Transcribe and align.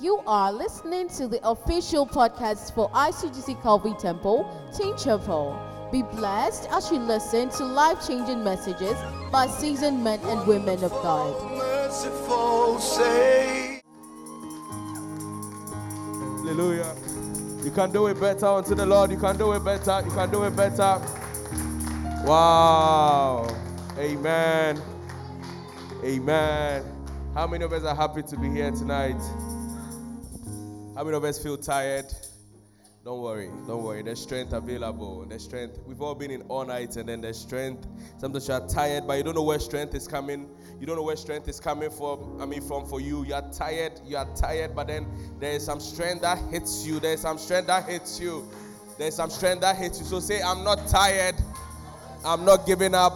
You 0.00 0.22
are 0.26 0.50
listening 0.50 1.10
to 1.10 1.28
the 1.28 1.46
official 1.46 2.06
podcast 2.06 2.74
for 2.74 2.88
ICGC 2.92 3.60
Calvary 3.62 3.94
Temple, 4.00 4.48
Team 4.74 4.96
Chapel. 4.96 5.54
Be 5.92 6.00
blessed 6.00 6.70
as 6.70 6.90
you 6.90 6.96
listen 6.96 7.50
to 7.50 7.66
life 7.66 8.06
changing 8.06 8.42
messages 8.42 8.96
by 9.30 9.46
seasoned 9.46 10.02
men 10.02 10.18
and 10.20 10.46
women 10.46 10.82
of 10.82 10.90
God. 10.90 11.34
Hallelujah. 16.38 16.96
You 17.62 17.70
can 17.70 17.92
do 17.92 18.06
it 18.06 18.18
better 18.18 18.46
unto 18.46 18.74
the 18.74 18.86
Lord. 18.86 19.10
You 19.10 19.18
can 19.18 19.36
do 19.36 19.52
it 19.52 19.62
better. 19.62 20.00
You 20.02 20.12
can 20.12 20.30
do 20.30 20.44
it 20.44 20.56
better. 20.56 20.98
Wow. 22.24 23.54
Amen. 23.98 24.80
Amen. 26.02 26.84
How 27.34 27.46
many 27.46 27.64
of 27.64 27.72
us 27.74 27.84
are 27.84 27.94
happy 27.94 28.22
to 28.22 28.38
be 28.38 28.48
here 28.48 28.70
tonight? 28.70 29.20
How 31.00 31.04
many 31.04 31.16
of 31.16 31.24
us 31.24 31.42
feel 31.42 31.56
tired? 31.56 32.12
Don't 33.06 33.22
worry, 33.22 33.48
don't 33.66 33.82
worry. 33.82 34.02
There's 34.02 34.20
strength 34.20 34.52
available. 34.52 35.24
There's 35.26 35.42
strength. 35.42 35.78
We've 35.86 36.02
all 36.02 36.14
been 36.14 36.30
in 36.30 36.42
all 36.42 36.66
night, 36.66 36.96
and 36.96 37.08
then 37.08 37.22
there's 37.22 37.38
strength. 37.38 37.86
Sometimes 38.18 38.48
you 38.48 38.52
are 38.52 38.68
tired, 38.68 39.06
but 39.06 39.16
you 39.16 39.22
don't 39.22 39.34
know 39.34 39.42
where 39.42 39.58
strength 39.58 39.94
is 39.94 40.06
coming. 40.06 40.50
You 40.78 40.84
don't 40.84 40.96
know 40.96 41.02
where 41.02 41.16
strength 41.16 41.48
is 41.48 41.58
coming 41.58 41.88
from. 41.88 42.38
I 42.38 42.44
mean, 42.44 42.60
from 42.60 42.84
for 42.84 43.00
you. 43.00 43.24
You 43.24 43.32
are 43.32 43.50
tired. 43.50 43.98
You 44.04 44.18
are 44.18 44.28
tired, 44.36 44.74
but 44.76 44.88
then 44.88 45.06
there 45.38 45.52
is 45.52 45.64
some 45.64 45.80
strength 45.80 46.20
that 46.20 46.36
hits 46.50 46.84
you. 46.84 47.00
There's 47.00 47.20
some 47.22 47.38
strength 47.38 47.68
that 47.68 47.88
hits 47.88 48.20
you. 48.20 48.46
There's 48.98 49.14
some 49.14 49.30
strength 49.30 49.62
that 49.62 49.76
hits 49.76 50.00
you. 50.00 50.04
So 50.04 50.20
say, 50.20 50.42
I'm 50.42 50.62
not 50.64 50.86
tired. 50.86 51.36
I'm 52.26 52.44
not 52.44 52.66
giving 52.66 52.94
up. 52.94 53.14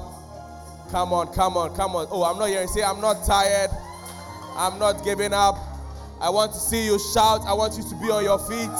Come 0.90 1.12
on, 1.12 1.34
come 1.34 1.59
on, 1.59 1.76
come 1.76 1.96
on. 1.96 2.06
Oh, 2.10 2.24
I'm 2.24 2.38
not 2.38 2.48
hearing. 2.48 2.68
Say, 2.68 2.82
I'm 2.82 3.02
not 3.02 3.26
tired. 3.26 3.68
I'm 4.56 4.78
not 4.78 5.04
giving 5.04 5.34
up. 5.34 5.73
I 6.24 6.30
want 6.30 6.55
to 6.55 6.59
see 6.59 6.87
you 6.87 6.98
shout. 6.98 7.42
I 7.45 7.52
want 7.52 7.77
you 7.77 7.83
to 7.83 7.95
be 7.96 8.10
on 8.10 8.24
your 8.24 8.38
feet. 8.38 8.73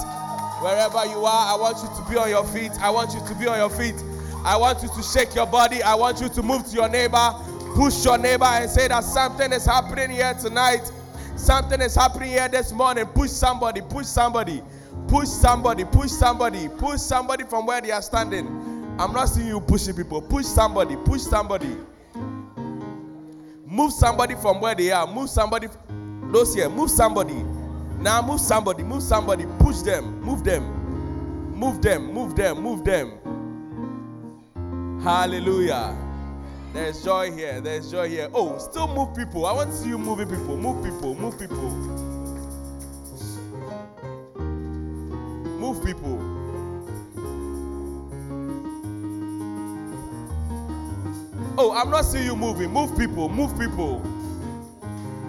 Wherever 0.63 1.05
you 1.05 1.27
are, 1.27 1.53
I 1.53 1.61
want 1.61 1.77
you 1.77 1.91
to 1.95 2.11
be 2.11 2.17
on 2.17 2.31
your 2.31 2.47
feet. 2.47 2.73
I 2.81 2.89
want 2.89 3.13
you 3.13 3.21
to 3.21 3.35
be 3.35 3.47
on 3.47 3.59
your 3.59 3.69
feet. 3.69 4.03
I 4.47 4.57
want 4.57 4.83
you 4.83 4.89
to 4.89 5.03
shake 5.03 5.35
your 5.35 5.47
body. 5.47 5.83
I 5.83 5.95
want 5.95 6.23
you 6.23 6.31
to 6.31 6.43
move 6.43 6.65
to 6.71 6.75
your 6.75 6.89
neighbor, 6.89 7.35
push 7.75 8.03
your 8.03 8.17
neighbor, 8.17 8.47
and 8.47 8.71
say 8.71 8.89
that 8.89 9.05
something 9.05 9.53
is 9.53 9.67
happening 9.67 10.09
here 10.09 10.33
tonight. 10.41 10.91
Something 11.37 11.83
is 11.83 11.95
happening 11.95 12.31
here 12.31 12.49
this 12.49 12.73
morning. 12.73 13.05
Push 13.09 13.29
somebody, 13.29 13.83
push 13.83 14.07
somebody, 14.07 14.63
push 15.07 15.29
somebody, 15.29 15.85
push 15.85 16.13
somebody, 16.13 16.71
push 16.79 16.99
somebody 16.99 17.45
from 17.45 17.67
where 17.67 17.83
they 17.83 17.91
are 17.91 18.01
standing. 18.01 18.47
I'm 18.99 19.13
not 19.13 19.27
seeing 19.27 19.49
you 19.49 19.61
pushing 19.61 19.95
people. 19.95 20.23
Push 20.23 20.47
somebody, 20.47 20.97
push 20.97 21.21
somebody. 21.21 21.77
Move 23.67 23.93
somebody 23.93 24.35
from 24.35 24.63
where 24.63 24.75
they 24.75 24.93
are. 24.93 25.07
Move 25.07 25.29
somebody. 25.29 25.69
Those 26.35 26.53
here, 26.53 26.69
move 26.69 26.91
somebody. 26.91 27.45
Now 28.01 28.21
move 28.21 28.41
somebody, 28.41 28.83
move 28.83 29.05
somebody, 29.05 29.47
push 29.61 29.83
them, 29.83 30.21
move 30.21 30.43
them, 30.43 30.65
move 31.55 31.81
them, 31.81 32.13
move 32.13 32.35
them, 32.35 32.61
move 32.61 32.85
them. 32.85 33.13
Hallelujah. 35.01 35.97
There's 36.73 37.05
joy 37.05 37.31
here, 37.31 37.61
there's 37.61 37.89
joy 37.89 38.09
here. 38.09 38.29
Oh, 38.35 38.59
still 38.59 38.89
move 38.89 39.15
people. 39.15 39.47
I 39.47 39.53
want 39.53 39.71
to 39.71 39.77
see 39.77 39.91
you 39.91 39.97
moving 39.97 40.29
people, 40.29 40.57
move 40.57 40.85
people, 40.85 41.15
move 41.15 41.39
people. 41.39 41.71
Move 45.61 45.85
people. 45.85 46.19
Oh, 51.57 51.71
I'm 51.77 51.91
not 51.91 52.03
seeing 52.03 52.25
you 52.25 52.35
moving. 52.35 52.73
Move 52.73 52.99
people, 52.99 53.29
move 53.29 53.57
people. 53.57 54.03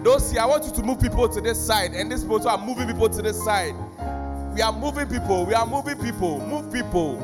Those 0.06 0.30
here, 0.30 0.40
I 0.40 0.46
want 0.46 0.64
you 0.64 0.70
to 0.70 0.82
move 0.84 1.00
people 1.00 1.28
to 1.28 1.40
this 1.40 1.58
side, 1.58 1.90
and 1.92 2.12
this 2.12 2.22
people 2.22 2.48
are 2.48 2.56
moving 2.56 2.86
people 2.86 3.08
to 3.08 3.22
this 3.22 3.42
side. 3.42 3.74
We 4.54 4.62
are 4.62 4.72
moving 4.72 5.08
people. 5.08 5.44
We 5.44 5.52
are 5.52 5.66
moving 5.66 5.98
people. 5.98 6.38
Move 6.46 6.72
people. 6.72 7.18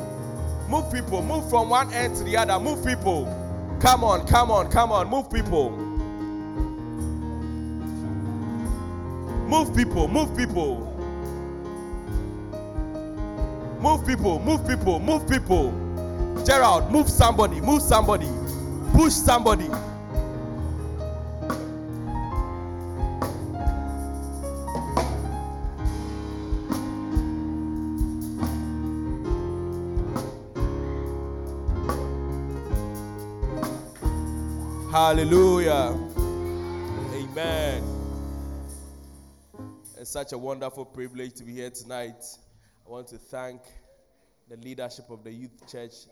Move 0.69 0.93
people. 0.93 1.23
Move 1.23 1.49
from 1.49 1.69
one 1.69 1.93
end 1.93 2.17
to 2.17 2.25
the 2.25 2.37
other. 2.37 2.59
Move 2.59 2.85
people. 2.85 3.27
Come 3.81 4.03
on, 4.03 4.27
come 4.27 4.51
on, 4.51 4.69
come 4.69 4.91
on. 4.91 5.09
Move 5.09 5.31
people. 5.31 5.71
Move 9.47 9.77
people. 9.77 10.09
Move 10.09 10.37
people. 10.37 10.89
Move 13.81 14.05
people. 14.05 14.41
Move 14.41 14.67
people. 14.67 14.99
Move 14.99 15.29
people. 15.29 16.45
Gerald, 16.45 16.91
move 16.91 17.09
somebody. 17.09 17.61
Move 17.61 17.81
somebody. 17.81 18.29
Push 18.93 19.13
somebody. 19.13 19.71
Hallelujah. 35.03 35.99
Amen. 37.13 37.83
It's 39.99 40.11
such 40.11 40.33
a 40.33 40.39
wonderful 40.39 40.85
privilege 40.85 41.35
to 41.35 41.43
be 41.43 41.55
here 41.55 41.71
tonight. 41.71 42.23
I 42.87 42.89
want 42.89 43.09
to 43.09 43.19
thank 43.19 43.63
the 44.49 44.57
leadership 44.59 45.11
of 45.11 45.25
the 45.25 45.33
youth 45.33 45.69
church, 45.69 46.07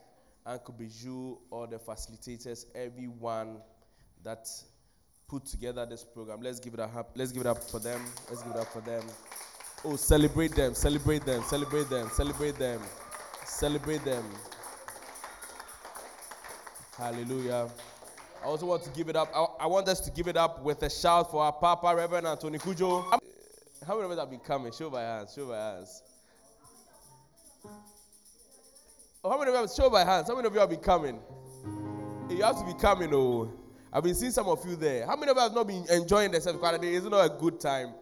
Uncle 0.44 0.74
Bijou, 0.76 1.38
all 1.52 1.68
the 1.68 1.78
facilitators, 1.78 2.64
everyone 2.74 3.58
that 4.24 4.48
put 5.28 5.44
together 5.44 5.86
this 5.86 6.04
program. 6.04 6.40
Let's 6.42 6.58
give 6.58 6.74
it 6.74 6.80
up. 6.80 7.12
Let's 7.14 7.30
give 7.30 7.42
it 7.42 7.46
up 7.46 7.62
for 7.62 7.78
them. 7.78 8.04
Let's 8.28 8.42
give 8.42 8.56
it 8.56 8.58
up 8.58 8.72
for 8.72 8.80
them. 8.80 9.04
Oh, 9.84 9.94
celebrate 9.94 10.56
them, 10.56 10.74
celebrate 10.74 11.24
them, 11.24 11.44
celebrate 11.44 11.88
them, 11.88 12.10
celebrate 12.12 12.58
them, 12.58 12.80
celebrate 13.44 14.04
them. 14.04 14.24
Hallelujah. 16.98 17.70
I 18.42 18.46
also 18.46 18.66
want 18.66 18.82
to 18.84 18.90
give 18.90 19.08
it 19.08 19.16
up. 19.16 19.30
I, 19.34 19.64
I, 19.64 19.66
want 19.66 19.86
us 19.88 20.00
to 20.00 20.10
give 20.10 20.26
it 20.26 20.36
up 20.36 20.62
with 20.62 20.82
a 20.82 20.88
shout 20.88 21.30
for 21.30 21.42
our 21.42 21.52
Papa, 21.52 21.94
Reverend 21.94 22.26
Anthony 22.26 22.58
Kujo. 22.58 23.12
Um, 23.12 23.20
how 23.86 23.94
many 23.94 24.06
of 24.06 24.10
us 24.12 24.18
have 24.18 24.30
been 24.30 24.40
coming? 24.40 24.72
Show 24.72 24.88
by 24.88 25.02
hands. 25.02 25.34
Show 25.34 25.46
by 25.46 25.58
hands. 25.58 26.02
Oh, 29.22 29.30
how 29.30 29.38
many 29.38 29.54
of 29.54 29.60
you 29.60 29.68
show 29.68 29.90
by 29.90 30.04
hands? 30.04 30.28
How 30.28 30.34
many 30.34 30.46
of 30.46 30.54
you 30.54 30.60
have 30.60 30.70
been 30.70 30.80
coming? 30.80 31.20
You 32.30 32.42
have 32.42 32.58
to 32.58 32.64
be 32.64 32.72
coming, 32.80 33.10
oh. 33.12 33.52
I've 33.92 34.04
been 34.04 34.14
seeing 34.14 34.32
some 34.32 34.46
of 34.46 34.64
you 34.64 34.76
there. 34.76 35.04
How 35.06 35.16
many 35.16 35.30
of 35.30 35.36
you 35.36 35.42
have 35.42 35.52
not 35.52 35.66
been 35.66 35.84
enjoying 35.90 36.30
the 36.30 36.40
service? 36.40 36.78
Isn't 36.82 37.12
a 37.12 37.28
good 37.28 37.60
time? 37.60 37.92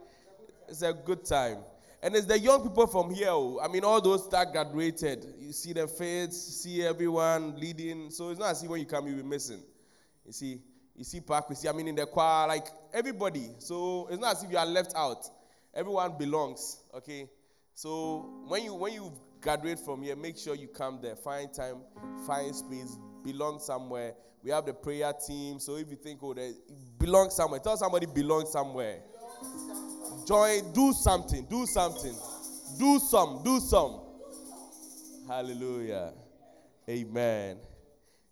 It's 0.68 0.82
a 0.82 0.92
good 0.92 1.24
time. 1.24 1.58
And 2.00 2.14
it's 2.14 2.26
the 2.26 2.38
young 2.38 2.62
people 2.62 2.86
from 2.86 3.12
here. 3.12 3.30
Oh, 3.30 3.58
I 3.60 3.66
mean, 3.66 3.82
all 3.82 4.00
those 4.00 4.28
that 4.28 4.52
graduated. 4.52 5.34
You 5.40 5.52
see 5.52 5.72
the 5.72 5.88
faces, 5.88 6.62
see 6.62 6.84
everyone 6.84 7.58
leading. 7.58 8.10
So 8.10 8.30
it's 8.30 8.38
not 8.38 8.50
as 8.50 8.62
if 8.62 8.70
when 8.70 8.78
you 8.80 8.86
come, 8.86 9.08
you'll 9.08 9.16
be 9.16 9.22
missing. 9.24 9.62
You 10.28 10.34
see, 10.34 10.60
you 10.94 11.04
see 11.04 11.20
Park, 11.20 11.46
you 11.48 11.56
see, 11.56 11.68
I 11.68 11.72
mean, 11.72 11.88
in 11.88 11.94
the 11.94 12.04
choir, 12.04 12.46
like 12.46 12.66
everybody. 12.92 13.48
So 13.60 14.08
it's 14.10 14.20
not 14.20 14.36
as 14.36 14.44
if 14.44 14.50
you 14.50 14.58
are 14.58 14.66
left 14.66 14.92
out. 14.94 15.24
Everyone 15.74 16.18
belongs. 16.18 16.82
Okay. 16.94 17.30
So 17.74 18.44
when 18.46 18.64
you 18.64 18.74
when 18.74 18.92
you 18.92 19.10
graduate 19.40 19.78
from 19.80 20.02
here, 20.02 20.16
make 20.16 20.36
sure 20.36 20.54
you 20.54 20.68
come 20.68 20.98
there. 21.00 21.16
Find 21.16 21.50
time, 21.50 21.76
find 22.26 22.54
space, 22.54 22.98
belong 23.24 23.58
somewhere. 23.58 24.12
We 24.42 24.50
have 24.50 24.66
the 24.66 24.74
prayer 24.74 25.14
team. 25.26 25.60
So 25.60 25.76
if 25.76 25.88
you 25.88 25.96
think, 25.96 26.20
oh, 26.22 26.34
they 26.34 26.52
belong 26.98 27.30
somewhere, 27.30 27.60
tell 27.60 27.78
somebody 27.78 28.04
belong 28.04 28.44
somewhere. 28.44 28.98
Join, 30.26 30.72
do 30.74 30.92
something, 30.92 31.46
do 31.48 31.64
something, 31.64 32.14
do 32.78 32.98
some, 32.98 33.40
do 33.42 33.60
some. 33.60 34.00
Hallelujah. 35.26 36.12
Amen. 36.86 37.56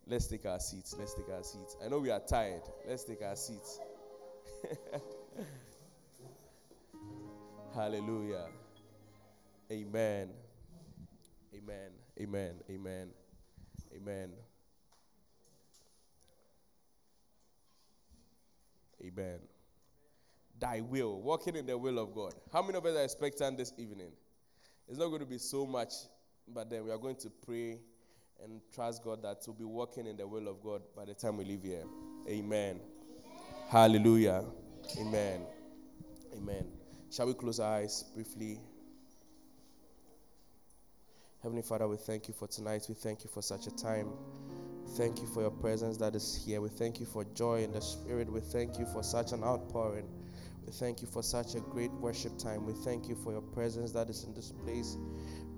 Let's 0.08 0.28
take 0.28 0.46
our 0.46 0.60
seats. 0.60 0.94
Let's 0.96 1.14
take 1.14 1.28
our 1.30 1.42
seats. 1.42 1.76
I 1.84 1.88
know 1.88 1.98
we 1.98 2.10
are 2.10 2.20
tired. 2.20 2.62
Let's 2.88 3.02
take 3.02 3.22
our 3.22 3.34
seats. 3.34 3.80
Hallelujah. 7.74 8.46
Amen. 9.70 10.30
Amen. 11.54 11.90
Amen. 12.20 12.54
Amen. 12.70 13.08
Amen. 13.96 14.30
Amen. 19.04 19.38
Thy 20.58 20.80
will. 20.82 21.20
Walking 21.20 21.56
in 21.56 21.66
the 21.66 21.76
will 21.76 21.98
of 21.98 22.14
God. 22.14 22.34
How 22.52 22.62
many 22.62 22.78
of 22.78 22.86
us 22.86 22.96
are 22.96 23.02
expecting 23.02 23.56
this 23.56 23.72
evening? 23.76 24.12
It's 24.88 24.98
not 24.98 25.08
going 25.08 25.20
to 25.20 25.26
be 25.26 25.38
so 25.38 25.66
much, 25.66 25.92
but 26.46 26.70
then 26.70 26.84
we 26.84 26.92
are 26.92 26.98
going 26.98 27.16
to 27.16 27.30
pray 27.44 27.80
and 28.42 28.60
trust 28.74 29.02
God 29.02 29.22
that 29.22 29.38
we'll 29.46 29.56
be 29.56 29.64
walking 29.64 30.06
in 30.06 30.16
the 30.16 30.26
will 30.26 30.48
of 30.48 30.62
God 30.62 30.82
by 30.94 31.04
the 31.04 31.14
time 31.14 31.36
we 31.36 31.44
leave 31.44 31.62
here. 31.62 31.84
Amen. 32.28 32.80
Hallelujah. 33.68 34.44
Amen. 35.00 35.42
Amen. 36.36 36.66
Shall 37.10 37.26
we 37.26 37.34
close 37.34 37.60
our 37.60 37.76
eyes 37.76 38.04
briefly? 38.14 38.60
Heavenly 41.42 41.62
Father, 41.62 41.86
we 41.86 41.96
thank 41.96 42.28
you 42.28 42.34
for 42.34 42.48
tonight. 42.48 42.86
We 42.88 42.94
thank 42.94 43.22
you 43.24 43.30
for 43.32 43.42
such 43.42 43.66
a 43.66 43.70
time. 43.70 44.08
Thank 44.96 45.20
you 45.20 45.26
for 45.26 45.42
your 45.42 45.50
presence 45.50 45.96
that 45.98 46.14
is 46.14 46.42
here. 46.44 46.60
We 46.60 46.68
thank 46.68 47.00
you 47.00 47.06
for 47.06 47.24
joy 47.34 47.62
in 47.62 47.72
the 47.72 47.80
Spirit. 47.80 48.30
We 48.30 48.40
thank 48.40 48.78
you 48.78 48.86
for 48.86 49.02
such 49.02 49.32
an 49.32 49.42
outpouring. 49.42 50.08
We 50.64 50.72
thank 50.72 51.00
you 51.02 51.06
for 51.06 51.22
such 51.22 51.54
a 51.54 51.60
great 51.60 51.92
worship 51.92 52.38
time. 52.38 52.66
We 52.66 52.72
thank 52.72 53.08
you 53.08 53.14
for 53.14 53.32
your 53.32 53.42
presence 53.42 53.92
that 53.92 54.10
is 54.10 54.24
in 54.24 54.34
this 54.34 54.52
place. 54.64 54.96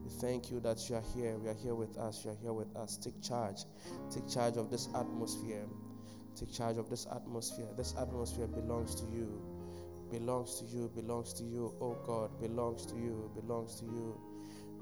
We 0.08 0.14
thank 0.14 0.50
you 0.50 0.58
that 0.60 0.88
you 0.88 0.96
are 0.96 1.02
here. 1.14 1.36
We 1.36 1.50
are 1.50 1.54
here 1.62 1.74
with 1.74 1.98
us. 1.98 2.24
You 2.24 2.30
are 2.30 2.36
here 2.40 2.54
with 2.54 2.74
us. 2.74 2.96
Take 2.96 3.20
charge. 3.22 3.64
Take 4.10 4.26
charge 4.26 4.56
of 4.56 4.70
this 4.70 4.88
atmosphere. 4.94 5.66
Take 6.34 6.50
charge 6.50 6.78
of 6.78 6.88
this 6.88 7.06
atmosphere. 7.14 7.68
This 7.76 7.94
atmosphere 8.00 8.46
belongs 8.46 8.94
to 9.02 9.06
you. 9.10 9.38
Belongs 10.10 10.60
to 10.60 10.64
you. 10.64 10.90
Belongs 10.94 11.34
to 11.34 11.44
you. 11.44 11.74
Oh 11.82 11.98
God, 12.06 12.40
belongs 12.40 12.86
to 12.86 12.94
you. 12.96 13.30
Belongs 13.34 13.80
to 13.80 13.84
you. 13.84 14.18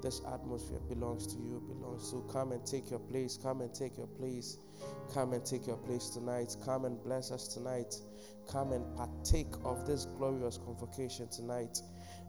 This 0.00 0.20
atmosphere 0.32 0.78
belongs 0.88 1.26
to 1.34 1.42
you. 1.42 1.60
Belongs 1.66 2.10
to 2.10 2.18
You. 2.18 2.24
come 2.32 2.52
and 2.52 2.64
take 2.64 2.88
your 2.90 3.00
place. 3.00 3.36
Come 3.36 3.62
and 3.62 3.74
take 3.74 3.98
your 3.98 4.06
place. 4.06 4.58
Come 5.12 5.32
and 5.32 5.44
take 5.44 5.66
your 5.66 5.78
place 5.78 6.10
tonight. 6.10 6.56
Come 6.64 6.84
and 6.84 7.02
bless 7.02 7.32
us 7.32 7.48
tonight. 7.48 7.96
Come 8.48 8.70
and 8.70 8.84
partake 8.94 9.52
of 9.64 9.88
this 9.88 10.04
glorious 10.04 10.56
convocation 10.58 11.26
tonight. 11.28 11.82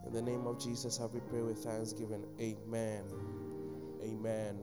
In 0.07 0.13
the 0.13 0.21
name 0.21 0.47
of 0.47 0.57
Jesus, 0.57 0.97
have 0.99 1.13
we 1.13 1.19
pray 1.19 1.41
with 1.41 1.57
thanksgiving. 1.57 2.23
Amen. 2.39 3.03
Amen. 4.01 4.57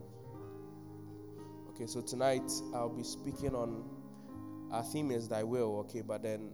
Okay, 1.69 1.87
so 1.87 2.01
tonight 2.01 2.51
I'll 2.75 2.89
be 2.89 3.03
speaking 3.03 3.55
on 3.55 3.85
our 4.73 4.83
theme 4.83 5.11
is 5.11 5.29
thy 5.29 5.43
will, 5.43 5.81
okay, 5.81 6.01
but 6.01 6.23
then 6.23 6.49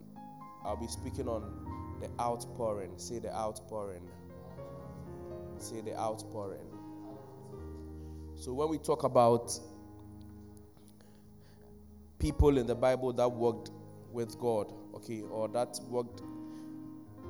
I'll 0.65 0.77
be 0.77 0.89
speaking 0.89 1.29
on 1.29 1.99
the 2.01 2.11
outpouring. 2.21 2.91
Say 2.97 3.21
the 3.21 3.33
outpouring. 3.33 4.03
Say 5.59 5.83
the 5.83 5.97
outpouring. 5.97 6.67
So 8.35 8.53
when 8.53 8.71
we 8.71 8.79
talk 8.79 9.05
about 9.05 9.53
people 12.19 12.59
in 12.59 12.67
the 12.67 12.75
Bible 12.75 13.13
that 13.13 13.29
worked 13.29 13.71
with 14.11 14.37
God, 14.41 14.73
okay, 14.97 15.23
or 15.23 15.47
that 15.47 15.79
worked 15.89 16.23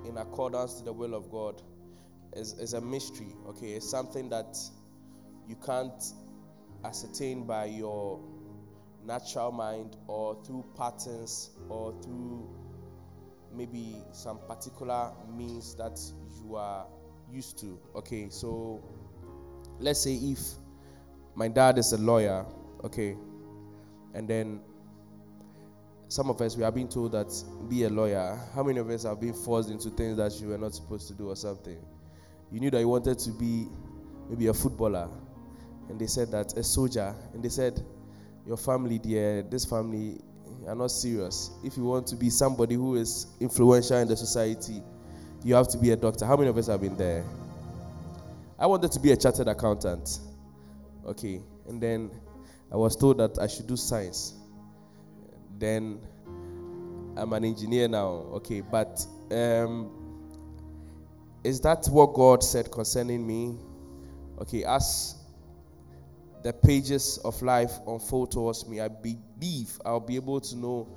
in 0.07 0.19
accordance 0.19 0.75
to 0.75 0.85
the 0.85 0.93
will 0.93 1.15
of 1.15 1.31
God, 1.31 1.63
is, 2.35 2.53
is 2.55 2.75
a 2.75 2.81
mystery, 2.81 3.35
okay? 3.49 3.73
It's 3.73 3.89
something 3.89 4.29
that 4.31 4.57
you 5.49 5.57
can't 5.65 6.03
ascertain 6.85 7.47
by 7.47 7.67
your 7.67 8.21
natural 9.05 9.51
mind 9.51 9.97
or 10.07 10.43
through 10.45 10.65
patterns 10.77 11.51
or 11.69 11.95
through 12.03 12.49
maybe 13.55 13.97
some 14.13 14.39
particular 14.49 15.13
means 15.37 15.75
that 15.75 15.99
you 16.43 16.57
are 16.57 16.87
used 17.31 17.59
to. 17.59 17.79
Okay, 17.97 18.29
so 18.31 18.83
let's 19.79 20.01
say 20.01 20.15
if 20.15 20.39
my 21.35 21.49
dad 21.49 21.79
is 21.79 21.93
a 21.93 21.99
lawyer, 21.99 22.47
okay, 22.85 23.17
and 24.15 24.29
then 24.29 24.61
some 26.11 26.29
of 26.29 26.41
us 26.41 26.57
we 26.57 26.65
have 26.65 26.75
been 26.75 26.89
told 26.89 27.13
that 27.13 27.33
be 27.69 27.85
a 27.85 27.89
lawyer. 27.89 28.37
How 28.53 28.65
many 28.65 28.81
of 28.81 28.91
us 28.91 29.05
have 29.05 29.21
been 29.21 29.33
forced 29.33 29.71
into 29.71 29.91
things 29.91 30.17
that 30.17 30.33
you 30.41 30.49
were 30.49 30.59
not 30.59 30.75
supposed 30.75 31.07
to 31.07 31.15
do 31.15 31.29
or 31.29 31.37
something? 31.37 31.79
You 32.51 32.59
knew 32.59 32.71
that 32.73 32.81
you 32.81 32.89
wanted 32.89 33.17
to 33.21 33.31
be 33.31 33.69
maybe 34.29 34.49
a 34.49 34.53
footballer, 34.53 35.09
and 35.89 36.01
they 36.01 36.09
said 36.09 36.33
that 36.33 36.53
a 36.57 36.65
soldier, 36.65 37.15
and 37.33 37.45
they 37.45 37.49
said 37.49 37.81
your 38.45 38.57
family, 38.57 38.99
dear, 38.99 39.43
this 39.43 39.65
family 39.65 40.21
are 40.67 40.75
not 40.75 40.91
serious. 40.91 41.53
If 41.63 41.77
you 41.77 41.85
want 41.85 42.09
to 42.09 42.17
be 42.17 42.29
somebody 42.29 42.75
who 42.75 42.97
is 42.97 43.29
influential 43.39 43.99
in 43.99 44.09
the 44.09 44.17
society, 44.17 44.83
you 45.45 45.55
have 45.55 45.69
to 45.69 45.79
be 45.79 45.93
a 45.93 45.97
doctor. 45.97 46.27
How 46.27 46.37
many 46.37 46.49
of 46.49 46.59
us 46.59 46.67
have 46.67 46.81
been 46.81 46.97
there? 46.97 47.25
I 48.59 48.67
wanted 48.67 48.91
to 48.91 48.99
be 48.99 49.13
a 49.13 49.17
chartered 49.17 49.47
accountant. 49.47 50.19
Okay, 51.07 51.41
and 51.69 51.81
then 51.81 52.11
I 52.73 52.77
was 52.77 52.97
told 52.97 53.19
that 53.19 53.39
I 53.39 53.47
should 53.47 53.69
do 53.69 53.77
science 53.77 54.35
then 55.61 56.01
I'm 57.17 57.33
an 57.33 57.45
engineer 57.45 57.87
now. 57.87 58.27
Okay, 58.35 58.63
but 58.63 59.07
um, 59.31 59.91
is 61.45 61.61
that 61.61 61.87
what 61.87 62.15
God 62.15 62.43
said 62.43 62.71
concerning 62.73 63.27
me? 63.27 63.57
Okay, 64.41 64.65
as 64.65 65.17
the 66.43 66.53
pages 66.53 67.19
of 67.25 67.41
life 67.43 67.73
unfold 67.87 68.33
towards 68.33 68.67
me, 68.67 68.81
I 68.81 68.89
believe 68.89 69.79
I'll 69.85 70.01
be 70.01 70.17
able 70.17 70.41
to 70.41 70.57
know 70.57 70.89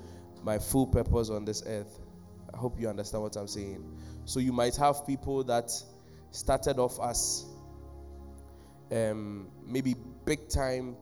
my 0.42 0.58
full 0.58 0.88
purpose 0.88 1.30
on 1.30 1.46
this 1.46 1.64
earth. 1.66 2.00
I 2.54 2.58
hope 2.58 2.80
you 2.80 2.88
understand 2.88 3.24
what 3.24 3.36
I'm 3.36 3.48
saying. 3.48 3.84
So 4.26 4.40
you 4.40 4.54
might 4.54 4.76
have 4.78 5.06
people 5.06 5.44
that 5.46 5.72
started 6.32 6.80
off 6.80 7.00
as 7.02 7.46
um, 8.92 9.48
maybe 9.66 9.96
big 10.26 10.48
time, 10.48 10.96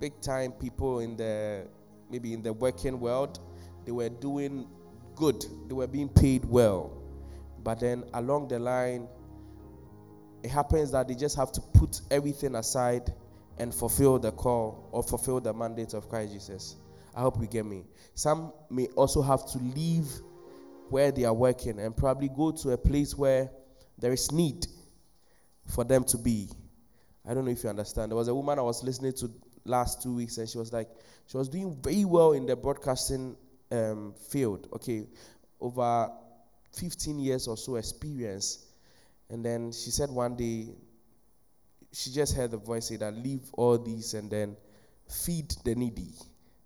big 0.00 0.20
time 0.20 0.52
people 0.52 1.00
in 1.00 1.16
the 1.16 1.66
maybe 2.14 2.32
in 2.32 2.42
the 2.42 2.52
working 2.52 3.00
world, 3.00 3.40
they 3.84 3.90
were 3.90 4.08
doing 4.08 4.68
good, 5.16 5.44
they 5.66 5.74
were 5.74 5.88
being 5.88 6.08
paid 6.08 6.44
well. 6.44 6.96
But 7.64 7.80
then 7.80 8.04
along 8.14 8.46
the 8.46 8.60
line, 8.60 9.08
it 10.44 10.50
happens 10.50 10.92
that 10.92 11.08
they 11.08 11.16
just 11.16 11.36
have 11.36 11.50
to 11.50 11.60
put 11.60 12.02
everything 12.12 12.54
aside 12.54 13.12
and 13.58 13.74
fulfill 13.74 14.20
the 14.20 14.30
call 14.30 14.88
or 14.92 15.02
fulfill 15.02 15.40
the 15.40 15.52
mandate 15.52 15.92
of 15.92 16.08
Christ 16.08 16.32
Jesus. 16.32 16.76
I 17.16 17.22
hope 17.22 17.40
you 17.40 17.48
get 17.48 17.66
me. 17.66 17.84
Some 18.14 18.52
may 18.70 18.86
also 18.94 19.20
have 19.20 19.44
to 19.50 19.58
leave 19.58 20.06
where 20.90 21.10
they 21.10 21.24
are 21.24 21.34
working 21.34 21.80
and 21.80 21.96
probably 21.96 22.28
go 22.28 22.52
to 22.52 22.70
a 22.70 22.78
place 22.78 23.18
where 23.18 23.50
there 23.98 24.12
is 24.12 24.30
need 24.30 24.68
for 25.66 25.82
them 25.82 26.04
to 26.04 26.18
be. 26.18 26.48
I 27.28 27.34
don't 27.34 27.44
know 27.44 27.50
if 27.50 27.64
you 27.64 27.70
understand. 27.70 28.12
There 28.12 28.16
was 28.16 28.28
a 28.28 28.34
woman 28.34 28.60
I 28.60 28.62
was 28.62 28.84
listening 28.84 29.14
to 29.14 29.32
last 29.64 30.02
two 30.02 30.14
weeks, 30.14 30.38
and 30.38 30.48
she 30.48 30.58
was 30.58 30.72
like, 30.72 30.88
she 31.26 31.36
was 31.36 31.48
doing 31.48 31.76
very 31.82 32.04
well 32.04 32.32
in 32.32 32.46
the 32.46 32.56
broadcasting 32.56 33.36
um, 33.72 34.14
field. 34.30 34.68
Okay, 34.74 35.06
over 35.60 36.10
15 36.72 37.18
years 37.18 37.48
or 37.48 37.56
so 37.56 37.76
experience. 37.76 38.66
And 39.30 39.44
then 39.44 39.72
she 39.72 39.90
said 39.90 40.10
one 40.10 40.36
day, 40.36 40.68
she 41.92 42.10
just 42.10 42.36
heard 42.36 42.50
the 42.50 42.56
voice 42.56 42.88
say 42.88 42.96
that 42.96 43.14
leave 43.14 43.42
all 43.52 43.78
these 43.78 44.14
and 44.14 44.30
then 44.30 44.56
feed 45.08 45.50
the 45.64 45.74
needy, 45.74 46.12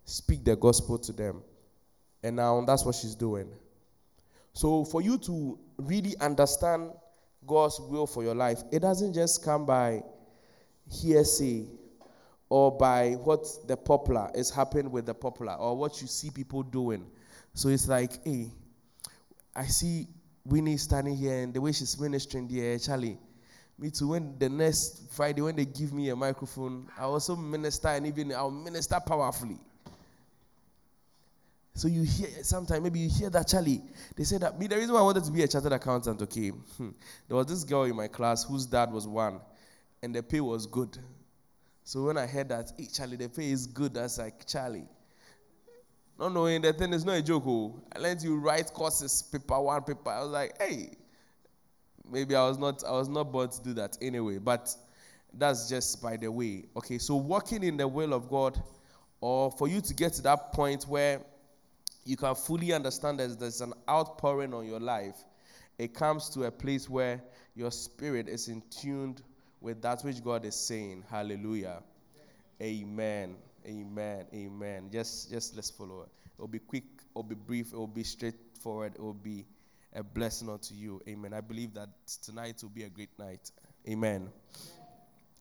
speak 0.05 0.45
the 0.45 0.57
gospel 0.57 0.99
to 0.99 1.13
them. 1.13 1.43
And 2.23 2.37
now 2.37 2.65
that's 2.67 2.85
what 2.85 2.95
she's 2.95 3.15
doing. 3.15 3.49
So, 4.55 4.85
for 4.85 5.03
you 5.03 5.19
to 5.19 5.59
really 5.77 6.17
understand 6.21 6.91
God's 7.47 7.79
will 7.79 8.07
for 8.07 8.25
your 8.25 8.35
life, 8.35 8.63
it 8.73 8.81
doesn't 8.81 9.13
just 9.13 9.45
come 9.45 9.67
by 9.67 10.03
hearsay 10.91 11.67
or 12.51 12.77
by 12.77 13.13
what 13.25 13.47
the 13.67 13.77
popular 13.77 14.31
is 14.35 14.51
happening 14.51 14.91
with 14.91 15.07
the 15.07 15.15
popular 15.15 15.55
or 15.55 15.77
what 15.77 16.01
you 16.01 16.07
see 16.07 16.31
people 16.31 16.63
doing. 16.63 17.07
So 17.55 17.69
it's 17.69 17.89
like, 17.89 18.25
hey, 18.25 18.51
I 19.55 19.65
see 19.65 20.07
Winnie 20.45 20.77
standing 20.77 21.17
here 21.17 21.43
and 21.43 21.53
the 21.53 21.61
way 21.61 21.73
she's 21.73 21.99
ministering 22.01 22.49
there, 22.49 22.79
Charlie. 22.79 23.19
Me 23.79 23.91
too. 23.91 24.09
When 24.09 24.37
the 24.39 24.49
next 24.49 25.11
Friday, 25.13 25.43
when 25.43 25.55
they 25.57 25.65
give 25.65 25.93
me 25.93 26.09
a 26.09 26.17
microphone, 26.17 26.89
I 26.99 27.03
also 27.03 27.37
minister 27.37 27.89
and 27.89 28.07
even 28.07 28.33
I'll 28.33 28.51
minister 28.51 28.99
powerfully. 29.05 29.59
So 31.75 31.87
you 31.87 32.03
hear 32.03 32.29
sometimes 32.43 32.83
maybe 32.83 32.99
you 32.99 33.09
hear 33.09 33.31
that 33.31 33.47
Charlie. 33.47 33.81
They 34.17 34.25
say 34.25 34.39
that 34.39 34.59
me 34.59 34.67
the 34.67 34.77
reason 34.77 34.95
why 34.95 35.01
I 35.01 35.05
wanted 35.05 35.23
to 35.25 35.31
be 35.31 35.43
a 35.43 35.49
chartered 35.49 35.73
accountant, 35.73 36.21
okay. 36.23 36.51
There 37.29 37.37
was 37.37 37.47
this 37.47 37.63
girl 37.63 37.85
in 37.85 37.95
my 37.95 38.09
class 38.09 38.43
whose 38.43 38.67
dad 38.67 38.91
was 38.91 39.07
one, 39.07 39.41
and 40.03 40.13
the 40.13 40.23
pay 40.25 40.41
was 40.41 40.67
good. 40.67 40.99
So 41.89 42.03
when 42.03 42.19
I 42.19 42.27
heard 42.27 42.51
that, 42.51 42.71
hey, 42.77 42.87
Charlie, 42.93 43.17
the 43.17 43.31
pay 43.31 43.51
is 43.51 43.67
good, 43.67 43.95
that's 43.95 44.19
like, 44.19 44.47
Charlie. 44.47 44.87
Not 46.19 46.35
knowing 46.35 46.61
the 46.61 46.75
thing 46.75 46.93
is 46.93 47.03
not 47.03 47.17
a 47.17 47.23
joke. 47.23 47.45
Oh. 47.47 47.81
I 47.97 47.99
learned 47.99 48.21
you 48.21 48.37
write 48.37 48.75
courses, 48.75 49.23
paper 49.23 49.59
one, 49.59 49.81
paper. 49.81 50.11
I 50.11 50.21
was 50.21 50.31
like, 50.31 50.61
hey, 50.61 50.91
maybe 52.13 52.35
I 52.35 52.47
was 52.47 52.59
not 52.59 52.85
I 52.85 52.91
was 52.91 53.09
not 53.09 53.33
born 53.33 53.49
to 53.49 53.63
do 53.63 53.73
that 53.73 53.97
anyway. 54.03 54.37
But 54.37 54.69
that's 55.33 55.67
just 55.71 56.03
by 56.03 56.19
the 56.19 56.31
way. 56.31 56.67
Okay, 56.77 56.99
so 56.99 57.17
walking 57.17 57.63
in 57.63 57.79
the 57.79 57.89
will 57.89 58.13
of 58.13 58.29
God, 58.29 58.63
or 59.23 59.51
for 59.51 59.67
you 59.67 59.81
to 59.81 59.95
get 59.95 60.13
to 60.15 60.23
that 60.25 60.53
point 60.53 60.83
where 60.83 61.23
you 62.05 62.19
can 62.19 62.35
fully 62.35 62.75
understand 62.75 63.19
that 63.21 63.41
there's 63.41 63.63
an 63.63 63.73
outpouring 63.89 64.53
on 64.53 64.67
your 64.67 64.81
life, 64.81 65.17
it 65.79 65.95
comes 65.95 66.29
to 66.31 66.45
a 66.45 66.51
place 66.51 66.87
where 66.91 67.23
your 67.55 67.71
spirit 67.71 68.29
is 68.29 68.49
in 68.49 68.63
tuned 68.69 69.23
with 69.61 69.83
that 69.83 70.03
which 70.03 70.23
God 70.23 70.45
is 70.45 70.55
saying. 70.55 71.05
Hallelujah. 71.11 71.83
Amen. 72.61 73.37
Amen. 73.67 74.27
Amen. 74.33 74.89
Just 74.91 75.31
just 75.31 75.55
let's 75.55 75.71
follow 75.71 76.03
it. 76.03 76.09
It 76.27 76.41
will 76.41 76.49
be 76.49 76.59
quick, 76.59 76.85
it 76.85 77.15
will 77.15 77.23
be 77.23 77.35
brief, 77.35 77.73
it 77.73 77.77
will 77.77 77.87
be 77.87 78.05
straightforward, 78.05 78.95
it 78.95 79.03
will 79.03 79.13
be 79.13 79.45
a 79.95 80.03
blessing 80.03 80.49
unto 80.49 80.75
you. 80.75 81.01
Amen. 81.09 81.33
I 81.33 81.41
believe 81.41 81.75
that 81.75 81.89
tonight 82.23 82.61
will 82.63 82.71
be 82.71 82.85
a 82.85 82.89
great 82.89 83.17
night. 83.19 83.51
Amen. 83.89 84.31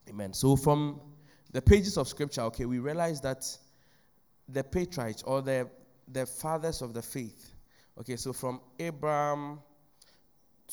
Amen. 0.09 0.33
So 0.33 0.55
from 0.55 0.99
the 1.51 1.61
pages 1.61 1.97
of 1.97 2.07
scripture, 2.07 2.41
okay, 2.41 2.65
we 2.65 2.79
realize 2.79 3.21
that 3.21 3.45
the 4.49 4.63
patriarchs 4.63 5.23
or 5.23 5.41
the 5.41 5.69
the 6.11 6.25
fathers 6.25 6.81
of 6.81 6.93
the 6.93 7.01
faith. 7.01 7.53
Okay, 7.99 8.15
so 8.15 8.31
from 8.31 8.61
Abraham 8.79 9.59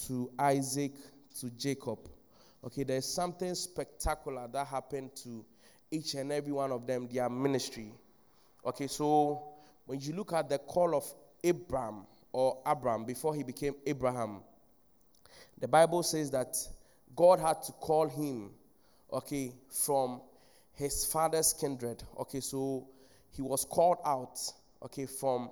to 0.06 0.30
Isaac 0.38 0.92
to 1.40 1.50
Jacob, 1.50 1.98
Okay, 2.64 2.82
there's 2.82 3.04
something 3.04 3.54
spectacular 3.54 4.48
that 4.52 4.66
happened 4.66 5.14
to 5.16 5.44
each 5.90 6.14
and 6.14 6.32
every 6.32 6.52
one 6.52 6.72
of 6.72 6.86
them, 6.86 7.08
their 7.12 7.28
ministry. 7.28 7.92
Okay, 8.64 8.86
so 8.86 9.42
when 9.86 10.00
you 10.00 10.14
look 10.14 10.32
at 10.32 10.48
the 10.48 10.58
call 10.58 10.96
of 10.96 11.04
Abraham, 11.42 12.06
or 12.32 12.58
Abram, 12.66 13.04
before 13.04 13.34
he 13.34 13.42
became 13.44 13.74
Abraham, 13.86 14.40
the 15.60 15.68
Bible 15.68 16.02
says 16.02 16.30
that 16.32 16.56
God 17.14 17.38
had 17.38 17.62
to 17.64 17.72
call 17.72 18.08
him, 18.08 18.50
okay, 19.12 19.52
from 19.70 20.20
his 20.72 21.04
father's 21.04 21.52
kindred. 21.52 22.02
Okay, 22.18 22.40
so 22.40 22.88
he 23.30 23.42
was 23.42 23.64
called 23.64 23.98
out, 24.04 24.40
okay, 24.82 25.06
from 25.06 25.50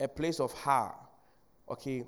a 0.00 0.08
place 0.08 0.40
of 0.40 0.52
Har. 0.52 0.94
Okay, 1.70 2.04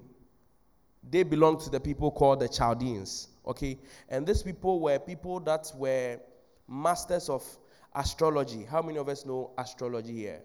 they 1.11 1.23
belonged 1.23 1.61
to 1.61 1.71
the 1.71 1.81
people 1.81 2.11
called 2.11 2.41
the 2.41 2.49
Chaldeans. 2.49 3.29
Okay, 3.47 3.79
and 4.09 4.27
these 4.27 4.43
people 4.43 4.81
were 4.81 4.99
people 4.99 5.39
that 5.41 5.71
were 5.77 6.19
masters 6.69 7.29
of 7.29 7.45
astrology. 7.95 8.65
How 8.65 8.83
many 8.83 8.99
of 8.99 9.09
us 9.09 9.25
know 9.25 9.53
astrology 9.57 10.15
here? 10.15 10.41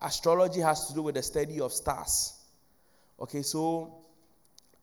Astrology 0.00 0.60
has 0.60 0.88
to 0.88 0.94
do 0.94 1.02
with 1.02 1.14
the 1.14 1.22
study 1.22 1.58
of 1.60 1.72
stars. 1.72 2.34
Okay, 3.18 3.40
so 3.40 3.96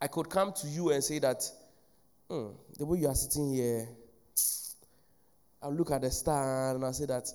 I 0.01 0.07
could 0.07 0.27
come 0.27 0.51
to 0.53 0.67
you 0.67 0.89
and 0.91 1.03
say 1.03 1.19
that 1.19 1.43
hmm, 2.29 2.47
the 2.77 2.85
way 2.85 2.99
you 2.99 3.07
are 3.07 3.15
sitting 3.15 3.53
here, 3.53 3.87
I'll 5.61 5.73
look 5.73 5.91
at 5.91 6.01
the 6.01 6.09
star 6.09 6.75
and 6.75 6.83
I'll 6.83 6.93
say 6.93 7.05
that, 7.05 7.31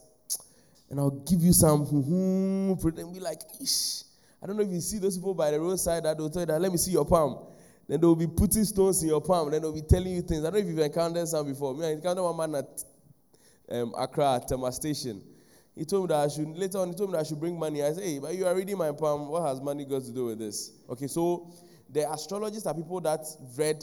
and 0.91 0.99
I'll 0.99 1.11
give 1.11 1.41
you 1.41 1.53
some 1.53 1.87
hmm, 1.87 2.73
and 2.99 3.15
be 3.15 3.21
like, 3.21 3.43
Ish. 3.63 4.08
I 4.43 4.47
don't 4.47 4.57
know 4.57 4.63
if 4.63 4.71
you 4.71 4.81
see 4.81 4.99
those 4.99 5.17
people 5.17 5.35
by 5.35 5.51
the 5.51 5.61
roadside 5.61 6.05
that 6.05 6.17
will 6.17 6.31
tell 6.31 6.43
you 6.43 6.47
that, 6.47 6.61
let 6.61 6.71
me 6.71 6.79
see 6.79 6.93
your 6.93 7.05
palm. 7.05 7.47
Then 7.89 8.01
they'll 8.01 8.15
be 8.15 8.27
putting 8.27 8.65
stones 8.65 9.03
in 9.03 9.09
your 9.09 9.21
palm. 9.21 9.51
Then 9.51 9.63
they'll 9.63 9.73
be 9.73 9.83
telling 9.83 10.13
you 10.13 10.23
things. 10.23 10.41
I 10.41 10.51
don't 10.51 10.55
know 10.55 10.59
if 10.61 10.67
you've 10.67 10.79
encountered 10.79 11.27
some 11.27 11.47
before. 11.47 11.75
Me, 11.75 11.87
I 11.87 11.91
encountered 11.93 12.23
one 12.23 12.37
man 12.37 12.55
at 12.55 12.85
um, 13.71 13.95
Accra 13.99 14.37
at 14.37 14.49
Tema 14.49 14.71
Station. 14.73 15.23
He 15.75 15.85
told 15.85 16.05
me 16.05 16.15
that 16.15 16.25
I 16.25 16.29
should, 16.29 16.49
later 16.57 16.79
on, 16.79 16.89
he 16.89 16.95
told 16.95 17.11
me 17.11 17.17
that 17.17 17.21
I 17.21 17.29
should 17.29 17.41
bring 17.41 17.59
money. 17.59 17.83
I 17.83 17.93
said, 17.93 18.03
hey, 18.05 18.19
but 18.19 18.35
you 18.35 18.47
are 18.47 18.55
reading 18.55 18.77
my 18.77 18.93
palm. 18.93 19.29
What 19.29 19.47
has 19.47 19.61
money 19.61 19.85
got 19.85 20.03
to 20.03 20.13
do 20.13 20.27
with 20.27 20.39
this? 20.39 20.73
Okay, 20.91 21.07
so 21.07 21.51
the 21.91 22.09
astrologists 22.09 22.67
are 22.67 22.75
people 22.75 23.01
that 23.01 23.25
read 23.57 23.83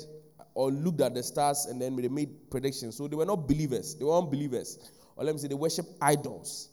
or 0.53 0.71
looked 0.71 1.01
at 1.01 1.13
the 1.13 1.23
stars 1.23 1.65
and 1.65 1.81
then 1.81 1.95
they 1.95 2.07
made 2.07 2.49
predictions. 2.51 2.95
So 2.95 3.07
they 3.07 3.15
were 3.15 3.25
not 3.25 3.47
believers, 3.47 3.95
they 3.95 4.05
were 4.05 4.17
unbelievers. 4.17 4.91
Or 5.15 5.23
let 5.23 5.33
me 5.33 5.39
say, 5.39 5.47
they 5.47 5.55
worship 5.55 5.85
idols. 6.01 6.69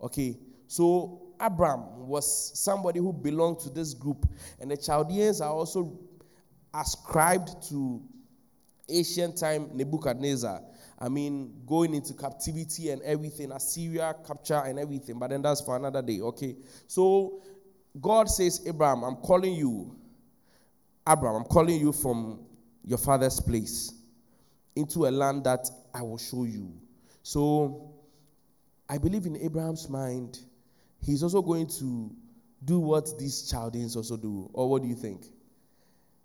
Okay, 0.00 0.36
so 0.66 1.23
Abram 1.40 2.06
was 2.06 2.58
somebody 2.58 3.00
who 3.00 3.12
belonged 3.12 3.60
to 3.60 3.70
this 3.70 3.94
group, 3.94 4.26
and 4.60 4.70
the 4.70 4.76
Chaldeans 4.76 5.40
are 5.40 5.52
also 5.52 5.98
ascribed 6.72 7.68
to 7.68 8.02
ancient 8.88 9.36
time 9.36 9.70
Nebuchadnezzar. 9.72 10.60
I 10.98 11.08
mean, 11.08 11.52
going 11.66 11.94
into 11.94 12.14
captivity 12.14 12.90
and 12.90 13.02
everything, 13.02 13.52
Assyria 13.52 14.14
capture 14.26 14.62
and 14.64 14.78
everything, 14.78 15.18
but 15.18 15.30
then 15.30 15.42
that's 15.42 15.60
for 15.60 15.76
another 15.76 16.02
day, 16.02 16.20
okay? 16.20 16.56
So 16.86 17.42
God 18.00 18.28
says, 18.28 18.62
Abraham, 18.66 19.02
I'm 19.04 19.16
calling 19.16 19.54
you, 19.54 19.96
Abraham, 21.08 21.42
I'm 21.42 21.44
calling 21.44 21.80
you 21.80 21.92
from 21.92 22.40
your 22.84 22.98
father's 22.98 23.40
place 23.40 23.92
into 24.76 25.06
a 25.06 25.10
land 25.10 25.44
that 25.44 25.68
I 25.92 26.02
will 26.02 26.18
show 26.18 26.44
you. 26.44 26.72
So 27.22 27.92
I 28.88 28.98
believe 28.98 29.26
in 29.26 29.36
Abraham's 29.36 29.88
mind, 29.88 30.40
he's 31.04 31.22
also 31.22 31.42
going 31.42 31.66
to 31.78 32.10
do 32.64 32.80
what 32.80 33.18
these 33.18 33.50
Chaldeans 33.50 33.96
also 33.96 34.16
do. 34.16 34.50
Or 34.52 34.68
what 34.70 34.82
do 34.82 34.88
you 34.88 34.94
think? 34.94 35.26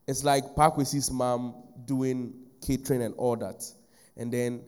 It's 0.07 0.23
like 0.23 0.43
Parkwesi's 0.55 1.11
mom 1.11 1.55
doing 1.85 2.33
catering 2.65 3.03
and 3.03 3.13
all 3.15 3.35
that. 3.37 3.63
And 4.17 4.31
then 4.31 4.61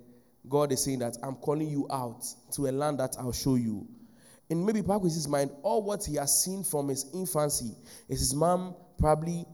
God 0.49 0.71
is 0.71 0.83
saying 0.83 0.99
that 0.99 1.17
I'm 1.23 1.35
calling 1.35 1.69
you 1.69 1.87
out 1.91 2.25
to 2.53 2.67
a 2.67 2.71
land 2.71 2.99
that 2.99 3.15
I'll 3.19 3.31
show 3.31 3.55
you. 3.55 3.87
And 4.49 4.65
maybe 4.65 4.81
Parkwesi's 4.81 5.27
mind, 5.27 5.51
all 5.63 5.81
what 5.81 6.03
he 6.05 6.15
has 6.15 6.43
seen 6.43 6.63
from 6.63 6.89
his 6.89 7.09
infancy 7.13 7.71
is 8.09 8.19
his 8.19 8.35
mom 8.35 8.75
probably 8.97 9.45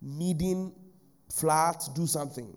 needing 0.00 0.72
flour 1.30 1.74
to 1.74 1.90
do 1.94 2.06
something. 2.06 2.56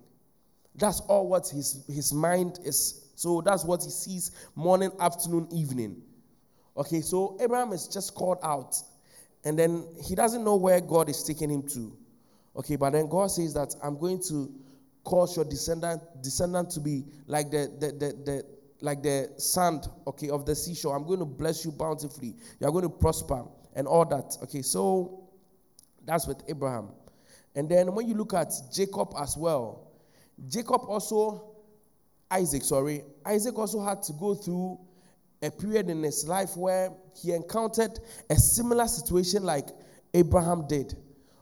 That's 0.75 1.01
all 1.01 1.27
what 1.27 1.50
his, 1.50 1.84
his 1.88 2.13
mind 2.13 2.60
is. 2.63 3.10
So 3.15 3.41
that's 3.41 3.65
what 3.65 3.84
he 3.84 3.89
sees 3.89 4.31
morning, 4.55 4.91
afternoon, 5.00 5.48
evening. 5.51 6.01
Okay, 6.77 7.01
so 7.01 7.37
Abraham 7.41 7.73
is 7.73 7.87
just 7.87 8.15
called 8.15 8.37
out. 8.43 8.75
And 9.43 9.57
then 9.57 9.85
he 10.03 10.15
doesn't 10.15 10.43
know 10.43 10.55
where 10.55 10.79
God 10.79 11.09
is 11.09 11.23
taking 11.23 11.49
him 11.49 11.63
to. 11.69 11.97
Okay, 12.55 12.75
but 12.75 12.91
then 12.91 13.09
God 13.09 13.27
says 13.27 13.53
that 13.53 13.75
I'm 13.83 13.97
going 13.97 14.21
to 14.23 14.53
cause 15.03 15.35
your 15.35 15.45
descendant 15.45 16.01
descendant 16.21 16.69
to 16.71 16.79
be 16.79 17.05
like 17.25 17.49
the, 17.49 17.71
the, 17.79 17.87
the, 17.87 18.13
the 18.23 18.45
like 18.81 19.03
the 19.03 19.31
sand, 19.37 19.87
okay, 20.07 20.29
of 20.29 20.45
the 20.45 20.55
seashore. 20.55 20.95
I'm 20.95 21.05
going 21.05 21.19
to 21.19 21.25
bless 21.25 21.63
you 21.63 21.71
bountifully. 21.71 22.35
You're 22.59 22.71
going 22.71 22.83
to 22.83 22.89
prosper 22.89 23.45
and 23.75 23.87
all 23.87 24.05
that. 24.05 24.37
Okay, 24.43 24.61
so 24.61 25.29
that's 26.05 26.27
with 26.27 26.41
Abraham. 26.49 26.89
And 27.55 27.69
then 27.69 27.93
when 27.93 28.07
you 28.07 28.15
look 28.15 28.33
at 28.33 28.51
Jacob 28.73 29.13
as 29.19 29.37
well, 29.37 29.91
Jacob 30.47 30.81
also, 30.87 31.53
Isaac, 32.29 32.63
sorry, 32.63 33.03
Isaac 33.25 33.57
also 33.57 33.83
had 33.83 34.01
to 34.03 34.13
go 34.13 34.33
through 34.33 34.79
a 35.41 35.50
period 35.50 35.89
in 35.89 36.03
his 36.03 36.27
life 36.27 36.55
where 36.55 36.91
he 37.15 37.31
encountered 37.31 38.00
a 38.29 38.36
similar 38.36 38.88
situation 38.88 39.43
like 39.43 39.67
Abraham 40.13 40.67
did. 40.67 40.95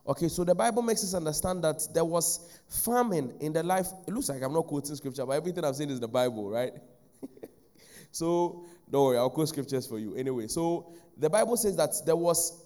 Okay, 0.08 0.27
so 0.27 0.44
the 0.44 0.56
Bible 0.56 0.82
makes 0.82 1.03
us 1.03 1.13
understand 1.13 1.63
that 1.63 1.88
there 1.94 2.06
was 2.06 2.60
famine 2.68 3.34
in 3.41 3.53
the 3.53 3.62
life. 3.62 3.88
It 4.08 4.13
looks 4.13 4.29
like 4.29 4.41
I'm 4.41 4.53
not 4.53 4.65
quoting 4.65 4.96
scripture, 4.96 5.25
but 5.25 5.34
everything 5.34 5.63
I'm 5.63 5.74
saying 5.74 5.91
is 5.91 6.00
the 6.00 6.08
Bible, 6.08 6.50
right? 6.50 6.74
so 8.12 8.65
don't 8.89 9.06
worry, 9.06 9.18
I'll 9.18 9.29
quote 9.29 9.50
scriptures 9.50 9.86
for 9.86 10.00
you. 10.00 10.15
Anyway, 10.15 10.48
so 10.48 10.94
the 11.18 11.29
Bible 11.29 11.58
says 11.58 11.75
that 11.75 11.94
there 12.06 12.15
was 12.15 12.65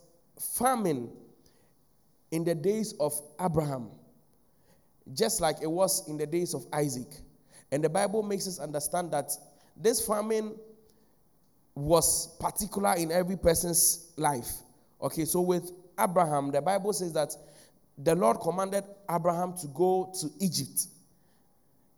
famine 0.57 1.09
in 2.31 2.43
the 2.43 2.55
days 2.55 2.93
of 2.99 3.13
Abraham, 3.41 3.89
just 5.13 5.41
like 5.41 5.57
it 5.61 5.69
was 5.69 6.07
in 6.07 6.17
the 6.17 6.25
days 6.25 6.53
of 6.53 6.65
Isaac. 6.71 7.11
And 7.71 7.83
the 7.83 7.89
Bible 7.89 8.23
makes 8.23 8.47
us 8.47 8.59
understand 8.59 9.11
that 9.11 9.31
this 9.75 10.05
famine 10.05 10.55
was 11.75 12.35
particular 12.39 12.93
in 12.95 13.11
every 13.11 13.37
person's 13.37 14.11
life. 14.17 14.51
Okay, 15.01 15.25
so 15.25 15.41
with 15.41 15.71
Abraham, 15.99 16.51
the 16.51 16.61
Bible 16.61 16.93
says 16.93 17.13
that 17.13 17.35
the 17.97 18.15
Lord 18.15 18.39
commanded 18.39 18.83
Abraham 19.09 19.53
to 19.57 19.67
go 19.67 20.13
to 20.19 20.29
Egypt. 20.39 20.87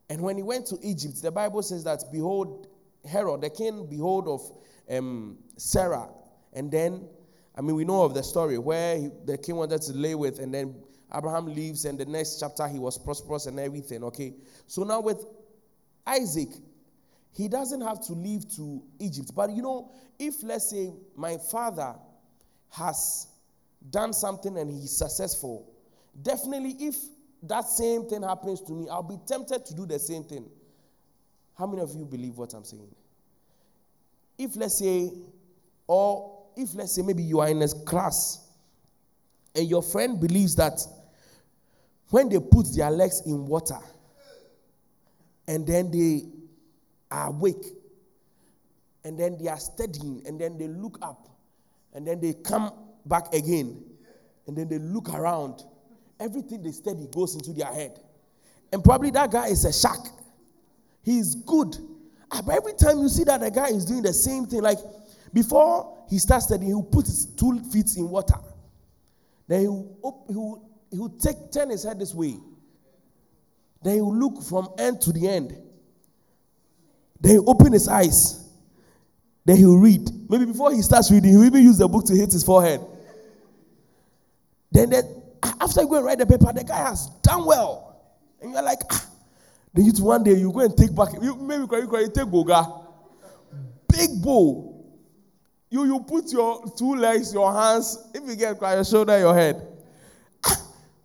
And 0.09 0.21
when 0.21 0.37
he 0.37 0.43
went 0.43 0.67
to 0.67 0.77
Egypt, 0.81 1.21
the 1.21 1.31
Bible 1.31 1.61
says 1.61 1.83
that, 1.83 2.03
behold, 2.11 2.67
Herod, 3.09 3.41
the 3.41 3.49
king, 3.49 3.87
behold 3.87 4.27
of 4.27 4.41
um, 4.89 5.37
Sarah, 5.57 6.09
and 6.53 6.71
then 6.71 7.07
I 7.57 7.61
mean, 7.61 7.75
we 7.75 7.85
know 7.85 8.03
of 8.03 8.13
the 8.13 8.23
story 8.23 8.57
where 8.57 8.97
he, 8.97 9.09
the 9.25 9.37
king 9.37 9.55
wanted 9.55 9.81
to 9.83 9.93
lay 9.93 10.13
with, 10.13 10.39
and 10.39 10.53
then 10.53 10.75
Abraham 11.15 11.45
leaves, 11.45 11.85
and 11.85 11.97
the 11.97 12.05
next 12.05 12.39
chapter 12.39 12.67
he 12.67 12.79
was 12.79 12.97
prosperous 12.97 13.45
and 13.45 13.59
everything. 13.59 14.03
Okay, 14.03 14.33
so 14.67 14.83
now 14.83 14.99
with 14.99 15.25
Isaac, 16.05 16.49
he 17.35 17.49
doesn't 17.49 17.81
have 17.81 17.99
to 18.07 18.13
leave 18.13 18.47
to 18.55 18.81
Egypt. 18.99 19.31
But 19.35 19.51
you 19.51 19.61
know, 19.61 19.91
if 20.17 20.41
let's 20.41 20.69
say 20.69 20.93
my 21.15 21.37
father 21.51 21.95
has 22.69 23.27
done 23.89 24.13
something 24.13 24.57
and 24.57 24.71
he's 24.71 24.95
successful, 24.97 25.69
definitely 26.21 26.75
if 26.79 26.95
that 27.43 27.65
same 27.65 28.07
thing 28.07 28.23
happens 28.23 28.61
to 28.61 28.73
me, 28.73 28.87
I'll 28.89 29.03
be 29.03 29.17
tempted 29.27 29.65
to 29.65 29.75
do 29.75 29.85
the 29.85 29.99
same 29.99 30.23
thing. 30.23 30.49
How 31.57 31.67
many 31.67 31.81
of 31.81 31.93
you 31.93 32.05
believe 32.05 32.37
what 32.37 32.53
I'm 32.53 32.63
saying? 32.63 32.87
If 34.37 34.55
let's 34.55 34.79
say, 34.79 35.11
or 35.87 36.45
if 36.55 36.73
let's 36.73 36.95
say 36.95 37.01
maybe 37.01 37.23
you 37.23 37.41
are 37.41 37.49
in 37.49 37.61
a 37.61 37.67
class 37.67 38.47
and 39.53 39.67
your 39.67 39.83
friend 39.83 40.19
believes 40.19 40.55
that 40.55 40.79
when 42.09 42.29
they 42.29 42.39
put 42.39 42.73
their 42.73 42.91
legs 42.91 43.21
in 43.25 43.45
water 43.45 43.79
and 45.47 45.67
then 45.67 45.91
they 45.91 46.23
are 47.11 47.27
awake 47.29 47.65
and 49.03 49.19
then 49.19 49.37
they 49.37 49.47
are 49.47 49.59
studying 49.59 50.21
and 50.25 50.39
then 50.39 50.57
they 50.57 50.67
look 50.67 50.97
up 51.01 51.29
and 51.93 52.05
then 52.05 52.19
they 52.19 52.33
come 52.33 52.71
back 53.05 53.33
again 53.33 53.83
and 54.47 54.57
then 54.57 54.67
they 54.67 54.79
look 54.79 55.09
around 55.13 55.63
everything 56.19 56.63
they 56.63 56.71
study 56.71 57.07
goes 57.13 57.35
into 57.35 57.53
their 57.53 57.71
head 57.73 57.99
and 58.71 58.83
probably 58.83 59.11
that 59.11 59.31
guy 59.31 59.47
is 59.47 59.65
a 59.65 59.73
shark 59.73 60.07
he's 61.03 61.35
good 61.35 61.75
ah, 62.31 62.41
but 62.45 62.55
every 62.55 62.73
time 62.73 62.99
you 62.99 63.09
see 63.09 63.23
that 63.23 63.41
the 63.41 63.51
guy 63.51 63.67
is 63.67 63.85
doing 63.85 64.01
the 64.01 64.13
same 64.13 64.45
thing 64.45 64.61
like 64.61 64.79
before 65.35 65.97
he 66.09 66.17
starts 66.17 66.45
studying, 66.45 66.69
he 66.69 66.73
will 66.73 66.83
put 66.83 67.05
his 67.05 67.25
two 67.25 67.59
feet 67.65 67.97
in 67.97 68.09
water. 68.09 68.35
Then 69.47 69.61
he 69.61 69.67
will, 69.67 70.23
he 70.29 70.35
will, 70.35 70.69
he 70.89 70.97
will 70.97 71.09
take, 71.09 71.51
turn 71.51 71.69
his 71.71 71.83
head 71.83 71.99
this 71.99 72.15
way. 72.15 72.37
Then 73.83 73.95
he 73.95 74.01
will 74.01 74.15
look 74.15 74.41
from 74.41 74.69
end 74.79 75.01
to 75.01 75.11
the 75.11 75.27
end. 75.27 75.57
Then 77.25 77.33
he 77.33 77.39
open 77.39 77.73
his 77.73 77.87
eyes. 77.87 78.47
Then 79.45 79.57
he 79.57 79.65
will 79.65 79.79
read. 79.79 80.07
Maybe 80.29 80.45
before 80.45 80.71
he 80.71 80.83
starts 80.83 81.09
reading, 81.09 81.31
he 81.31 81.37
will 81.37 81.45
even 81.45 81.63
use 81.63 81.79
the 81.79 81.87
book 81.87 82.05
to 82.05 82.15
hit 82.15 82.31
his 82.31 82.43
forehead. 82.43 82.79
Then, 84.71 84.91
then 84.91 85.23
after 85.59 85.81
you 85.81 85.87
go 85.87 85.95
and 85.95 86.05
write 86.05 86.19
the 86.19 86.27
paper, 86.27 86.53
the 86.53 86.63
guy 86.63 86.87
has 86.87 87.07
done 87.23 87.45
well. 87.47 87.99
And 88.39 88.51
you're 88.51 88.61
like, 88.61 88.77
ah. 88.91 89.09
Then 89.73 89.85
you 89.85 90.03
one 90.03 90.23
day 90.23 90.33
you 90.35 90.51
go 90.51 90.59
and 90.59 90.77
take 90.77 90.95
back, 90.95 91.13
you, 91.19 91.35
maybe 91.37 91.63
you, 91.63 91.99
you 91.99 92.11
take 92.13 92.29
Goga. 92.29 92.63
Big 93.87 94.21
bowl 94.21 94.85
You 95.71 95.83
you 95.85 96.01
put 96.01 96.31
your 96.31 96.63
two 96.77 96.93
legs, 96.93 97.33
your 97.33 97.51
hands, 97.51 98.07
if 98.13 98.23
you 98.23 98.35
get 98.35 98.59
cry, 98.59 98.75
your 98.75 98.85
shoulder, 98.85 99.17
your 99.17 99.33
head. 99.33 99.67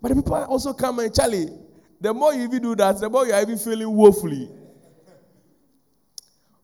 but 0.02 0.10
the 0.10 0.14
people 0.16 0.34
also 0.34 0.74
come 0.74 0.98
and 0.98 1.14
Charlie. 1.14 1.48
The 1.98 2.12
more 2.12 2.34
you 2.34 2.42
even 2.42 2.62
do 2.62 2.76
that, 2.76 3.00
the 3.00 3.08
more 3.08 3.26
you're 3.26 3.40
even 3.40 3.56
feeling 3.56 3.90
woefully. 3.90 4.50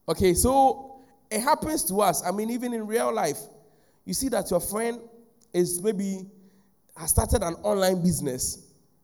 Okay, 0.09 0.33
so 0.33 1.01
it 1.29 1.41
happens 1.41 1.83
to 1.85 2.01
us. 2.01 2.23
I 2.25 2.31
mean, 2.31 2.49
even 2.49 2.73
in 2.73 2.87
real 2.87 3.13
life, 3.13 3.39
you 4.05 4.13
see 4.13 4.29
that 4.29 4.49
your 4.49 4.61
friend 4.61 4.99
is 5.53 5.81
maybe 5.81 6.25
has 6.95 7.09
started 7.09 7.43
an 7.43 7.55
online 7.55 8.01
business. 8.01 8.63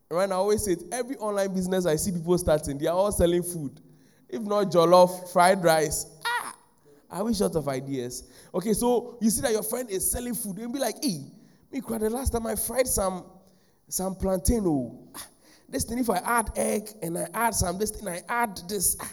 Right 0.09 0.29
I 0.29 0.35
always 0.35 0.63
say 0.63 0.73
it, 0.73 0.83
every 0.91 1.17
online 1.17 1.53
business 1.53 1.85
I 1.85 1.95
see 1.95 2.11
people 2.11 2.37
starting, 2.37 2.77
they 2.77 2.87
are 2.87 2.95
all 2.95 3.11
selling 3.11 3.43
food. 3.43 3.79
If 4.29 4.41
not 4.43 4.67
jollof, 4.67 5.31
fried 5.33 5.63
rice. 5.63 6.05
Ah, 6.25 6.55
I 7.11 7.21
wish 7.21 7.37
short 7.37 7.55
of 7.55 7.67
ideas. 7.67 8.23
Okay, 8.53 8.73
so 8.73 9.17
you 9.21 9.29
see 9.29 9.41
that 9.41 9.51
your 9.51 9.63
friend 9.63 9.89
is 9.89 10.09
selling 10.09 10.35
food. 10.35 10.57
You'll 10.57 10.71
be 10.71 10.79
like, 10.79 11.03
hey, 11.03 11.21
me 11.71 11.81
cried 11.81 12.01
the 12.01 12.09
last 12.09 12.31
time 12.31 12.47
I 12.47 12.55
fried 12.55 12.87
some 12.87 13.25
some 13.87 14.15
plantain. 14.15 14.63
Oh, 14.65 15.07
ah, 15.15 15.27
this 15.67 15.83
thing, 15.83 15.99
if 15.99 16.09
I 16.09 16.17
add 16.17 16.51
egg 16.55 16.89
and 17.01 17.17
I 17.17 17.27
add 17.33 17.55
some, 17.55 17.77
this 17.77 17.91
thing, 17.91 18.07
I 18.07 18.21
add 18.29 18.59
this. 18.69 18.95
Ah, 19.01 19.11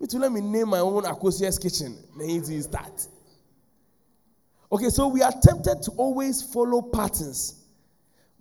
me 0.00 0.18
let 0.18 0.32
me 0.32 0.40
name 0.40 0.68
my 0.68 0.80
own 0.80 1.04
Akosia's 1.04 1.58
kitchen. 1.58 1.96
Then 2.18 2.28
it 2.30 2.62
start. 2.62 3.06
Okay, 4.70 4.88
so 4.88 5.08
we 5.08 5.22
are 5.22 5.32
tempted 5.42 5.82
to 5.82 5.92
always 5.92 6.42
follow 6.42 6.82
patterns. 6.82 7.62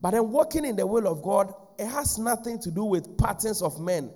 But 0.01 0.12
then 0.12 0.31
walking 0.31 0.65
in 0.65 0.75
the 0.75 0.86
will 0.86 1.07
of 1.07 1.22
God, 1.22 1.53
it 1.77 1.88
has 1.88 2.17
nothing 2.17 2.60
to 2.60 2.72
do 2.72 2.83
with 2.83 3.17
patterns 3.17 3.62
of 3.62 3.79
men. 3.79 4.12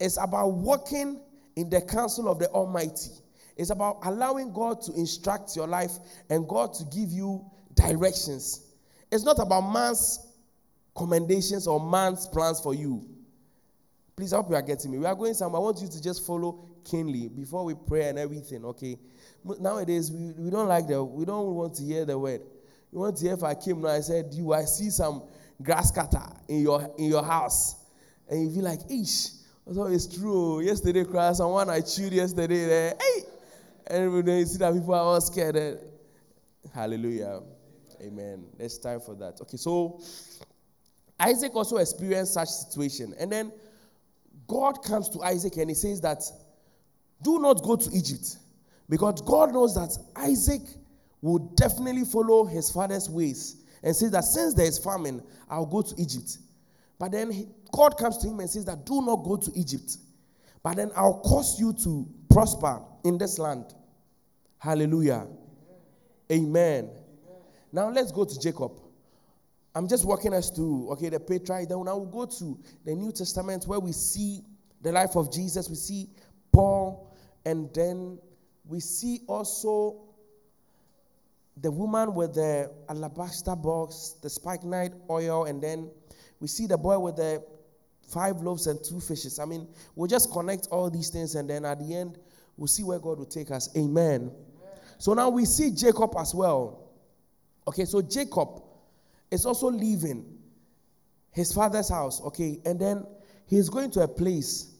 It's 0.00 0.16
about 0.16 0.48
walking 0.48 1.20
in 1.56 1.70
the 1.70 1.80
counsel 1.80 2.28
of 2.28 2.38
the 2.38 2.48
Almighty. 2.50 3.10
It's 3.56 3.70
about 3.70 3.98
allowing 4.04 4.52
God 4.52 4.80
to 4.82 4.92
instruct 4.92 5.56
your 5.56 5.66
life 5.66 5.92
and 6.30 6.46
God 6.48 6.74
to 6.74 6.84
give 6.84 7.10
you 7.10 7.44
directions. 7.74 8.66
It's 9.10 9.24
not 9.24 9.38
about 9.38 9.62
man's 9.62 10.26
commendations 10.96 11.66
or 11.66 11.80
man's 11.80 12.26
plans 12.26 12.60
for 12.60 12.74
you. 12.74 13.04
Please, 14.18 14.32
hope 14.32 14.50
you 14.50 14.56
are 14.56 14.62
getting 14.62 14.90
me. 14.90 14.98
We 14.98 15.06
are 15.06 15.14
going 15.14 15.32
somewhere. 15.32 15.60
I 15.60 15.62
want 15.62 15.80
you 15.80 15.86
to 15.86 16.02
just 16.02 16.26
follow 16.26 16.58
keenly 16.82 17.28
before 17.28 17.64
we 17.64 17.74
pray 17.74 18.08
and 18.08 18.18
everything, 18.18 18.64
okay? 18.64 18.98
Nowadays, 19.60 20.10
we, 20.10 20.32
we 20.32 20.50
don't 20.50 20.66
like 20.66 20.88
the, 20.88 21.04
we 21.04 21.24
don't 21.24 21.54
want 21.54 21.76
to 21.76 21.84
hear 21.84 22.04
the 22.04 22.18
word. 22.18 22.40
We 22.90 22.98
want 22.98 23.16
to 23.18 23.24
hear 23.24 23.34
if 23.34 23.44
I 23.44 23.54
came 23.54 23.80
now, 23.80 23.90
I 23.90 24.00
said, 24.00 24.30
you, 24.32 24.52
I 24.52 24.64
see 24.64 24.90
some 24.90 25.22
grass 25.62 25.92
cutter 25.92 26.24
in 26.48 26.62
your, 26.62 26.92
in 26.98 27.04
your 27.04 27.22
house. 27.22 27.76
And 28.28 28.42
you 28.42 28.52
feel 28.56 28.64
like, 28.64 28.80
ish, 28.90 29.28
so 29.72 29.86
it's 29.86 30.08
true. 30.08 30.62
Yesterday, 30.62 31.04
cry, 31.04 31.32
someone 31.32 31.70
I 31.70 31.80
chewed 31.80 32.12
yesterday, 32.12 32.64
there, 32.66 32.94
hey! 33.00 33.22
And 33.86 34.26
then 34.26 34.38
you 34.38 34.46
see 34.46 34.58
that 34.58 34.74
people 34.74 34.94
are 34.94 35.00
all 35.00 35.20
scared. 35.20 35.54
Eh? 35.54 35.74
Hallelujah. 36.74 37.40
Amen. 38.02 38.46
There's 38.58 38.78
time 38.78 38.98
for 38.98 39.14
that. 39.14 39.40
Okay, 39.42 39.58
so 39.58 40.00
Isaac 41.20 41.54
also 41.54 41.76
experienced 41.76 42.34
such 42.34 42.48
situation. 42.48 43.14
And 43.20 43.30
then 43.30 43.52
God 44.48 44.82
comes 44.82 45.08
to 45.10 45.22
Isaac 45.22 45.56
and 45.58 45.70
he 45.70 45.74
says 45.74 46.00
that 46.00 46.24
do 47.22 47.38
not 47.38 47.62
go 47.62 47.76
to 47.76 47.90
Egypt. 47.92 48.38
Because 48.88 49.20
God 49.20 49.52
knows 49.52 49.74
that 49.74 49.96
Isaac 50.16 50.62
will 51.20 51.38
definitely 51.38 52.04
follow 52.04 52.44
his 52.44 52.70
father's 52.70 53.08
ways 53.10 53.56
and 53.82 53.94
says 53.94 54.10
that 54.12 54.24
since 54.24 54.54
there 54.54 54.66
is 54.66 54.78
famine, 54.78 55.22
I'll 55.48 55.66
go 55.66 55.82
to 55.82 55.94
Egypt. 55.98 56.38
But 56.98 57.12
then 57.12 57.30
he, 57.30 57.46
God 57.70 57.98
comes 57.98 58.16
to 58.18 58.28
him 58.28 58.40
and 58.40 58.48
says 58.48 58.64
that 58.64 58.86
do 58.86 59.02
not 59.02 59.16
go 59.24 59.36
to 59.36 59.52
Egypt. 59.54 59.98
But 60.62 60.76
then 60.76 60.90
I'll 60.96 61.20
cause 61.20 61.60
you 61.60 61.72
to 61.84 62.08
prosper 62.30 62.80
in 63.04 63.18
this 63.18 63.38
land. 63.38 63.74
Hallelujah. 64.58 65.26
Amen. 66.32 66.88
Amen. 66.88 66.90
Now 67.72 67.90
let's 67.90 68.10
go 68.10 68.24
to 68.24 68.40
Jacob. 68.40 68.72
I'm 69.78 69.86
just 69.86 70.04
walking 70.04 70.34
us 70.34 70.50
through, 70.50 70.90
okay, 70.90 71.08
the 71.08 71.20
patriarch. 71.20 71.68
Then 71.68 71.84
now 71.84 71.96
we'll 71.96 72.06
go 72.06 72.26
to 72.26 72.58
the 72.84 72.96
New 72.96 73.12
Testament 73.12 73.62
where 73.68 73.78
we 73.78 73.92
see 73.92 74.42
the 74.82 74.90
life 74.90 75.14
of 75.14 75.32
Jesus. 75.32 75.70
We 75.70 75.76
see 75.76 76.08
Paul, 76.50 77.14
and 77.46 77.72
then 77.72 78.18
we 78.66 78.80
see 78.80 79.20
also 79.28 80.00
the 81.58 81.70
woman 81.70 82.12
with 82.12 82.34
the 82.34 82.72
alabaster 82.88 83.54
box, 83.54 84.16
the 84.20 84.28
spikenard 84.28 84.94
oil, 85.08 85.44
and 85.44 85.62
then 85.62 85.88
we 86.40 86.48
see 86.48 86.66
the 86.66 86.76
boy 86.76 86.98
with 86.98 87.14
the 87.14 87.40
five 88.02 88.38
loaves 88.38 88.66
and 88.66 88.82
two 88.82 88.98
fishes. 88.98 89.38
I 89.38 89.44
mean, 89.44 89.68
we'll 89.94 90.08
just 90.08 90.32
connect 90.32 90.66
all 90.72 90.90
these 90.90 91.10
things, 91.10 91.36
and 91.36 91.48
then 91.48 91.64
at 91.64 91.78
the 91.78 91.94
end, 91.94 92.18
we'll 92.56 92.66
see 92.66 92.82
where 92.82 92.98
God 92.98 93.20
will 93.20 93.26
take 93.26 93.52
us. 93.52 93.68
Amen. 93.76 94.22
Amen. 94.22 94.32
So 94.98 95.14
now 95.14 95.28
we 95.28 95.44
see 95.44 95.70
Jacob 95.70 96.14
as 96.18 96.34
well. 96.34 96.90
Okay, 97.68 97.84
so 97.84 98.02
Jacob 98.02 98.64
is 99.30 99.46
also 99.46 99.70
leaving 99.70 100.24
his 101.32 101.52
father's 101.52 101.88
house, 101.88 102.20
okay, 102.22 102.58
and 102.64 102.80
then 102.80 103.06
he's 103.46 103.68
going 103.68 103.90
to 103.92 104.00
a 104.00 104.08
place 104.08 104.78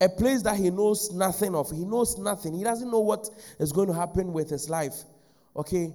a 0.00 0.08
place 0.08 0.42
that 0.42 0.56
he 0.56 0.70
knows 0.70 1.12
nothing 1.12 1.54
of. 1.54 1.70
He 1.70 1.84
knows 1.84 2.18
nothing. 2.18 2.54
He 2.54 2.62
doesn't 2.62 2.90
know 2.90 3.00
what 3.00 3.28
is 3.58 3.72
going 3.72 3.88
to 3.88 3.94
happen 3.94 4.32
with 4.32 4.48
his 4.48 4.70
life. 4.70 4.94
Okay? 5.56 5.92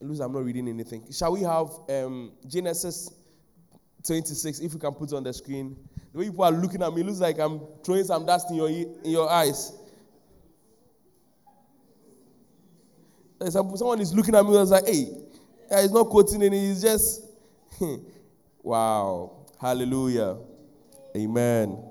Lose, 0.00 0.20
I'm 0.20 0.32
not 0.32 0.44
reading 0.44 0.68
anything. 0.68 1.04
Shall 1.12 1.32
we 1.32 1.42
have 1.42 1.68
um, 1.88 2.32
Genesis 2.46 3.12
26, 4.06 4.60
if 4.60 4.72
you 4.72 4.78
can 4.78 4.92
put 4.92 5.12
on 5.12 5.22
the 5.22 5.32
screen? 5.32 5.76
The 6.12 6.18
way 6.20 6.24
people 6.26 6.44
are 6.44 6.52
looking 6.52 6.82
at 6.82 6.92
me 6.94 7.02
looks 7.02 7.20
like 7.20 7.38
I'm 7.38 7.60
throwing 7.84 8.04
some 8.04 8.24
dust 8.24 8.50
in 8.50 8.56
your, 8.56 8.68
in 8.68 8.96
your 9.04 9.30
eyes. 9.30 9.72
Someone 13.50 14.00
is 14.00 14.14
looking 14.14 14.34
at 14.34 14.42
me 14.44 14.48
and 14.48 14.60
was 14.60 14.70
like, 14.70 14.86
hey, 14.86 15.08
he's 15.70 15.90
not 15.90 16.08
quoting 16.08 16.42
any, 16.42 16.68
he's 16.68 16.82
just, 16.82 17.22
wow. 18.62 19.46
Hallelujah. 19.60 20.36
Amen. 21.16 21.82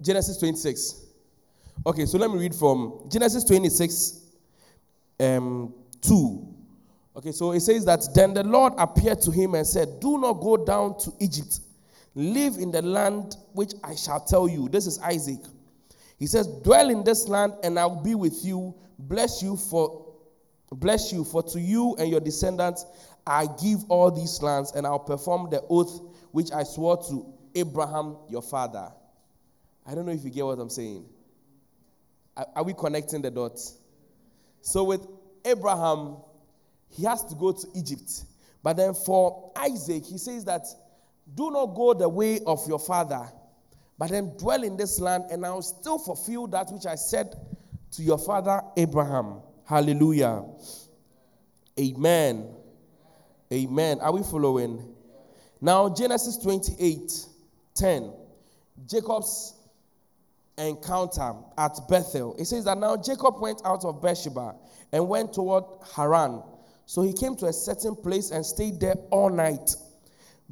Genesis 0.00 0.38
26. 0.38 1.06
Okay, 1.86 2.06
so 2.06 2.18
let 2.18 2.30
me 2.30 2.38
read 2.38 2.54
from 2.54 3.08
Genesis 3.08 3.44
26 3.44 4.20
um, 5.20 5.74
2. 6.02 6.54
Okay, 7.16 7.32
so 7.32 7.52
it 7.52 7.60
says 7.60 7.84
that 7.84 8.06
then 8.14 8.32
the 8.32 8.44
Lord 8.44 8.74
appeared 8.78 9.20
to 9.22 9.30
him 9.30 9.54
and 9.54 9.66
said, 9.66 10.00
Do 10.00 10.18
not 10.18 10.34
go 10.34 10.56
down 10.56 10.98
to 11.00 11.12
Egypt. 11.18 11.60
Live 12.18 12.56
in 12.56 12.72
the 12.72 12.82
land 12.82 13.36
which 13.52 13.74
I 13.84 13.94
shall 13.94 14.18
tell 14.18 14.48
you. 14.48 14.68
This 14.68 14.88
is 14.88 14.98
Isaac. 14.98 15.38
He 16.18 16.26
says, 16.26 16.48
Dwell 16.48 16.90
in 16.90 17.04
this 17.04 17.28
land, 17.28 17.52
and 17.62 17.78
I'll 17.78 18.02
be 18.02 18.16
with 18.16 18.44
you. 18.44 18.74
Bless 18.98 19.40
you 19.40 19.56
for 19.56 20.04
bless 20.72 21.12
you, 21.12 21.22
for 21.22 21.44
to 21.44 21.60
you 21.60 21.94
and 21.96 22.10
your 22.10 22.18
descendants 22.20 22.84
I 23.24 23.46
give 23.62 23.88
all 23.88 24.10
these 24.10 24.42
lands, 24.42 24.72
and 24.72 24.84
I'll 24.84 24.98
perform 24.98 25.48
the 25.48 25.62
oath 25.68 26.00
which 26.32 26.50
I 26.50 26.64
swore 26.64 26.96
to 27.08 27.32
Abraham 27.54 28.16
your 28.28 28.42
father. 28.42 28.90
I 29.86 29.94
don't 29.94 30.04
know 30.04 30.12
if 30.12 30.24
you 30.24 30.30
get 30.30 30.44
what 30.44 30.58
I'm 30.58 30.70
saying. 30.70 31.04
Are, 32.36 32.64
we 32.64 32.74
connecting 32.74 33.22
the 33.22 33.30
dots? 33.30 33.78
So 34.60 34.82
with 34.82 35.06
Abraham, 35.44 36.16
he 36.88 37.04
has 37.04 37.24
to 37.26 37.36
go 37.36 37.52
to 37.52 37.66
Egypt. 37.76 38.24
But 38.62 38.76
then 38.76 38.94
for 38.94 39.52
Isaac, 39.56 40.04
he 40.04 40.18
says 40.18 40.44
that 40.46 40.66
do 41.34 41.50
not 41.50 41.66
go 41.74 41.94
the 41.94 42.08
way 42.08 42.40
of 42.46 42.66
your 42.66 42.78
father, 42.78 43.28
but 43.98 44.10
then 44.10 44.36
dwell 44.38 44.62
in 44.62 44.76
this 44.76 45.00
land, 45.00 45.24
and 45.30 45.44
I'll 45.44 45.62
still 45.62 45.98
fulfill 45.98 46.46
that 46.48 46.70
which 46.72 46.86
I 46.86 46.94
said 46.94 47.34
to 47.92 48.02
your 48.02 48.18
father 48.18 48.62
Abraham. 48.76 49.40
Hallelujah. 49.64 50.44
Amen. 51.78 52.48
Amen. 53.52 54.00
Are 54.00 54.12
we 54.12 54.22
following? 54.22 54.94
Now, 55.60 55.88
Genesis 55.88 56.36
28 56.38 57.26
10. 57.74 58.12
Jacob's 58.86 59.54
encounter 60.56 61.34
at 61.56 61.78
Bethel. 61.88 62.34
It 62.38 62.46
says 62.46 62.64
that 62.64 62.78
now 62.78 62.96
Jacob 62.96 63.40
went 63.40 63.62
out 63.64 63.84
of 63.84 64.02
Beersheba 64.02 64.54
and 64.92 65.08
went 65.08 65.32
toward 65.32 65.64
Haran. 65.94 66.42
So 66.86 67.02
he 67.02 67.12
came 67.12 67.36
to 67.36 67.46
a 67.46 67.52
certain 67.52 67.94
place 67.94 68.30
and 68.30 68.44
stayed 68.44 68.80
there 68.80 68.94
all 69.10 69.30
night 69.30 69.76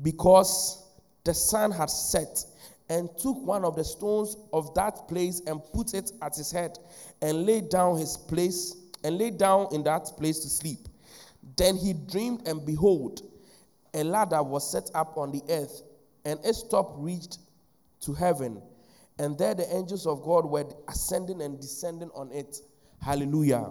because 0.02 0.84
the 1.24 1.34
sun 1.34 1.70
had 1.70 1.90
set 1.90 2.44
and 2.88 3.08
took 3.18 3.36
one 3.44 3.64
of 3.64 3.74
the 3.74 3.84
stones 3.84 4.36
of 4.52 4.72
that 4.74 5.08
place 5.08 5.42
and 5.46 5.60
put 5.72 5.94
it 5.94 6.12
at 6.22 6.36
his 6.36 6.50
head 6.52 6.78
and 7.22 7.44
laid 7.44 7.68
down 7.68 7.98
his 7.98 8.16
place 8.16 8.76
and 9.02 9.18
laid 9.18 9.38
down 9.38 9.66
in 9.72 9.82
that 9.82 10.04
place 10.16 10.38
to 10.40 10.48
sleep. 10.48 10.88
Then 11.56 11.76
he 11.76 11.92
dreamed 11.92 12.46
and 12.46 12.64
behold, 12.64 13.22
a 13.94 14.04
ladder 14.04 14.42
was 14.42 14.70
set 14.70 14.90
up 14.94 15.16
on 15.16 15.32
the 15.32 15.42
earth 15.48 15.82
and 16.24 16.38
its 16.44 16.62
top 16.62 16.94
reached 16.98 17.38
to 18.00 18.12
heaven 18.12 18.62
and 19.18 19.38
there 19.38 19.54
the 19.54 19.74
angels 19.74 20.06
of 20.06 20.22
God 20.22 20.44
were 20.44 20.66
ascending 20.88 21.40
and 21.40 21.58
descending 21.60 22.10
on 22.14 22.30
it. 22.32 22.58
Hallelujah. 23.00 23.70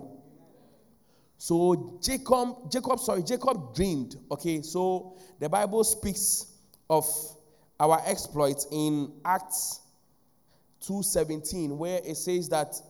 So 1.38 2.00
Jacob, 2.02 2.72
Jacob, 2.72 3.00
sorry, 3.00 3.24
Jacob 3.24 3.76
dreamed. 3.76 4.16
Okay, 4.32 4.62
so 4.62 5.18
the 5.40 5.50
Bible 5.50 5.84
speaks 5.84 6.48
of 6.90 7.06
our 7.80 8.02
exploits 8.06 8.68
in 8.72 9.12
Acts 9.26 9.82
2:17, 10.82 11.78
where 11.78 12.00
it 12.04 12.16
says 12.16 12.50
that 12.50 12.82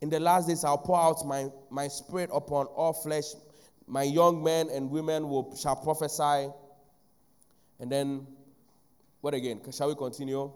in 0.00 0.08
the 0.08 0.20
last 0.20 0.48
days 0.48 0.64
I'll 0.64 0.78
pour 0.78 0.98
out 0.98 1.26
my, 1.26 1.50
my 1.70 1.88
spirit 1.88 2.30
upon 2.32 2.66
all 2.66 2.92
flesh. 2.92 3.34
My 3.86 4.02
young 4.02 4.42
men 4.42 4.70
and 4.70 4.90
women 4.90 5.28
will 5.28 5.54
shall 5.56 5.76
prophesy. 5.76 6.50
And 7.78 7.90
then 7.90 8.26
what 9.20 9.34
again? 9.34 9.60
Shall 9.72 9.88
we 9.88 9.94
continue? 9.94 10.50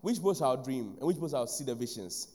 Which 0.00 0.22
both 0.22 0.38
shall 0.38 0.62
dream 0.62 0.94
and 0.98 1.06
which 1.06 1.18
both 1.18 1.32
shall 1.32 1.46
see 1.46 1.64
the 1.64 1.74
visions? 1.74 2.28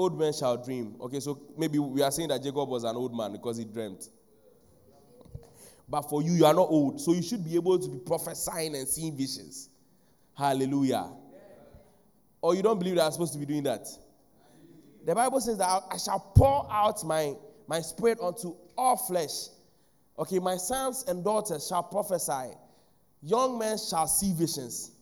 Old 0.00 0.18
men 0.18 0.32
shall 0.32 0.56
dream. 0.56 0.96
Okay, 0.98 1.20
so 1.20 1.38
maybe 1.58 1.78
we 1.78 2.00
are 2.00 2.10
saying 2.10 2.30
that 2.30 2.42
Jacob 2.42 2.70
was 2.70 2.84
an 2.84 2.96
old 2.96 3.14
man 3.14 3.32
because 3.32 3.58
he 3.58 3.66
dreamt. 3.66 4.08
But 5.86 6.08
for 6.08 6.22
you, 6.22 6.32
you 6.32 6.46
are 6.46 6.54
not 6.54 6.68
old. 6.70 6.98
So 7.02 7.12
you 7.12 7.22
should 7.22 7.44
be 7.44 7.54
able 7.54 7.78
to 7.78 7.86
be 7.86 7.98
prophesying 7.98 8.74
and 8.76 8.88
seeing 8.88 9.14
visions. 9.14 9.68
Hallelujah. 10.34 11.06
Or 12.40 12.54
you 12.54 12.62
don't 12.62 12.78
believe 12.78 12.94
that 12.94 13.04
I'm 13.04 13.12
supposed 13.12 13.34
to 13.34 13.38
be 13.38 13.44
doing 13.44 13.62
that? 13.64 13.88
The 15.04 15.14
Bible 15.14 15.38
says 15.38 15.58
that 15.58 15.82
I 15.90 15.98
shall 15.98 16.32
pour 16.34 16.66
out 16.72 17.04
my, 17.04 17.34
my 17.68 17.82
spirit 17.82 18.20
unto 18.22 18.56
all 18.78 18.96
flesh. 18.96 19.48
Okay, 20.18 20.38
my 20.38 20.56
sons 20.56 21.04
and 21.08 21.22
daughters 21.22 21.68
shall 21.68 21.82
prophesy. 21.82 22.56
Young 23.20 23.58
men 23.58 23.76
shall 23.76 24.06
see 24.06 24.32
visions. 24.32 24.92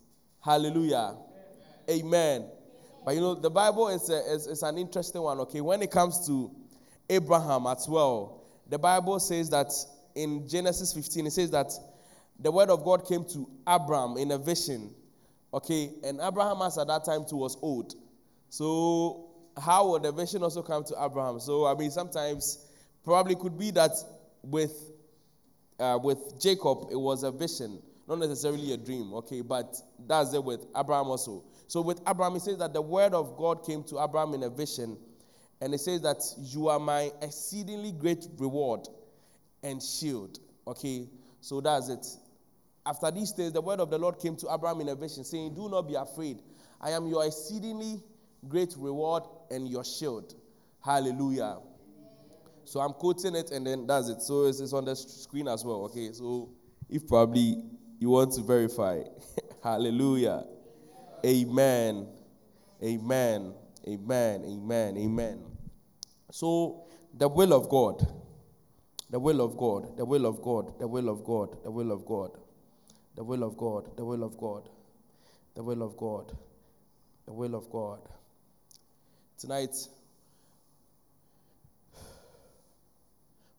Hallelujah. 0.45 1.15
Amen. 1.89 2.41
Amen. 2.41 2.51
But 3.09 3.14
you 3.14 3.23
know, 3.23 3.35
the 3.35 3.49
Bible 3.49 3.88
is, 3.88 4.11
a, 4.11 4.18
is, 4.35 4.47
is 4.47 4.62
an 4.62 4.77
interesting 4.77 5.23
one, 5.23 5.40
okay? 5.40 5.62
When 5.62 5.81
it 5.81 5.90
comes 5.90 6.27
to 6.27 6.51
Abraham 7.09 7.66
as 7.66 7.88
well, 7.88 8.44
the 8.68 8.79
Bible 8.79 9.18
says 9.18 9.49
that 9.49 9.73
in 10.14 10.47
Genesis 10.47 10.92
15, 10.92 11.27
it 11.27 11.31
says 11.31 11.51
that 11.53 11.73
the 12.38 12.53
word 12.53 12.68
of 12.68 12.85
God 12.85 13.09
came 13.09 13.25
to 13.33 13.49
Abraham 13.66 14.18
in 14.18 14.31
a 14.33 14.37
vision. 14.37 14.90
Okay, 15.55 15.90
and 16.05 16.21
Abraham, 16.21 16.61
as 16.61 16.77
at 16.77 16.88
that 16.88 17.07
time 17.07 17.25
too, 17.25 17.37
was 17.37 17.57
old. 17.62 17.94
So, 18.51 19.31
how 19.59 19.88
would 19.88 20.03
the 20.03 20.12
vision 20.12 20.42
also 20.42 20.61
come 20.61 20.85
to 20.85 20.94
Abraham? 21.03 21.40
So, 21.40 21.64
I 21.64 21.75
mean, 21.75 21.90
sometimes 21.90 22.66
probably 23.05 23.37
could 23.37 23.59
be 23.59 23.71
that 23.71 23.92
with 24.42 24.92
uh, 25.81 25.99
with 26.03 26.38
Jacob, 26.38 26.88
it 26.92 27.01
was 27.01 27.23
a 27.23 27.31
vision, 27.31 27.81
not 28.07 28.18
necessarily 28.18 28.75
a 28.75 28.77
dream. 28.77 29.14
Okay, 29.14 29.40
but 29.40 29.75
that's 30.07 30.35
it 30.35 30.44
with 30.44 30.66
Abraham 30.77 31.07
also. 31.07 31.42
So, 31.68 31.83
with 31.83 32.00
Abraham, 32.09 32.35
he 32.35 32.40
says 32.40 32.59
that 32.59 32.72
the 32.72 32.83
word 32.83 33.14
of 33.14 33.37
God 33.37 33.64
came 33.64 33.85
to 33.85 34.02
Abraham 34.02 34.35
in 34.35 34.42
a 34.42 34.50
vision, 34.50 34.96
and 35.61 35.74
it 35.74 35.78
says 35.78 36.00
that 36.00 36.22
you 36.38 36.68
are 36.68 36.81
my 36.81 37.12
exceedingly 37.22 37.92
great 37.92 38.26
reward 38.38 38.88
and 39.62 39.83
shield. 39.83 40.38
Okay, 40.66 41.09
so 41.40 41.61
that's 41.61 41.88
it. 41.88 42.07
After 42.87 43.11
these 43.11 43.33
days, 43.33 43.52
the 43.52 43.61
word 43.61 43.81
of 43.81 43.90
the 43.90 43.98
Lord 43.98 44.18
came 44.18 44.35
to 44.37 44.48
Abraham 44.52 44.81
in 44.81 44.88
a 44.88 44.94
vision, 44.94 45.24
saying, 45.24 45.54
Do 45.54 45.68
not 45.68 45.83
be 45.83 45.94
afraid. 45.94 46.38
I 46.81 46.90
am 46.90 47.07
your 47.07 47.26
exceedingly 47.26 48.02
great 48.48 48.74
reward 48.78 49.24
and 49.50 49.68
your 49.68 49.85
shield. 49.85 50.35
Hallelujah. 50.83 51.59
So 52.64 52.81
I'm 52.81 52.92
quoting 52.92 53.35
it 53.35 53.50
and 53.50 53.66
then 53.66 53.87
that's 53.87 54.09
it. 54.09 54.22
So 54.22 54.46
it's, 54.46 54.61
it's 54.61 54.72
on 54.72 54.85
the 54.85 54.94
screen 54.94 55.48
as 55.48 55.64
well. 55.64 55.85
Okay, 55.85 56.12
so 56.12 56.50
if 56.88 57.07
probably 57.07 57.62
you 57.98 58.11
want 58.11 58.33
to 58.35 58.42
verify, 58.42 59.02
hallelujah. 59.62 60.44
Amen. 61.24 62.07
Amen. 62.83 63.54
Amen. 63.87 64.44
Amen. 64.44 64.96
Amen. 64.96 65.40
So 66.31 66.85
the 67.14 67.28
will 67.28 67.52
of 67.52 67.68
God. 67.68 68.07
The 69.11 69.18
will 69.18 69.40
of 69.40 69.57
God, 69.57 69.96
the 69.96 70.04
will 70.04 70.26
of 70.26 70.42
God, 70.42 70.78
the 70.78 70.87
will 70.87 71.09
of 71.09 71.24
God, 71.24 71.57
the 71.64 71.70
will 71.70 71.90
of 71.92 72.04
God, 72.04 72.37
the 73.14 73.24
will 73.24 73.42
of 73.42 73.57
God, 73.57 73.88
the 73.96 74.04
will 74.04 74.22
of 74.22 74.37
God, 74.37 74.68
the 75.54 75.62
will 75.62 75.83
of 75.83 75.96
God, 75.96 76.37
the 77.24 77.33
will 77.33 77.54
of 77.54 77.70
God. 77.70 78.00
Tonight, 79.38 79.74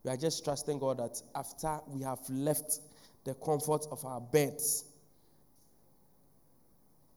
we 0.03 0.11
are 0.11 0.17
just 0.17 0.43
trusting 0.43 0.77
God 0.77 0.99
that 0.99 1.19
after 1.33 1.79
we 1.87 2.03
have 2.03 2.19
left 2.29 2.79
the 3.23 3.33
comfort 3.33 3.87
of 3.91 4.05
our 4.05 4.21
beds, 4.21 4.85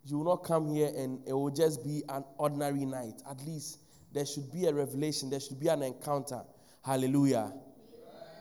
you 0.04 0.18
will 0.18 0.24
not 0.24 0.44
come 0.44 0.68
here 0.68 0.90
and 0.96 1.20
it 1.26 1.32
will 1.32 1.50
just 1.50 1.84
be 1.84 2.02
an 2.08 2.24
ordinary 2.38 2.84
night. 2.84 3.22
At 3.28 3.44
least 3.46 3.78
there 4.12 4.26
should 4.26 4.50
be 4.52 4.66
a 4.66 4.74
revelation, 4.74 5.30
there 5.30 5.40
should 5.40 5.60
be 5.60 5.68
an 5.68 5.82
encounter. 5.82 6.42
Hallelujah. 6.84 7.52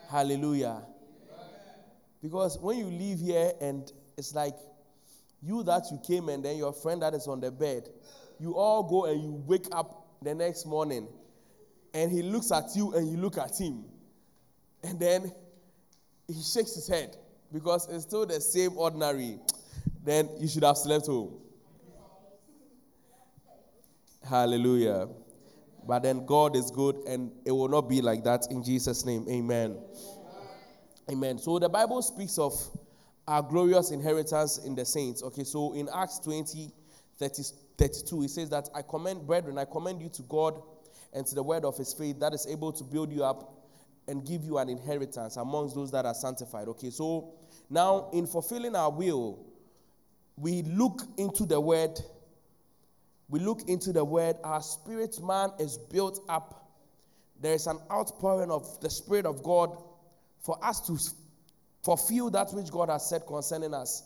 Hallelujah. 0.10 0.82
Because 2.22 2.58
when 2.60 2.78
you 2.78 2.86
leave 2.86 3.20
here 3.20 3.54
and 3.62 3.92
it's 4.18 4.36
like 4.36 4.56
you 5.42 5.64
that 5.64 5.84
you 5.92 6.00
came 6.06 6.30
and 6.30 6.44
then 6.44 6.58
your 6.58 6.74
friend 6.74 7.02
that 7.02 7.14
is 7.14 7.28
on 7.28 7.40
the 7.40 7.52
bed, 7.52 7.90
you 8.40 8.56
all 8.56 8.84
go 8.84 9.06
and 9.06 9.22
you 9.22 9.44
wake 9.46 9.68
up 9.72 10.08
the 10.22 10.34
next 10.34 10.66
morning 10.66 11.08
and 11.94 12.12
he 12.12 12.22
looks 12.22 12.52
at 12.52 12.66
you 12.76 12.94
and 12.94 13.10
you 13.10 13.18
look 13.18 13.38
at 13.38 13.58
him. 13.58 13.86
And 14.84 15.00
then 15.00 15.32
he 16.28 16.34
shakes 16.34 16.76
his 16.76 16.88
head 16.88 17.16
because 17.54 17.88
it's 17.90 18.04
still 18.04 18.26
the 18.26 18.42
same 18.42 18.78
ordinary. 18.78 19.40
Then 20.04 20.30
you 20.40 20.48
should 20.48 20.64
have 20.64 20.78
slept 20.78 21.08
home. 21.08 21.38
Hallelujah. 24.28 25.08
But 25.88 26.04
then 26.04 26.26
God 26.26 26.56
is 26.56 26.72
good 26.72 26.98
and 27.08 27.32
it 27.46 27.52
will 27.52 27.68
not 27.68 27.90
be 27.90 28.02
like 28.02 28.24
that 28.24 28.48
in 28.52 28.64
Jesus' 28.64 29.06
name. 29.06 29.26
Amen. 29.30 29.78
Amen. 31.10 31.38
So 31.40 31.60
the 31.60 31.70
Bible 31.70 32.02
speaks 32.02 32.38
of 32.38 32.54
our 33.28 33.42
glorious 33.42 33.92
inheritance 33.92 34.60
in 34.60 34.76
the 34.76 34.86
saints. 34.86 35.24
Okay, 35.24 35.44
so 35.44 35.74
in 35.74 35.90
Acts 35.94 36.20
20, 36.20 36.72
30, 37.18 37.44
32, 37.78 38.24
it 38.24 38.30
says 38.30 38.50
that 38.50 38.70
I 38.76 38.82
commend, 38.82 39.26
brethren, 39.26 39.58
I 39.58 39.66
commend 39.66 40.02
you 40.02 40.10
to 40.10 40.22
God 40.24 40.62
and 41.14 41.26
to 41.26 41.36
the 41.36 41.44
word 41.44 41.66
of 41.66 41.78
his 41.78 41.94
faith 41.94 42.20
that 42.20 42.34
is 42.34 42.48
able 42.48 42.72
to 42.74 42.84
build 42.84 43.12
you 43.12 43.24
up 43.24 43.58
and 44.08 44.26
give 44.26 44.44
you 44.44 44.58
an 44.58 44.70
inheritance 44.70 45.38
amongst 45.38 45.76
those 45.76 45.92
that 45.92 46.06
are 46.06 46.14
sanctified. 46.14 46.68
Okay, 46.70 46.90
so 46.90 47.34
now 47.70 48.10
in 48.14 48.28
fulfilling 48.28 48.76
our 48.76 48.92
will, 48.92 49.40
we 50.38 50.64
look 50.64 51.02
into 51.18 51.46
the 51.46 51.60
word 51.60 52.00
we 53.32 53.40
look 53.40 53.68
into 53.70 53.94
the 53.94 54.04
word, 54.04 54.36
our 54.44 54.62
spirit 54.62 55.18
man 55.24 55.52
is 55.58 55.78
built 55.78 56.20
up. 56.28 56.70
There 57.40 57.54
is 57.54 57.66
an 57.66 57.80
outpouring 57.90 58.52
of 58.52 58.80
the 58.82 58.90
Spirit 58.90 59.26
of 59.26 59.42
God 59.42 59.76
for 60.42 60.64
us 60.64 60.82
to 60.82 61.00
fulfill 61.82 62.30
that 62.32 62.54
which 62.54 62.70
God 62.70 62.90
has 62.90 63.08
said 63.10 63.22
concerning 63.26 63.74
us. 63.74 64.04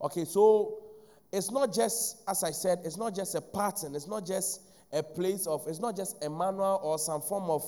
Okay, 0.00 0.24
so 0.24 0.82
it's 1.30 1.50
not 1.50 1.74
just, 1.74 2.22
as 2.26 2.42
I 2.42 2.50
said, 2.52 2.80
it's 2.84 2.96
not 2.96 3.14
just 3.14 3.34
a 3.34 3.40
pattern, 3.42 3.94
it's 3.94 4.08
not 4.08 4.26
just 4.26 4.62
a 4.92 5.02
place 5.02 5.46
of, 5.46 5.66
it's 5.68 5.80
not 5.80 5.94
just 5.94 6.24
a 6.24 6.30
manual 6.30 6.80
or 6.82 6.98
some 6.98 7.20
form 7.20 7.50
of 7.50 7.62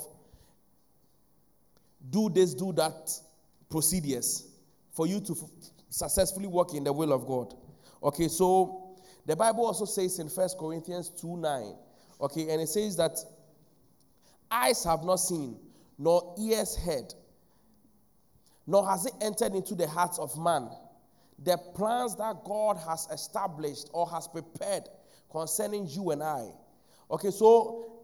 do 2.08 2.30
this, 2.30 2.54
do 2.54 2.72
that 2.72 3.12
procedures 3.68 4.48
for 4.92 5.06
you 5.06 5.20
to 5.20 5.32
f- 5.32 5.70
successfully 5.90 6.46
work 6.46 6.72
in 6.72 6.84
the 6.84 6.92
will 6.92 7.12
of 7.12 7.26
God. 7.26 7.54
Okay, 8.02 8.28
so 8.28 8.85
the 9.26 9.36
Bible 9.36 9.66
also 9.66 9.84
says 9.84 10.18
in 10.18 10.28
1 10.28 10.48
Corinthians 10.58 11.10
2 11.10 11.36
9, 11.36 11.74
okay, 12.20 12.48
and 12.50 12.60
it 12.62 12.68
says 12.68 12.96
that 12.96 13.18
eyes 14.50 14.84
have 14.84 15.04
not 15.04 15.16
seen, 15.16 15.58
nor 15.98 16.34
ears 16.38 16.76
heard, 16.76 17.12
nor 18.66 18.88
has 18.88 19.06
it 19.06 19.12
entered 19.20 19.54
into 19.54 19.74
the 19.74 19.86
hearts 19.86 20.18
of 20.18 20.36
man 20.38 20.68
the 21.44 21.56
plans 21.74 22.16
that 22.16 22.44
God 22.44 22.78
has 22.88 23.08
established 23.12 23.90
or 23.92 24.08
has 24.08 24.26
prepared 24.26 24.84
concerning 25.30 25.86
you 25.88 26.10
and 26.10 26.22
I. 26.22 26.46
Okay, 27.10 27.30
so 27.30 28.02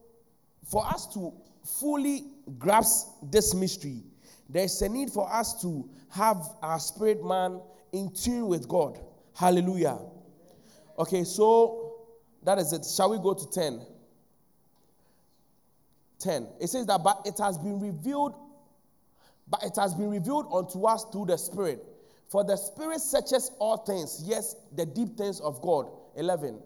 for 0.70 0.86
us 0.86 1.12
to 1.14 1.32
fully 1.64 2.24
grasp 2.58 3.08
this 3.30 3.54
mystery, 3.54 4.02
there's 4.48 4.80
a 4.82 4.88
need 4.88 5.10
for 5.10 5.32
us 5.32 5.60
to 5.62 5.88
have 6.10 6.36
our 6.62 6.78
spirit 6.78 7.24
man 7.24 7.60
in 7.92 8.12
tune 8.12 8.48
with 8.48 8.68
God. 8.68 8.98
Hallelujah. 9.34 9.98
Okay, 11.02 11.24
so 11.24 11.96
that 12.44 12.58
is 12.58 12.72
it. 12.72 12.86
Shall 12.86 13.10
we 13.10 13.18
go 13.18 13.34
to 13.34 13.50
10? 13.50 13.84
10. 16.20 16.46
It 16.60 16.68
says 16.68 16.86
that, 16.86 17.02
but 17.02 17.22
it 17.24 17.36
has 17.38 17.58
been 17.58 17.80
revealed, 17.80 18.36
but 19.48 19.64
it 19.64 19.74
has 19.74 19.96
been 19.96 20.10
revealed 20.10 20.46
unto 20.54 20.86
us 20.86 21.04
through 21.10 21.26
the 21.26 21.36
Spirit. 21.36 21.82
For 22.28 22.44
the 22.44 22.56
Spirit 22.56 23.00
searches 23.00 23.50
all 23.58 23.78
things, 23.78 24.22
yes, 24.24 24.54
the 24.76 24.86
deep 24.86 25.16
things 25.16 25.40
of 25.40 25.60
God. 25.60 25.90
11. 26.14 26.60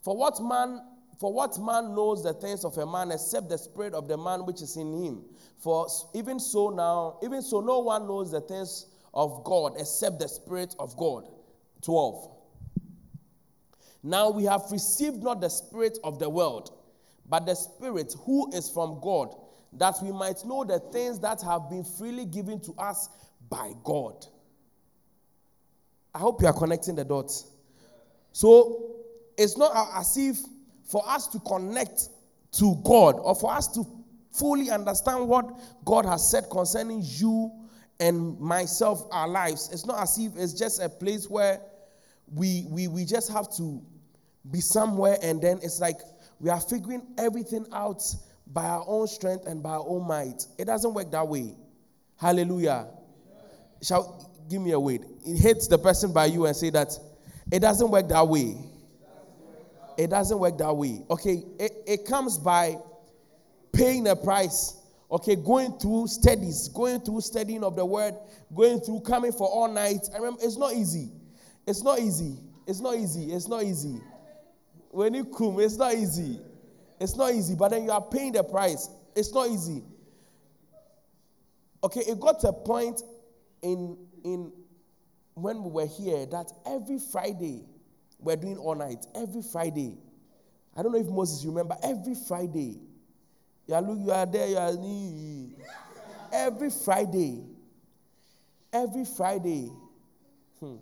For 0.00 0.16
what 0.16 0.40
man 0.40 0.80
for 1.18 1.34
what 1.34 1.58
man 1.60 1.94
knows 1.94 2.24
the 2.24 2.32
things 2.32 2.64
of 2.64 2.78
a 2.78 2.86
man 2.86 3.10
except 3.10 3.50
the 3.50 3.58
spirit 3.58 3.92
of 3.92 4.08
the 4.08 4.16
man 4.16 4.46
which 4.46 4.62
is 4.62 4.78
in 4.78 5.04
him? 5.04 5.22
For 5.58 5.86
even 6.14 6.40
so 6.40 6.70
now, 6.70 7.18
even 7.22 7.42
so 7.42 7.60
no 7.60 7.80
one 7.80 8.06
knows 8.06 8.30
the 8.30 8.40
things 8.40 8.86
of 9.12 9.44
God 9.44 9.74
except 9.78 10.18
the 10.18 10.28
spirit 10.28 10.74
of 10.78 10.96
God. 10.96 11.28
12. 11.82 12.39
Now 14.02 14.30
we 14.30 14.44
have 14.44 14.62
received 14.70 15.22
not 15.22 15.40
the 15.40 15.48
spirit 15.48 15.98
of 16.04 16.18
the 16.18 16.28
world, 16.28 16.70
but 17.28 17.46
the 17.46 17.54
spirit 17.54 18.14
who 18.24 18.52
is 18.54 18.70
from 18.70 19.00
God, 19.00 19.34
that 19.74 19.94
we 20.02 20.10
might 20.12 20.44
know 20.44 20.64
the 20.64 20.78
things 20.78 21.20
that 21.20 21.42
have 21.42 21.68
been 21.70 21.84
freely 21.84 22.24
given 22.24 22.60
to 22.60 22.72
us 22.78 23.08
by 23.48 23.72
God. 23.84 24.26
I 26.14 26.18
hope 26.18 26.40
you 26.40 26.48
are 26.48 26.52
connecting 26.52 26.96
the 26.96 27.04
dots. 27.04 27.46
So 28.32 28.96
it's 29.36 29.56
not 29.56 29.72
as 29.94 30.16
if 30.16 30.38
for 30.84 31.08
us 31.08 31.26
to 31.28 31.38
connect 31.40 32.08
to 32.52 32.74
God 32.84 33.16
or 33.20 33.34
for 33.34 33.52
us 33.52 33.68
to 33.74 33.84
fully 34.32 34.70
understand 34.70 35.28
what 35.28 35.58
God 35.84 36.04
has 36.06 36.28
said 36.28 36.46
concerning 36.50 37.02
you 37.04 37.52
and 38.00 38.38
myself, 38.40 39.06
our 39.12 39.28
lives, 39.28 39.68
it's 39.72 39.84
not 39.84 40.02
as 40.02 40.18
if 40.18 40.36
it's 40.36 40.54
just 40.54 40.82
a 40.82 40.88
place 40.88 41.28
where 41.28 41.60
we, 42.34 42.64
we, 42.68 42.88
we 42.88 43.04
just 43.04 43.30
have 43.32 43.50
to 43.56 43.82
be 44.50 44.60
somewhere 44.60 45.16
and 45.22 45.42
then 45.42 45.58
it's 45.62 45.80
like 45.80 45.98
we 46.38 46.48
are 46.48 46.60
figuring 46.60 47.06
everything 47.18 47.66
out 47.72 48.02
by 48.46 48.64
our 48.64 48.84
own 48.86 49.06
strength 49.06 49.46
and 49.46 49.62
by 49.62 49.70
our 49.70 49.84
own 49.86 50.06
might. 50.06 50.46
It 50.58 50.64
doesn't 50.64 50.94
work 50.94 51.10
that 51.10 51.26
way. 51.26 51.54
Hallelujah. 52.16 52.86
Shall 53.82 54.30
give 54.48 54.60
me 54.60 54.72
a 54.72 54.80
word. 54.80 55.04
It 55.24 55.36
hits 55.36 55.68
the 55.68 55.78
person 55.78 56.12
by 56.12 56.26
you 56.26 56.46
and 56.46 56.56
say 56.56 56.70
that 56.70 56.92
it 57.52 57.60
doesn't 57.60 57.90
work 57.90 58.08
that 58.08 58.26
way. 58.26 58.56
It 59.96 60.10
doesn't 60.10 60.38
work 60.38 60.56
that 60.58 60.74
way. 60.74 61.02
Okay, 61.10 61.44
it, 61.58 61.72
it 61.86 62.04
comes 62.06 62.38
by 62.38 62.76
paying 63.72 64.08
a 64.08 64.16
price. 64.16 64.76
Okay, 65.10 65.36
going 65.36 65.78
through 65.78 66.06
studies, 66.06 66.68
going 66.68 67.00
through 67.00 67.20
studying 67.20 67.64
of 67.64 67.76
the 67.76 67.84
word, 67.84 68.14
going 68.54 68.80
through 68.80 69.00
coming 69.00 69.32
for 69.32 69.48
all 69.48 69.68
night. 69.70 70.08
I 70.14 70.18
remember 70.18 70.40
it's 70.42 70.56
not 70.56 70.72
easy. 70.72 71.10
It's 71.66 71.82
not 71.82 71.98
easy. 72.00 72.36
It's 72.66 72.80
not 72.80 72.96
easy. 72.96 73.32
It's 73.32 73.48
not 73.48 73.62
easy. 73.62 74.00
When 74.90 75.14
you 75.14 75.24
come, 75.24 75.60
it's 75.60 75.76
not 75.76 75.94
easy. 75.94 76.40
It's 77.00 77.16
not 77.16 77.32
easy, 77.32 77.54
but 77.54 77.70
then 77.70 77.84
you 77.84 77.90
are 77.90 78.02
paying 78.02 78.32
the 78.32 78.42
price. 78.42 78.88
It's 79.14 79.32
not 79.32 79.48
easy. 79.48 79.82
Okay, 81.82 82.00
it 82.00 82.20
got 82.20 82.40
to 82.40 82.48
a 82.48 82.52
point 82.52 83.02
in 83.62 83.96
in 84.24 84.52
when 85.34 85.62
we 85.62 85.70
were 85.70 85.86
here 85.86 86.26
that 86.26 86.52
every 86.66 86.98
Friday 86.98 87.64
we're 88.18 88.36
doing 88.36 88.58
all 88.58 88.74
night. 88.74 89.06
Every 89.14 89.42
Friday. 89.42 89.96
I 90.76 90.82
don't 90.82 90.92
know 90.92 90.98
if 90.98 91.08
Moses 91.08 91.44
remember. 91.44 91.76
Every 91.82 92.14
Friday. 92.14 92.78
You 93.66 93.74
are, 93.74 93.82
look, 93.82 93.98
you 94.00 94.10
are 94.10 94.26
there, 94.26 94.48
you 94.48 94.56
are 94.56 94.72
every 96.32 96.70
Friday. 96.70 97.40
Every 98.72 99.04
Friday. 99.04 99.70
Hmm. 100.58 100.76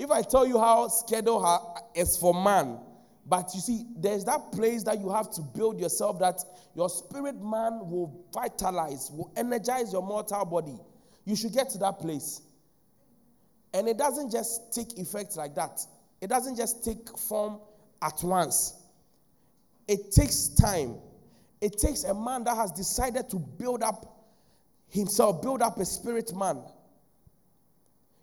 If 0.00 0.10
I 0.10 0.22
tell 0.22 0.46
you 0.46 0.58
how 0.58 0.88
schedule 0.88 1.76
is 1.94 2.16
for 2.16 2.32
man, 2.32 2.78
but 3.26 3.50
you 3.52 3.60
see, 3.60 3.84
there's 3.98 4.24
that 4.24 4.50
place 4.50 4.82
that 4.84 4.98
you 4.98 5.10
have 5.10 5.30
to 5.32 5.42
build 5.42 5.78
yourself 5.78 6.18
that 6.20 6.42
your 6.74 6.88
spirit 6.88 7.34
man 7.34 7.80
will 7.82 8.24
vitalize, 8.32 9.10
will 9.12 9.30
energize 9.36 9.92
your 9.92 10.02
mortal 10.02 10.46
body. 10.46 10.78
You 11.26 11.36
should 11.36 11.52
get 11.52 11.68
to 11.72 11.78
that 11.80 11.98
place. 11.98 12.40
And 13.74 13.86
it 13.86 13.98
doesn't 13.98 14.32
just 14.32 14.72
take 14.72 14.96
effect 14.98 15.36
like 15.36 15.54
that, 15.56 15.84
it 16.22 16.28
doesn't 16.30 16.56
just 16.56 16.82
take 16.82 17.18
form 17.18 17.60
at 18.00 18.22
once. 18.22 18.76
It 19.86 20.12
takes 20.12 20.48
time. 20.48 20.96
It 21.60 21.76
takes 21.76 22.04
a 22.04 22.14
man 22.14 22.44
that 22.44 22.56
has 22.56 22.72
decided 22.72 23.28
to 23.28 23.36
build 23.36 23.82
up 23.82 24.30
himself, 24.88 25.42
build 25.42 25.60
up 25.60 25.78
a 25.78 25.84
spirit 25.84 26.34
man. 26.34 26.62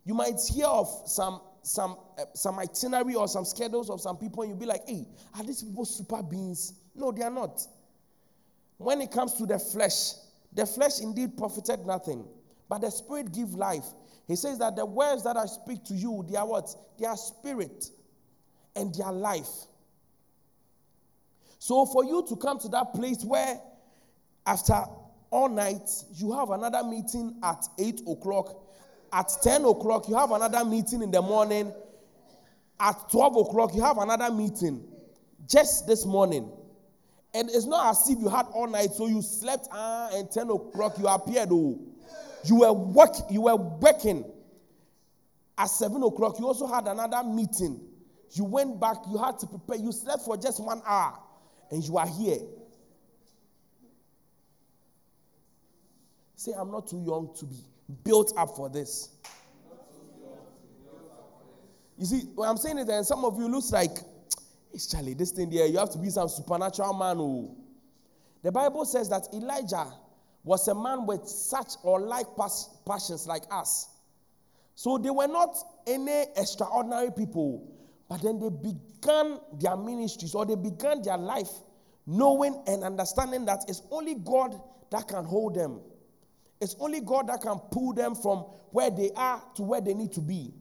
You 0.05 0.15
might 0.15 0.39
hear 0.49 0.65
of 0.65 0.87
some 1.05 1.41
some 1.67 1.97
uh, 2.17 2.23
some 2.33 2.59
itinerary 2.59 3.15
or 3.15 3.27
some 3.27 3.45
schedules 3.45 3.89
of 3.89 3.99
some 3.99 4.17
people, 4.17 4.43
and 4.43 4.51
you'll 4.51 4.59
be 4.59 4.65
like, 4.65 4.87
"Hey, 4.87 5.05
are 5.35 5.43
these 5.43 5.63
people 5.63 5.85
super 5.85 6.23
beings?" 6.23 6.73
No, 6.95 7.11
they 7.11 7.23
are 7.23 7.31
not. 7.31 7.61
When 8.77 9.01
it 9.01 9.11
comes 9.11 9.33
to 9.33 9.45
the 9.45 9.59
flesh, 9.59 10.13
the 10.53 10.65
flesh 10.65 10.99
indeed 11.01 11.37
profited 11.37 11.85
nothing, 11.85 12.25
but 12.69 12.79
the 12.79 12.89
spirit 12.89 13.33
give 13.33 13.53
life. 13.53 13.85
He 14.27 14.35
says 14.35 14.59
that 14.59 14.75
the 14.75 14.85
words 14.85 15.23
that 15.23 15.37
I 15.37 15.45
speak 15.45 15.83
to 15.85 15.93
you, 15.93 16.25
they 16.29 16.37
are 16.37 16.47
what? 16.47 16.73
They 16.99 17.05
are 17.05 17.17
spirit 17.17 17.89
and 18.75 18.93
they 18.93 19.03
are 19.03 19.13
life. 19.13 19.49
So 21.59 21.85
for 21.85 22.05
you 22.05 22.25
to 22.29 22.35
come 22.35 22.59
to 22.59 22.67
that 22.69 22.93
place 22.93 23.23
where 23.23 23.59
after 24.45 24.83
all 25.31 25.49
night 25.49 25.89
you 26.13 26.33
have 26.33 26.51
another 26.51 26.83
meeting 26.83 27.35
at 27.43 27.65
8 27.79 28.01
o'clock, 28.07 28.66
at 29.11 29.29
10 29.41 29.65
o'clock 29.65 30.07
you 30.07 30.15
have 30.15 30.31
another 30.31 30.63
meeting 30.65 31.01
in 31.01 31.11
the 31.11 31.21
morning, 31.21 31.71
at 32.79 32.95
12 33.11 33.37
o'clock 33.37 33.73
you 33.73 33.81
have 33.81 33.97
another 33.97 34.31
meeting 34.31 34.83
just 35.47 35.87
this 35.87 36.05
morning. 36.05 36.51
And 37.33 37.49
it's 37.49 37.65
not 37.65 37.91
as 37.91 38.09
if 38.09 38.19
you 38.19 38.29
had 38.29 38.45
all 38.53 38.67
night, 38.67 38.91
so 38.91 39.07
you 39.07 39.21
slept 39.21 39.67
ah, 39.71 40.09
and 40.13 40.29
10 40.31 40.49
o'clock 40.49 40.97
you 40.97 41.07
appeared. 41.07 41.49
Oh. 41.51 41.79
You 42.45 42.55
were 42.59 42.73
work, 42.73 43.13
you 43.29 43.41
were 43.41 43.55
working. 43.55 44.25
At 45.57 45.69
seven 45.69 46.03
o'clock, 46.03 46.37
you 46.39 46.45
also 46.45 46.67
had 46.67 46.85
another 46.85 47.23
meeting. 47.23 47.81
You 48.31 48.43
went 48.43 48.79
back, 48.79 48.97
you 49.09 49.17
had 49.17 49.39
to 49.39 49.47
prepare. 49.47 49.77
You 49.77 49.91
slept 49.91 50.23
for 50.23 50.37
just 50.37 50.63
one 50.63 50.81
hour, 50.85 51.17
and 51.71 51.83
you 51.83 51.97
are 51.97 52.07
here. 52.07 52.39
Say, 56.35 56.51
I'm 56.57 56.71
not 56.71 56.87
too 56.87 57.03
young 57.03 57.33
to 57.39 57.45
be 57.45 57.55
built 58.03 58.33
up 58.37 58.55
for 58.55 58.69
this. 58.69 59.09
You 61.97 62.05
see, 62.05 62.19
what 62.35 62.47
I'm 62.47 62.57
saying 62.57 62.77
is 62.77 62.85
that 62.87 63.05
some 63.05 63.25
of 63.25 63.37
you 63.37 63.47
looks 63.47 63.71
like, 63.71 63.97
it's 64.71 64.87
Charlie, 64.87 65.15
this 65.15 65.31
thing 65.31 65.49
there, 65.49 65.65
you 65.65 65.79
have 65.79 65.89
to 65.91 65.97
be 65.97 66.09
some 66.09 66.29
supernatural 66.29 66.93
man. 66.93 67.17
who. 67.17 67.55
The 68.43 68.51
Bible 68.51 68.85
says 68.85 69.09
that 69.09 69.27
Elijah 69.33 69.87
was 70.43 70.67
a 70.67 70.75
man 70.75 71.05
with 71.05 71.27
such 71.27 71.73
or 71.83 71.99
like 71.99 72.27
passions 72.85 73.27
like 73.27 73.43
us. 73.51 73.89
So 74.75 74.97
they 74.97 75.09
were 75.09 75.27
not 75.27 75.55
any 75.87 76.25
extraordinary 76.37 77.09
people, 77.11 77.67
but 78.07 78.21
then 78.21 78.39
they 78.39 78.49
began 78.49 79.39
their 79.59 79.75
ministries 79.75 80.35
or 80.35 80.45
they 80.45 80.55
began 80.55 81.01
their 81.01 81.17
life 81.17 81.49
knowing 82.05 82.61
and 82.67 82.83
understanding 82.83 83.45
that 83.45 83.65
it's 83.67 83.81
only 83.91 84.15
God 84.15 84.59
that 84.91 85.07
can 85.07 85.25
hold 85.25 85.55
them. 85.55 85.81
It's 86.59 86.75
only 86.79 87.01
God 87.01 87.27
that 87.27 87.41
can 87.41 87.59
pull 87.71 87.93
them 87.93 88.15
from 88.15 88.39
where 88.71 88.89
they 88.89 89.11
are 89.15 89.41
to 89.55 89.63
where 89.63 89.81
they 89.81 89.93
need 89.93 90.11
to 90.13 90.21
be. 90.21 90.53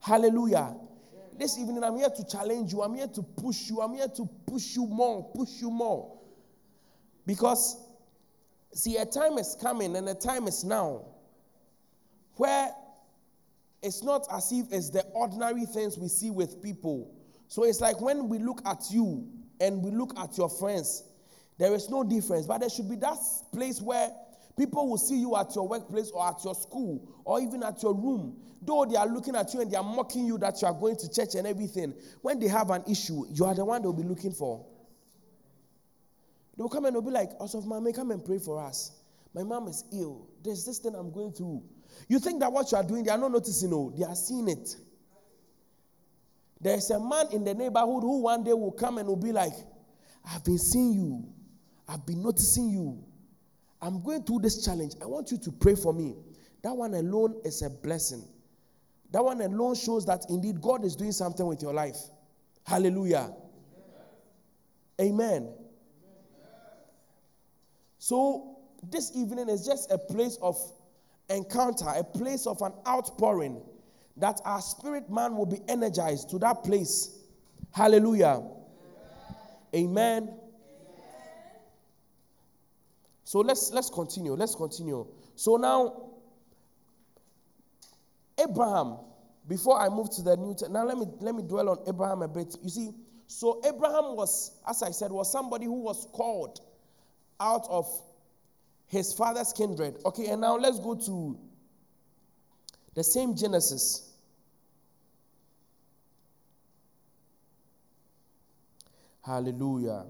Hallelujah. 0.00 0.74
This 1.38 1.58
evening, 1.58 1.82
I'm 1.82 1.96
here 1.96 2.10
to 2.10 2.24
challenge 2.26 2.72
you. 2.72 2.82
I'm 2.82 2.94
here 2.94 3.08
to 3.08 3.22
push 3.22 3.68
you. 3.68 3.80
I'm 3.80 3.94
here 3.94 4.08
to 4.08 4.28
push 4.46 4.76
you 4.76 4.86
more, 4.86 5.30
push 5.34 5.60
you 5.60 5.70
more. 5.70 6.18
Because 7.26 7.84
See, 8.74 8.96
a 8.96 9.06
time 9.06 9.38
is 9.38 9.56
coming 9.60 9.94
and 9.94 10.08
a 10.08 10.14
time 10.14 10.48
is 10.48 10.64
now 10.64 11.04
where 12.36 12.72
it's 13.84 14.02
not 14.02 14.26
as 14.32 14.50
if 14.50 14.66
it's 14.72 14.90
the 14.90 15.04
ordinary 15.12 15.64
things 15.64 15.96
we 15.96 16.08
see 16.08 16.30
with 16.30 16.60
people. 16.60 17.14
So 17.46 17.62
it's 17.62 17.80
like 17.80 18.00
when 18.00 18.28
we 18.28 18.40
look 18.40 18.60
at 18.66 18.82
you 18.90 19.28
and 19.60 19.80
we 19.80 19.92
look 19.92 20.18
at 20.18 20.36
your 20.36 20.48
friends, 20.48 21.04
there 21.56 21.72
is 21.72 21.88
no 21.88 22.02
difference. 22.02 22.46
But 22.46 22.58
there 22.58 22.68
should 22.68 22.90
be 22.90 22.96
that 22.96 23.18
place 23.52 23.80
where 23.80 24.10
people 24.56 24.88
will 24.88 24.98
see 24.98 25.18
you 25.18 25.36
at 25.36 25.54
your 25.54 25.68
workplace 25.68 26.10
or 26.10 26.26
at 26.26 26.44
your 26.44 26.54
school 26.54 27.08
or 27.24 27.40
even 27.40 27.62
at 27.62 27.82
your 27.82 27.94
room. 27.94 28.36
Though 28.62 28.86
they 28.86 28.96
are 28.96 29.06
looking 29.06 29.36
at 29.36 29.52
you 29.52 29.60
and 29.60 29.70
they 29.70 29.76
are 29.76 29.82
mocking 29.82 30.26
you 30.26 30.38
that 30.38 30.60
you 30.62 30.68
are 30.68 30.74
going 30.74 30.96
to 30.96 31.10
church 31.10 31.34
and 31.34 31.46
everything, 31.46 31.94
when 32.22 32.40
they 32.40 32.48
have 32.48 32.70
an 32.70 32.82
issue, 32.90 33.24
you 33.30 33.44
are 33.44 33.54
the 33.54 33.64
one 33.64 33.82
they'll 33.82 33.92
be 33.92 34.02
looking 34.02 34.32
for. 34.32 34.64
They 36.56 36.62
will 36.62 36.70
come 36.70 36.84
and 36.86 36.94
they'll 36.94 37.02
be 37.02 37.10
like, 37.10 37.30
of 37.38 37.66
Mommy, 37.66 37.92
come 37.92 38.10
and 38.10 38.24
pray 38.24 38.38
for 38.38 38.62
us. 38.62 38.92
My 39.34 39.42
mom 39.42 39.66
is 39.68 39.84
ill. 39.92 40.28
There's 40.42 40.64
this 40.64 40.78
thing 40.78 40.94
I'm 40.94 41.10
going 41.10 41.32
through. 41.32 41.62
You 42.08 42.18
think 42.18 42.40
that 42.40 42.52
what 42.52 42.70
you 42.70 42.78
are 42.78 42.84
doing, 42.84 43.04
they 43.04 43.10
are 43.10 43.18
not 43.18 43.32
noticing, 43.32 43.70
no, 43.70 43.92
they 43.96 44.04
are 44.04 44.14
seeing 44.14 44.48
it. 44.48 44.76
There's 46.60 46.90
a 46.90 47.00
man 47.00 47.26
in 47.32 47.44
the 47.44 47.52
neighborhood 47.52 48.02
who 48.02 48.22
one 48.22 48.44
day 48.44 48.52
will 48.52 48.72
come 48.72 48.98
and 48.98 49.08
will 49.08 49.16
be 49.16 49.32
like, 49.32 49.52
I've 50.24 50.44
been 50.44 50.58
seeing 50.58 50.94
you, 50.94 51.28
I've 51.88 52.06
been 52.06 52.22
noticing 52.22 52.70
you. 52.70 53.04
I'm 53.84 54.00
going 54.00 54.22
through 54.22 54.38
this 54.38 54.64
challenge. 54.64 54.94
I 55.02 55.04
want 55.04 55.30
you 55.30 55.36
to 55.36 55.52
pray 55.52 55.74
for 55.74 55.92
me. 55.92 56.14
That 56.62 56.74
one 56.74 56.94
alone 56.94 57.38
is 57.44 57.60
a 57.60 57.68
blessing. 57.68 58.24
That 59.10 59.22
one 59.22 59.42
alone 59.42 59.74
shows 59.74 60.06
that 60.06 60.24
indeed 60.30 60.62
God 60.62 60.86
is 60.86 60.96
doing 60.96 61.12
something 61.12 61.46
with 61.46 61.60
your 61.60 61.74
life. 61.74 61.98
Hallelujah. 62.66 63.30
Amen. 64.98 65.52
So, 67.98 68.56
this 68.90 69.12
evening 69.14 69.50
is 69.50 69.66
just 69.66 69.92
a 69.92 69.98
place 69.98 70.38
of 70.40 70.56
encounter, 71.28 71.88
a 71.94 72.04
place 72.04 72.46
of 72.46 72.62
an 72.62 72.72
outpouring 72.88 73.60
that 74.16 74.40
our 74.46 74.62
spirit 74.62 75.10
man 75.10 75.36
will 75.36 75.46
be 75.46 75.60
energized 75.68 76.30
to 76.30 76.38
that 76.38 76.64
place. 76.64 77.18
Hallelujah. 77.72 78.42
Amen. 79.74 80.28
Amen. 80.28 80.40
So 83.34 83.40
let's 83.40 83.72
let's 83.72 83.90
continue. 83.90 84.34
Let's 84.34 84.54
continue. 84.54 85.08
So 85.34 85.56
now 85.56 86.12
Abraham, 88.40 88.98
before 89.48 89.80
I 89.80 89.88
move 89.88 90.08
to 90.10 90.22
the 90.22 90.36
new 90.36 90.54
now 90.70 90.84
let 90.84 90.96
me 90.96 91.06
let 91.18 91.34
me 91.34 91.42
dwell 91.42 91.70
on 91.70 91.78
Abraham 91.88 92.22
a 92.22 92.28
bit. 92.28 92.54
You 92.62 92.70
see, 92.70 92.90
so 93.26 93.60
Abraham 93.66 94.14
was, 94.14 94.52
as 94.70 94.84
I 94.84 94.92
said, 94.92 95.10
was 95.10 95.32
somebody 95.32 95.64
who 95.64 95.80
was 95.80 96.06
called 96.12 96.60
out 97.40 97.66
of 97.68 97.88
his 98.86 99.12
father's 99.12 99.52
kindred. 99.52 99.96
Okay, 100.06 100.28
and 100.28 100.40
now 100.40 100.56
let's 100.56 100.78
go 100.78 100.94
to 100.94 101.36
the 102.94 103.02
same 103.02 103.34
Genesis. 103.34 104.12
Hallelujah. 109.26 110.04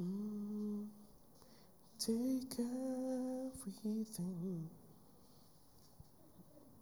Mm, 0.00 0.86
take 1.98 2.58
everything. 2.58 4.06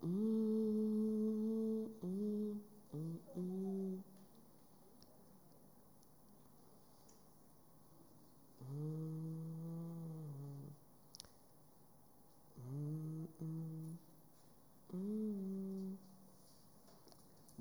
Mm, 0.05 1.89
mm. 2.05 2.55
mm, 12.71 13.27
mm, 13.43 13.99
mm 14.95 15.97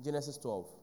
Genesis 0.00 0.38
12. 0.38 0.77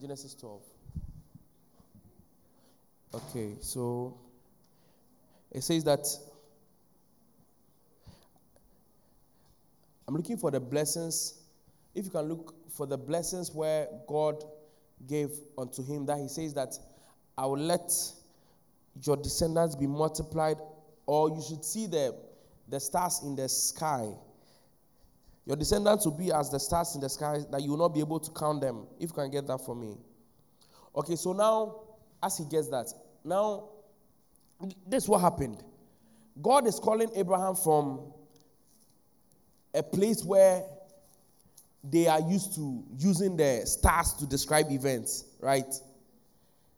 Genesis 0.00 0.34
12. 0.34 0.60
Okay, 3.14 3.56
so 3.60 4.16
it 5.50 5.62
says 5.62 5.82
that 5.82 6.06
I'm 10.06 10.14
looking 10.14 10.36
for 10.36 10.52
the 10.52 10.60
blessings. 10.60 11.40
If 11.94 12.04
you 12.04 12.10
can 12.12 12.28
look 12.28 12.61
for 12.76 12.86
the 12.86 12.96
blessings 12.96 13.52
where 13.52 13.88
God 14.08 14.42
gave 15.06 15.30
unto 15.58 15.82
him, 15.84 16.06
that 16.06 16.18
he 16.18 16.28
says 16.28 16.54
that 16.54 16.78
I 17.36 17.46
will 17.46 17.58
let 17.58 17.92
your 19.04 19.16
descendants 19.16 19.74
be 19.74 19.86
multiplied, 19.86 20.56
or 21.06 21.30
you 21.30 21.42
should 21.46 21.64
see 21.64 21.86
the, 21.86 22.14
the 22.68 22.78
stars 22.78 23.20
in 23.24 23.36
the 23.36 23.48
sky. 23.48 24.08
Your 25.46 25.56
descendants 25.56 26.04
will 26.04 26.16
be 26.16 26.32
as 26.32 26.50
the 26.50 26.60
stars 26.60 26.94
in 26.94 27.00
the 27.00 27.08
sky, 27.08 27.40
that 27.50 27.62
you 27.62 27.70
will 27.70 27.78
not 27.78 27.94
be 27.94 28.00
able 28.00 28.20
to 28.20 28.30
count 28.30 28.60
them. 28.60 28.86
If 29.00 29.10
you 29.10 29.14
can 29.14 29.30
get 29.30 29.46
that 29.48 29.58
for 29.58 29.74
me. 29.74 29.96
Okay, 30.94 31.16
so 31.16 31.32
now, 31.32 31.80
as 32.22 32.38
he 32.38 32.44
gets 32.44 32.68
that, 32.68 32.92
now, 33.24 33.70
this 34.86 35.04
is 35.04 35.08
what 35.08 35.20
happened. 35.20 35.62
God 36.40 36.66
is 36.66 36.78
calling 36.78 37.10
Abraham 37.16 37.56
from 37.56 38.12
a 39.74 39.82
place 39.82 40.24
where 40.24 40.64
they 41.84 42.06
are 42.06 42.20
used 42.20 42.54
to 42.54 42.84
using 42.96 43.36
the 43.36 43.62
stars 43.66 44.12
to 44.14 44.26
describe 44.26 44.70
events, 44.70 45.24
right? 45.40 45.74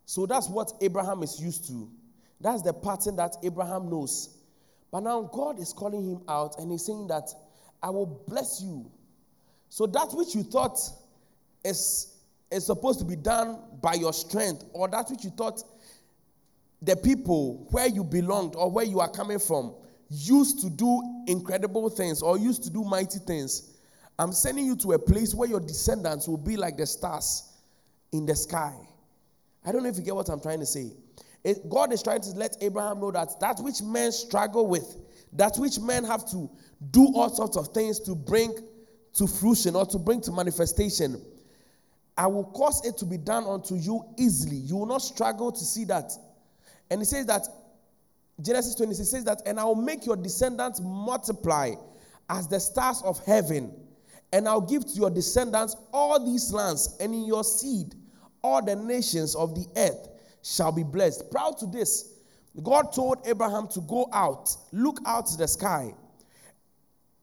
So 0.06 0.26
that's 0.26 0.48
what 0.48 0.72
Abraham 0.80 1.22
is 1.22 1.40
used 1.40 1.66
to. 1.68 1.90
That's 2.40 2.62
the 2.62 2.72
pattern 2.72 3.16
that 3.16 3.36
Abraham 3.42 3.88
knows. 3.88 4.36
But 4.90 5.00
now 5.00 5.22
God 5.22 5.58
is 5.58 5.72
calling 5.72 6.08
him 6.08 6.20
out 6.28 6.58
and 6.58 6.70
he's 6.70 6.84
saying 6.84 7.08
that 7.08 7.28
I 7.82 7.90
will 7.90 8.22
bless 8.26 8.62
you. 8.62 8.90
So 9.68 9.86
that 9.86 10.08
which 10.12 10.34
you 10.34 10.42
thought 10.42 10.78
is, 11.64 12.14
is 12.50 12.66
supposed 12.66 12.98
to 13.00 13.04
be 13.04 13.16
done 13.16 13.58
by 13.82 13.94
your 13.94 14.12
strength, 14.12 14.64
or 14.72 14.88
that 14.88 15.10
which 15.10 15.24
you 15.24 15.30
thought 15.30 15.62
the 16.80 16.96
people 16.96 17.66
where 17.70 17.88
you 17.88 18.04
belonged 18.04 18.54
or 18.56 18.70
where 18.70 18.84
you 18.84 19.00
are 19.00 19.10
coming 19.10 19.38
from 19.38 19.74
used 20.10 20.60
to 20.60 20.70
do 20.70 21.02
incredible 21.26 21.88
things 21.88 22.22
or 22.22 22.38
used 22.38 22.62
to 22.64 22.70
do 22.70 22.84
mighty 22.84 23.18
things. 23.18 23.73
I'm 24.18 24.32
sending 24.32 24.66
you 24.66 24.76
to 24.76 24.92
a 24.92 24.98
place 24.98 25.34
where 25.34 25.48
your 25.48 25.60
descendants 25.60 26.28
will 26.28 26.38
be 26.38 26.56
like 26.56 26.76
the 26.76 26.86
stars 26.86 27.52
in 28.12 28.26
the 28.26 28.36
sky. 28.36 28.74
I 29.64 29.72
don't 29.72 29.82
know 29.82 29.88
if 29.88 29.96
you 29.96 30.02
get 30.02 30.14
what 30.14 30.28
I'm 30.28 30.40
trying 30.40 30.60
to 30.60 30.66
say. 30.66 30.92
It, 31.42 31.68
God 31.68 31.92
is 31.92 32.02
trying 32.02 32.20
to 32.22 32.30
let 32.30 32.56
Abraham 32.60 33.00
know 33.00 33.10
that 33.10 33.40
that 33.40 33.58
which 33.58 33.82
men 33.82 34.12
struggle 34.12 34.66
with, 34.66 34.96
that 35.32 35.56
which 35.56 35.78
men 35.80 36.04
have 36.04 36.28
to 36.30 36.48
do 36.90 37.12
all 37.14 37.28
sorts 37.28 37.56
of 37.56 37.68
things 37.68 37.98
to 38.00 38.14
bring 38.14 38.54
to 39.14 39.26
fruition 39.26 39.76
or 39.76 39.86
to 39.86 39.98
bring 39.98 40.20
to 40.22 40.32
manifestation, 40.32 41.20
I 42.16 42.28
will 42.28 42.44
cause 42.44 42.84
it 42.84 42.96
to 42.98 43.04
be 43.04 43.18
done 43.18 43.44
unto 43.44 43.74
you 43.74 44.04
easily. 44.16 44.56
You 44.56 44.76
will 44.76 44.86
not 44.86 45.02
struggle 45.02 45.50
to 45.50 45.64
see 45.64 45.84
that 45.86 46.12
and 46.90 47.00
he 47.00 47.04
says 47.04 47.26
that, 47.26 47.46
Genesis 48.40 48.74
26 48.74 49.08
says 49.08 49.24
that, 49.24 49.42
and 49.46 49.58
I'll 49.58 49.74
make 49.74 50.06
your 50.06 50.16
descendants 50.16 50.80
multiply 50.80 51.72
as 52.28 52.48
the 52.48 52.58
stars 52.58 53.02
of 53.04 53.24
heaven, 53.24 53.72
and 54.32 54.48
I'll 54.48 54.60
give 54.60 54.84
to 54.86 54.94
your 54.94 55.10
descendants 55.10 55.76
all 55.92 56.24
these 56.24 56.52
lands, 56.52 56.96
and 57.00 57.14
in 57.14 57.24
your 57.24 57.44
seed, 57.44 57.94
all 58.42 58.64
the 58.64 58.76
nations 58.76 59.34
of 59.34 59.54
the 59.54 59.66
earth 59.76 60.08
shall 60.42 60.72
be 60.72 60.82
blessed. 60.82 61.30
Proud 61.30 61.58
to 61.58 61.66
this, 61.66 62.14
God 62.62 62.92
told 62.92 63.26
Abraham 63.26 63.68
to 63.68 63.80
go 63.80 64.08
out, 64.12 64.54
look 64.72 65.00
out 65.06 65.26
to 65.28 65.36
the 65.36 65.48
sky. 65.48 65.94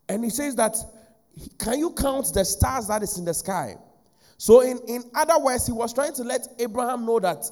And 0.10 0.24
he 0.24 0.30
says 0.30 0.56
that, 0.56 0.76
can 1.58 1.80
you 1.80 1.92
count 1.92 2.34
the 2.34 2.44
stars 2.44 2.88
that 2.88 3.04
is 3.04 3.18
in 3.18 3.26
the 3.26 3.34
sky? 3.34 3.76
So, 4.38 4.62
in, 4.62 4.80
in 4.88 5.04
other 5.14 5.40
words, 5.40 5.68
he 5.68 5.72
was 5.72 5.94
trying 5.94 6.14
to 6.16 6.24
let 6.24 6.48
Abraham 6.60 7.06
know 7.06 7.20
that 7.20 7.46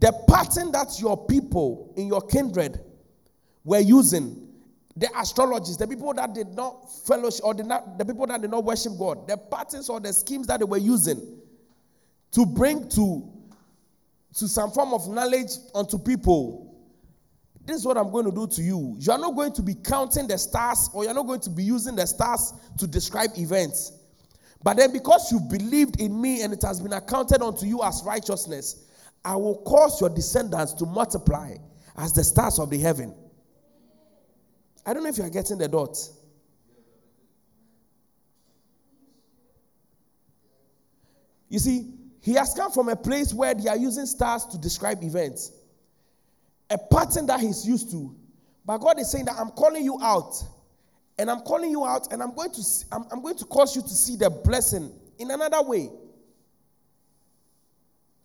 the 0.00 0.12
pattern 0.28 0.72
that 0.72 1.00
your 1.00 1.26
people 1.26 1.94
in 1.96 2.08
your 2.08 2.20
kindred 2.20 2.80
were 3.62 3.78
using, 3.78 4.43
the 4.96 5.14
astrologists, 5.16 5.76
the 5.76 5.88
people 5.88 6.14
that 6.14 6.34
did 6.34 6.48
not 6.54 6.92
fellowship, 7.06 7.44
or 7.44 7.54
not, 7.54 7.98
the 7.98 8.04
people 8.04 8.26
that 8.26 8.40
did 8.40 8.50
not 8.50 8.64
worship 8.64 8.92
God, 8.98 9.26
the 9.26 9.36
patterns 9.36 9.88
or 9.88 9.98
the 9.98 10.12
schemes 10.12 10.46
that 10.46 10.60
they 10.60 10.64
were 10.64 10.78
using 10.78 11.40
to 12.30 12.46
bring 12.46 12.88
to, 12.90 13.28
to 14.36 14.48
some 14.48 14.70
form 14.70 14.92
of 14.92 15.08
knowledge 15.08 15.50
unto 15.74 15.98
people. 15.98 16.72
This 17.64 17.78
is 17.78 17.86
what 17.86 17.96
I'm 17.96 18.10
going 18.10 18.26
to 18.26 18.30
do 18.30 18.46
to 18.46 18.62
you. 18.62 18.94
You 18.98 19.12
are 19.12 19.18
not 19.18 19.34
going 19.34 19.52
to 19.54 19.62
be 19.62 19.74
counting 19.74 20.28
the 20.28 20.38
stars, 20.38 20.90
or 20.92 21.04
you're 21.04 21.14
not 21.14 21.26
going 21.26 21.40
to 21.40 21.50
be 21.50 21.64
using 21.64 21.96
the 21.96 22.06
stars 22.06 22.52
to 22.78 22.86
describe 22.86 23.30
events. 23.36 23.92
But 24.62 24.76
then, 24.76 24.92
because 24.92 25.32
you 25.32 25.40
believed 25.40 26.00
in 26.00 26.20
me 26.20 26.42
and 26.42 26.52
it 26.52 26.62
has 26.62 26.80
been 26.80 26.92
accounted 26.92 27.42
unto 27.42 27.66
you 27.66 27.82
as 27.82 28.02
righteousness, 28.04 28.84
I 29.24 29.36
will 29.36 29.62
cause 29.62 30.00
your 30.00 30.10
descendants 30.10 30.72
to 30.74 30.86
multiply 30.86 31.56
as 31.96 32.12
the 32.12 32.22
stars 32.22 32.58
of 32.58 32.70
the 32.70 32.78
heaven. 32.78 33.14
I 34.86 34.92
don't 34.92 35.02
know 35.02 35.08
if 35.08 35.18
you 35.18 35.24
are 35.24 35.30
getting 35.30 35.58
the 35.58 35.68
dots. 35.68 36.12
You 41.48 41.58
see, 41.58 41.94
he 42.20 42.34
has 42.34 42.54
come 42.54 42.72
from 42.72 42.88
a 42.88 42.96
place 42.96 43.32
where 43.32 43.54
they 43.54 43.68
are 43.68 43.76
using 43.76 44.06
stars 44.06 44.44
to 44.46 44.58
describe 44.58 45.02
events, 45.02 45.52
a 46.70 46.78
pattern 46.78 47.26
that 47.26 47.40
he's 47.40 47.66
used 47.66 47.90
to. 47.92 48.14
But 48.64 48.78
God 48.78 48.98
is 48.98 49.10
saying 49.10 49.26
that 49.26 49.36
I'm 49.38 49.50
calling 49.50 49.84
you 49.84 49.98
out, 50.02 50.34
and 51.18 51.30
I'm 51.30 51.40
calling 51.40 51.70
you 51.70 51.84
out, 51.84 52.12
and 52.12 52.22
I'm 52.22 52.34
going 52.34 52.50
to 52.50 52.62
I'm, 52.90 53.04
I'm 53.12 53.22
going 53.22 53.36
to 53.36 53.44
cause 53.44 53.76
you 53.76 53.82
to 53.82 53.88
see 53.88 54.16
the 54.16 54.30
blessing 54.30 54.92
in 55.18 55.30
another 55.30 55.62
way 55.62 55.90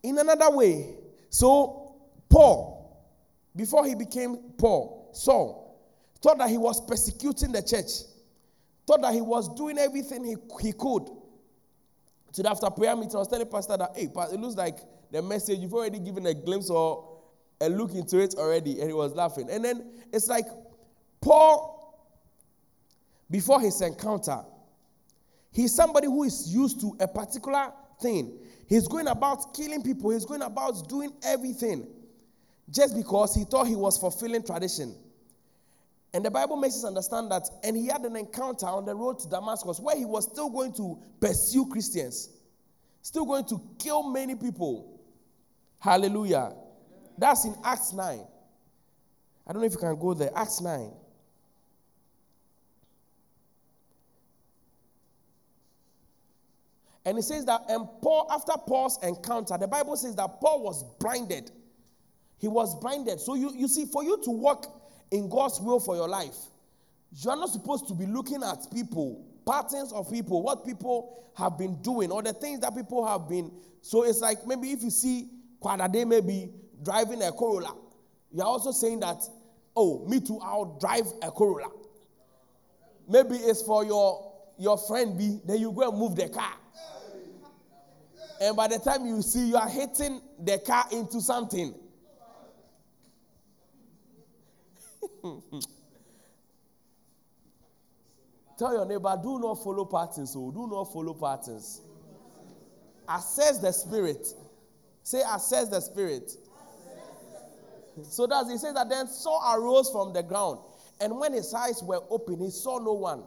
in 0.04 0.18
another 0.18 0.50
way. 0.52 0.96
So, 1.30 1.96
Paul, 2.30 3.08
before 3.56 3.86
he 3.86 3.96
became 3.96 4.38
Paul, 4.58 5.10
Saul, 5.14 5.69
thought 6.22 6.38
that 6.38 6.50
he 6.50 6.58
was 6.58 6.86
persecuting 6.86 7.52
the 7.52 7.62
church, 7.62 8.08
thought 8.86 9.02
that 9.02 9.14
he 9.14 9.22
was 9.22 9.54
doing 9.56 9.78
everything 9.78 10.24
he, 10.24 10.36
he 10.62 10.74
could. 10.74 11.10
So, 12.32 12.48
after 12.48 12.70
prayer 12.70 12.96
meeting, 12.96 13.16
I 13.16 13.20
was 13.20 13.28
telling 13.28 13.48
Pastor 13.48 13.78
that, 13.78 13.92
hey, 13.96 14.04
it 14.06 14.40
looks 14.40 14.56
like 14.56 14.78
the 15.12 15.22
message, 15.22 15.60
you've 15.60 15.74
already 15.74 16.00
given 16.00 16.26
a 16.28 16.34
glimpse 16.34 16.70
or 16.70 17.18
a 17.62 17.70
look 17.70 17.94
into 17.94 18.20
it 18.20 18.36
already. 18.36 18.80
And 18.80 18.90
he 18.90 18.94
was 18.94 19.14
laughing. 19.14 19.50
And 19.50 19.66
then 19.66 19.92
it's 20.14 20.28
like 20.28 20.46
Paul, 21.22 21.76
before 23.30 23.60
his 23.62 23.82
encounter, 23.82 24.42
he's 25.52 25.74
somebody 25.74 26.08
who 26.08 26.24
is 26.24 26.54
used 26.54 26.80
to 26.82 26.96
a 27.00 27.08
particular 27.08 27.72
thing. 28.02 28.38
He's 28.68 28.88
going 28.88 29.08
about 29.08 29.54
killing 29.56 29.82
people, 29.82 30.12
he's 30.12 30.26
going 30.26 30.44
about 30.44 30.88
doing 30.88 31.12
everything 31.24 31.88
just 32.70 32.96
because 32.96 33.34
he 33.34 33.44
thought 33.46 33.68
he 33.68 33.76
was 33.76 33.98
fulfilling 33.98 34.44
tradition. 34.44 34.96
And 36.14 36.26
the 36.26 36.32
Bible 36.32 36.56
makes 36.58 36.76
us 36.76 36.86
understand 36.86 37.30
that, 37.32 37.48
and 37.64 37.78
he 37.78 37.88
had 37.88 38.02
an 38.02 38.16
encounter 38.16 38.66
on 38.66 38.86
the 38.86 38.96
road 38.96 39.20
to 39.20 39.30
Damascus 39.30 39.80
where 39.80 39.96
he 39.96 40.06
was 40.06 40.26
still 40.26 40.50
going 40.50 40.74
to 40.74 40.98
pursue 41.20 41.68
Christians, 41.68 42.30
still 43.02 43.26
going 43.26 43.46
to 43.46 43.62
kill 43.78 44.10
many 44.10 44.36
people. 44.36 45.00
Hallelujah. 45.80 46.54
That's 47.18 47.46
in 47.46 47.56
Acts 47.64 47.94
9. 47.94 48.20
I 49.48 49.52
don't 49.52 49.62
know 49.62 49.68
if 49.68 49.74
you 49.74 49.78
can 49.78 50.00
go 50.00 50.14
there. 50.14 50.32
Acts 50.36 50.62
9. 50.62 50.92
And 57.06 57.18
it 57.18 57.24
says 57.24 57.46
that 57.46 57.62
and 57.70 57.88
Paul, 58.02 58.28
after 58.32 58.54
Paul's 58.68 59.00
encounter, 59.04 59.58
the 59.58 59.68
Bible 59.68 59.96
says 59.96 60.16
that 60.16 60.40
Paul 60.40 60.64
was 60.64 60.84
blinded. 61.00 61.52
He 62.38 62.48
was 62.48 62.76
blinded. 62.80 63.20
So 63.20 63.36
you, 63.36 63.52
you 63.56 63.68
see, 63.68 63.86
for 63.86 64.04
you 64.04 64.22
to 64.24 64.32
walk 64.32 64.79
in 65.12 65.30
God's 65.30 65.60
will 65.60 65.80
for 65.80 65.96
your 65.96 66.08
life, 66.08 66.36
you 67.12 67.30
are 67.30 67.36
not 67.36 67.50
supposed 67.50 67.88
to 67.88 67.94
be 67.94 68.06
looking 68.06 68.44
at 68.44 68.68
people, 68.72 69.26
patterns 69.48 69.92
of 69.92 70.12
people, 70.12 70.44
what 70.44 70.66
people 70.66 71.32
have 71.36 71.58
been 71.58 71.82
doing, 71.82 72.12
or 72.12 72.22
the 72.22 72.34
things 72.34 72.60
that 72.62 72.76
people 72.76 73.06
have 73.06 73.28
been. 73.28 73.52
So 73.82 74.04
it's 74.04 74.22
like 74.22 74.46
maybe 74.46 74.72
if 74.72 74.84
you 74.84 74.90
see 74.92 75.30
Kwadade 75.62 76.08
maybe 76.08 76.52
driving 76.84 77.22
a 77.24 77.32
Corolla, 77.32 77.76
you're 78.32 78.46
also 78.46 78.72
saying 78.72 79.00
that, 79.00 79.24
oh, 79.76 80.06
me 80.08 80.20
too, 80.20 80.40
I'll 80.44 80.78
drive 80.80 81.06
a 81.22 81.32
Corolla. 81.32 81.72
Maybe 83.08 83.38
it's 83.38 83.64
for 83.64 83.84
your, 83.84 84.32
your 84.60 84.78
friend 84.78 85.18
B, 85.18 85.40
then 85.46 85.60
you 85.60 85.72
go 85.72 85.90
and 85.90 85.98
move 85.98 86.16
the 86.16 86.30
car. 86.30 86.54
And 88.42 88.56
by 88.56 88.68
the 88.68 88.80
time 88.80 89.06
you 89.06 89.22
see, 89.22 89.50
you 89.50 89.58
are 89.58 89.68
hitting 89.68 90.22
the 90.40 90.60
car 90.60 90.86
into 90.92 91.20
something. 91.20 91.74
Tell 98.58 98.74
your 98.74 98.86
neighbor, 98.86 99.18
do 99.24 99.40
not 99.40 99.64
follow 99.64 99.86
patterns. 99.86 100.34
So 100.34 100.48
oh. 100.48 100.52
do 100.52 100.68
not 100.68 100.92
follow 100.92 101.14
patterns. 101.14 101.82
Assess 103.08 103.60
the 103.60 103.72
spirit. 103.72 104.28
Say, 105.04 105.22
assess 105.34 105.70
the 105.70 105.80
spirit. 105.80 106.32
So 108.04 108.28
does 108.28 108.50
he 108.52 108.58
says 108.58 108.74
that 108.74 108.90
then 108.90 109.08
Saul 109.08 109.42
arose 109.56 109.90
from 109.90 110.14
the 110.14 110.24
ground, 110.24 110.60
and 111.02 111.18
when 111.18 111.34
his 111.34 111.54
eyes 111.54 111.82
were 111.82 112.02
open, 112.10 112.40
he 112.40 112.50
saw 112.50 112.80
no 112.80 112.94
one. 112.94 113.24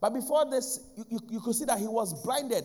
But 0.00 0.14
before 0.14 0.48
this, 0.50 0.80
you, 0.96 1.04
you, 1.08 1.18
you 1.30 1.40
could 1.40 1.54
see 1.54 1.64
that 1.64 1.78
he 1.78 1.86
was 1.86 2.22
blinded. 2.22 2.64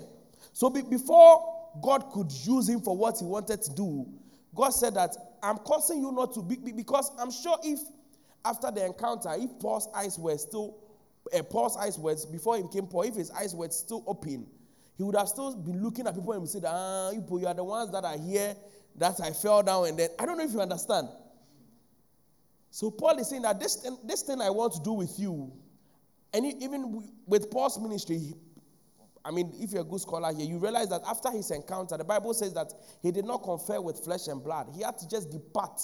So 0.51 0.69
be, 0.69 0.81
before 0.81 1.71
God 1.81 2.11
could 2.11 2.31
use 2.31 2.69
him 2.69 2.81
for 2.81 2.95
what 2.95 3.17
he 3.19 3.25
wanted 3.25 3.61
to 3.63 3.73
do, 3.73 4.05
God 4.53 4.69
said 4.69 4.93
that 4.95 5.15
I'm 5.41 5.57
causing 5.57 6.01
you 6.01 6.11
not 6.11 6.33
to 6.35 6.41
be 6.41 6.57
because 6.71 7.11
I'm 7.19 7.31
sure 7.31 7.57
if 7.63 7.79
after 8.45 8.71
the 8.71 8.85
encounter, 8.85 9.29
if 9.37 9.59
Paul's 9.59 9.87
eyes 9.95 10.17
were 10.19 10.37
still 10.37 10.77
uh, 11.33 11.41
Paul's 11.43 11.77
eyes 11.77 11.97
were 11.97 12.15
before 12.31 12.57
he 12.57 12.63
became 12.63 12.87
Paul, 12.87 13.03
if 13.03 13.15
his 13.15 13.31
eyes 13.31 13.55
were 13.55 13.69
still 13.69 14.03
open, 14.07 14.45
he 14.97 15.03
would 15.03 15.15
have 15.15 15.29
still 15.29 15.55
been 15.55 15.81
looking 15.83 16.05
at 16.07 16.15
people 16.15 16.33
and 16.33 16.47
said, 16.47 16.65
Ah, 16.65 17.11
people, 17.13 17.39
you 17.39 17.47
are 17.47 17.53
the 17.53 17.63
ones 17.63 17.91
that 17.91 18.03
are 18.03 18.17
here 18.17 18.55
that 18.97 19.19
I 19.21 19.31
fell 19.31 19.63
down 19.63 19.87
and 19.87 19.97
then 19.97 20.09
I 20.19 20.25
don't 20.25 20.37
know 20.37 20.43
if 20.43 20.51
you 20.51 20.61
understand. 20.61 21.07
So 22.69 22.91
Paul 22.91 23.17
is 23.19 23.29
saying 23.29 23.43
that 23.43 23.59
this 23.59 23.87
this 24.03 24.23
thing 24.23 24.41
I 24.41 24.49
want 24.49 24.73
to 24.73 24.81
do 24.81 24.93
with 24.93 25.19
you, 25.19 25.51
and 26.33 26.45
even 26.61 27.03
with 27.27 27.49
Paul's 27.51 27.79
ministry, 27.79 28.33
I 29.23 29.31
mean, 29.31 29.53
if 29.59 29.71
you're 29.71 29.81
a 29.81 29.85
good 29.85 30.01
scholar 30.01 30.33
here, 30.33 30.45
you 30.45 30.57
realize 30.57 30.89
that 30.89 31.01
after 31.07 31.31
his 31.31 31.49
encounter, 31.51 31.97
the 31.97 32.03
Bible 32.03 32.33
says 32.33 32.53
that 32.55 32.73
he 33.01 33.11
did 33.11 33.25
not 33.25 33.43
confer 33.43 33.79
with 33.79 33.99
flesh 34.03 34.27
and 34.27 34.43
blood. 34.43 34.67
He 34.75 34.81
had 34.83 34.97
to 34.97 35.07
just 35.07 35.31
depart. 35.31 35.81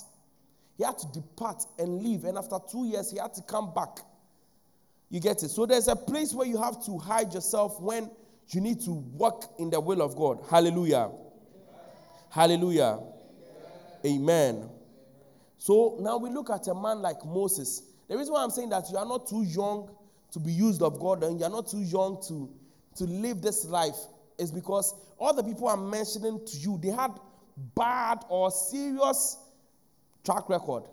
He 0.79 0.85
had 0.85 0.97
to 0.99 1.07
depart 1.07 1.65
and 1.77 2.01
leave. 2.01 2.23
And 2.23 2.37
after 2.37 2.57
two 2.71 2.85
years, 2.85 3.11
he 3.11 3.17
had 3.17 3.33
to 3.33 3.41
come 3.41 3.73
back. 3.73 3.99
You 5.09 5.19
get 5.19 5.43
it? 5.43 5.49
So 5.49 5.65
there's 5.65 5.89
a 5.89 5.95
place 5.95 6.33
where 6.33 6.47
you 6.47 6.57
have 6.57 6.83
to 6.85 6.97
hide 6.97 7.33
yourself 7.33 7.81
when 7.81 8.09
you 8.47 8.61
need 8.61 8.79
to 8.85 8.91
walk 8.91 9.53
in 9.59 9.69
the 9.69 9.79
will 9.81 10.01
of 10.01 10.15
God. 10.15 10.39
Hallelujah. 10.49 11.11
Hallelujah. 12.29 12.97
Amen. 14.05 14.69
So 15.57 15.97
now 15.99 16.17
we 16.17 16.29
look 16.29 16.49
at 16.49 16.65
a 16.69 16.73
man 16.73 17.01
like 17.01 17.25
Moses. 17.25 17.83
The 18.07 18.17
reason 18.17 18.33
why 18.33 18.41
I'm 18.41 18.49
saying 18.49 18.69
that 18.69 18.85
you 18.89 18.95
are 18.95 19.05
not 19.05 19.27
too 19.27 19.43
young 19.43 19.89
to 20.31 20.39
be 20.39 20.53
used 20.53 20.81
of 20.81 20.97
God 20.97 21.23
and 21.23 21.37
you're 21.41 21.49
not 21.49 21.67
too 21.67 21.81
young 21.81 22.23
to, 22.29 22.49
to 22.95 23.03
live 23.03 23.41
this 23.41 23.65
life 23.65 23.97
is 24.37 24.49
because 24.49 24.95
all 25.17 25.33
the 25.33 25.43
people 25.43 25.67
I'm 25.67 25.89
mentioning 25.89 26.39
to 26.45 26.57
you, 26.57 26.79
they 26.81 26.91
had 26.91 27.11
bad 27.75 28.19
or 28.29 28.49
serious 28.49 29.35
track 30.23 30.49
record. 30.49 30.83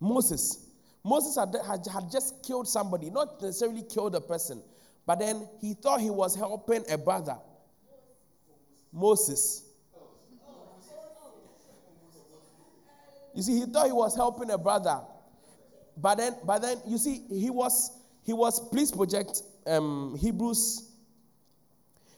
Moses. 0.00 0.66
Moses 1.04 1.36
had, 1.36 1.54
had, 1.66 1.86
had 1.86 2.10
just 2.10 2.42
killed 2.44 2.68
somebody, 2.68 3.10
not 3.10 3.40
necessarily 3.40 3.82
killed 3.82 4.14
a 4.14 4.20
person, 4.20 4.62
but 5.06 5.18
then 5.18 5.48
he 5.60 5.74
thought 5.74 6.00
he 6.00 6.10
was 6.10 6.34
helping 6.34 6.84
a 6.90 6.98
brother. 6.98 7.36
Moses. 8.92 9.64
You 13.34 13.42
see, 13.42 13.60
he 13.60 13.66
thought 13.66 13.86
he 13.86 13.92
was 13.92 14.16
helping 14.16 14.50
a 14.50 14.58
brother. 14.58 15.00
But 15.96 16.16
then, 16.16 16.34
but 16.44 16.62
then 16.62 16.78
you 16.86 16.98
see, 16.98 17.22
he 17.28 17.50
was, 17.50 17.92
he 18.24 18.32
was, 18.32 18.60
please 18.70 18.90
project 18.90 19.42
um, 19.66 20.16
Hebrews, 20.18 20.90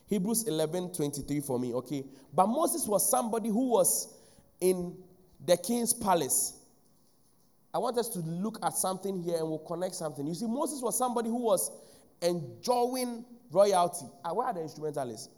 Hebrews 0.07 0.47
11, 0.47 0.93
23 0.93 1.39
for 1.41 1.59
me, 1.59 1.73
okay? 1.73 2.03
But 2.33 2.47
Moses 2.47 2.87
was 2.87 3.09
somebody 3.09 3.49
who 3.49 3.69
was 3.69 4.13
in 4.59 4.95
the 5.45 5.57
king's 5.57 5.93
palace. 5.93 6.57
I 7.73 7.77
want 7.77 7.97
us 7.97 8.09
to 8.09 8.19
look 8.19 8.59
at 8.63 8.73
something 8.73 9.23
here 9.23 9.37
and 9.37 9.47
we'll 9.47 9.59
connect 9.59 9.95
something. 9.95 10.27
You 10.27 10.35
see, 10.35 10.47
Moses 10.47 10.81
was 10.81 10.97
somebody 10.97 11.29
who 11.29 11.41
was 11.41 11.71
enjoying 12.21 13.25
royalty. 13.49 14.05
Uh, 14.23 14.33
where 14.33 14.47
are 14.47 14.53
the 14.53 14.61
instrumentalists? 14.61 15.29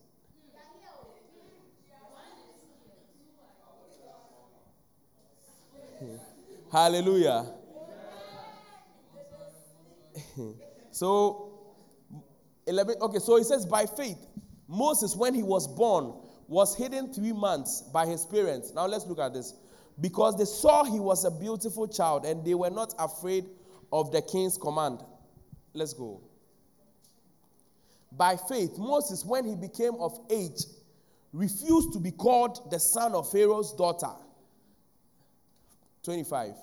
Hallelujah. 6.72 7.45
so, 10.91 11.51
11, 12.66 12.95
okay, 12.99 13.20
so 13.20 13.38
he 13.38 13.43
says, 13.43 13.64
by 13.66 13.86
faith, 13.86 14.18
Moses, 14.68 15.16
when 15.16 15.36
he 15.36 15.43
was 15.43 15.68
born, 15.68 16.16
was 16.47 16.76
hidden 16.76 17.14
three 17.14 17.32
months 17.32 17.82
by 17.93 18.08
his 18.08 18.26
parents. 18.26 18.74
Now 18.74 18.88
let's 18.88 19.06
look 19.06 19.20
at 19.20 19.34
this. 19.36 19.54
Because 20.00 20.38
they 20.38 20.46
saw 20.46 20.84
he 20.84 21.00
was 21.00 21.24
a 21.24 21.32
beautiful 21.32 21.88
child 21.88 22.26
and 22.26 22.44
they 22.44 22.56
were 22.56 22.70
not 22.70 22.94
afraid 22.98 23.46
of 23.91 24.12
the 24.12 24.22
king's 24.22 24.58
command. 24.58 25.04
Let's 25.74 25.94
go. 25.94 26.22
By 28.12 28.38
faith, 28.38 28.78
Moses, 28.78 29.26
when 29.26 29.46
he 29.46 29.56
became 29.56 29.96
of 29.96 30.20
age, 30.30 30.66
refused 31.32 31.94
to 31.94 32.00
be 32.00 32.12
called 32.12 32.72
the 32.72 32.80
son 32.80 33.14
of 33.14 33.32
Pharaoh's 33.32 33.74
daughter 33.74 34.12
25. 36.04 36.54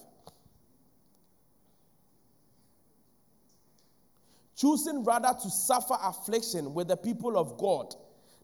Choosing 4.56 5.04
rather 5.04 5.34
to 5.42 5.50
suffer 5.50 5.96
affliction 6.02 6.74
with 6.74 6.88
the 6.88 6.96
people 6.96 7.38
of 7.38 7.56
God 7.56 7.94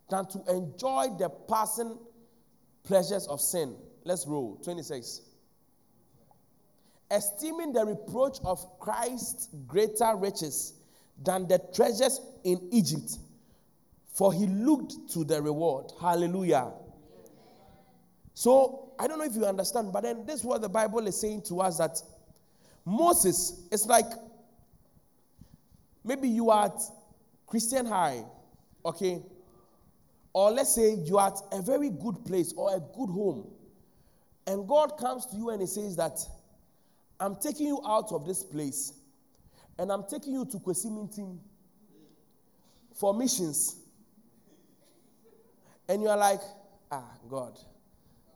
than 0.09 0.26
to 0.26 0.39
enjoy 0.49 1.09
the 1.18 1.28
passing 1.49 1.99
pleasures 2.84 3.26
of 3.26 3.41
sin. 3.41 3.76
Let's 4.07 4.24
roll. 4.24 4.57
26. 4.62 5.22
Esteeming 7.11 7.72
the 7.72 7.84
reproach 7.84 8.38
of 8.44 8.78
Christ 8.78 9.50
greater 9.66 10.14
riches 10.16 10.74
than 11.24 11.48
the 11.48 11.59
treasures 11.74 12.20
in 12.44 12.68
Egypt, 12.70 13.18
for 14.12 14.32
he 14.32 14.46
looked 14.46 15.11
to 15.12 15.24
the 15.24 15.42
reward. 15.42 15.92
Hallelujah. 16.00 16.70
So 18.34 18.92
I 18.98 19.09
don't 19.09 19.18
know 19.18 19.24
if 19.24 19.34
you 19.34 19.44
understand, 19.44 19.92
but 19.92 20.04
then 20.04 20.24
this 20.24 20.40
is 20.40 20.44
what 20.44 20.62
the 20.62 20.68
Bible 20.68 21.04
is 21.07 21.20
saying 21.20 21.42
to 21.48 21.61
us 21.61 21.78
that 21.78 22.00
Moses 22.84 23.66
it's 23.72 23.86
like 23.86 24.07
maybe 26.04 26.28
you 26.28 26.50
are 26.50 26.66
at 26.66 26.80
Christian 27.46 27.86
High, 27.86 28.24
okay? 28.84 29.20
Or 30.32 30.52
let's 30.52 30.74
say 30.74 30.94
you 30.94 31.18
are 31.18 31.28
at 31.28 31.59
a 31.59 31.62
very 31.62 31.90
good 31.90 32.24
place 32.24 32.52
or 32.57 32.76
a 32.76 32.78
good 32.78 33.11
home. 33.11 33.48
And 34.47 34.66
God 34.68 34.97
comes 34.99 35.26
to 35.26 35.36
you 35.36 35.51
and 35.51 35.61
He 35.61 35.66
says 35.66 35.97
that 35.97 36.18
I'm 37.18 37.36
taking 37.36 37.66
you 37.66 37.80
out 37.86 38.12
of 38.12 38.26
this 38.26 38.44
place 38.44 38.92
and 39.78 39.90
I'm 39.90 40.05
taking 40.05 40.34
you 40.34 40.44
to 40.47 40.59
Kwesi 40.59 41.38
for 42.94 43.12
missions. 43.14 43.76
And 45.88 46.03
you're 46.03 46.16
like, 46.16 46.40
ah, 46.90 47.05
God, 47.28 47.59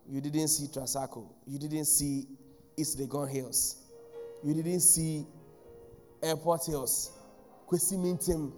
you 0.09 0.21
didn't 0.21 0.49
see 0.49 0.67
Trasacco. 0.67 1.27
You 1.47 1.59
didn't 1.59 1.87
see 1.87 2.27
East 2.77 2.99
Legon 2.99 3.31
Hills. 3.31 3.77
You 4.45 4.55
didn't 4.55 4.81
see 4.81 5.27
Airport 6.23 6.67
Hills. 6.67 7.13
Kwesi 7.69 8.53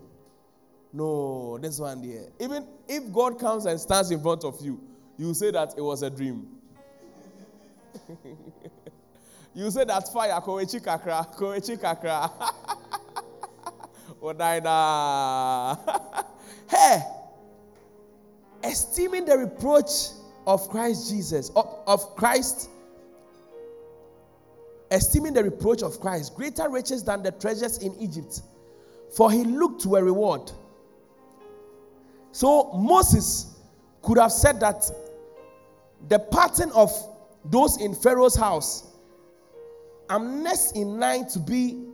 No, 0.92 1.59
this 1.59 1.78
one 1.78 2.03
there. 2.07 2.28
Even 2.40 2.66
if 2.88 3.12
God 3.12 3.38
comes 3.38 3.66
and 3.66 3.80
stands 3.80 4.11
in 4.11 4.20
front 4.20 4.44
of 4.44 4.61
you, 4.61 4.80
you 5.16 5.32
say 5.34 5.50
that 5.50 5.74
it 5.76 5.82
was 5.82 6.03
a 6.03 6.11
dream. 6.11 6.48
you 9.55 9.70
say 9.70 9.84
that 9.84 10.12
fire, 10.12 10.40
kowechi 10.40 10.80
kakra, 10.82 11.34
kowechi 11.36 11.78
kakra. 11.78 12.30
Odaida. 14.22 15.78
hey, 16.68 17.03
esteeming 18.62 19.24
the 19.24 19.36
reproach 19.36 19.90
of 20.47 20.68
Christ 20.68 21.11
Jesus, 21.11 21.51
of, 21.51 21.80
of 21.86 22.14
Christ, 22.14 22.70
esteeming 24.90 25.32
the 25.34 25.43
reproach 25.43 25.82
of 25.82 25.99
Christ 26.01 26.34
greater 26.36 26.68
riches 26.68 27.03
than 27.03 27.22
the 27.22 27.32
treasures 27.32 27.78
in 27.78 27.95
Egypt, 27.97 28.43
for 29.16 29.30
he 29.30 29.45
looked 29.45 29.82
to 29.82 29.97
a 29.97 30.05
reward. 30.05 30.53
So 32.30 32.72
Moses 32.72 33.57
could 34.03 34.18
have 34.18 34.32
said 34.32 34.61
that 34.61 34.90
the 36.09 36.18
pattern 36.18 36.70
of 36.74 36.90
those 37.45 37.80
in 37.80 37.95
Pharaoh's 37.95 38.36
house, 38.36 38.86
I'm 40.09 40.43
next 40.43 40.76
in 40.76 40.99
line 40.99 41.28
to 41.28 41.38
be 41.38 41.84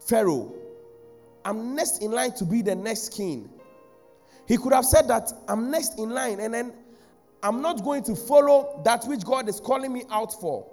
Pharaoh. 0.00 0.54
I'm 1.44 1.74
next 1.74 2.02
in 2.02 2.10
line 2.10 2.32
to 2.32 2.44
be 2.44 2.62
the 2.62 2.74
next 2.74 3.12
king. 3.12 3.50
He 4.46 4.56
could 4.56 4.72
have 4.72 4.84
said 4.84 5.08
that 5.08 5.32
I'm 5.48 5.70
next 5.70 5.98
in 5.98 6.10
line 6.10 6.40
and 6.40 6.52
then 6.52 6.72
I'm 7.42 7.60
not 7.60 7.84
going 7.84 8.02
to 8.04 8.16
follow 8.16 8.80
that 8.84 9.04
which 9.04 9.24
God 9.24 9.48
is 9.48 9.60
calling 9.60 9.92
me 9.92 10.04
out 10.10 10.32
for. 10.40 10.66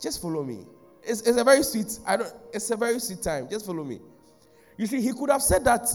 Just 0.00 0.20
follow 0.20 0.42
me. 0.42 0.66
It's, 1.02 1.22
it's 1.22 1.38
a 1.38 1.44
very 1.44 1.62
sweet, 1.62 1.98
I 2.06 2.16
don't, 2.16 2.32
it's 2.52 2.70
a 2.70 2.76
very 2.76 2.98
sweet 2.98 3.22
time. 3.22 3.48
Just 3.48 3.66
follow 3.66 3.84
me. 3.84 4.00
You 4.76 4.86
see, 4.86 5.00
he 5.00 5.12
could 5.12 5.30
have 5.30 5.42
said 5.42 5.64
that 5.64 5.88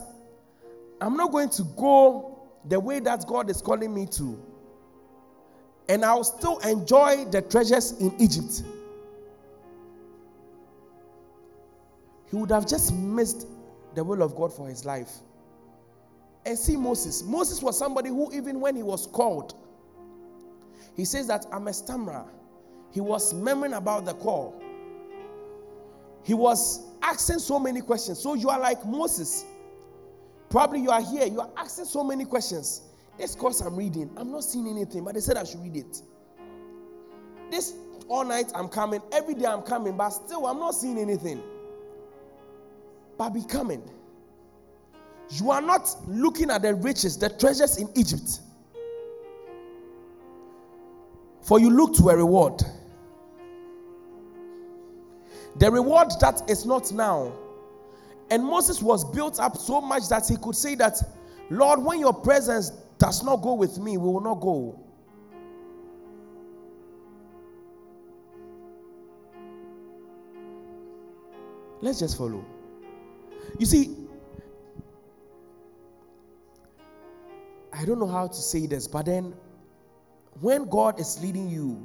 I'm 1.01 1.17
not 1.17 1.31
going 1.31 1.49
to 1.49 1.63
go 1.77 2.39
the 2.65 2.79
way 2.79 2.99
that 3.01 3.25
God 3.27 3.49
is 3.49 3.61
calling 3.61 3.93
me 3.93 4.05
to. 4.13 4.41
And 5.89 6.05
I'll 6.05 6.23
still 6.23 6.59
enjoy 6.59 7.25
the 7.25 7.41
treasures 7.41 7.93
in 7.93 8.13
Egypt. 8.19 8.63
He 12.29 12.37
would 12.37 12.51
have 12.51 12.65
just 12.65 12.93
missed 12.93 13.47
the 13.93 14.03
will 14.03 14.21
of 14.21 14.35
God 14.35 14.53
for 14.53 14.67
his 14.67 14.85
life. 14.85 15.11
And 16.45 16.57
see 16.57 16.77
Moses. 16.77 17.23
Moses 17.23 17.61
was 17.61 17.77
somebody 17.77 18.09
who, 18.09 18.33
even 18.33 18.59
when 18.61 18.75
he 18.75 18.83
was 18.83 19.05
called, 19.05 19.53
he 20.95 21.05
says 21.05 21.27
that 21.27 21.45
I'm 21.51 21.67
a 21.67 21.73
stammerer. 21.73 22.25
He 22.91 23.01
was 23.01 23.33
murmuring 23.33 23.73
about 23.73 24.05
the 24.05 24.13
call. 24.13 24.61
He 26.23 26.33
was 26.33 26.85
asking 27.01 27.39
so 27.39 27.59
many 27.59 27.81
questions. 27.81 28.19
So 28.19 28.33
you 28.33 28.49
are 28.49 28.59
like 28.59 28.85
Moses. 28.85 29.45
Probably 30.49 30.81
you 30.81 30.89
are 30.89 31.01
here, 31.01 31.25
you 31.25 31.39
are 31.39 31.49
asking 31.57 31.85
so 31.85 32.03
many 32.03 32.25
questions. 32.25 32.81
This 33.17 33.35
course 33.35 33.61
I'm 33.61 33.75
reading, 33.75 34.09
I'm 34.17 34.31
not 34.31 34.43
seeing 34.43 34.67
anything, 34.67 35.03
but 35.03 35.13
they 35.13 35.19
said 35.19 35.37
I 35.37 35.43
should 35.43 35.61
read 35.61 35.77
it. 35.77 36.01
This 37.49 37.75
all 38.07 38.25
night 38.25 38.51
I'm 38.55 38.67
coming, 38.67 39.01
every 39.11 39.35
day 39.35 39.45
I'm 39.45 39.61
coming, 39.61 39.95
but 39.95 40.09
still 40.09 40.47
I'm 40.47 40.59
not 40.59 40.71
seeing 40.71 40.97
anything. 40.97 41.41
But 43.17 43.29
be 43.29 43.43
coming. 43.43 43.83
You 45.29 45.51
are 45.51 45.61
not 45.61 45.95
looking 46.07 46.49
at 46.49 46.61
the 46.61 46.75
riches, 46.75 47.17
the 47.17 47.29
treasures 47.29 47.77
in 47.77 47.89
Egypt. 47.95 48.39
For 51.41 51.59
you 51.59 51.69
look 51.69 51.95
to 51.95 52.09
a 52.09 52.17
reward. 52.17 52.61
The 55.57 55.69
reward 55.71 56.11
that 56.19 56.49
is 56.49 56.65
not 56.65 56.91
now. 56.91 57.33
And 58.29 58.43
Moses 58.43 58.81
was 58.81 59.03
built 59.03 59.39
up 59.39 59.57
so 59.57 59.81
much 59.81 60.07
that 60.09 60.27
he 60.27 60.37
could 60.37 60.55
say 60.55 60.75
that, 60.75 60.97
Lord, 61.49 61.81
when 61.81 61.99
your 61.99 62.13
presence 62.13 62.71
does 63.01 63.23
not 63.23 63.37
go 63.37 63.55
with 63.55 63.79
me, 63.79 63.97
we 63.97 64.11
will 64.11 64.21
not 64.21 64.39
go. 64.39 64.79
Let's 71.81 71.97
just 71.97 72.15
follow. 72.15 72.45
You 73.57 73.65
see, 73.65 73.97
I 77.73 77.85
don't 77.85 77.97
know 77.97 78.05
how 78.05 78.27
to 78.27 78.35
say 78.35 78.67
this, 78.67 78.87
but 78.87 79.07
then 79.07 79.33
when 80.39 80.69
God 80.69 80.99
is 80.99 81.19
leading 81.23 81.49
you, 81.49 81.83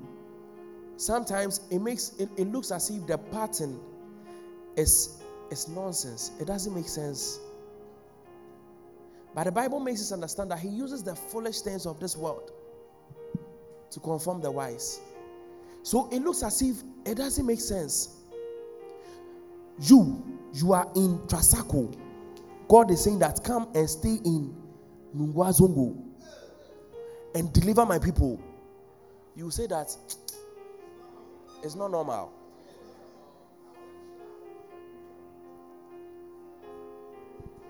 sometimes 0.99 1.63
it 1.71 1.79
makes 1.79 2.13
it, 2.19 2.29
it 2.37 2.53
looks 2.53 2.71
as 2.71 2.91
if 2.91 3.07
the 3.07 3.17
pattern 3.17 3.81
is 4.77 5.23
is 5.51 5.67
nonsense. 5.69 6.33
It 6.39 6.47
doesn't 6.47 6.75
make 6.75 6.89
sense. 6.89 7.41
But 9.37 9.45
the 9.45 9.53
Bible 9.53 9.81
makes 9.81 10.01
us 10.01 10.13
understand 10.13 10.51
that 10.51 10.61
He 10.61 10.69
uses 10.69 11.05
the 11.05 11.15
foolish 11.15 11.61
things 11.61 11.85
of 11.85 12.01
this 12.01 12.17
world 12.17 12.53
to 13.91 14.01
conform 14.01 14.41
the 14.41 14.51
wise. 14.51 15.01
So 15.83 16.09
it 16.11 16.21
looks 16.21 16.43
as 16.43 16.63
if 16.63 16.79
it 17.05 17.17
doesn't 17.19 17.45
make 17.45 17.61
sense. 17.61 18.17
You, 19.79 20.25
you 20.55 20.73
are 20.73 20.91
in 20.97 21.19
Trasacco. 21.29 21.95
God 22.67 22.91
is 22.91 23.05
saying 23.05 23.19
that 23.19 23.45
come 23.45 23.69
and 23.75 23.89
stay 23.89 24.19
in 24.25 24.57
Nungwazongo 25.15 26.03
and 27.35 27.53
deliver 27.53 27.85
my 27.85 27.99
people. 27.99 28.41
You 29.37 29.51
say 29.51 29.67
that 29.67 29.95
it's 31.63 31.75
not 31.75 31.91
normal. 31.91 32.33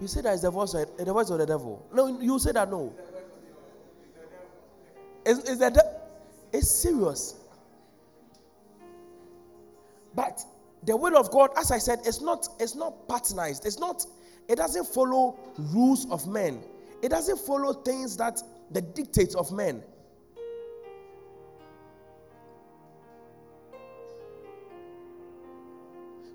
You 0.01 0.07
say 0.07 0.20
that 0.20 0.34
is 0.34 0.42
the 0.42 0.51
voice 0.51 0.74
of 0.74 0.97
the 0.97 1.12
voice 1.12 1.30
of 1.30 1.38
the 1.38 1.47
devil. 1.47 1.86
No, 1.92 2.20
you 2.20 2.38
say 2.38 2.53
that 2.53 2.70
no. 2.70 2.92
Is, 5.24 5.38
is 5.40 5.59
that 5.59 5.74
de- 5.74 6.01
it's 6.53 6.70
serious. 6.70 7.34
But 10.14 10.44
the 10.84 10.97
will 10.97 11.16
of 11.16 11.30
God, 11.30 11.51
as 11.57 11.70
I 11.70 11.78
said, 11.78 12.01
it's 12.05 12.20
not 12.20 12.47
it's 12.61 12.74
not 12.74 13.09
patronized. 13.09 13.66
It's 13.66 13.78
not. 13.78 14.05
It 14.49 14.57
doesn't 14.57 14.86
follow 14.86 15.38
rules 15.59 16.09
of 16.11 16.26
men. 16.28 16.62
It 17.03 17.09
doesn't 17.09 17.38
follow 17.40 17.72
things 17.72 18.16
that 18.18 18.40
the 18.70 18.80
dictates 18.80 19.34
of 19.34 19.51
men. 19.51 19.82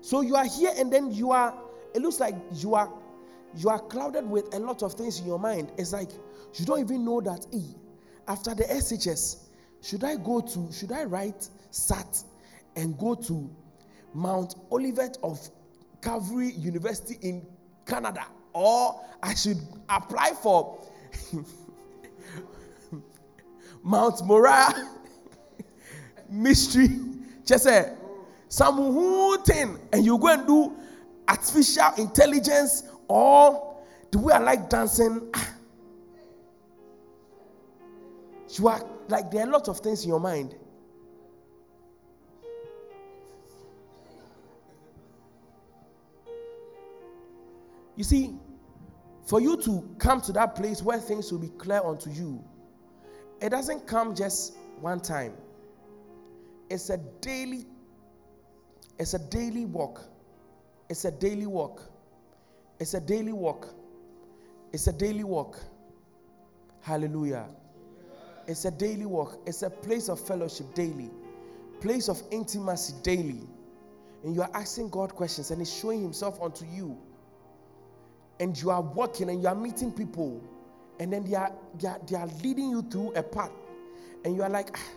So 0.02 0.20
you 0.20 0.36
are 0.36 0.44
here 0.44 0.72
and 0.76 0.92
then 0.92 1.12
you 1.12 1.30
are, 1.30 1.54
it 1.94 2.02
looks 2.02 2.20
like 2.20 2.34
you 2.56 2.74
are 2.74 2.92
you 3.56 3.68
are 3.68 3.78
clouded 3.78 4.28
with 4.28 4.54
a 4.54 4.58
lot 4.58 4.82
of 4.82 4.94
things 4.94 5.20
in 5.20 5.26
your 5.26 5.38
mind. 5.38 5.72
It's 5.78 5.92
like 5.92 6.10
you 6.54 6.64
don't 6.64 6.80
even 6.80 7.04
know 7.04 7.20
that 7.20 7.46
hey, 7.52 7.64
after 8.28 8.54
the 8.54 8.64
SHS, 8.64 9.48
should 9.82 10.04
I 10.04 10.16
go 10.16 10.40
to, 10.40 10.72
should 10.72 10.92
I 10.92 11.04
write 11.04 11.48
SAT 11.70 12.22
and 12.76 12.96
go 12.98 13.14
to 13.14 13.50
Mount 14.14 14.54
Olivet 14.70 15.18
of 15.22 15.40
Calvary 16.00 16.52
University 16.52 17.18
in 17.26 17.46
Canada? 17.86 18.24
Or 18.52 19.00
I 19.22 19.34
should 19.34 19.58
apply 19.88 20.32
for 20.42 20.86
Mount 23.82 24.24
Moriah 24.24 24.88
Mystery. 26.28 26.88
Just 27.44 27.64
say 27.64 27.92
some 28.48 28.76
whole 28.76 29.38
thing, 29.38 29.78
and 29.92 30.04
you 30.04 30.18
go 30.18 30.28
and 30.28 30.46
do 30.46 30.76
artificial 31.26 31.90
intelligence 31.98 32.84
or 33.12 33.76
the 34.10 34.18
way 34.18 34.32
I 34.32 34.38
like 34.38 34.70
dancing. 34.70 35.28
Ah. 35.34 35.54
You 38.48 38.68
are 38.68 38.86
like 39.08 39.30
there 39.30 39.46
are 39.46 39.50
lots 39.50 39.68
of 39.68 39.80
things 39.80 40.02
in 40.04 40.08
your 40.08 40.20
mind. 40.20 40.54
You 47.96 48.04
see, 48.04 48.34
for 49.26 49.40
you 49.40 49.58
to 49.58 49.94
come 49.98 50.22
to 50.22 50.32
that 50.32 50.54
place 50.54 50.82
where 50.82 50.98
things 50.98 51.30
will 51.30 51.38
be 51.38 51.50
clear 51.50 51.82
unto 51.84 52.08
you, 52.08 52.42
it 53.42 53.50
doesn't 53.50 53.86
come 53.86 54.14
just 54.14 54.54
one 54.80 55.00
time. 55.00 55.34
It's 56.70 56.88
a 56.88 56.96
daily, 57.20 57.66
it's 58.98 59.12
a 59.12 59.18
daily 59.18 59.66
walk. 59.66 60.00
It's 60.88 61.04
a 61.04 61.10
daily 61.10 61.46
walk. 61.46 61.91
It's 62.82 62.94
a 62.94 63.00
daily 63.00 63.32
walk. 63.32 63.68
It's 64.72 64.88
a 64.88 64.92
daily 64.92 65.22
walk. 65.22 65.56
Hallelujah. 66.80 67.46
It's 68.48 68.64
a 68.64 68.72
daily 68.72 69.06
walk. 69.06 69.38
It's 69.46 69.62
a 69.62 69.70
place 69.70 70.08
of 70.08 70.18
fellowship 70.18 70.74
daily, 70.74 71.08
place 71.80 72.08
of 72.08 72.20
intimacy 72.32 72.94
daily. 73.04 73.46
And 74.24 74.34
you 74.34 74.42
are 74.42 74.50
asking 74.52 74.88
God 74.88 75.14
questions 75.14 75.52
and 75.52 75.60
He's 75.60 75.72
showing 75.72 76.02
Himself 76.02 76.42
unto 76.42 76.64
you. 76.64 76.98
And 78.40 78.60
you 78.60 78.70
are 78.70 78.82
walking 78.82 79.30
and 79.30 79.40
you 79.40 79.46
are 79.46 79.54
meeting 79.54 79.92
people. 79.92 80.42
And 80.98 81.12
then 81.12 81.22
they 81.22 81.36
are, 81.36 81.52
they 81.78 81.86
are, 81.86 82.00
they 82.04 82.16
are 82.16 82.26
leading 82.42 82.68
you 82.68 82.82
through 82.82 83.12
a 83.12 83.22
path. 83.22 83.52
And 84.24 84.34
you 84.34 84.42
are 84.42 84.50
like, 84.50 84.76
ah, 84.76 84.88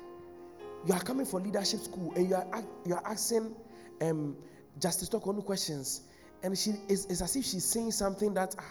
you 0.88 0.94
are 0.96 1.02
coming 1.02 1.28
for 1.28 1.40
leadership 1.40 1.82
school 1.82 2.14
and 2.16 2.30
you 2.30 2.34
are, 2.34 2.64
you 2.84 2.96
are 2.96 3.04
asking 3.06 3.56
um, 4.02 4.36
Justice 4.80 5.08
Tokonu 5.08 5.46
questions 5.46 6.02
and 6.46 6.56
she 6.56 6.74
is 6.88 7.06
it's 7.06 7.22
as 7.22 7.36
if 7.36 7.44
she's 7.44 7.66
saying 7.66 7.92
something 7.92 8.32
that 8.36 8.56
ah, 8.60 8.64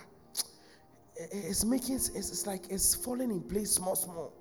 it's 1.17 1.65
making 1.65 1.97
it's, 1.97 2.09
it's 2.11 2.47
like 2.47 2.71
it's 2.71 2.95
falling 2.95 3.33
in 3.33 3.41
place 3.41 3.73
small 3.73 3.97
small. 3.97 4.33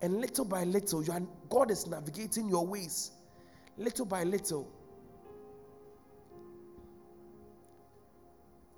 And 0.00 0.20
little 0.20 0.44
by 0.44 0.62
little 0.62 1.02
you 1.02 1.12
are 1.12 1.20
god 1.50 1.72
is 1.72 1.88
navigating 1.88 2.48
your 2.48 2.64
ways. 2.64 3.10
Little 3.76 4.06
by 4.06 4.22
little. 4.22 4.68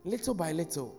Little 0.04 0.34
by 0.34 0.52
little. 0.52 0.96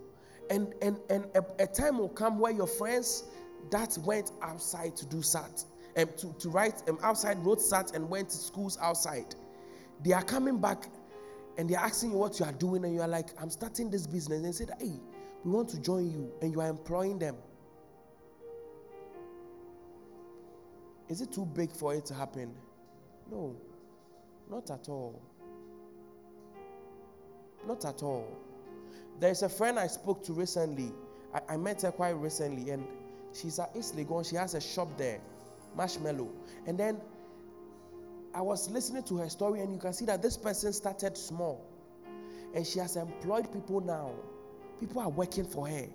And 0.52 0.72
and 0.84 1.00
and 1.10 1.26
a, 1.34 1.44
a 1.58 1.66
time 1.66 1.98
will 1.98 2.10
come 2.10 2.38
where 2.38 2.52
your 2.52 2.68
friends 2.68 3.24
that 3.72 3.98
went 4.06 4.32
outside 4.44 4.96
to 4.98 5.08
do 5.08 5.24
SAT, 5.24 5.66
um, 5.98 6.08
to, 6.18 6.36
to 6.38 6.50
write 6.50 6.84
um, 6.88 7.00
outside, 7.02 7.44
wrote 7.44 7.62
SAT, 7.62 7.96
and 7.96 8.08
went 8.08 8.30
to 8.30 8.38
schools 8.38 8.78
outside. 8.80 9.34
They 10.04 10.14
are 10.14 10.24
coming 10.24 10.60
back 10.60 10.86
and 11.58 11.70
they're 11.70 11.80
asking 11.80 12.12
you 12.12 12.18
what 12.18 12.40
you 12.40 12.46
are 12.46 12.52
doing, 12.54 12.86
and 12.86 12.94
you 12.94 13.02
are 13.02 13.08
like, 13.08 13.30
I'm 13.40 13.50
starting 13.50 13.90
this 13.90 14.08
business. 14.08 14.38
And 14.38 14.46
they 14.46 14.52
said, 14.52 14.72
Hey, 14.80 15.00
we 15.44 15.52
want 15.52 15.70
to 15.70 15.82
join 15.82 16.10
you, 16.10 16.32
and 16.42 16.52
you 16.52 16.62
are 16.62 16.70
employing 16.70 17.20
them. 17.20 17.36
Is 21.10 21.22
it 21.22 21.32
too 21.32 21.46
big 21.46 21.72
for 21.72 21.94
it 21.94 22.06
to 22.06 22.14
happen? 22.14 22.54
No, 23.30 23.56
not 24.50 24.70
at 24.72 24.88
all. 24.88 25.22
Not 27.68 27.84
at 27.86 28.02
all. 28.02 28.28
There's 29.20 29.44
a 29.44 29.50
friend 29.50 29.78
I 29.78 29.88
spoke 29.88 30.24
to 30.24 30.34
recently. 30.34 30.92
I, 31.34 31.54
I 31.54 31.58
met 31.58 31.82
her 31.82 31.92
quite 31.92 32.12
recently, 32.12 32.72
and 32.72 32.86
she's 33.34 33.60
at 33.60 33.72
East 33.76 33.98
Legon. 33.98 34.28
She 34.28 34.36
has 34.38 34.54
a 34.54 34.62
shop 34.62 34.88
there, 34.98 35.20
Marshmallow. 35.76 36.30
And 36.66 36.78
then 36.78 37.02
I 38.34 38.42
was 38.42 38.70
listening 38.70 39.04
to 39.04 39.18
her 39.18 39.30
story, 39.30 39.60
and 39.62 39.74
you 39.74 39.80
can 39.80 39.94
see 39.94 40.06
that 40.06 40.22
this 40.22 40.38
person 40.38 40.72
started 40.74 41.18
small, 41.18 41.66
and 42.56 42.66
she 42.66 42.80
has 42.80 42.96
employed 42.96 43.52
people 43.52 43.82
now. 43.82 44.12
People 44.80 45.02
are 45.02 45.10
working 45.10 45.46
for 45.46 45.68
her. 45.68 45.88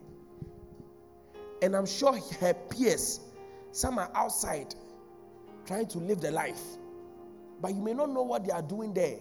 And 1.62 1.74
I'm 1.74 1.86
sure 1.86 2.18
her 2.40 2.54
peers, 2.54 3.20
some 3.72 3.98
are 3.98 4.10
outside 4.14 4.74
trying 5.66 5.86
to 5.88 5.98
live 5.98 6.20
the 6.20 6.30
life. 6.30 6.60
But 7.60 7.74
you 7.74 7.80
may 7.80 7.94
not 7.94 8.10
know 8.10 8.22
what 8.22 8.44
they 8.44 8.52
are 8.52 8.62
doing 8.62 8.92
there. 8.92 9.16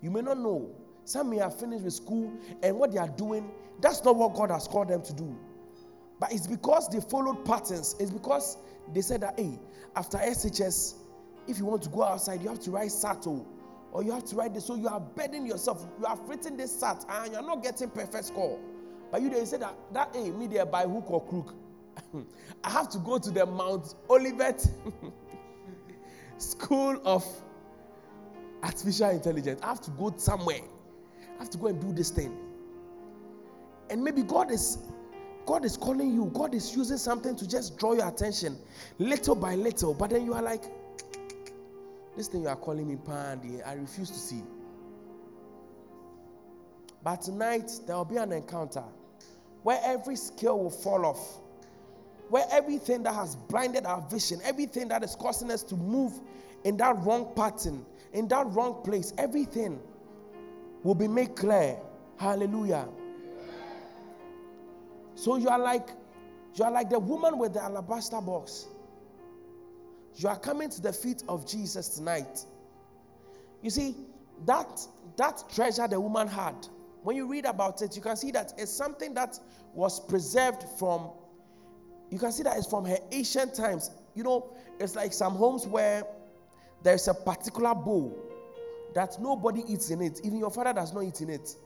You 0.00 0.10
may 0.10 0.20
not 0.22 0.38
know. 0.38 0.70
Some 1.04 1.30
may 1.30 1.38
have 1.38 1.58
finished 1.58 1.84
with 1.84 1.92
school 1.92 2.32
and 2.62 2.78
what 2.78 2.92
they 2.92 2.98
are 2.98 3.08
doing, 3.08 3.50
that's 3.80 4.02
not 4.04 4.16
what 4.16 4.34
God 4.34 4.50
has 4.50 4.66
called 4.66 4.88
them 4.88 5.02
to 5.02 5.12
do. 5.12 5.36
But 6.18 6.32
it's 6.32 6.46
because 6.46 6.88
they 6.88 7.00
followed 7.00 7.44
patterns. 7.44 7.96
It's 7.98 8.10
because 8.10 8.56
they 8.92 9.02
said 9.02 9.20
that, 9.22 9.38
hey, 9.38 9.58
after 9.96 10.16
SHS, 10.16 10.94
if 11.46 11.58
you 11.58 11.64
want 11.66 11.82
to 11.82 11.88
go 11.88 12.02
outside, 12.02 12.42
you 12.42 12.48
have 12.48 12.60
to 12.60 12.70
write 12.70 12.88
SATO 12.88 13.44
or 13.92 14.02
you 14.02 14.12
have 14.12 14.24
to 14.24 14.36
write 14.36 14.54
this. 14.54 14.66
So 14.66 14.74
you 14.74 14.88
are 14.88 15.00
burdening 15.00 15.46
yourself. 15.46 15.86
You 16.00 16.06
have 16.06 16.20
written 16.28 16.56
this 16.56 16.78
SAT 16.78 17.04
and 17.08 17.32
you're 17.32 17.42
not 17.42 17.62
getting 17.62 17.90
perfect 17.90 18.26
score. 18.26 18.58
But 19.10 19.22
you 19.22 19.30
they 19.30 19.44
say 19.44 19.58
that, 19.58 19.74
that 19.92 20.14
hey, 20.14 20.30
me 20.30 20.46
there 20.46 20.66
by 20.66 20.82
hook 20.82 21.10
or 21.10 21.24
crook. 21.24 21.54
I 22.64 22.70
have 22.70 22.88
to 22.90 22.98
go 22.98 23.18
to 23.18 23.30
the 23.30 23.46
Mount 23.46 23.94
Olivet 24.10 24.66
School 26.38 27.00
of 27.04 27.24
Artificial 28.62 29.10
Intelligence. 29.10 29.60
I 29.62 29.68
have 29.68 29.80
to 29.82 29.90
go 29.92 30.12
somewhere. 30.16 30.60
I 31.36 31.38
have 31.38 31.50
to 31.50 31.58
go 31.58 31.68
and 31.68 31.80
do 31.80 31.92
this 31.92 32.10
thing. 32.10 32.36
And 33.90 34.02
maybe 34.02 34.22
God 34.22 34.50
is 34.50 34.78
God 35.46 35.64
is 35.64 35.76
calling 35.76 36.12
you. 36.12 36.30
God 36.34 36.54
is 36.54 36.74
using 36.74 36.96
something 36.96 37.36
to 37.36 37.46
just 37.46 37.76
draw 37.78 37.92
your 37.92 38.08
attention 38.08 38.58
little 38.98 39.34
by 39.34 39.54
little. 39.54 39.94
But 39.94 40.10
then 40.10 40.24
you 40.24 40.32
are 40.34 40.42
like, 40.42 40.64
this 42.16 42.28
thing 42.28 42.42
you 42.42 42.48
are 42.48 42.56
calling 42.56 42.88
me 42.88 42.96
pandy, 42.96 43.60
eh, 43.60 43.62
I 43.68 43.74
refuse 43.74 44.10
to 44.10 44.18
see. 44.18 44.42
But 47.02 47.22
tonight 47.22 47.70
there 47.86 47.96
will 47.96 48.04
be 48.04 48.16
an 48.16 48.32
encounter 48.32 48.84
where 49.62 49.80
every 49.84 50.16
skill 50.16 50.58
will 50.58 50.70
fall 50.70 51.04
off 51.04 51.40
where 52.34 52.46
everything 52.50 53.02
that 53.02 53.14
has 53.14 53.36
blinded 53.36 53.86
our 53.86 54.00
vision, 54.10 54.40
everything 54.44 54.88
that 54.88 55.02
is 55.02 55.14
causing 55.14 55.50
us 55.50 55.62
to 55.62 55.76
move 55.76 56.20
in 56.64 56.76
that 56.78 56.96
wrong 57.04 57.32
pattern, 57.36 57.84
in 58.12 58.28
that 58.28 58.46
wrong 58.48 58.82
place, 58.82 59.12
everything 59.18 59.78
will 60.82 60.94
be 60.94 61.08
made 61.08 61.36
clear. 61.36 61.76
Hallelujah. 62.16 62.88
So 65.14 65.36
you 65.36 65.48
are 65.48 65.58
like 65.58 65.90
you 66.54 66.64
are 66.64 66.70
like 66.70 66.90
the 66.90 66.98
woman 66.98 67.38
with 67.38 67.54
the 67.54 67.62
alabaster 67.62 68.20
box. 68.20 68.66
You 70.16 70.28
are 70.28 70.38
coming 70.38 70.70
to 70.70 70.80
the 70.80 70.92
feet 70.92 71.22
of 71.28 71.46
Jesus 71.46 71.88
tonight. 71.88 72.44
You 73.62 73.70
see, 73.70 73.96
that 74.46 74.80
that 75.16 75.44
treasure 75.54 75.88
the 75.88 76.00
woman 76.00 76.28
had, 76.28 76.66
when 77.02 77.16
you 77.16 77.26
read 77.26 77.44
about 77.44 77.82
it, 77.82 77.96
you 77.96 78.02
can 78.02 78.16
see 78.16 78.30
that 78.32 78.52
it's 78.56 78.72
something 78.72 79.14
that 79.14 79.38
was 79.74 80.00
preserved 80.00 80.64
from 80.78 81.10
you 82.10 82.18
can 82.18 82.30
see 82.30 82.44
that 82.44 82.56
it's 82.56 82.66
from 82.66 82.84
her 82.84 82.98
ancient 83.10 83.54
times. 83.54 83.90
You 84.14 84.22
know, 84.22 84.52
it's 84.78 84.94
like 84.94 85.12
some 85.12 85.34
homes 85.34 85.66
where 85.66 86.04
there's 86.82 87.08
a 87.08 87.14
particular 87.14 87.74
bowl 87.74 88.16
that 88.94 89.20
nobody 89.20 89.64
eats 89.66 89.90
in 89.90 90.00
it. 90.00 90.20
Even 90.22 90.38
your 90.38 90.50
father 90.50 90.72
does 90.72 90.92
not 90.92 91.02
eat 91.02 91.20
in 91.22 91.30
it. 91.30 91.56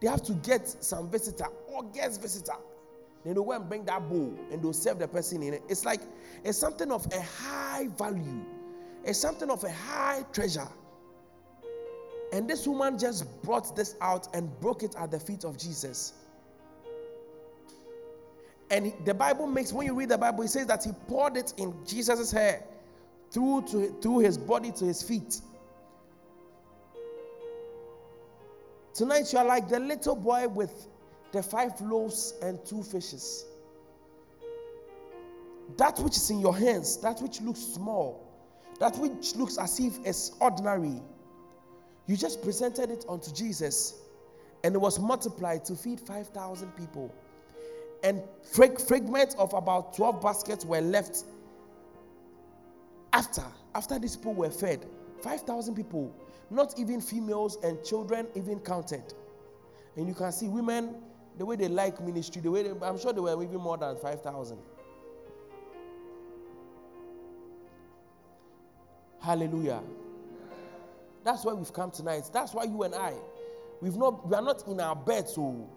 They 0.00 0.08
have 0.08 0.22
to 0.22 0.32
get 0.32 0.66
some 0.66 1.10
visitor 1.10 1.46
or 1.66 1.82
guest 1.84 2.22
visitor. 2.22 2.56
Then 3.24 3.34
they 3.34 3.40
go 3.40 3.52
and 3.52 3.68
bring 3.68 3.84
that 3.86 4.08
bowl 4.08 4.38
and 4.52 4.62
they'll 4.62 4.72
serve 4.72 4.98
the 4.98 5.08
person 5.08 5.42
in 5.42 5.54
it. 5.54 5.62
It's 5.68 5.84
like 5.84 6.00
it's 6.44 6.58
something 6.58 6.90
of 6.90 7.06
a 7.12 7.20
high 7.20 7.88
value. 7.96 8.44
It's 9.04 9.18
something 9.18 9.50
of 9.50 9.64
a 9.64 9.70
high 9.70 10.24
treasure. 10.32 10.68
And 12.32 12.48
this 12.48 12.66
woman 12.66 12.98
just 12.98 13.42
brought 13.42 13.74
this 13.76 13.96
out 14.00 14.34
and 14.34 14.50
broke 14.60 14.82
it 14.82 14.94
at 14.98 15.10
the 15.10 15.20
feet 15.20 15.44
of 15.44 15.56
Jesus. 15.56 16.14
And 18.70 18.92
the 19.04 19.14
Bible 19.14 19.46
makes, 19.46 19.72
when 19.72 19.86
you 19.86 19.94
read 19.94 20.08
the 20.08 20.18
Bible, 20.18 20.42
it 20.42 20.48
says 20.48 20.66
that 20.66 20.84
he 20.84 20.90
poured 21.06 21.36
it 21.36 21.54
in 21.58 21.74
Jesus' 21.86 22.32
hair 22.32 22.64
through, 23.30 23.62
to, 23.70 23.94
through 24.02 24.18
his 24.20 24.36
body 24.36 24.72
to 24.72 24.84
his 24.84 25.02
feet. 25.02 25.40
Tonight, 28.94 29.32
you 29.32 29.38
are 29.38 29.44
like 29.44 29.68
the 29.68 29.78
little 29.78 30.16
boy 30.16 30.48
with 30.48 30.88
the 31.34 31.42
five 31.42 31.78
loaves 31.80 32.34
and 32.40 32.64
two 32.64 32.82
fishes. 32.82 33.44
That 35.76 35.98
which 35.98 36.16
is 36.16 36.30
in 36.30 36.40
your 36.40 36.56
hands, 36.56 36.98
that 36.98 37.20
which 37.20 37.40
looks 37.40 37.60
small, 37.60 38.24
that 38.78 38.96
which 38.98 39.34
looks 39.34 39.58
as 39.58 39.80
if 39.80 39.98
it's 40.04 40.32
ordinary, 40.40 41.02
you 42.06 42.16
just 42.16 42.42
presented 42.42 42.90
it 42.90 43.04
unto 43.08 43.32
Jesus 43.34 44.00
and 44.62 44.74
it 44.74 44.80
was 44.80 44.98
multiplied 45.00 45.64
to 45.64 45.74
feed 45.74 46.00
5,000 46.00 46.70
people. 46.76 47.12
And 48.04 48.22
fragments 48.52 49.34
of 49.34 49.52
about 49.54 49.96
12 49.96 50.22
baskets 50.22 50.64
were 50.64 50.80
left 50.80 51.24
after 53.12 53.44
after 53.74 53.98
these 53.98 54.16
people 54.16 54.34
were 54.34 54.50
fed. 54.50 54.86
5000 55.22 55.74
people 55.74 56.14
not 56.50 56.78
even 56.78 57.00
females 57.00 57.58
and 57.64 57.82
children 57.82 58.26
even 58.34 58.60
counted. 58.60 59.02
And 59.96 60.06
you 60.06 60.14
can 60.14 60.30
see 60.32 60.48
women 60.48 60.96
the 61.38 61.44
way 61.44 61.56
they 61.56 61.68
like 61.68 62.00
ministry 62.00 62.40
the 62.42 62.50
way 62.50 62.62
they, 62.62 62.72
i'm 62.82 62.98
sure 62.98 63.12
they 63.12 63.20
were 63.20 63.42
even 63.42 63.58
more 63.58 63.76
than 63.76 63.96
5000 63.96 64.58
hallelujah 69.20 69.80
that's 71.24 71.44
why 71.44 71.52
we've 71.52 71.72
come 71.72 71.90
tonight 71.90 72.24
that's 72.32 72.52
why 72.52 72.64
you 72.64 72.82
and 72.82 72.94
i 72.94 73.14
we've 73.80 73.96
not 73.96 74.26
we 74.28 74.34
are 74.34 74.42
not 74.42 74.66
in 74.68 74.80
our 74.80 74.96
beds 74.96 75.34
so 75.34 75.68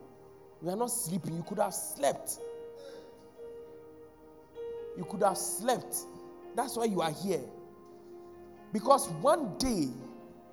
we 0.61 0.71
are 0.71 0.75
not 0.75 0.91
sleeping. 0.91 1.35
You 1.35 1.43
could 1.43 1.59
have 1.59 1.73
slept. 1.73 2.39
You 4.97 5.05
could 5.05 5.21
have 5.21 5.37
slept. 5.37 5.95
That's 6.55 6.75
why 6.75 6.85
you 6.85 7.01
are 7.01 7.11
here. 7.11 7.41
Because 8.73 9.07
one 9.21 9.57
day, 9.57 9.89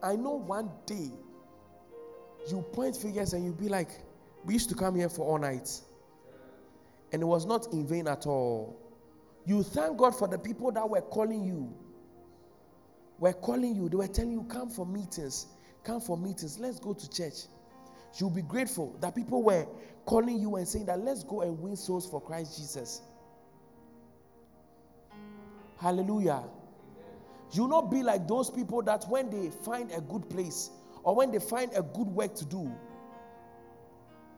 I 0.03 0.17
know 0.17 0.33
one 0.35 0.71
day, 0.87 1.11
you 2.51 2.61
point 2.73 2.97
fingers 2.97 3.33
and 3.33 3.45
you'll 3.45 3.55
be 3.55 3.69
like, 3.69 3.89
we 4.45 4.55
used 4.55 4.69
to 4.69 4.75
come 4.75 4.95
here 4.95 5.09
for 5.09 5.27
all 5.27 5.39
night. 5.39 5.71
And 7.13 7.23
it 7.23 7.25
was 7.25 7.47
not 7.47 7.73
in 7.73 7.87
vain 7.87 8.09
at 8.09 8.27
all. 8.27 8.79
You 9.47 9.63
thank 9.63 9.97
God 9.97 10.17
for 10.17 10.27
the 10.29 10.39
people 10.39 10.73
that 10.73 10.89
were 10.89 11.01
calling 11.01 11.45
you. 11.45 11.75
Were 13.19 13.33
calling 13.33 13.75
you. 13.75 13.89
They 13.89 13.97
were 13.97 14.09
telling 14.09 14.33
you, 14.33 14.45
come 14.45 14.69
for 14.69 14.87
meetings. 14.87 15.47
Come 15.85 16.01
for 16.01 16.17
meetings. 16.17 16.59
Let's 16.59 16.79
go 16.79 16.93
to 16.93 17.11
church. 17.11 17.47
You'll 18.17 18.31
be 18.31 18.43
grateful 18.43 18.97
that 19.01 19.15
people 19.15 19.43
were 19.43 19.67
calling 20.07 20.39
you 20.39 20.57
and 20.57 20.67
saying 20.67 20.87
that 20.87 21.01
let's 21.01 21.25
go 21.25 21.43
and 21.43 21.59
win 21.61 21.77
souls 21.77 22.09
for 22.09 22.21
Christ 22.21 22.57
Jesus. 22.59 23.03
Hallelujah. 25.81 26.43
You'll 27.53 27.69
not 27.69 27.91
be 27.91 28.03
like 28.03 28.27
those 28.27 28.51
people 28.51 28.83
that 28.83 29.05
when 29.09 29.31
they 29.31 29.51
find 29.51 29.91
a 29.93 30.01
good 30.01 30.29
place 30.31 30.71
or 31.03 31.15
when 31.15 31.31
they 31.31 31.39
find 31.39 31.71
a 31.77 31.83
good 31.83 32.09
work 32.09 32.35
to 32.37 32.45
do, 32.45 32.73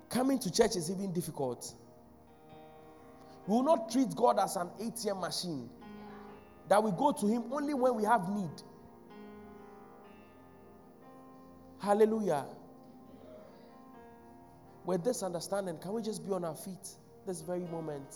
coming 0.08 0.38
to 0.38 0.50
church 0.50 0.76
is 0.76 0.90
even 0.90 1.12
difficult. 1.12 1.74
We 3.46 3.56
will 3.56 3.62
not 3.62 3.90
treat 3.90 4.14
God 4.14 4.38
as 4.38 4.56
an 4.56 4.68
ATM 4.80 5.20
machine 5.20 5.68
that 6.68 6.82
we 6.82 6.90
go 6.92 7.12
to 7.12 7.26
Him 7.26 7.44
only 7.52 7.74
when 7.74 7.94
we 7.94 8.04
have 8.04 8.28
need. 8.28 8.50
Hallelujah. 11.78 12.44
With 14.84 15.04
this 15.04 15.22
understanding, 15.22 15.78
can 15.78 15.92
we 15.92 16.02
just 16.02 16.24
be 16.24 16.32
on 16.32 16.44
our 16.44 16.54
feet 16.54 16.88
this 17.26 17.40
very 17.40 17.60
moment? 17.60 18.06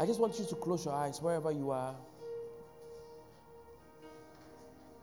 I 0.00 0.06
just 0.06 0.18
want 0.18 0.36
you 0.38 0.46
to 0.46 0.54
close 0.56 0.84
your 0.84 0.94
eyes 0.94 1.22
wherever 1.22 1.52
you 1.52 1.70
are. 1.70 1.94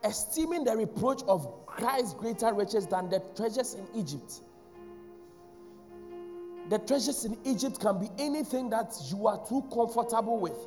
esteeming 0.04 0.64
the 0.64 0.76
reproach 0.76 1.22
of 1.28 1.66
Christ 1.66 2.18
greater 2.18 2.54
riches 2.54 2.88
than 2.88 3.10
the 3.10 3.22
treasures 3.36 3.76
in 3.76 3.88
Egypt. 3.96 4.42
The 6.70 6.80
treasures 6.80 7.26
in 7.26 7.38
Egypt 7.46 7.80
can 7.80 8.00
be 8.00 8.10
anything 8.18 8.70
that 8.72 8.94
you 9.10 9.28
are 9.28 9.46
too 9.48 9.64
comfortable 9.74 10.40
with. 10.40 10.58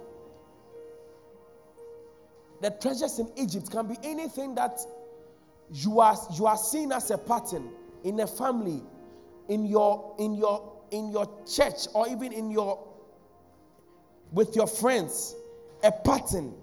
The 2.62 2.70
treasures 2.70 3.18
in 3.18 3.30
Egypt 3.36 3.70
can 3.70 3.86
be 3.86 3.96
anything 4.02 4.54
that 4.54 4.78
you 5.72 6.00
are 6.00 6.16
you 6.34 6.46
are 6.46 6.56
seen 6.56 6.92
as 6.92 7.10
a 7.10 7.18
pattern 7.18 7.70
in 8.04 8.20
a 8.20 8.26
family, 8.26 8.82
in 9.48 9.64
your 9.66 10.14
in 10.18 10.34
your 10.34 10.72
in 10.90 11.10
your 11.10 11.28
church, 11.46 11.86
or 11.94 12.08
even 12.08 12.32
in 12.32 12.50
your 12.50 12.78
with 14.32 14.54
your 14.56 14.66
friends, 14.66 15.34
a 15.82 15.92
pattern. 15.92 16.54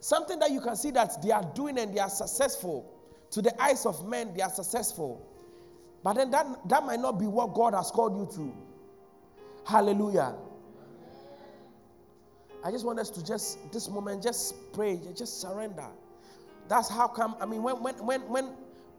Something 0.00 0.38
that 0.40 0.50
you 0.50 0.60
can 0.60 0.76
see 0.76 0.90
that 0.92 1.22
they 1.22 1.30
are 1.30 1.50
doing 1.54 1.78
and 1.78 1.94
they 1.94 2.00
are 2.00 2.10
successful. 2.10 2.90
To 3.30 3.42
the 3.42 3.62
eyes 3.62 3.86
of 3.86 4.06
men, 4.06 4.34
they 4.34 4.42
are 4.42 4.50
successful. 4.50 5.26
But 6.02 6.14
then 6.14 6.30
that, 6.32 6.46
that 6.68 6.84
might 6.84 7.00
not 7.00 7.18
be 7.18 7.26
what 7.26 7.54
God 7.54 7.74
has 7.74 7.90
called 7.90 8.16
you 8.16 8.28
to. 8.36 8.54
Hallelujah. 9.66 10.34
I 12.62 12.70
just 12.70 12.84
want 12.84 12.98
us 12.98 13.10
to 13.10 13.24
just, 13.24 13.72
this 13.72 13.88
moment, 13.88 14.22
just 14.22 14.54
pray, 14.72 15.00
just 15.16 15.40
surrender. 15.40 15.86
That's 16.68 16.88
how 16.88 17.08
come, 17.08 17.36
I 17.40 17.46
mean, 17.46 17.62
when, 17.62 17.82
when, 17.82 17.94
when, 18.06 18.20
when 18.22 18.50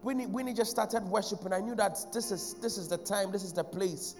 Winnie, 0.02 0.26
Winnie 0.26 0.54
just 0.54 0.70
started 0.70 1.04
worshiping, 1.04 1.52
I 1.52 1.60
knew 1.60 1.74
that 1.76 1.98
this 2.12 2.30
is, 2.30 2.54
this 2.54 2.78
is 2.78 2.88
the 2.88 2.98
time, 2.98 3.32
this 3.32 3.42
is 3.42 3.52
the 3.52 3.64
place. 3.64 4.14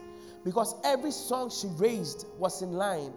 Because 0.44 0.74
every 0.84 1.10
song 1.10 1.50
she 1.50 1.66
raised 1.76 2.26
was 2.38 2.62
in 2.62 2.72
line. 2.72 3.12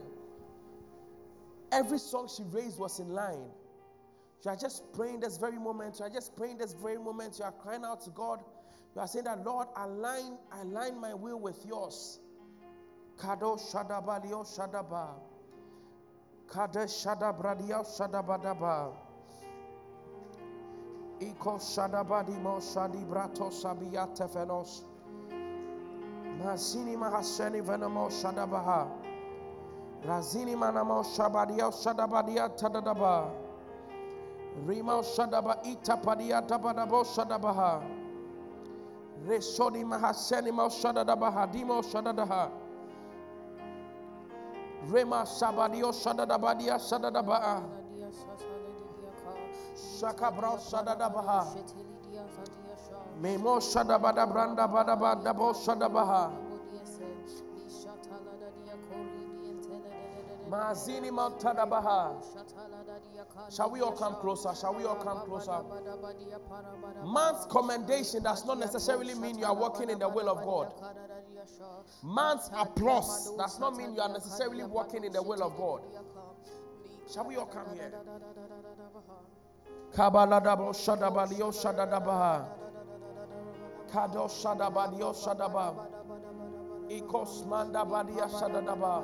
Every 1.71 1.99
song 1.99 2.27
she 2.35 2.43
raised 2.43 2.79
was 2.79 2.99
in 2.99 3.09
line. 3.09 3.45
You 4.43 4.51
are 4.51 4.55
just 4.55 4.91
praying 4.93 5.19
this 5.19 5.37
very 5.37 5.59
moment. 5.59 5.99
You 5.99 6.05
are 6.05 6.09
just 6.09 6.35
praying 6.35 6.57
this 6.57 6.73
very 6.73 6.97
moment. 6.97 7.37
You 7.39 7.45
are 7.45 7.51
crying 7.51 7.83
out 7.83 8.01
to 8.05 8.09
God. 8.11 8.39
You 8.95 9.01
are 9.01 9.07
saying 9.07 9.25
that, 9.25 9.45
Lord, 9.45 9.67
align, 9.75 10.37
align 10.61 10.99
my 10.99 11.13
will 11.13 11.39
with 11.39 11.63
yours. 11.65 12.19
Kado 13.17 13.59
shadabalio 13.59 14.31
oh 14.31 14.43
shadaba. 14.43 15.09
Kade 16.47 16.87
shadabradio 16.87 17.81
oh 17.81 17.83
shadabadaba. 17.83 18.93
Iko 21.19 21.59
shadabadimo 21.59 22.61
shadibrato 22.61 23.51
sabia 23.51 24.07
tefenos. 24.15 24.83
Masini 26.43 26.97
mahaseni 26.97 27.61
venamo 27.61 28.09
shadabaha. 28.09 28.87
Razini 30.07 30.55
manamo 30.55 31.03
shabadia 31.03 31.71
shadabadia 31.71 32.49
tadadaba. 32.49 33.29
Rima 34.67 35.03
shadaba 35.03 35.57
itapadia 35.63 36.41
tabadabo 36.41 37.03
shadabaha. 37.03 37.81
Resoni 39.27 39.83
mahaseni 39.83 40.51
mo 40.51 40.69
shadadabaha. 40.69 41.47
Dimo 41.51 41.81
shadadaha. 41.83 42.49
Rema 44.91 45.25
shabadio 45.25 45.91
shadadabadia 45.91 46.79
shadadabaha. 46.79 47.61
Shakabra 49.99 50.57
shadadabaha. 50.71 51.45
Memo 53.19 53.59
shadabada 53.59 54.25
branda 54.25 54.67
badaba 54.67 55.15
dabo 55.21 55.53
shadabaha. 55.53 56.31
Mazini 60.49 61.11
Mantadabaha. 61.11 62.15
Shall 63.53 63.69
we 63.69 63.81
all 63.81 63.91
come 63.91 64.15
closer? 64.15 64.55
Shall 64.55 64.73
we 64.73 64.83
all 64.85 64.95
come 64.95 65.19
closer? 65.25 65.61
Man's 67.05 67.45
commendation 67.45 68.23
does 68.23 68.45
not 68.45 68.57
necessarily 68.57 69.13
mean 69.15 69.37
you 69.37 69.45
are 69.45 69.55
working 69.55 69.89
in 69.89 69.99
the 69.99 70.09
will 70.09 70.29
of 70.29 70.43
God. 70.43 70.73
Man's 72.03 72.49
applause 72.55 73.31
does 73.37 73.59
not 73.59 73.75
mean 73.75 73.93
you 73.93 74.01
are 74.01 74.09
necessarily 74.09 74.63
working 74.63 75.03
in 75.03 75.11
the 75.11 75.21
will 75.21 75.43
of 75.43 75.55
God. 75.57 75.81
Shall 77.11 77.25
we 77.27 77.35
all 77.35 77.45
come 77.45 77.67
here? 77.75 77.91
Kabaladabo 83.91 84.29
Shadabalio 84.29 85.13
Shadadabaha. 85.13 85.13
Kado 85.13 85.13
Shadabadio 85.13 85.13
Shadaba. 85.13 85.75
Ikos 86.89 87.45
Mandabadia 87.47 88.27
Shadadaba. 88.29 89.03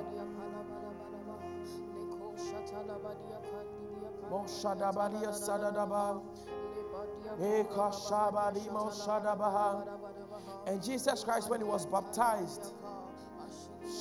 Moshadabadia 4.30 5.32
Sadadaba. 5.34 6.22
Ekashabadi 7.40 8.68
Moshadabaha. 8.70 9.88
And 10.68 10.84
Jesus 10.84 11.24
Christ, 11.24 11.50
when 11.50 11.62
he 11.62 11.68
was 11.68 11.86
baptized, 11.86 12.74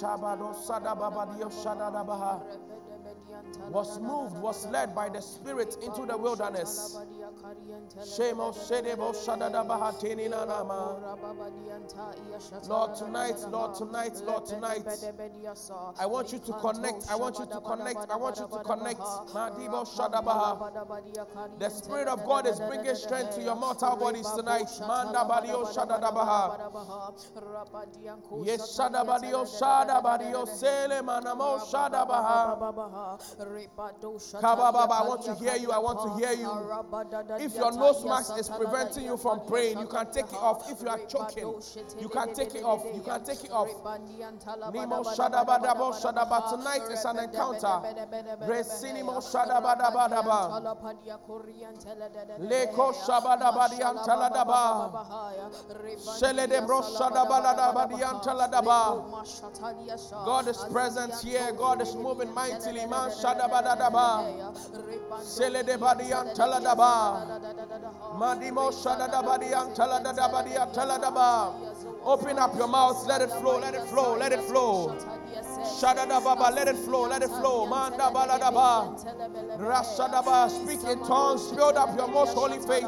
Shabado 0.00 0.54
Sadababadio 0.54 1.50
Shadadabaha 1.64 2.42
was 3.70 3.98
moved, 4.00 4.36
was 4.38 4.66
led 4.66 4.94
by 4.94 5.08
the 5.08 5.20
Spirit 5.20 5.76
into 5.82 6.06
the 6.06 6.16
wilderness. 6.16 6.98
Lord, 12.68 12.94
tonight, 12.94 13.36
Lord, 13.50 13.74
tonight, 13.74 14.12
Lord, 14.26 14.46
tonight, 14.46 14.86
I 15.98 16.06
want 16.06 16.32
you 16.32 16.38
to 16.38 16.52
connect. 16.52 17.10
I 17.10 17.16
want 17.16 17.38
you 17.38 17.46
to 17.46 17.60
connect. 17.60 18.10
I 18.10 18.16
want 18.16 18.38
you 18.38 18.46
to 18.48 18.58
connect. 18.64 19.00
The 21.58 21.70
Spirit 21.70 22.08
of 22.08 22.24
God 22.24 22.46
is 22.46 22.60
bringing 22.60 22.94
strength 22.94 23.34
to 23.36 23.42
your 23.42 23.56
mortal 23.56 23.96
bodies 23.96 24.30
tonight. 24.30 24.68
Yes, 28.44 28.76
Shadabadio 28.78 29.44
Shadabadio 29.46 30.46
Sele 30.48 31.02
Manamo 31.02 31.58
Shadabaha. 31.60 32.58
Kabababa, 34.40 35.00
I 35.00 35.08
want 35.08 35.22
to 35.24 35.34
hear 35.34 35.56
you. 35.56 35.70
I 35.72 35.78
want 35.78 36.00
to 36.02 36.08
hear 36.18 36.32
you. 36.32 36.48
If 37.38 37.54
your 37.54 37.72
nose 37.72 38.04
mask 38.04 38.38
is 38.38 38.48
preventing 38.48 39.04
you 39.04 39.16
from 39.16 39.40
praying, 39.46 39.78
you 39.78 39.86
can 39.86 40.06
take 40.12 40.26
it 40.26 40.34
off. 40.34 40.70
If 40.70 40.82
you 40.82 40.88
are 40.88 40.98
choking, 41.08 41.54
you 42.00 42.08
can 42.08 42.34
take 42.34 42.54
it 42.54 42.64
off. 42.64 42.84
You 42.94 43.00
can 43.02 43.24
take 43.24 43.44
it 43.44 43.50
off. 43.50 43.68
Nimo 44.72 45.04
Shadabadabo 45.04 45.92
Shadaba. 45.94 46.50
Tonight 46.50 46.90
is 46.92 47.04
an 47.04 47.18
encounter. 47.18 47.80
Resinimo 48.46 49.20
Shadabadabadaba. 49.22 50.76
Leko 52.40 52.92
Shabadabadian 53.04 53.96
Taladaba. 54.04 55.06
Shele 56.18 56.46
de 56.48 56.60
Bro 56.62 56.82
Shadabadabadian 56.82 58.22
Taladaba. 58.22 59.04
God 60.24 60.48
is 60.48 60.58
present 60.70 61.14
here. 61.22 61.52
God 61.52 61.80
is 61.82 61.94
moving 61.94 62.32
mightily. 62.34 62.86
Man 62.86 63.10
Shadabadadaba. 63.10 64.52
Shele 65.22 65.64
de 65.64 65.76
Badian 65.78 66.34
Taladaba. 66.34 67.13
Open 72.04 72.38
up 72.38 72.54
your 72.56 72.68
mouth. 72.68 73.06
Let 73.06 73.22
it 73.22 73.30
flow. 73.30 73.58
Let 73.58 73.74
it 73.74 73.86
flow. 73.86 74.16
Let 74.16 74.32
it 74.32 74.40
flow. 74.40 75.13
Shadadababa, 75.80 76.54
let 76.54 76.68
it 76.68 76.76
flow, 76.76 77.02
let 77.08 77.22
it 77.22 77.30
flow. 77.30 77.66
Manda 77.66 78.10
baladaba. 78.10 78.94
Rashadaba, 79.58 80.48
speak 80.50 80.84
in 80.90 80.98
tongues, 81.04 81.50
build 81.52 81.76
up 81.76 81.96
your 81.96 82.08
most 82.08 82.34
holy 82.34 82.58
faith. 82.58 82.84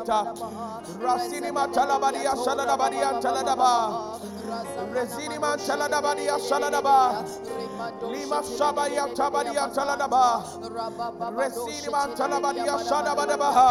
Rasinima 1.01 1.66
talabadia, 1.72 2.34
shadadabadia, 2.34 3.20
taladaba. 3.20 4.20
Resinima 4.93 5.57
taladabadia, 5.57 6.39
shadadaba. 6.39 7.24
Lima 8.12 8.43
shabadia, 8.43 9.07
tabadia, 9.14 9.68
taladaba. 9.74 10.43
Resinima 11.37 12.07
talabadia, 12.16 12.78
shadabadabaha. 12.78 13.68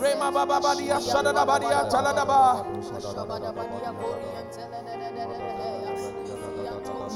Rema 0.00 0.30
bababadia, 0.32 1.00
shadadabadia, 1.00 1.88
taladaba. 1.90 2.64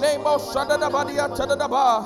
Nemo 0.00 0.38
Shadada 0.38 0.90
Badia 0.90 1.28
Chadadaba. 1.28 2.04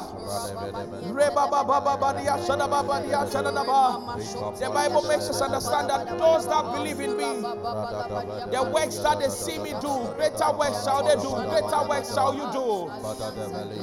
Reba 1.13 1.49
Baba 1.51 1.97
Badia 2.01 2.37
Shadaba 2.39 2.87
Badia 2.87 3.19
Chadadaba. 3.27 4.59
The 4.59 4.71
Bible 4.71 5.03
makes 5.03 5.29
us 5.29 5.41
understand 5.41 5.91
that 5.91 6.19
those 6.19 6.47
that 6.47 6.73
believe 6.73 7.01
in 7.01 7.17
me, 7.17 7.41
the 8.51 8.71
works 8.73 8.99
that 8.99 9.19
they 9.19 9.29
see 9.29 9.59
me 9.59 9.75
do, 9.81 9.91
greater 10.17 10.53
works 10.57 10.85
shall 10.85 11.03
they 11.03 11.17
do, 11.17 11.31
greater 11.51 11.89
works 11.89 12.15
shall 12.15 12.35
you 12.35 12.47
do. 12.53 12.91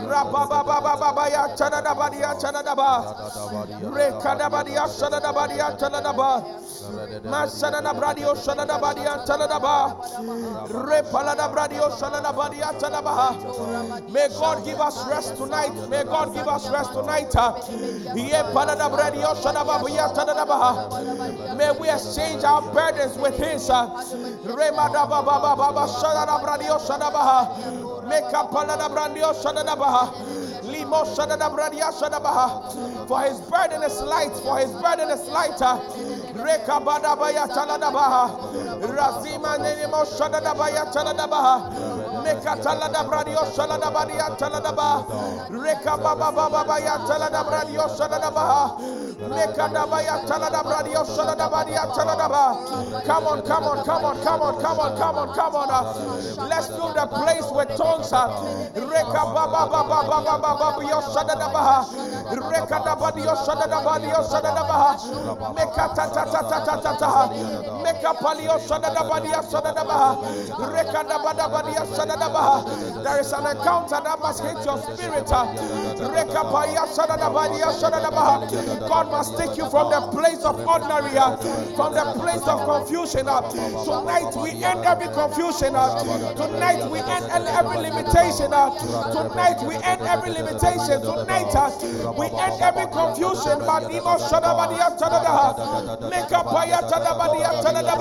Rababa 0.07 0.63
Baba 0.65 1.13
Baya 1.13 1.55
Chadada 1.57 1.95
Badia 1.95 2.33
Chadadaba. 2.35 3.15
Rekada 3.91 4.49
Badia 4.49 4.87
Shadada 4.87 5.33
Badia 5.33 5.75
Chadadaba. 5.77 6.43
Masada 7.25 7.93
Bradio 7.93 8.35
Shadada 8.35 8.79
Badia 8.79 9.23
Chadadaba. 9.27 9.97
Repalada 10.69 11.49
Bradio 11.53 11.89
Shadada 11.97 12.31
Badia 12.35 12.71
Chadaba. 12.79 13.96
May 14.09 14.27
God 14.29 14.63
give 14.65 14.79
us 14.79 15.07
rest 15.09 15.37
tonight. 15.37 15.73
May 15.89 16.03
God 16.03 16.33
give 16.33 16.47
us 16.47 16.69
rest 16.69 16.93
tonight. 16.93 17.33
May 21.57 21.71
we 21.79 21.89
exchange 21.89 22.43
our 22.43 22.61
burdens 22.73 23.17
with 23.17 23.37
His. 23.37 23.67
For 33.07 33.21
his 33.21 33.39
burden 33.41 33.83
is 33.83 34.01
light, 34.01 34.31
for 34.43 34.59
his 34.59 34.71
burden 34.73 35.09
is 35.09 35.27
lighter. 35.27 35.79
Reka 36.35 36.79
Badabaya 36.83 37.47
Taladabaha. 37.47 38.81
Razima 38.81 39.57
Nenimo 39.57 40.05
Shadadabaya 40.05 40.91
Taladabaha. 40.93 42.06
Mekatala 42.27 42.91
da 42.91 43.03
bradio 43.07 43.39
shala 43.55 43.77
da 43.79 43.89
badia 43.89 44.27
tala 44.37 44.59
da 44.59 44.71
ba. 44.73 45.05
Reka 45.49 45.95
baba 45.97 46.29
baba 46.31 46.63
baya 46.67 46.97
tala 47.07 47.29
da 47.31 47.41
bradio 47.43 47.87
shala 47.95 48.19
da 48.19 48.29
ba. 48.29 48.75
Meka 49.31 49.71
da 49.71 49.87
baya 49.87 50.19
tala 50.27 50.49
da 50.51 50.61
bradio 50.61 51.05
shala 51.15 51.37
da 51.37 51.47
badia 51.49 51.87
tala 51.95 52.15
da 52.17 52.27
ba. 52.27 53.03
Come 53.05 53.27
on, 53.27 53.41
come 53.47 53.63
on, 53.63 53.83
come 53.85 54.03
on, 54.03 54.21
come 54.21 54.41
on, 54.41 54.61
come 54.61 54.79
on, 54.79 54.97
come 54.97 55.15
on, 55.17 55.33
come 55.35 55.55
on. 55.55 55.71
Uh. 55.71 56.47
Let's 56.49 56.67
fill 56.67 56.91
the 56.93 57.07
place 57.07 57.47
with 57.55 57.69
tongues. 57.77 58.11
Uh. 58.11 58.27
Reka 58.75 59.23
baba 59.31 59.63
baba 59.71 60.03
baba 60.03 60.37
baba 60.41 60.83
yo 60.83 60.99
shala 61.15 61.31
da 61.39 61.47
ba. 61.47 61.87
Reka 62.27 62.77
da 62.83 62.95
badio 62.99 63.33
shala 63.47 63.67
da 63.71 63.79
badio 63.87 64.19
shala 64.27 64.51
da 64.51 64.63
ba. 64.67 64.99
Meka 65.55 65.95
ta 65.95 66.05
ta 66.11 66.25
ta 66.27 66.41
ta 66.43 66.59
ta 66.65 66.75
ta 66.75 66.91
ta. 66.99 67.27
Meka 67.87 68.11
palio 68.19 68.59
shala 68.67 68.91
da 68.93 69.07
badia 69.07 69.39
shala 69.47 69.71
da 69.73 69.83
ba. 69.87 70.19
Reka 70.75 71.03
da 71.07 71.17
bada 71.23 71.47
badia 71.47 71.85
shala 71.95 72.16
there 73.03 73.19
is 73.19 73.31
an 73.31 73.45
encounter 73.45 73.99
that 74.03 74.19
must 74.19 74.43
hit 74.43 74.65
your 74.65 74.77
spirit. 74.81 75.27
God 78.87 79.11
must 79.11 79.37
take 79.37 79.57
you 79.57 79.69
from 79.69 79.91
the 79.91 80.01
place 80.11 80.43
of 80.43 80.59
ordinary, 80.67 81.11
from 81.75 81.93
the 81.93 82.03
place 82.19 82.41
of 82.47 82.65
confusion. 82.65 83.25
Tonight 83.25 84.35
we 84.35 84.63
end 84.63 84.85
every 84.85 85.07
confusion. 85.13 85.73
Tonight 85.73 86.89
we 86.89 86.99
end 86.99 87.25
every 87.47 87.77
limitation. 87.77 88.51
Tonight 88.51 89.61
we 89.67 89.75
end 89.75 90.01
every 90.01 90.31
limitation. 90.31 91.01
Tonight 91.01 91.55
uh, 91.55 91.69
we 92.17 92.25
end 92.27 92.61
every 92.61 92.87
confusion. 92.91 93.59
Make 96.09 96.31
up. 96.31 96.45
Make 96.47 97.91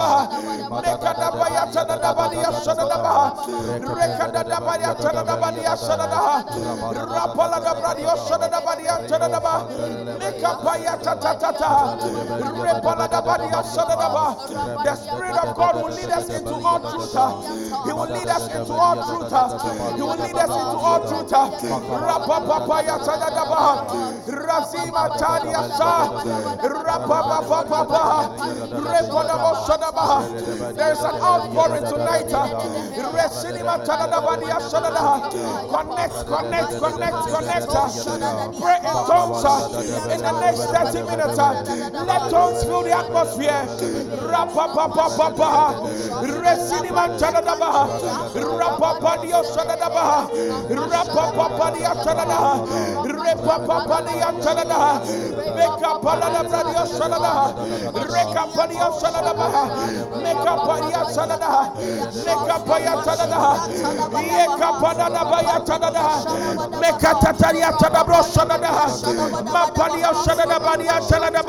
up 3.97 4.06
Tada 4.15 4.43
rapala 4.47 4.95
tada 4.95 5.25
the 14.85 14.95
spirit 14.97 15.37
of 15.37 15.57
god 15.57 15.75
will 15.77 15.91
lead 15.95 16.11
us 16.11 16.29
into 16.31 16.55
all 16.55 16.81
truth. 16.81 17.13
He 17.87 17.93
will 17.93 18.07
lead 18.11 18.29
us 18.29 18.47
into 18.55 18.73
all 18.73 18.97
truth. 18.97 19.33
He 19.97 20.03
will 20.03 20.17
lead 20.17 20.37
us 20.37 20.51
into 20.51 20.79
all 20.79 21.01
truth. 21.09 21.31
Rapa 21.31 22.37
papaya 22.47 22.99
tada 23.03 23.31
da 23.31 23.45
ba 23.51 23.65
razima 24.27 25.05
tadia 25.19 25.63
sa 25.77 26.09
rapa 26.63 27.19
papa 27.29 27.59
papa 27.69 28.05
rekoda 28.71 29.37
bo 29.43 29.51
sada 29.67 29.91
ba 29.93 30.73
there 30.75 30.93
is 30.93 31.01
an 31.01 31.15
outpouring 31.21 31.85
tonight. 31.85 32.31
Resinima 33.17 33.79
Connect, 35.71 36.15
connect, 36.27 36.71
connect, 36.79 37.17
connect. 37.33 37.67
Pray 38.61 38.79
in 38.85 38.97
tongues 39.07 39.45
uh, 39.45 40.11
in 40.13 40.21
the 40.21 40.41
next 40.41 40.65
30 40.71 41.03
minutes. 41.09 41.39
Uh. 41.39 41.53
Let 42.07 42.31
tongues 42.31 42.65
fill 42.65 42.83
the 42.83 42.93
atmosphere. 42.93 43.67
Rapapapapapa. 44.31 45.91
Resinima 46.23 47.19
Tanadabaha. 47.19 47.85
Rapapadia 48.35 49.43
Sanadabaha. 49.45 50.29
Rapapapadia 50.69 51.93
Tanadaha. 52.05 52.67
Repapapadia 53.05 54.31
Tanadaha. 54.43 55.01
Meka 55.57 56.01
Palada 56.03 56.43
Bradia 56.49 56.85
Sanadaha. 56.87 57.47
Reka 57.95 58.45
Padia 58.55 58.89
Sanadabaha. 59.01 59.65
Meka 60.23 60.55
Padia 60.67 61.03
Sanadaha. 63.77 64.21
Yekapadada 64.37 65.23
Bayatada, 65.31 65.91
Mekatataria 66.81 67.71
Tadabro 67.79 68.23
Sadada, 68.23 68.71
Mapalia 69.45 70.13
Sadada 70.25 70.59
Badia 70.61 71.01
Sadada, 71.01 71.43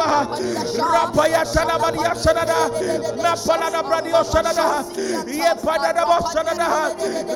Rapaya 0.78 1.44
Sadabadia 1.46 2.14
Sadada, 2.16 2.70
Napalada 3.18 3.82
Bradio 3.84 4.24
Sadada, 4.24 4.84
Yepadada 5.26 6.04
Sadada, 6.32 6.68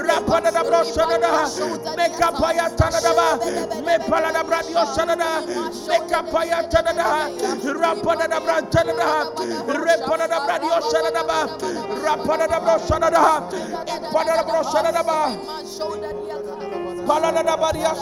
Rapada 0.05 0.63
Bro 0.63 0.83
Sadada, 0.83 1.31
Mekapaya 1.95 2.69
Tadaba, 2.75 3.39
Mepalada 3.85 4.43
Bradio 4.43 4.85
Sadada, 4.93 5.29
Mekapaya 5.87 6.69
Tadada, 6.69 7.29
Rapada 7.63 8.39
Brantada, 8.41 9.09
Repada 9.67 10.37
Bradio 10.45 10.77
Sadada, 10.91 11.47
Rapada 12.03 12.59
Bro 12.61 12.77
Sadada, 12.79 13.21
Pada 14.11 14.43
Bro 14.81 14.91
Sadada. 14.91 15.37
Shadaba. 15.65 16.41
Palada 17.05 17.57
Badia 17.57 17.93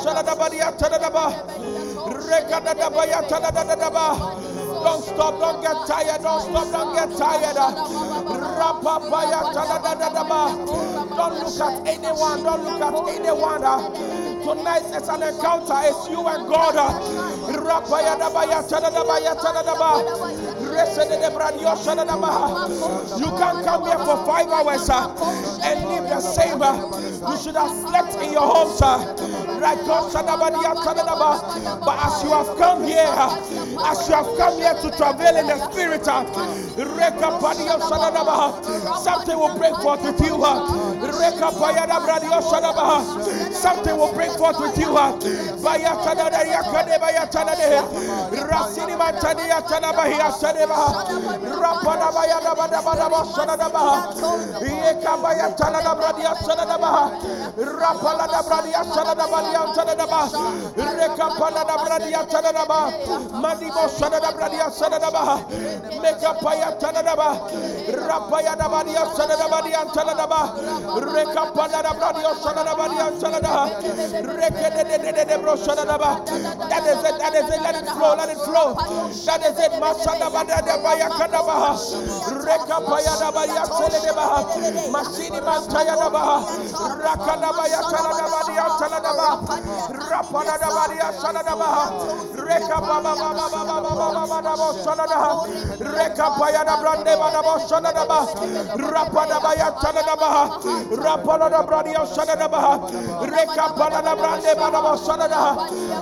Don't 4.84 5.04
stop, 5.04 5.40
don't 5.40 5.62
get 5.62 5.76
tired, 5.88 6.22
don't 6.22 6.42
stop, 6.42 6.72
don't 6.72 6.96
get 6.96 7.18
tired. 7.18 7.56
Don't 11.16 11.34
look 11.40 11.60
at 11.60 11.88
anyone, 11.88 12.44
don't 12.44 12.64
look 12.64 12.82
at 12.82 12.94
anyone. 13.16 13.62
Tonight 14.40 14.84
it's 14.96 15.10
an 15.10 15.22
encounter, 15.24 15.80
it's 15.84 16.10
you 16.10 16.26
and 16.28 16.48
God. 16.48 16.76
You 23.20 23.28
can't 23.38 23.66
come 23.66 23.86
here 23.86 24.00
for 24.00 24.26
five 24.26 24.48
hours 24.48 24.90
uh, 24.90 25.62
and 25.64 25.86
live 25.90 26.04
the 26.10 26.22
same. 26.22 26.62
Uh, 26.62 26.76
you 27.32 27.38
should 27.38 27.56
have 27.56 27.72
slept 27.90 28.16
in 28.24 28.32
your 28.32 28.48
home, 28.48 28.78
Uh, 28.82 29.49
but 31.86 31.98
as 32.06 32.24
you 32.24 32.30
have 32.32 32.58
come 32.58 32.84
here, 32.84 33.14
as 33.86 34.08
you 34.08 34.16
have 34.16 34.30
come 34.38 34.58
here 34.58 34.74
to 34.74 34.90
travel 34.98 35.36
in 35.36 35.48
the 35.48 35.58
spirit, 35.72 36.06
something 39.04 39.38
will 39.38 39.58
break 39.58 39.76
forth 39.76 40.04
with 40.04 40.22
you. 40.22 40.38
Something 43.60 43.98
will 43.98 44.14
break 44.14 44.32
forth 44.38 44.60
with 44.60 44.78
you. 44.78 44.88
Rasini 48.50 48.96
Mantania 48.98 49.62
Tanabahia 49.68 50.32
Sadeba, 50.32 50.80
Rapana 51.60 52.12
Bayada 52.12 52.56
Badabadaba 52.56 53.26
Sadaba, 53.34 54.14
Yekabaya 54.64 55.56
Tanada 55.58 55.94
Bradia 55.96 56.34
Sadaba, 56.36 57.12
Rapala 57.58 58.28
da 58.28 58.42
Bradia 58.44 58.84
Sadabalia 58.86 59.74
Sadaba, 59.76 60.30
Rekapana 60.76 61.64
da 61.68 61.78
Bradia 61.84 62.22
Sadaba, 62.30 62.80
Mandibo 63.42 63.88
Sadada 63.90 64.32
Bradia 64.34 64.70
Sadaba, 64.72 65.44
Mekapaya 66.02 66.70
Tanadaba, 66.80 67.30
Rapaya 67.90 68.56
da 68.58 68.68
Badia 68.70 69.06
Sadabadia 69.16 69.86
Tanadaba, 69.94 70.42
Rekapana 71.14 71.82
da 71.84 71.94
Bradia 73.50 73.80
Sadabadia 73.80 73.98
Sadaba, 73.98 74.30
Rekede 74.40 75.26
de 75.28 75.38
Bro 75.38 75.56
Sadaba. 75.58 76.26
That 76.70 76.86
is 76.86 77.04
it, 77.04 77.18
that 77.20 77.36
is 77.36 77.50
it, 77.50 77.62
let 77.62 77.76
it 77.76 77.90
flow, 77.90 78.16
let 78.16 78.30
it 78.30 78.38
flow. 78.38 78.74
That 79.26 79.42
is 79.46 79.60
it, 79.60 79.80
Masada 79.80 80.30
Bada 80.30 80.84
Baya 80.84 81.10
Kadabaha, 81.10 81.78
Reka 82.46 82.78
Paya 82.86 83.14
Dabaya 83.20 83.66
Telebaha, 83.66 84.40
Masini 84.92 85.40
Mantaya 85.42 85.96
Dabaha, 85.98 86.38
Rakada 87.00 87.52
Baya 87.58 87.82
Taladabadia 87.90 88.66
Taladaba, 88.80 89.30
Rapada 89.90 90.56
Dabadia 90.60 91.10
Saladabaha, 91.20 91.86
Reka 92.38 92.78
Baba 92.82 93.16
Baba 93.16 93.46
Baba 93.50 93.82
Baba 93.82 94.10
Baba 103.46 103.68
Saladaha, 103.70 103.70
Reka 103.70 103.74
Paya 103.76 104.02
Dabrande 104.02 104.52
Badabo 104.56 104.94
Saladaba, 104.98 105.00
Rapada 105.00 105.00
Baya 105.00 105.00
Taladabaha, 105.00 105.00
Rapada 105.00 105.00
Dabradia 105.00 105.00
Saladabaha, 105.00 105.00
Reka 105.00 105.00
palada 105.00 105.00
brande 105.00 105.00
badaba 105.00 105.00
sadada. 105.00 105.44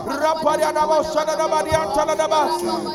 Raparia 0.07 0.71
daba 0.73 0.97
sadada 1.03 1.47
badia 1.47 1.81
taladaba. 1.95 2.41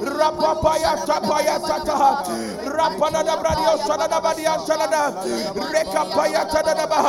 Rapapaya 0.02 0.92
tapaya 1.06 1.56
tata. 1.58 2.24
Rapanada 2.66 3.36
bradio 3.40 3.72
sadada 3.86 4.20
badia 4.22 4.56
talada. 4.66 5.02
Reka 5.72 6.02
paya 6.14 6.42
tadaba. 6.46 7.00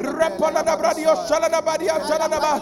Rapalada 0.00 0.76
bradio 0.76 1.14
sadada 1.28 1.60
badia 1.64 1.98
taladaba. 2.00 2.60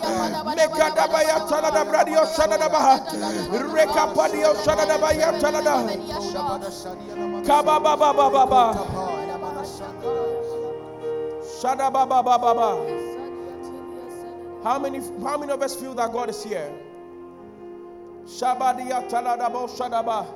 Meka 0.56 0.90
dabaya 0.94 1.38
talada 1.48 1.84
bradio 1.84 2.24
sadada 2.26 2.68
ba. 2.68 3.00
Padio 4.14 4.54
sadada 4.64 4.98
baya 5.00 5.32
talada. 5.40 5.74
Kaba 7.46 7.80
baba 7.80 8.12
baba 8.12 8.46
baba. 8.46 8.64
How 14.64 14.78
many, 14.78 14.98
how 15.22 15.36
many 15.36 15.52
of 15.52 15.60
us 15.60 15.76
feel 15.76 15.94
that 15.94 16.10
God 16.10 16.30
is 16.30 16.42
here? 16.42 16.72
Shabadia 18.24 19.06
taladabo 19.10 19.68
shadaba. 19.68 20.26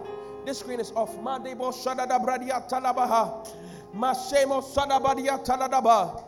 This 0.45 0.59
screen 0.59 0.81
is 0.81 0.93
off. 0.93 1.16
Madebo 1.16 1.72
shadada 1.72 2.22
bradia 2.22 2.68
talabaha. 2.68 3.49
Masemo 3.97 4.62
sadabadia 4.62 5.43
taladaba. 5.43 6.22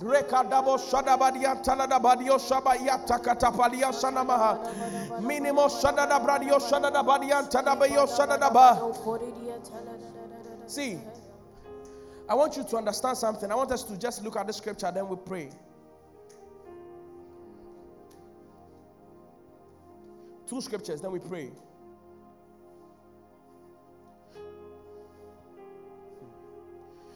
Rekadabo 0.00 0.78
shadabadia 0.78 1.62
taladabadio 1.62 2.38
shabaia 2.38 3.06
takatapalia 3.06 3.92
sanamaha. 3.92 4.58
Minimo 5.20 5.68
shadada 5.68 6.24
bradio 6.24 6.58
shadada 6.58 7.04
badia 7.04 7.42
tadabayo 7.42 8.06
shadadaba. 8.08 8.96
See, 10.66 10.98
I 12.30 12.34
want 12.34 12.56
you 12.56 12.64
to 12.64 12.76
understand 12.78 13.18
something. 13.18 13.52
I 13.52 13.54
want 13.54 13.72
us 13.72 13.82
to 13.82 13.98
just 13.98 14.24
look 14.24 14.36
at 14.38 14.46
the 14.46 14.54
scripture, 14.54 14.90
then 14.90 15.06
we 15.06 15.16
pray. 15.16 15.50
Two 20.52 20.60
scriptures, 20.60 21.00
then 21.00 21.12
we 21.12 21.18
pray. 21.18 21.50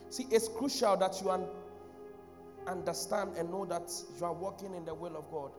See, 0.08 0.26
it's 0.30 0.48
crucial 0.48 0.96
that 0.96 1.20
you 1.20 1.30
un- 1.30 1.44
understand 2.66 3.36
and 3.36 3.50
know 3.50 3.66
that 3.66 3.92
you 4.18 4.24
are 4.24 4.32
walking 4.32 4.74
in 4.74 4.86
the 4.86 4.94
will 4.94 5.14
of 5.18 5.30
God. 5.30 5.50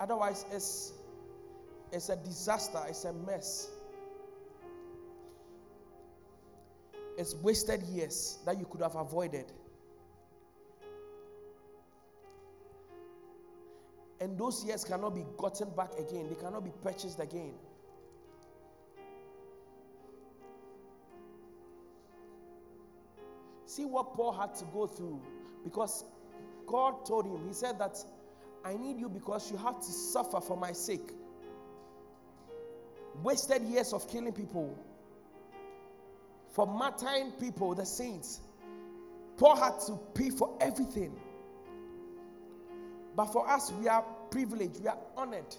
Otherwise, 0.00 0.46
it's, 0.52 0.94
it's 1.92 2.08
a 2.08 2.16
disaster, 2.16 2.80
it's 2.88 3.04
a 3.04 3.12
mess. 3.12 3.70
It's 7.16 7.36
wasted 7.36 7.84
years 7.84 8.38
that 8.46 8.58
you 8.58 8.66
could 8.66 8.80
have 8.80 8.96
avoided. 8.96 9.52
And 14.22 14.38
those 14.38 14.64
years 14.64 14.84
cannot 14.84 15.16
be 15.16 15.24
gotten 15.36 15.70
back 15.70 15.98
again, 15.98 16.28
they 16.28 16.36
cannot 16.36 16.62
be 16.62 16.70
purchased 16.80 17.18
again. 17.18 17.54
See 23.66 23.84
what 23.84 24.14
Paul 24.14 24.30
had 24.32 24.54
to 24.56 24.64
go 24.66 24.86
through 24.86 25.20
because 25.64 26.04
God 26.68 27.04
told 27.04 27.26
him, 27.26 27.48
He 27.48 27.52
said 27.52 27.80
that 27.80 27.96
I 28.64 28.74
need 28.74 29.00
you 29.00 29.08
because 29.08 29.50
you 29.50 29.56
have 29.56 29.80
to 29.80 29.92
suffer 29.92 30.40
for 30.40 30.56
my 30.56 30.70
sake. 30.70 31.10
Wasted 33.24 33.62
years 33.62 33.92
of 33.92 34.08
killing 34.08 34.32
people, 34.32 34.78
for 36.52 36.68
martyring 36.68 37.40
people, 37.40 37.74
the 37.74 37.86
saints. 37.86 38.40
Paul 39.36 39.56
had 39.56 39.80
to 39.88 39.98
pay 40.14 40.30
for 40.30 40.56
everything. 40.60 41.12
But 43.14 43.26
for 43.26 43.48
us, 43.48 43.72
we 43.72 43.88
are 43.88 44.04
privileged, 44.30 44.80
we 44.80 44.88
are 44.88 44.98
honored. 45.16 45.56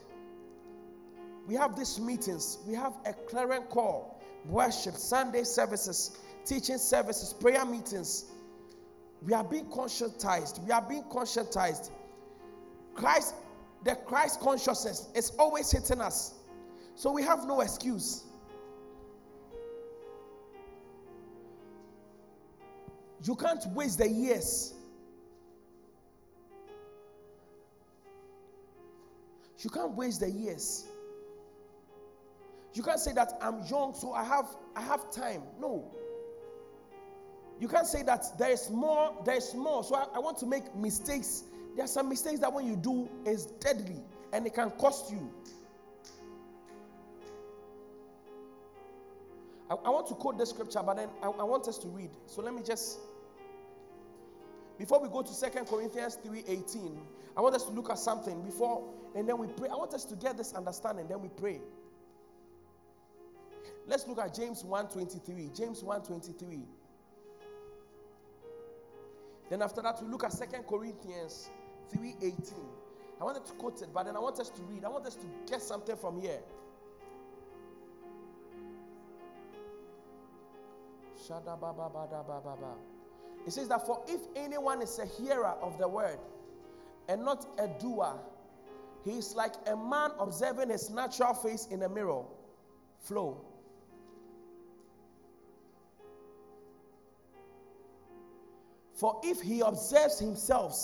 We 1.47 1.56
have 1.56 1.78
these 1.78 1.99
meetings, 1.99 2.58
we 2.66 2.74
have 2.74 2.93
a 3.06 3.14
clarion 3.14 3.64
call, 3.64 4.22
worship, 4.45 4.95
Sunday 4.95 5.43
services, 5.43 6.18
teaching 6.45 6.78
services, 6.78 7.34
prayer 7.34 7.66
meetings. 7.66 8.26
We 9.22 9.34
are 9.34 9.43
being 9.43 9.66
conscientized. 9.66 10.64
We 10.66 10.72
are 10.72 10.82
being 10.82 11.04
conscientized. 11.04 11.91
Christ, 12.93 13.36
the 13.84 13.95
Christ 13.95 14.39
consciousness 14.41 15.08
is 15.16 15.32
always 15.39 15.72
hitting 15.72 16.01
us. 16.01 16.34
So 16.95 17.12
we 17.12 17.24
have 17.24 17.45
no 17.47 17.62
excuse. 17.62 18.24
You 23.24 23.36
can't 23.36 23.66
waste 23.68 23.99
the 23.99 24.10
years. 24.10 24.74
You 29.64 29.70
can't 29.70 29.91
waste 29.93 30.20
the 30.20 30.30
years. 30.30 30.86
You 32.74 32.84
can't 32.84 32.99
say 32.99 33.14
that 33.14 33.34
I'm 33.41 33.64
young, 33.70 33.93
so 33.93 34.14
I 34.14 34.24
have 34.24 34.47
I 34.76 34.82
have 34.82 35.11
time. 35.11 35.43
No. 35.59 35.91
You 37.59 37.68
can't 37.68 37.88
say 37.88 38.03
that 38.03 38.38
there 38.38 38.51
is 38.51 38.70
more, 38.70 39.16
there 39.26 39.36
is 39.36 39.53
more. 39.53 39.84
So 39.84 39.95
I, 39.95 40.05
I 40.16 40.20
want 40.20 40.39
to 40.39 40.45
make 40.45 40.76
mistakes. 40.76 41.43
There 41.76 41.86
are 41.86 41.88
some 41.88 42.09
mistakes 42.09 42.39
that 42.39 42.51
when 42.51 42.66
you 42.66 42.76
do 42.76 43.07
is 43.26 43.45
deadly 43.45 44.01
and 44.34 44.45
it 44.45 44.53
can 44.53 44.72
cost 44.72 45.11
you. 45.11 45.32
I, 49.70 49.76
I 49.76 49.89
want 49.89 50.07
to 50.07 50.16
quote 50.16 50.38
the 50.38 50.45
scripture, 50.45 50.82
but 50.84 50.97
then 50.97 51.09
I, 51.22 51.28
I 51.28 51.43
want 51.43 51.68
us 51.68 51.78
to 51.80 51.88
read. 51.88 52.09
So 52.26 52.41
let 52.41 52.53
me 52.53 52.64
just 52.64 52.99
before 54.80 54.99
we 54.99 55.07
go 55.07 55.22
to 55.22 55.32
Second 55.32 55.68
Corinthians 55.68 56.18
3:18, 56.26 56.97
I 57.38 57.41
want 57.41 57.55
us 57.55 57.64
to 57.66 57.72
look 57.72 57.91
at 57.91 57.99
something 57.99 58.41
before 58.41 58.84
and 59.16 59.28
then 59.28 59.38
we 59.38 59.47
pray. 59.47 59.70
I 59.70 59.76
want 59.76 59.93
us 59.93 60.05
to 60.05 60.16
get 60.16 60.38
this 60.38 60.53
understanding, 60.53 61.07
then 61.07 61.22
we 61.22 61.30
pray. 61.30 61.61
Let's 63.88 64.07
look 64.07 64.20
at 64.20 64.34
James 64.34 64.64
1:23. 64.64 65.49
James 65.53 65.84
1:23. 65.84 66.66
Then 69.49 69.61
after 69.61 69.82
that, 69.82 70.01
we 70.01 70.07
look 70.07 70.24
at 70.24 70.32
Second 70.32 70.64
Corinthians 70.68 71.49
3:18. 71.91 72.70
I 73.20 73.24
wanted 73.26 73.45
to 73.45 73.53
quote 73.53 73.82
it, 73.82 73.89
but 73.93 74.05
then 74.05 74.16
I 74.16 74.20
want 74.20 74.39
us 74.39 74.49
to 74.49 74.61
read. 74.64 74.84
I 74.86 74.89
want 74.89 75.05
us 75.05 75.16
to 75.16 75.26
get 75.45 75.61
something 75.61 75.95
from 75.95 76.20
here. 76.20 76.41
It 83.45 83.51
says 83.51 83.68
that 83.70 83.86
for 83.86 84.01
if 84.07 84.22
anyone 84.36 84.82
is 84.82 84.99
a 84.99 85.05
hearer 85.05 85.55
of 85.61 85.78
the 85.78 85.88
word 85.88 86.20
and 87.07 87.24
not 87.24 87.45
a 87.59 87.68
doer, 87.68 88.20
he 89.04 89.12
is 89.12 89.36
like 89.36 89.54
a 89.68 89.76
man 89.76 90.12
observing 90.20 90.70
his 90.70 90.89
natural 90.89 91.34
face 91.34 91.68
in 91.70 91.84
a 91.84 91.89
mirror. 91.89 92.24
Flow. 93.01 93.45
For 98.95 99.20
if 99.24 99.41
he 99.41 99.60
observes 99.60 100.20
himself, 100.20 100.78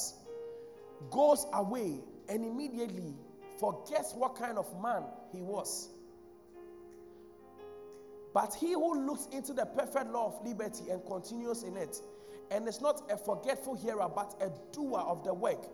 goes 1.10 1.46
away, 1.54 2.00
and 2.28 2.44
immediately 2.44 3.14
forgets 3.60 4.14
what 4.14 4.36
kind 4.36 4.58
of 4.58 4.68
man 4.82 5.04
he 5.32 5.42
was. 5.42 5.90
But 8.34 8.54
he 8.54 8.74
who 8.74 9.06
looks 9.06 9.28
into 9.32 9.54
the 9.54 9.66
perfect 9.66 10.12
law 10.12 10.28
of 10.28 10.46
liberty 10.46 10.90
and 10.90 11.04
continues 11.06 11.64
in 11.64 11.78
it, 11.78 12.02
and 12.52 12.68
is 12.68 12.82
not 12.82 13.10
a 13.12 13.18
forgetful 13.18 13.76
hearer, 13.76 14.10
but 14.14 14.36
a 14.42 14.52
doer 14.74 15.00
of 15.00 15.24
the 15.24 15.34
work, 15.34 15.66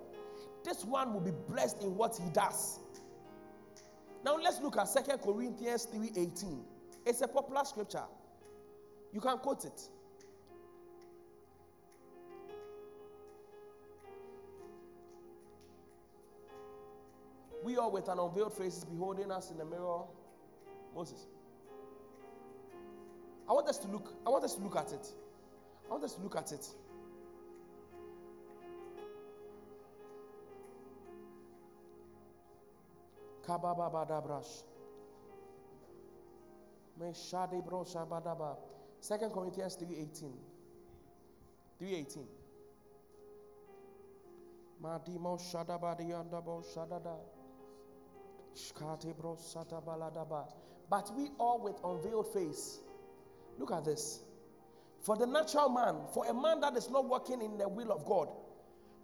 this 0.66 0.84
one 0.84 1.14
will 1.14 1.22
be 1.22 1.32
blessed 1.48 1.82
in 1.84 1.96
what 1.96 2.18
he 2.22 2.28
does. 2.32 2.80
Now 4.26 4.36
let's 4.38 4.60
look 4.60 4.78
at 4.78 4.88
Second 4.90 5.20
Corinthians 5.20 5.86
3:18. 5.86 6.66
It's 7.06 7.22
a 7.22 7.28
popular 7.28 7.64
scripture. 7.64 8.04
You 9.14 9.22
can 9.22 9.38
quote 9.38 9.64
it. 9.64 9.90
We 17.64 17.78
all 17.78 17.92
with 17.92 18.10
an 18.10 18.20
unveiled 18.20 18.54
faces 18.54 18.84
beholding 18.84 19.32
us 19.32 19.52
in 19.52 19.58
the 19.58 19.66
mirror. 19.66 20.04
Moses. 20.96 21.28
I 23.48 23.54
want 23.54 23.68
us 23.68 23.78
to 23.80 23.88
look. 23.88 24.14
I 24.26 24.30
want 24.32 24.44
us 24.44 24.56
to 24.56 24.62
look 24.62 24.76
at 24.76 24.92
it. 24.92 25.14
I 25.88 25.92
want 25.92 26.04
us 26.04 26.16
to 26.16 26.22
look 26.22 26.36
at 26.36 26.52
it. 26.52 26.68
Kabababadabrash. 33.48 34.64
Second 39.00 39.32
Corinthians 39.32 39.76
3:18. 39.78 40.32
3:18. 41.80 42.28
Madimo 44.82 45.38
shadabadiyandabo 45.38 46.64
shadada. 46.74 47.18
Shkatebro 48.56 49.38
satabaladaba. 49.38 50.48
But 50.90 51.12
we 51.16 51.32
all 51.38 51.60
with 51.60 51.78
unveiled 51.84 52.28
face. 52.28 52.80
Look 53.58 53.72
at 53.72 53.84
this. 53.86 54.22
For 55.02 55.16
the 55.18 55.26
natural 55.26 55.70
man, 55.70 55.96
for 56.14 56.26
a 56.26 56.34
man 56.34 56.62
that 56.62 56.76
is 56.78 56.90
not 56.90 57.08
working 57.08 57.42
in 57.42 57.58
the 57.58 57.68
will 57.68 57.92
of 57.92 58.06
God, 58.06 58.30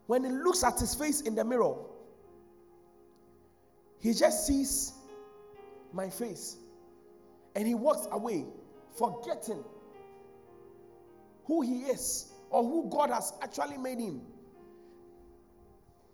when 0.07 0.23
he 0.23 0.31
looks 0.31 0.63
at 0.63 0.79
his 0.79 0.95
face 0.95 1.21
in 1.21 1.35
the 1.35 1.43
mirror, 1.43 1.75
he 4.01 4.13
just 4.13 4.45
sees 4.47 4.93
my 5.93 6.09
face 6.09 6.57
and 7.55 7.67
he 7.67 7.75
walks 7.75 8.07
away, 8.11 8.45
forgetting 8.97 9.63
who 11.45 11.61
he 11.61 11.81
is 11.83 12.31
or 12.49 12.63
who 12.63 12.89
God 12.89 13.11
has 13.11 13.33
actually 13.41 13.77
made 13.77 13.99
him. 13.99 14.21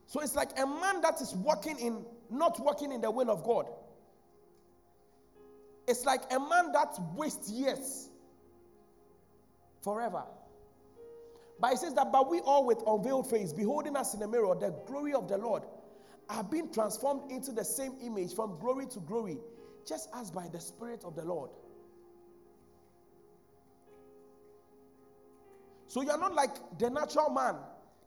So 0.06 0.20
it's 0.22 0.36
like 0.36 0.58
a 0.60 0.66
man 0.66 1.02
that 1.02 1.22
is 1.22 1.34
walking 1.36 1.78
in, 1.80 2.06
not 2.30 2.60
walking 2.60 2.92
in 2.92 3.02
the 3.02 3.12
will 3.12 3.30
of 3.30 3.44
God. 3.44 3.68
It's 5.88 6.06
like 6.06 6.22
a 6.32 6.40
man 6.40 6.72
that 6.74 6.98
wastes 7.16 7.50
years 7.50 8.10
forever. 9.82 10.24
But 11.60 11.74
it 11.74 11.80
says 11.80 11.94
that, 11.96 12.12
but 12.12 12.30
we 12.30 12.40
all 12.42 12.66
with 12.66 12.84
unveiled 12.86 13.30
face, 13.30 13.54
beholding 13.54 13.96
us 13.96 14.14
in 14.14 14.20
the 14.20 14.28
mirror, 14.28 14.54
the 14.60 14.76
glory 14.86 15.14
of 15.14 15.28
the 15.28 15.38
Lord, 15.38 15.64
are 16.30 16.44
being 16.44 16.72
transformed 16.72 17.32
into 17.32 17.52
the 17.52 17.64
same 17.64 17.96
image 18.02 18.34
from 18.34 18.58
glory 18.60 18.86
to 18.88 19.00
glory, 19.00 19.38
just 19.88 20.10
as 20.16 20.32
by 20.32 20.48
the 20.52 20.60
Spirit 20.60 21.04
of 21.04 21.16
the 21.16 21.24
Lord. 21.24 21.50
So 25.88 26.02
you're 26.02 26.20
not 26.20 26.36
like 26.36 26.56
the 26.80 26.90
natural 26.90 27.30
man 27.30 27.56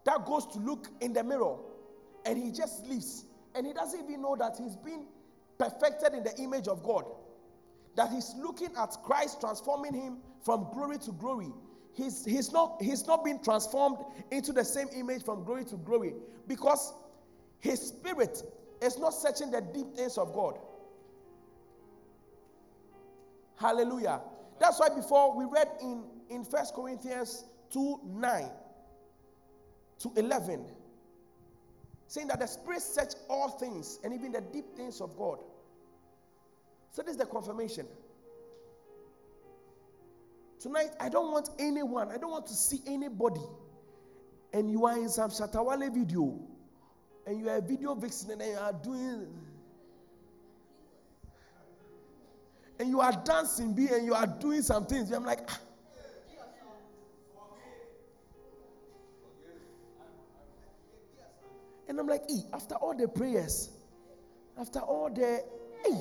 that 0.04 0.26
goes 0.26 0.46
to 0.48 0.58
look 0.58 0.88
in 1.00 1.12
the 1.12 1.24
mirror 1.24 1.56
and 2.26 2.36
he 2.36 2.50
just 2.50 2.86
leaves 2.86 3.24
and 3.54 3.66
he 3.66 3.72
doesn't 3.72 4.08
even 4.08 4.22
know 4.22 4.36
that 4.36 4.56
he's 4.58 4.76
been 4.76 5.06
perfected 5.58 6.14
in 6.14 6.22
the 6.22 6.36
image 6.38 6.68
of 6.68 6.82
God. 6.82 7.04
That 7.96 8.10
he's 8.10 8.34
looking 8.38 8.70
at 8.78 8.96
Christ 9.02 9.40
transforming 9.40 9.94
him 9.94 10.18
from 10.44 10.68
glory 10.72 10.98
to 10.98 11.12
glory. 11.12 11.52
He's, 11.92 12.24
he's, 12.24 12.52
not, 12.52 12.80
he's 12.80 13.06
not 13.06 13.24
being 13.24 13.42
transformed 13.42 13.98
into 14.30 14.52
the 14.52 14.64
same 14.64 14.88
image 14.94 15.24
from 15.24 15.44
glory 15.44 15.64
to 15.66 15.76
glory 15.76 16.14
because 16.46 16.94
his 17.60 17.88
spirit 17.88 18.42
is 18.82 18.98
not 18.98 19.10
searching 19.10 19.50
the 19.50 19.60
deep 19.60 19.94
things 19.94 20.18
of 20.18 20.32
God. 20.32 20.58
Hallelujah. 23.56 24.20
That's 24.58 24.80
why 24.80 24.88
before 24.88 25.36
we 25.36 25.44
read 25.44 25.68
in, 25.82 26.04
in 26.30 26.42
1 26.42 26.64
Corinthians 26.74 27.44
2 27.72 28.00
9 28.04 28.50
to 30.00 30.12
11, 30.16 30.64
saying 32.06 32.28
that 32.28 32.40
the 32.40 32.46
Spirit 32.46 32.80
search 32.80 33.12
all 33.28 33.50
things 33.50 33.98
and 34.02 34.14
even 34.14 34.32
the 34.32 34.40
deep 34.40 34.64
things 34.76 35.00
of 35.00 35.16
God. 35.16 35.38
So, 36.90 37.02
this 37.02 37.12
is 37.12 37.18
the 37.18 37.26
confirmation. 37.26 37.86
Tonight, 40.58 40.90
I 40.98 41.08
don't 41.08 41.30
want 41.30 41.50
anyone, 41.58 42.10
I 42.10 42.18
don't 42.18 42.30
want 42.30 42.46
to 42.48 42.54
see 42.54 42.80
anybody, 42.86 43.40
and 44.52 44.70
you 44.70 44.86
are 44.86 44.96
in 44.98 45.08
some 45.08 45.30
Shatta 45.30 45.64
Wale 45.64 45.90
video, 45.90 46.38
and 47.26 47.38
you 47.38 47.48
are 47.48 47.56
a 47.56 47.60
video 47.60 47.94
vixen, 47.94 48.40
and 48.40 48.50
you 48.50 48.58
are 48.58 48.72
doing, 48.72 49.26
and 52.78 52.88
you 52.88 53.00
are 53.00 53.12
dancing, 53.24 53.74
be 53.74 53.88
and 53.88 54.04
you 54.06 54.14
are 54.14 54.26
doing 54.26 54.62
some 54.62 54.86
things. 54.86 55.12
I'm 55.12 55.24
like, 55.24 55.40
ah. 55.48 55.60
And 61.88 61.98
I'm 61.98 62.06
like, 62.06 62.22
hey, 62.30 62.42
after 62.52 62.76
all 62.76 62.96
the 62.96 63.08
prayers, 63.08 63.70
after 64.56 64.78
all 64.78 65.10
the, 65.10 65.42
hey. 65.84 65.96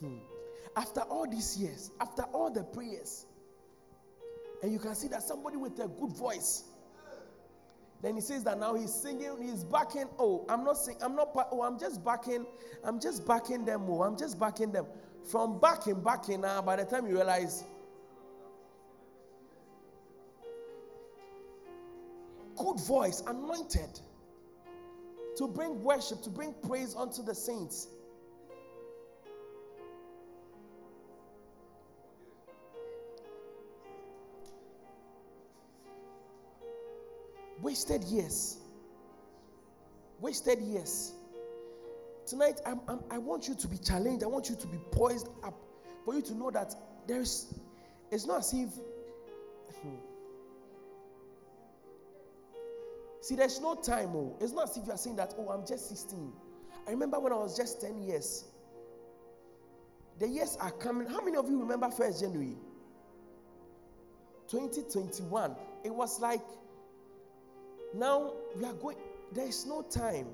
Hmm. 0.00 0.16
After 0.76 1.00
all 1.02 1.28
these 1.30 1.56
years, 1.56 1.90
after 2.00 2.22
all 2.32 2.50
the 2.50 2.64
prayers, 2.64 3.26
and 4.62 4.72
you 4.72 4.78
can 4.78 4.94
see 4.94 5.08
that 5.08 5.22
somebody 5.22 5.56
with 5.56 5.78
a 5.80 5.88
good 5.88 6.12
voice. 6.12 6.64
Then 8.02 8.14
he 8.14 8.20
says 8.20 8.44
that 8.44 8.58
now 8.58 8.74
he's 8.74 8.92
singing, 8.92 9.36
he's 9.42 9.62
backing. 9.62 10.08
Oh, 10.18 10.46
I'm 10.48 10.64
not 10.64 10.78
singing, 10.78 11.02
I'm 11.02 11.14
not, 11.14 11.30
oh, 11.52 11.62
I'm 11.62 11.78
just 11.78 12.02
backing, 12.04 12.46
I'm 12.82 12.98
just 12.98 13.26
backing 13.26 13.64
them. 13.64 13.84
Oh, 13.88 14.02
I'm 14.02 14.16
just 14.16 14.38
backing 14.38 14.72
them. 14.72 14.86
From 15.30 15.60
backing, 15.60 16.00
backing 16.00 16.40
now, 16.40 16.62
by 16.62 16.76
the 16.76 16.84
time 16.84 17.06
you 17.06 17.14
realize, 17.14 17.64
good 22.56 22.80
voice, 22.80 23.22
anointed 23.26 24.00
to 25.36 25.46
bring 25.46 25.82
worship, 25.82 26.22
to 26.22 26.30
bring 26.30 26.54
praise 26.66 26.94
unto 26.96 27.22
the 27.22 27.34
saints. 27.34 27.88
Wasted 37.62 38.04
years. 38.04 38.58
Wasted 40.20 40.60
years. 40.60 41.12
Tonight, 42.26 42.60
I'm, 42.64 42.80
I'm, 42.88 43.00
i 43.10 43.18
want 43.18 43.48
you 43.48 43.54
to 43.54 43.68
be 43.68 43.76
challenged. 43.78 44.22
I 44.22 44.26
want 44.26 44.48
you 44.48 44.56
to 44.56 44.66
be 44.66 44.78
poised 44.90 45.28
up. 45.44 45.54
For 46.04 46.14
you 46.14 46.22
to 46.22 46.34
know 46.34 46.50
that 46.50 46.74
there's, 47.06 47.52
it's 48.10 48.26
not 48.26 48.38
as 48.38 48.54
if 48.54 48.68
See, 53.20 53.36
there's 53.36 53.60
no 53.60 53.74
time. 53.74 54.10
Oh, 54.14 54.36
it's 54.40 54.52
not 54.52 54.70
as 54.70 54.76
if 54.76 54.86
you 54.86 54.92
are 54.92 54.96
saying 54.98 55.16
that. 55.16 55.34
Oh, 55.38 55.50
I'm 55.50 55.66
just 55.66 55.88
16. 55.88 56.32
I 56.86 56.90
remember 56.90 57.20
when 57.20 57.32
I 57.32 57.36
was 57.36 57.56
just 57.56 57.80
10 57.80 58.02
years. 58.02 58.44
The 60.18 60.28
years 60.28 60.56
are 60.60 60.70
coming. 60.70 61.06
How 61.08 61.20
many 61.22 61.36
of 61.36 61.48
you 61.48 61.60
remember 61.60 61.86
1st 61.88 62.20
January 62.20 62.56
2021? 64.48 65.56
It 65.84 65.94
was 65.94 66.20
like 66.20 66.42
now 67.94 68.32
we 68.56 68.64
are 68.64 68.72
going. 68.74 68.96
There 69.32 69.46
is 69.46 69.66
no 69.66 69.82
time. 69.82 70.26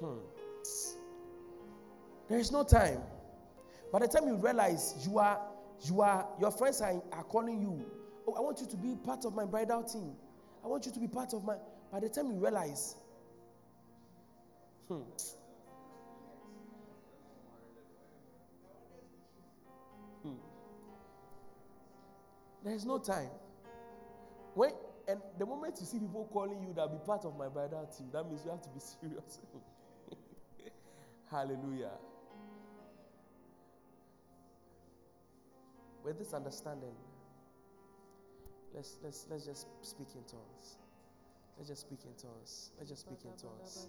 Hmm. 0.00 0.18
There 2.28 2.38
is 2.38 2.50
no 2.50 2.64
time. 2.64 3.00
By 3.92 4.00
the 4.00 4.08
time 4.08 4.26
you 4.26 4.36
realize 4.36 5.06
you 5.06 5.18
are 5.18 5.40
you 5.84 6.00
are, 6.00 6.26
your 6.40 6.50
friends 6.50 6.80
are, 6.80 7.02
are 7.12 7.24
calling 7.24 7.60
you. 7.60 7.84
Oh, 8.26 8.34
I 8.34 8.40
want 8.40 8.60
you 8.60 8.66
to 8.66 8.76
be 8.76 8.94
part 9.04 9.24
of 9.24 9.34
my 9.34 9.44
bridal 9.44 9.82
team. 9.82 10.12
I 10.64 10.68
want 10.68 10.86
you 10.86 10.92
to 10.92 11.00
be 11.00 11.08
part 11.08 11.34
of 11.34 11.44
my. 11.44 11.56
By 11.90 12.00
the 12.00 12.08
time 12.08 12.30
you 12.30 12.38
realize, 12.38 12.94
hmm. 14.88 15.02
There's 22.64 22.84
no 22.84 22.98
time. 22.98 23.30
When 24.54 24.70
and 25.08 25.20
the 25.38 25.46
moment 25.46 25.76
you 25.80 25.86
see 25.86 25.98
people 25.98 26.28
calling 26.32 26.62
you 26.62 26.72
that 26.74 26.90
be 26.90 26.98
part 27.04 27.24
of 27.24 27.36
my 27.36 27.48
bridal 27.48 27.90
team, 27.96 28.08
that 28.12 28.24
means 28.28 28.42
you 28.44 28.50
have 28.50 28.62
to 28.62 28.68
be 28.68 28.80
serious. 29.00 29.40
Hallelujah. 31.30 31.90
with 36.04 36.18
this 36.18 36.34
understanding, 36.34 36.94
let's 38.74 38.98
let's 39.02 39.26
let's 39.30 39.46
just 39.46 39.66
speak 39.82 40.08
in 40.14 40.22
tongues. 40.24 40.78
Let's 41.56 41.68
just 41.68 41.82
speak 41.82 42.00
in 42.04 42.14
tongues. 42.20 42.70
Let's 42.78 42.90
just 42.90 43.02
speak 43.02 43.18
in 43.24 43.30
tongues. 43.36 43.88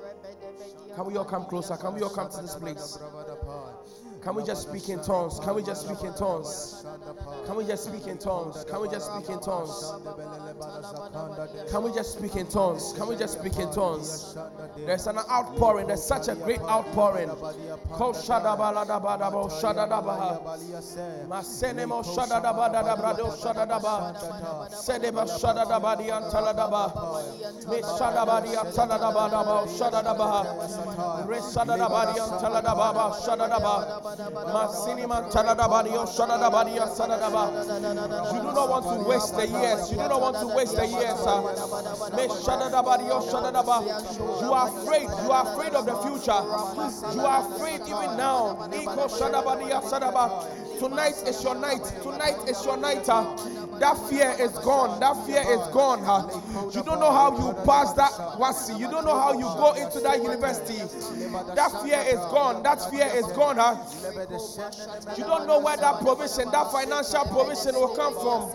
Can 0.95 1.05
we 1.05 1.17
all 1.17 1.25
come 1.25 1.45
closer? 1.45 1.75
Can 1.77 1.93
we 1.93 2.01
all 2.01 2.09
come 2.09 2.29
to 2.29 2.41
this 2.41 2.55
place? 2.55 2.97
Can 4.21 4.35
we 4.35 4.43
just 4.43 4.69
speak 4.69 4.89
in 4.89 5.01
tongues? 5.01 5.39
Can 5.39 5.55
we 5.55 5.63
just 5.63 5.85
speak 5.87 6.01
in 6.03 6.13
tongues? 6.13 6.85
Can 7.45 7.55
we 7.55 7.65
just 7.65 7.85
speak 7.85 8.07
in 8.07 8.17
tongues? 8.17 8.65
Can 8.65 8.81
we 8.81 8.87
just 8.89 9.11
speak 9.11 9.29
in 9.29 9.39
tongues? 9.39 9.93
Can 11.71 11.83
we 11.83 11.91
just 11.93 12.17
speak 12.17 12.35
in 12.35 12.47
tongues? 12.47 12.93
Can 12.97 13.07
we 13.07 13.15
just 13.15 13.39
speak 13.39 13.57
in 13.57 13.71
tongues? 13.71 14.37
There's 14.85 15.07
an 15.07 15.17
outpouring. 15.17 15.87
There's 15.87 16.03
such 16.03 16.27
a 16.27 16.35
great 16.35 16.61
outpouring. 16.61 17.29
You 37.01 37.07
do 37.07 38.51
not 38.53 38.69
want 38.69 38.85
to 38.85 39.09
waste 39.09 39.35
the 39.35 39.47
years. 39.47 39.89
You 39.89 39.97
do 39.97 40.07
not 40.07 40.21
want 40.21 40.37
to 40.37 40.47
waste 40.47 40.75
the 40.75 40.85
years. 40.85 41.17
You 44.41 44.53
are 44.53 44.67
afraid. 44.67 45.09
You 45.23 45.31
are 45.31 45.45
afraid 45.53 45.73
of 45.73 45.85
the 45.85 45.95
future. 46.05 46.41
You 47.15 47.21
are 47.25 47.41
afraid 47.55 47.81
even 47.81 48.17
now. 48.17 48.67
Tonight 50.79 51.15
is 51.25 51.43
your 51.43 51.55
night. 51.55 51.83
Tonight 52.03 52.37
is 52.47 52.65
your 52.65 52.77
night. 52.77 53.05
That 53.81 53.97
fear 54.11 54.29
is 54.39 54.51
gone. 54.59 54.99
That 54.99 55.17
fear 55.25 55.41
is 55.41 55.67
gone. 55.73 56.03
Huh? 56.05 56.29
You 56.69 56.83
don't 56.83 56.99
know 56.99 57.11
how 57.11 57.33
you 57.33 57.51
pass 57.65 57.93
that 57.93 58.11
WASSCE. 58.37 58.79
You 58.79 58.85
don't 58.91 59.05
know 59.05 59.19
how 59.19 59.33
you 59.33 59.49
go 59.57 59.73
into 59.73 59.99
that 60.01 60.21
university. 60.21 60.77
That 61.55 61.71
fear 61.81 61.97
is 62.05 62.21
gone. 62.29 62.61
That 62.61 62.77
fear 62.91 63.09
is 63.15 63.25
gone. 63.33 63.57
Huh? 63.57 63.81
You 65.17 65.23
don't 65.23 65.47
know 65.47 65.57
where 65.59 65.77
that 65.77 65.99
provision, 65.99 66.51
that 66.51 66.71
financial 66.71 67.25
provision 67.25 67.73
will 67.73 67.95
come 67.95 68.13
from. 68.21 68.53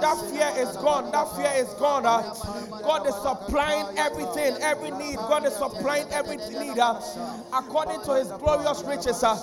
That 0.00 0.14
fear 0.30 0.54
is 0.62 0.70
gone. 0.76 1.10
That 1.10 1.26
fear 1.34 1.50
is 1.56 1.74
gone. 1.74 2.04
Huh? 2.04 2.22
God 2.82 3.08
is 3.08 3.14
supplying 3.26 3.98
everything, 3.98 4.54
every 4.62 4.92
need. 4.92 5.16
God 5.16 5.46
is 5.46 5.54
supplying 5.54 6.06
every 6.12 6.36
need 6.36 6.78
huh? 6.78 7.02
according 7.52 8.02
to 8.02 8.14
his 8.14 8.28
glorious 8.38 8.84
riches. 8.84 9.20
Huh? 9.20 9.34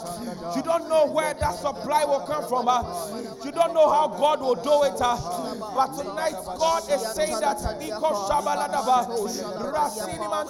You 0.55 0.63
don't 0.63 0.87
know 0.87 1.11
where 1.11 1.33
that 1.33 1.55
supply 1.55 2.05
will 2.05 2.21
come 2.21 2.47
from. 2.47 2.67
Huh? 2.67 3.43
You 3.43 3.51
don't 3.51 3.73
know 3.73 3.91
how 3.91 4.07
God 4.07 4.39
will 4.39 4.55
do 4.55 4.83
it. 4.87 4.95
Huh? 4.97 5.16
But 5.17 5.87
tonight, 5.97 6.35
God 6.57 6.83
is 6.89 7.01
saying 7.13 7.39
that 7.39 7.57
Iko 7.57 8.09
Shabaladaba, 8.27 9.07
Rasiniman 9.73 10.47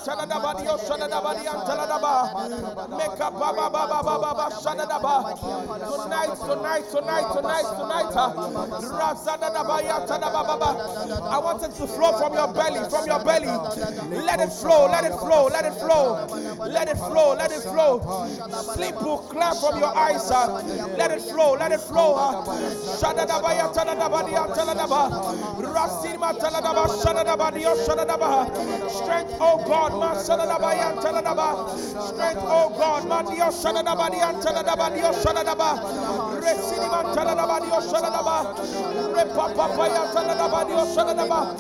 Meka 1.98 3.32
Baba 3.32 3.70
Baba 3.70 4.04
Baba 4.04 4.56
Shanadaba. 4.56 5.16
Tonight, 5.98 6.36
tonight, 6.38 6.86
tonight, 6.92 7.28
tonight, 7.34 7.68
tonight, 7.78 8.16
uh, 8.16 8.34
Razadaba 8.98 9.78
Yatadaba 9.88 10.42
Baba. 10.48 11.30
I 11.32 11.38
want 11.40 11.64
it 11.64 11.72
to 11.76 11.88
flow 11.88 12.12
from 12.18 12.34
your 12.34 12.48
belly, 12.54 12.90
from 12.90 13.06
your 13.08 13.24
belly. 13.24 13.48
Let 14.26 14.40
it 14.40 14.52
flow, 14.54 14.88
let 14.88 15.04
it 15.06 15.14
flow, 15.18 15.48
let 15.48 15.66
it 15.66 15.74
flow, 15.74 16.28
let 16.68 16.88
it 16.88 16.98
flow, 16.98 17.34
let 17.36 17.52
it 17.52 17.62
flow. 17.62 18.02
Sleep 18.74 18.96
will 19.02 19.20
clear 19.20 19.54
from 19.56 19.80
your 19.80 19.96
eyes. 19.96 20.30
Uh, 20.32 20.62
let 20.98 21.12
it 21.12 21.22
flow, 21.22 21.54
let 21.54 21.72
it 21.72 21.80
flow. 21.82 22.16
Uh, 22.16 22.44
Yatadaba 22.98 23.50
Diantaladaba. 23.58 24.47
Rasidma 25.78 26.34
Taladaba, 26.40 26.88
Shadadaba, 27.04 27.54
Dio 27.54 27.76
Shadadaba. 27.76 28.48
Strength, 28.90 29.38
oh 29.40 29.58
God, 29.68 29.92
Ma 30.00 30.14
Shadadaba, 30.16 30.98
Strength, 32.08 32.44
oh 32.44 32.70
God, 32.78 33.08
Ma 33.08 33.22
Dio 33.24 33.50
Shadadaba, 33.52 34.10
Yan 34.18 34.36
Taladaba, 34.42 34.94
Dio 34.94 35.12
Shadadaba. 35.12 35.70
Residima 36.42 37.04
Taladaba, 37.14 37.60
Dio 37.62 37.80
Shadadaba. 37.82 38.56
Repapa, 39.14 39.88
Yan 39.88 40.68
Dio 40.68 40.86
Shadadaba. 40.96 41.58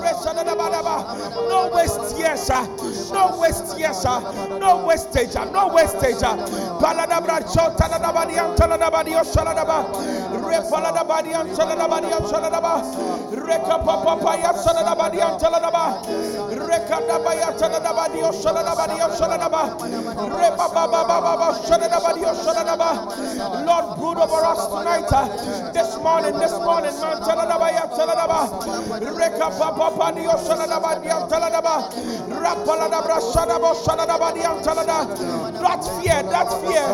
Resadadaba, 0.00 0.70
no 1.48 1.70
waste 1.74 2.18
years, 2.18 2.48
ah. 2.50 2.66
no 3.12 3.38
waste 3.38 3.78
years, 3.78 4.04
ah. 4.06 4.20
no 4.58 4.84
wastage, 4.86 5.36
ah. 5.36 5.44
no 5.44 5.68
wastage. 5.68 6.22
Paladabra, 6.80 7.40
Chotaladaba, 7.52 8.32
Yan 8.32 8.56
Taladaba, 8.56 9.04
Dio 9.04 9.20
Shadadaba. 9.20 9.84
Repaladaba, 10.40 11.20
Yan 11.30 11.46
Taladaba, 12.30 12.74
Reka 13.34 13.76
Papa 13.84 14.38
Ya 14.38 14.52
Saladaba 14.54 15.10
Dia 15.10 15.36
Taladaba, 15.38 15.84
Reka 16.50 16.98
Daba 17.08 17.32
Ya 17.34 17.50
Taladaba 17.52 18.12
Dio 18.12 18.30
Saladaba 18.30 18.86
Dio 18.94 19.08
Saladaba, 19.18 19.62
Repa 20.30 20.66
Baba 20.74 21.04
Baba 21.04 21.58
Saladaba 21.66 22.14
Dio 22.14 22.32
Saladaba. 22.34 22.90
Lord, 23.66 23.98
brood 23.98 24.18
over 24.18 24.44
us 24.46 24.66
tonight, 24.68 25.12
uh, 25.12 25.72
this 25.72 25.96
morning, 25.98 26.38
this 26.38 26.52
morning, 26.52 26.94
man 27.00 27.18
Taladaba 27.20 27.68
Ya 27.72 27.86
Taladaba, 27.90 28.40
Reka 29.18 29.50
Papa 29.58 30.12
Dio 30.14 30.32
Saladaba 30.38 31.02
Dia 31.02 31.18
Taladaba, 31.26 31.90
Rapaladabra 32.30 33.18
Sadabo 33.20 33.74
Saladaba 33.74 34.32
Dia 34.34 34.50
Talada. 34.62 35.00
That 35.60 35.82
fear, 36.02 36.22
that 36.22 36.50
fear, 36.62 36.86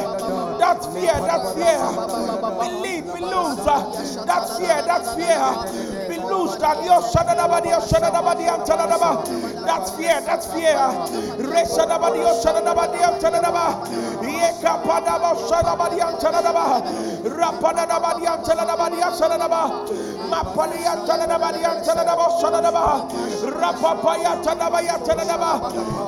that 0.58 0.80
fear, 0.92 1.16
that 1.28 1.42
fear. 1.54 1.78
Believe, 2.60 3.04
we 3.06 3.20
lose 3.20 3.56
that 3.64 4.44
fear, 4.58 4.82
that 4.82 5.04
fear. 5.16 6.05
Loose. 6.30 6.56
That's 9.66 9.90
fear, 9.96 10.20
that's 10.24 10.46
fear. 10.52 10.76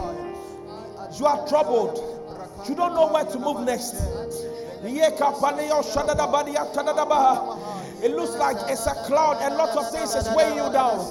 You 1.18 1.26
are 1.26 1.46
troubled. 1.46 1.98
You 2.66 2.74
don't 2.74 2.94
know 2.94 3.12
where 3.12 3.26
to 3.26 3.38
move 3.38 3.66
next. 3.66 3.92
It 8.02 8.12
looks 8.12 8.34
like 8.36 8.56
it's 8.70 8.86
a 8.86 8.94
cloud 9.04 9.42
and 9.42 9.56
lots 9.56 9.76
of 9.76 9.90
things 9.92 10.14
is 10.14 10.26
weighing 10.34 10.56
you 10.56 10.72
down. 10.72 11.04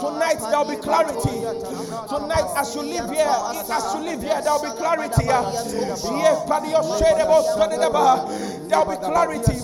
Tonight 0.00 0.38
there'll 0.40 0.64
be 0.64 0.76
clarity. 0.76 1.44
Tonight, 2.08 2.46
as 2.56 2.74
you 2.74 2.82
live 2.82 3.10
here, 3.10 3.28
as 3.28 3.94
you 3.94 4.00
live 4.00 4.22
here, 4.22 4.40
there'll 4.42 4.60
be 4.60 4.70
clarity. 4.70 5.26
There'll 8.68 8.84
be 8.86 8.96
clarity. 8.96 9.60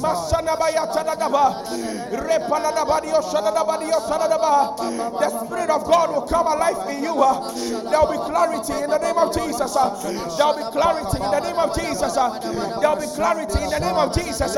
The 5.19 5.31
Spirit 5.47 5.71
of 5.71 5.85
God 5.85 6.11
will 6.11 6.23
come 6.23 6.47
alive 6.47 6.91
in 6.91 7.03
you. 7.05 7.15
There'll 7.15 8.07
be 8.13 8.19
clarity 8.19 8.73
in 8.83 8.91
the 8.91 8.99
name 8.99 9.17
of 9.19 9.33
Jesus. 9.35 9.73
There'll 9.75 10.55
be 10.55 10.63
clarity 10.73 11.17
in 11.17 11.31
the 11.31 11.41
name 11.41 11.59
of 11.59 11.75
Jesus. 11.75 12.15
There'll 12.15 12.97
be 12.97 13.07
clarity 13.07 13.59
in 13.63 13.71
the 13.71 13.79
name 13.81 13.97
of 13.97 14.13
Jesus. 14.15 14.55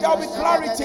There'll 0.00 0.16
be 0.16 0.26
clarity 0.26 0.84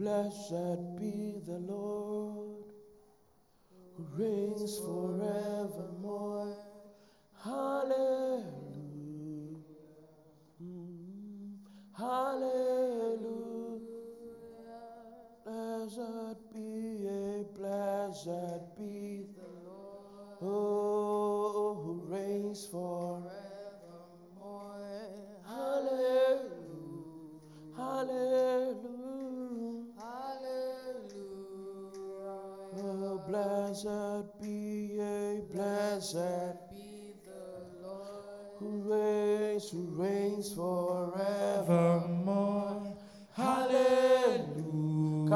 Blessed 0.00 0.96
be 0.96 1.42
the 1.46 1.58
Lord 1.58 2.64
who 3.94 4.06
reigns 4.16 4.78
forevermore. 4.78 5.99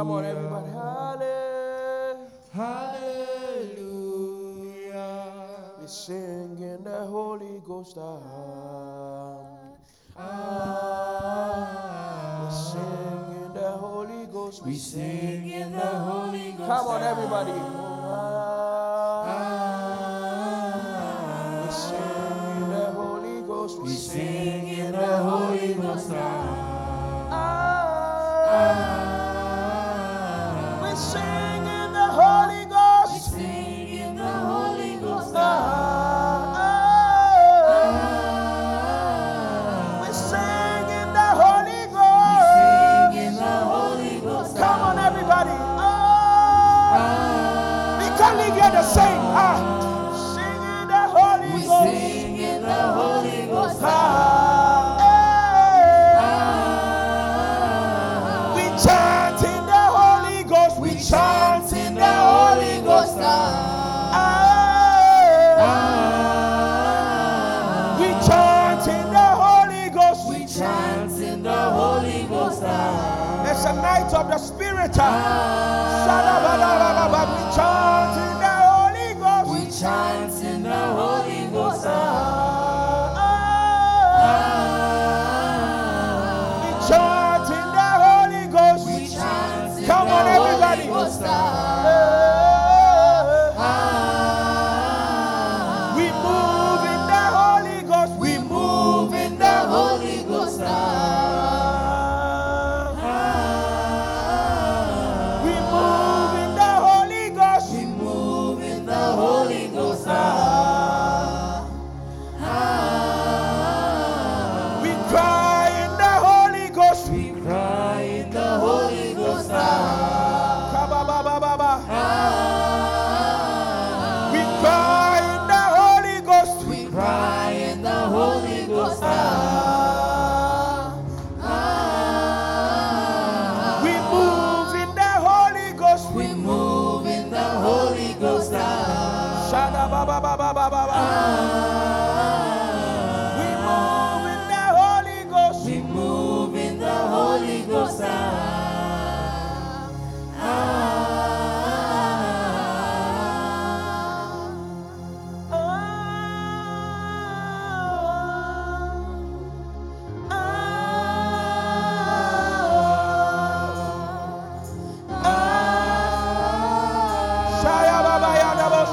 Come 0.04 0.12
on, 0.12 0.24
everybody. 0.26 0.68
Hallelujah. 0.68 2.28
Hallelujah. 3.72 4.20
We 5.80 5.86
sing 5.88 6.58
in 6.60 6.84
the 6.84 7.06
Holy 7.06 7.62
Ghost. 7.66 7.96
Ah. 7.96 8.20
We 12.44 12.52
sing 12.52 13.44
in 13.46 13.54
the 13.54 13.70
Holy 13.70 14.26
Ghost. 14.26 14.66
We 14.66 14.74
sing 14.74 15.48
in 15.48 15.72
the 15.72 15.78
Holy 15.78 16.52
Ghost. 16.52 16.68
Come 16.68 16.86
on, 16.86 17.02
everybody. 17.02 17.83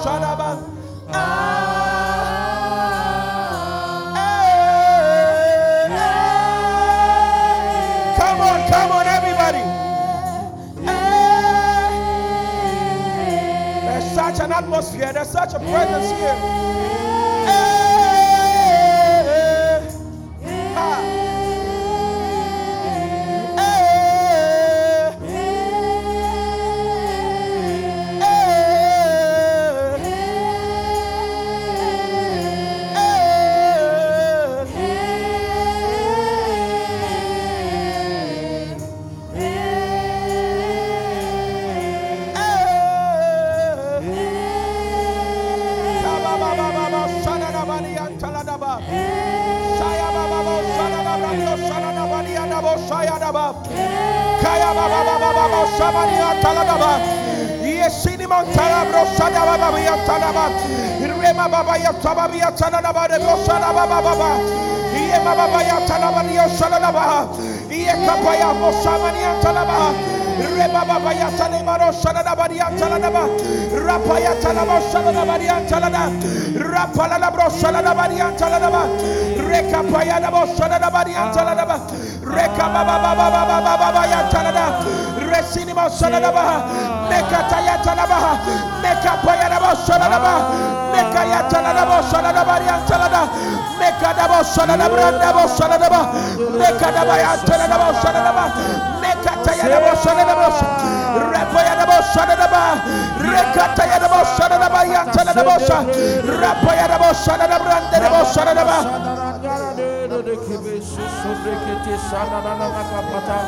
Ya 0.05 0.19
dabo 0.19 0.33
shada 0.35 0.57
ah. 1.13 1.77
Come 8.17 8.41
on, 8.41 8.69
come 8.69 8.91
on, 8.91 9.07
everybody. 9.07 9.63
There's 13.85 14.11
such 14.15 14.39
an 14.39 14.51
atmosphere, 14.51 15.13
there's 15.13 15.29
such 15.29 15.53
a 15.53 15.59
presence 15.59 16.11
here. 16.19 17.10
Baba 55.81 56.05
shabani 56.05 56.17
atala 56.21 56.63
baba. 56.65 56.91
Yesini 57.65 58.27
mantala 58.27 58.85
bro 58.89 59.05
shada 59.17 59.41
baba 59.45 59.79
ya 59.79 59.95
tala 60.05 60.31
baba. 60.33 60.45
Rema 61.01 61.49
baba 61.49 61.77
ya 61.77 61.91
taba 61.93 62.35
ya 62.35 62.51
tala 62.51 62.81
baba 62.81 63.07
de 63.07 63.17
bro 63.23 63.35
shada 63.45 63.73
baba 63.73 64.01
baba. 64.01 64.29
Iye 64.93 65.17
baba 65.25 65.47
baba 65.47 65.63
ya 65.63 65.79
tala 65.87 66.11
baba 66.11 66.31
ya 66.31 66.47
shada 66.49 66.79
baba. 66.79 67.27
Iye 67.69 67.93
kapa 68.05 68.35
ya 68.37 68.53
mo 68.53 68.71
shamani 68.83 69.21
atala 69.25 69.65
baba. 69.65 69.93
Reba 70.41 70.85
baba 70.85 71.13
Reka 82.41 82.65
baba 82.73 82.97
baba. 82.97 84.01
Resini 85.29 85.73
ma 85.73 85.87
shada 85.89 86.19
baba. 86.19 86.65
Meka 87.09 87.39
ta 87.49 87.59
ya 87.61 87.77
tala 87.85 88.05
baba. 88.09 88.31
Meka 88.81 89.13
pa 89.23 89.33
ya 89.37 89.47
baba 89.49 89.75
shada 89.85 90.09
baba. 90.09 90.33
Meka 90.91 91.21
ya 91.29 91.41
tala 91.49 91.71
baba 91.73 92.01
shada 92.09 92.33
baba 92.33 92.55
ya 92.65 92.75
tala 92.89 93.07
baba. 93.09 93.29
Meka 93.77 94.09
baba 94.17 94.43
shada 94.43 94.75
baba 94.77 95.11
baba 95.21 95.43
shada 95.55 95.77
baba. 95.77 96.01
Meka 96.57 96.87
baba 96.91 97.15
ya 97.21 97.37
tala 97.45 97.65
baba 97.69 97.93
shada 98.01 98.21
baba. 98.25 98.45
Meka 99.01 99.33
ta 99.45 99.51
ya 99.53 99.65
baba 99.69 99.91
shada 100.01 100.23
baba. 100.25 100.47
Repa 101.31 101.59
ya 101.61 101.73
baba 101.77 101.97
shada 102.13 102.35
baba. 102.41 102.61
Reka 103.21 103.65
ta 103.77 103.83
ya 103.85 103.97
baba 104.01 104.19
shada 104.35 104.57
baba 104.57 104.81
ya 104.85 105.01
tala 105.13 105.33
baba. 105.33 105.55
Rapa 106.41 106.71
ya 106.73 106.87
baba 106.89 107.13
shada 107.13 107.45
baba 107.47 109.10
baba 111.01 111.97
shada 112.09 112.41
baba. 112.41 113.39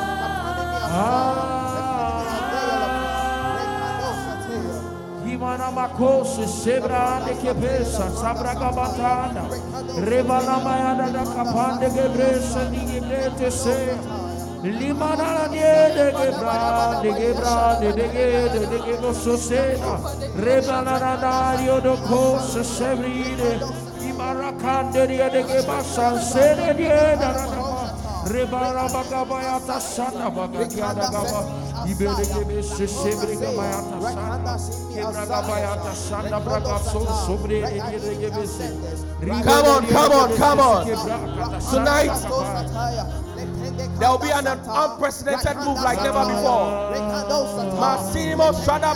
Imana 5.26 5.72
makose 5.72 6.46
sebra 6.48 7.20
de 7.26 7.34
kebesa 7.42 8.10
sabra 8.12 8.54
gabatanda 8.54 9.44
rebana 10.06 10.60
mayada 10.64 11.12
da 11.12 11.24
kapande 11.26 11.90
gebresa 11.90 12.70
ni 12.70 12.80
gebrete 12.86 13.52
se. 13.52 13.98
Limana 14.64 15.48
de 15.50 15.94
de 15.96 16.12
gebra 16.12 17.02
de 17.02 17.12
gebra 17.20 17.80
de 17.80 17.92
de 17.92 18.08
de 18.54 18.66
de 18.72 18.80
ge 18.86 19.14
so 19.14 19.36
sena 19.36 20.00
rebana 20.38 21.00
na 21.00 21.16
dario 21.18 21.82
do 21.82 21.98
kose 22.08 22.64
sebride 22.64 23.83
de 24.92 25.06
Rebara 28.24 28.88
bagabaya 28.88 29.60
tasana 29.68 30.30
tasana 30.32 31.04
tasana 35.84 36.40
Come 39.44 39.66
on, 39.66 39.86
come 39.88 40.12
on, 40.12 40.38
come 40.38 40.60
on. 40.60 40.86
Tonight, 41.70 42.16
there 44.00 44.10
will 44.10 44.18
be 44.20 44.32
an 44.32 44.48
unprecedented 44.48 45.58
move 45.58 45.82
like 45.84 46.02
never 46.02 46.26
before. 46.26 46.92
Massimo 47.80 48.52
Shada 48.54 48.94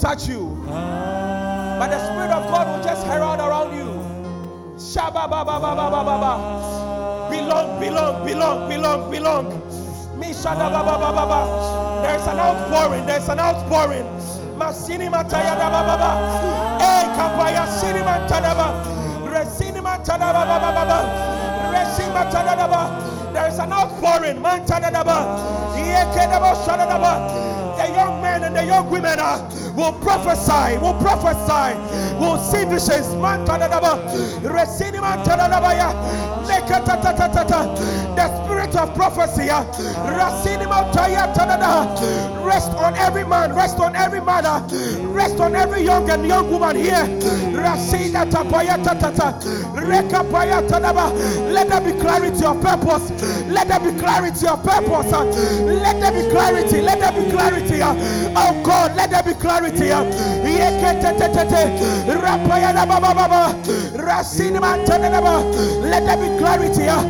touch 0.00 0.28
you. 0.28 0.56
But 0.64 1.88
the 1.88 2.00
Spirit 2.06 2.30
of 2.30 2.48
God 2.48 2.66
will 2.68 2.82
just 2.82 3.06
herald 3.06 3.38
around 3.38 3.76
you. 3.76 4.00
Shaba 4.76 5.28
Baba 5.28 5.60
Baba 5.60 5.76
Baba 5.76 6.04
Baba. 6.04 7.30
Belong, 7.30 7.78
belong, 7.78 8.26
belong, 8.26 8.68
belong, 8.68 9.10
belong. 9.10 9.46
Me 10.18 10.32
Shada 10.32 10.72
Baba 10.72 10.96
Baba 10.98 11.12
Baba. 11.12 12.02
There's 12.02 12.26
an 12.26 12.38
outpouring, 12.38 13.04
there's 13.06 13.28
an 13.28 13.40
outpouring. 13.40 14.04
Masini 14.56 15.08
Mataya 15.10 15.56
Baba 15.56 15.84
Baba. 15.84 16.10
Hey 16.80 17.04
eh, 17.04 17.16
Kapaya 17.16 17.66
Sini 17.68 18.00
Matadaba. 18.00 18.72
Resini 19.28 19.80
Matadaba 19.84 20.44
Baba 20.48 20.72
Baba. 20.72 20.98
Resini 21.72 22.12
Matadaba. 22.16 23.32
There's 23.34 23.58
an 23.58 23.72
outpouring. 23.72 24.40
Mantadaba. 24.40 25.36
Yekedaba 25.76 26.56
Shadaba. 26.64 27.50
The 27.76 27.88
young 27.94 28.20
men 28.40 28.44
and 28.44 28.56
the 28.56 28.64
young 28.64 28.90
women 28.90 29.18
uh, 29.18 29.38
will 29.76 29.92
prophesy, 30.00 30.78
will 30.78 30.94
prophesy, 30.94 31.76
will 32.18 32.38
see 32.38 32.64
visions. 32.64 33.06
The 38.16 38.44
spirit 38.44 38.76
of 38.76 38.94
prophecy, 38.94 39.50
uh, 39.50 39.64
rest 42.44 42.70
on 42.78 42.94
every 42.96 43.24
man, 43.24 43.54
rest 43.54 43.78
on 43.78 43.94
every 43.94 44.20
uh, 44.46 44.60
rest 45.12 45.40
on 45.40 45.54
every 45.54 45.82
young 45.82 46.08
and 46.10 46.26
young 46.26 46.50
woman 46.50 46.76
here. 46.76 47.06
Let 51.52 51.68
there 51.68 51.80
be 51.80 51.92
clarity 52.00 52.44
of 52.44 52.60
purpose. 52.60 53.10
Let 53.48 53.68
there 53.68 53.80
be 53.80 53.98
clarity 53.98 54.46
of 54.46 54.62
purpose. 54.62 55.12
uh. 55.12 55.24
Let 55.64 56.00
there 56.00 56.12
be 56.12 56.30
clarity. 56.30 56.80
Let 56.80 57.00
there 57.00 57.12
be 57.12 57.30
clarity. 57.30 57.80
Oh 58.36 58.62
God, 58.64 58.96
let 58.96 59.10
there 59.10 59.22
be 59.22 59.34
clarity. 59.34 59.90
Let 65.82 66.04
there 66.06 66.16
be 66.16 66.38
clarity. 66.38 66.88
uh. 66.88 67.02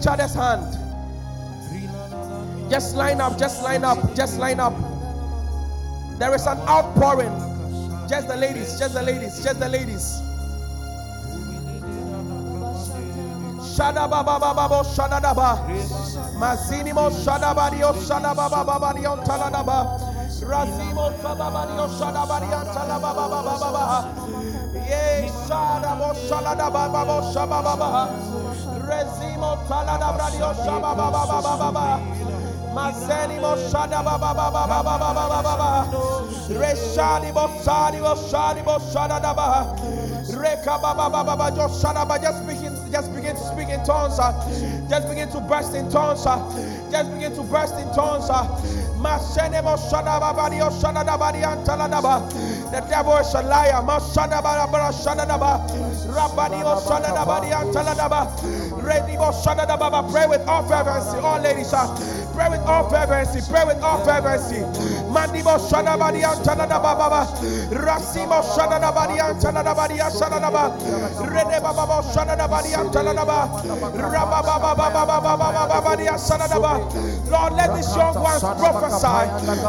Each 0.00 0.06
other's 0.06 0.34
hand? 0.34 0.64
Just 2.70 2.96
line 2.96 3.20
up, 3.20 3.38
just 3.38 3.62
line 3.62 3.84
up, 3.84 4.14
just 4.14 4.38
line 4.38 4.60
up. 4.60 4.72
There 6.18 6.34
is 6.34 6.46
an 6.46 6.58
outpouring. 6.68 7.32
Just 8.08 8.28
the 8.28 8.36
ladies, 8.36 8.78
just 8.78 8.94
the 8.94 9.02
ladies, 9.02 9.44
just 9.44 9.60
the 9.60 9.68
ladies. 9.68 10.22
Shadaba 13.76 14.24
baba 14.24 14.54
baba 14.54 14.82
shadaba. 14.84 15.58
Mazinimo 16.38 17.10
shadabadio 17.10 17.92
shadaba 18.06 18.48
baba 18.50 18.94
dio 18.94 19.16
taladaba. 19.24 20.00
Razimo 20.40 21.12
shababadio 21.20 21.88
shadabadio 21.98 22.64
talababa 22.72 23.28
baba 23.28 23.58
baba. 23.60 24.14
Ye 24.74 25.28
shadabo 25.46 26.14
shaladaba 26.26 26.90
baba 26.90 28.49
shababa. 29.70 30.18
Rezimo 30.20 30.54
taladabradio 30.54 30.54
shababa 30.64 31.10
baba 31.10 31.56
baba. 31.58 32.00
Mazeni 32.74 33.40
moshada 33.40 34.02
baba 34.04 34.32
baba 34.34 34.66
baba 34.68 34.98
baba 34.98 35.42
baba 35.42 35.86
Reshadi 36.48 37.32
boshadi 37.32 37.98
boshadi 37.98 38.62
boshada 38.64 39.20
daba 39.20 39.76
Reka 40.40 40.78
baba 40.80 41.10
baba 41.10 41.36
baba 41.36 41.56
just 41.56 41.84
shada 41.84 42.06
just 42.22 42.46
begin 42.46 42.72
just 42.92 43.12
begin 43.14 43.34
to 43.34 43.42
speak 43.42 43.68
in 43.70 43.84
tongues 43.84 44.20
uh. 44.20 44.32
just 44.88 45.08
begin 45.08 45.28
to 45.30 45.40
burst 45.40 45.74
in 45.74 45.90
tongues 45.90 46.24
uh. 46.26 46.38
just 46.92 47.10
begin 47.12 47.34
to 47.34 47.42
burst 47.42 47.74
in 47.74 47.92
tongues 47.92 48.30
uh. 48.30 48.46
Mashene 49.02 49.62
moshada 49.64 50.20
baba 50.20 50.48
dio 50.50 50.70
shada 50.70 51.02
daba 51.04 51.32
di 51.32 51.40
antala 51.40 51.90
daba 51.90 52.22
the 52.70 52.80
devil 52.88 53.16
is 53.16 53.34
a 53.34 53.42
liar 53.42 53.82
moshada 53.82 54.40
baba 54.40 54.70
baba 54.70 54.92
shada 54.94 55.26
daba 55.26 55.58
Rabani 56.10 56.62
moshada 56.62 57.14
daba 57.14 57.40
di 57.40 57.50
antala 57.50 57.94
daba 57.94 58.26
Ready 58.82 59.16
moshada 59.16 59.66
daba 59.66 60.10
pray 60.10 60.26
with 60.26 60.46
all 60.48 60.66
fervency 60.68 61.18
all 61.18 61.40
ladies. 61.40 61.70
Pray 62.34 62.48
with 62.48 62.60
all 62.60 62.88
fervency. 62.88 63.40
Pray 63.50 63.64
with 63.64 63.82
all 63.82 64.04
fervency. 64.04 64.60
Mandibo 65.10 65.58
shada 65.68 65.96
badi 65.98 66.20
antana 66.22 66.66
baba. 66.68 67.26
Rasimo 67.70 68.42
shada 68.54 68.80
da 68.80 68.92
badi 68.92 69.18
antana 69.18 69.62
da 69.64 69.74
badi 69.74 69.98
antana 69.98 70.40
da 70.40 70.50
ba. 70.50 70.70
Rede 71.26 71.60
baba 71.60 72.02
shada. 72.02 72.36
Rabba 74.10 74.42
baba 74.42 74.74
baba 74.74 75.06
baba 75.06 75.36
baba 75.36 75.82
badi 75.82 76.06
antana 76.06 76.48
da 76.48 76.58
ba. 76.58 76.80
Lord, 77.30 77.52
let 77.54 77.74
these 77.76 77.96
young 77.96 78.14
ones 78.14 78.40
prophesy. 78.40 79.06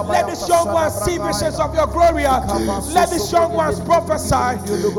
Let 0.08 0.28
these 0.28 0.48
young 0.48 0.74
ones 0.74 0.94
see 1.04 1.18
visions 1.18 1.60
of 1.60 1.74
your 1.76 1.88
glory. 1.88 2.24
Let 2.24 3.10
these 3.10 3.32
young 3.32 3.54
ones 3.54 3.80
prophesy. 3.82 4.36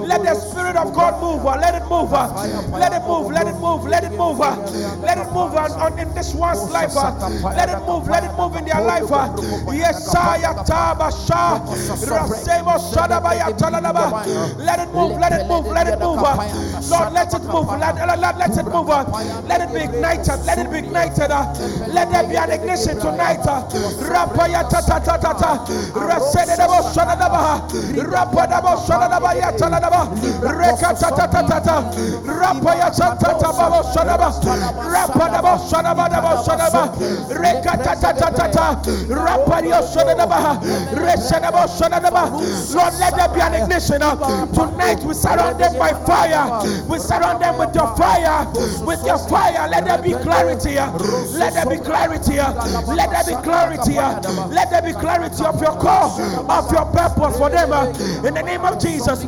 Let 0.06 0.22
the 0.22 0.34
Spirit 0.34 0.76
of 0.76 0.92
God 0.94 1.20
move. 1.20 1.44
Let 1.44 1.74
it 1.74 1.84
move. 1.88 2.12
Let 2.12 2.92
it 2.92 3.02
move. 3.06 3.30
Let 3.30 3.46
it 3.48 3.58
move. 3.60 3.84
Let 3.86 4.04
it 4.04 4.12
move. 4.18 4.38
Let 4.38 5.18
it 5.18 5.32
move 5.32 5.54
on, 5.54 5.98
in 5.98 6.12
this 6.14 6.34
one's 6.34 6.70
life. 6.70 6.94
Let 6.94 7.68
it 7.68 7.80
move. 7.86 8.08
Let 8.08 8.24
it 8.24 8.32
move 8.36 8.56
in 8.56 8.64
their 8.64 8.80
life. 8.80 9.02
Yesaya 10.32 10.64
Tabasha. 10.64 11.60
Rasemo 12.06 12.78
Shadabaya 12.92 13.52
Talanaba. 13.58 14.56
Let 14.58 14.78
it 14.80 14.92
move. 14.94 15.18
Let 15.18 15.32
it 15.32 15.46
move. 15.48 15.66
Let 15.66 15.88
it 15.88 15.98
move. 16.00 16.16
Lord, 16.90 17.12
let 17.12 17.34
it 17.34 17.42
move. 17.44 17.68
Let, 17.68 17.94
let, 17.96 18.18
let, 18.38 18.56
it 18.56 18.64
move. 18.64 18.88
Let 18.88 19.60
it 19.60 19.72
be 19.72 19.80
ignited. 19.80 20.44
Let 20.46 20.58
it 20.58 20.70
be 20.70 20.78
ignited. 20.78 21.30
Let 21.30 22.10
there 22.10 22.28
be 22.28 22.36
an 22.36 22.50
ignition 22.50 22.98
tonight. 22.98 23.40
Rapaya 23.42 24.68
Tata 24.68 25.00
Tata. 25.04 25.64
Rasenebo 25.92 26.82
Shadaba. 26.92 27.68
Rapadabo 27.68 28.76
Shadaba 28.86 29.34
Yatalanaba. 29.40 30.02
Rekata 30.40 31.10
Tata. 31.30 31.76
Rapaya 32.24 32.90
Tata 32.96 33.38
Babo 33.42 33.82
Shadaba. 33.92 34.28
Rapadabo 34.92 35.52
Shadaba 35.68 36.32
Shadaba. 36.44 36.72
Lord, 42.74 42.94
let 42.98 43.14
there 43.16 43.28
be 43.28 43.40
an 43.40 43.54
ignition. 43.62 44.00
Tonight 44.00 45.02
we 45.04 45.14
surround 45.14 45.58
them 45.60 45.78
by 45.78 45.92
fire. 46.06 46.46
We 46.88 46.98
surround 46.98 47.40
them 47.42 47.58
with 47.58 47.74
your 47.74 47.88
fire. 47.96 48.46
With 48.86 49.04
your 49.06 49.18
fire, 49.28 49.68
let 49.68 49.84
there 49.84 49.98
be 50.02 50.12
clarity. 50.14 50.74
Let 50.76 51.54
there 51.54 51.66
be 51.66 51.78
clarity. 51.78 52.36
Let 52.36 53.10
there 53.10 53.24
be 53.24 53.34
clarity. 53.42 53.94
Let 54.50 54.70
there 54.70 54.82
be 54.82 54.92
clarity 54.92 55.44
of 55.44 55.60
your 55.60 55.76
call, 55.78 56.20
of 56.50 56.72
your 56.72 56.86
purpose 56.86 57.36
for 57.38 57.50
them. 57.50 57.72
In 58.24 58.34
the 58.34 58.42
name 58.42 58.64
of 58.64 58.78
Jesus. 58.78 59.24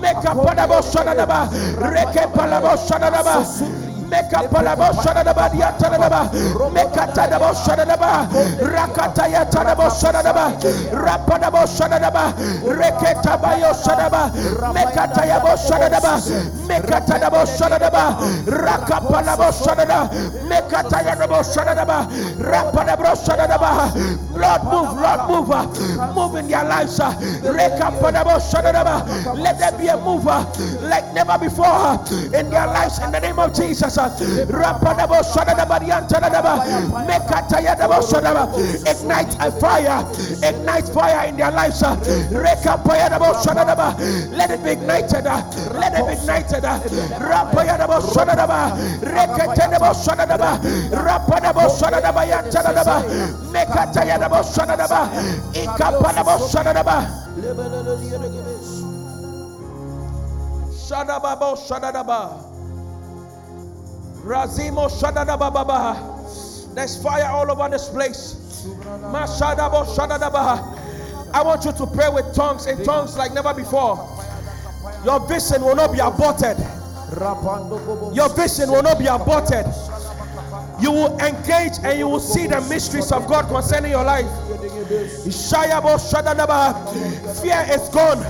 Make 0.00 0.16
shadadaba. 2.88 3.89
Meka 4.10 4.42
palabo 4.50 4.90
shadadaba 5.02 5.48
dia 5.52 5.70
tadaba. 5.78 6.30
Meka 6.74 7.06
tadabo 7.14 7.54
shadadaba. 7.54 8.26
Rakata 8.58 9.26
ya 9.30 9.44
tadabo 9.44 9.88
shadadaba. 9.90 10.52
Rapadabo 10.92 11.66
shadaba. 11.66 12.34
Rapadabo 22.38 23.14
shadadaba. 23.16 23.90
Lord 24.34 24.62
move, 24.64 25.00
Lord 25.00 25.20
move. 25.28 25.48
Move 26.14 26.34
in 26.36 26.48
their 26.48 26.64
lives. 26.64 26.98
Let 26.98 27.20
there 29.58 29.72
be 29.78 29.86
a 29.88 29.96
mover 29.96 30.46
like 30.82 31.12
never 31.14 31.38
before 31.38 31.98
in 32.34 32.50
their 32.50 32.66
lives 32.66 32.98
in 32.98 33.10
the 33.12 33.20
name 33.20 33.38
of 33.38 33.54
Jesus. 33.54 33.96
Ignite 38.86 39.36
a 39.40 39.50
fire, 39.52 39.98
ignite 40.42 40.88
fire 40.88 41.28
in 41.28 41.36
their 41.36 41.50
lives. 41.50 41.82
Let 44.30 44.50
it 44.50 44.62
be 44.64 44.70
ignited, 44.70 45.24
let 45.24 45.92
it 45.94 46.06
be 46.06 46.12
ignited. 46.12 46.64
Rapadabo 46.64 48.00
Shadaba, 48.12 48.60
Rekatanabo 49.00 49.92
Shadaba, 50.02 50.50
Rapadabo 50.90 51.64
Shadaba 51.78 52.22
Yantanaba, 52.30 52.96
Mekatayadabo 53.52 54.40
Shadaba, 54.52 55.00
Ikapanabo 55.52 56.34
Shadaba. 56.48 56.96
Shadababo 60.88 61.48
Shadaba. 61.56 62.49
Razimo 64.22 64.88
Shadadababa. 64.90 66.74
There's 66.74 67.02
fire 67.02 67.26
all 67.26 67.50
over 67.50 67.68
this 67.68 67.88
place. 67.88 68.34
Mashadabo 68.86 69.86
Shadadaba. 69.96 70.78
I 71.32 71.42
want 71.42 71.64
you 71.64 71.72
to 71.72 71.86
pray 71.86 72.08
with 72.08 72.34
tongues 72.34 72.66
in 72.66 72.84
tongues 72.84 73.16
like 73.16 73.32
never 73.32 73.54
before. 73.54 73.96
Your 75.04 75.26
vision 75.26 75.62
will 75.62 75.76
not 75.76 75.92
be 75.92 76.00
aborted. 76.00 76.58
Your 78.14 78.28
vision 78.34 78.70
will 78.70 78.82
not 78.82 78.98
be 78.98 79.06
aborted. 79.06 79.66
You 80.80 80.92
will 80.92 81.18
engage 81.20 81.74
and 81.82 81.98
you 81.98 82.08
will 82.08 82.20
see 82.20 82.46
the 82.46 82.60
mysteries 82.62 83.12
of 83.12 83.26
God 83.28 83.48
concerning 83.48 83.90
your 83.92 84.04
life. 84.04 84.26
Fear 87.42 87.66
is 87.70 87.88
gone. 87.88 88.22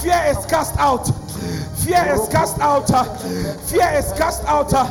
Fear 0.00 0.22
is 0.28 0.46
cast 0.46 0.76
out. 0.78 1.08
Fear 1.90 2.14
is 2.14 2.28
cast 2.28 2.60
out. 2.60 2.88
Uh, 2.92 3.02
fear 3.66 3.90
is 3.98 4.12
cast 4.12 4.44
out. 4.44 4.72
Uh, 4.72 4.84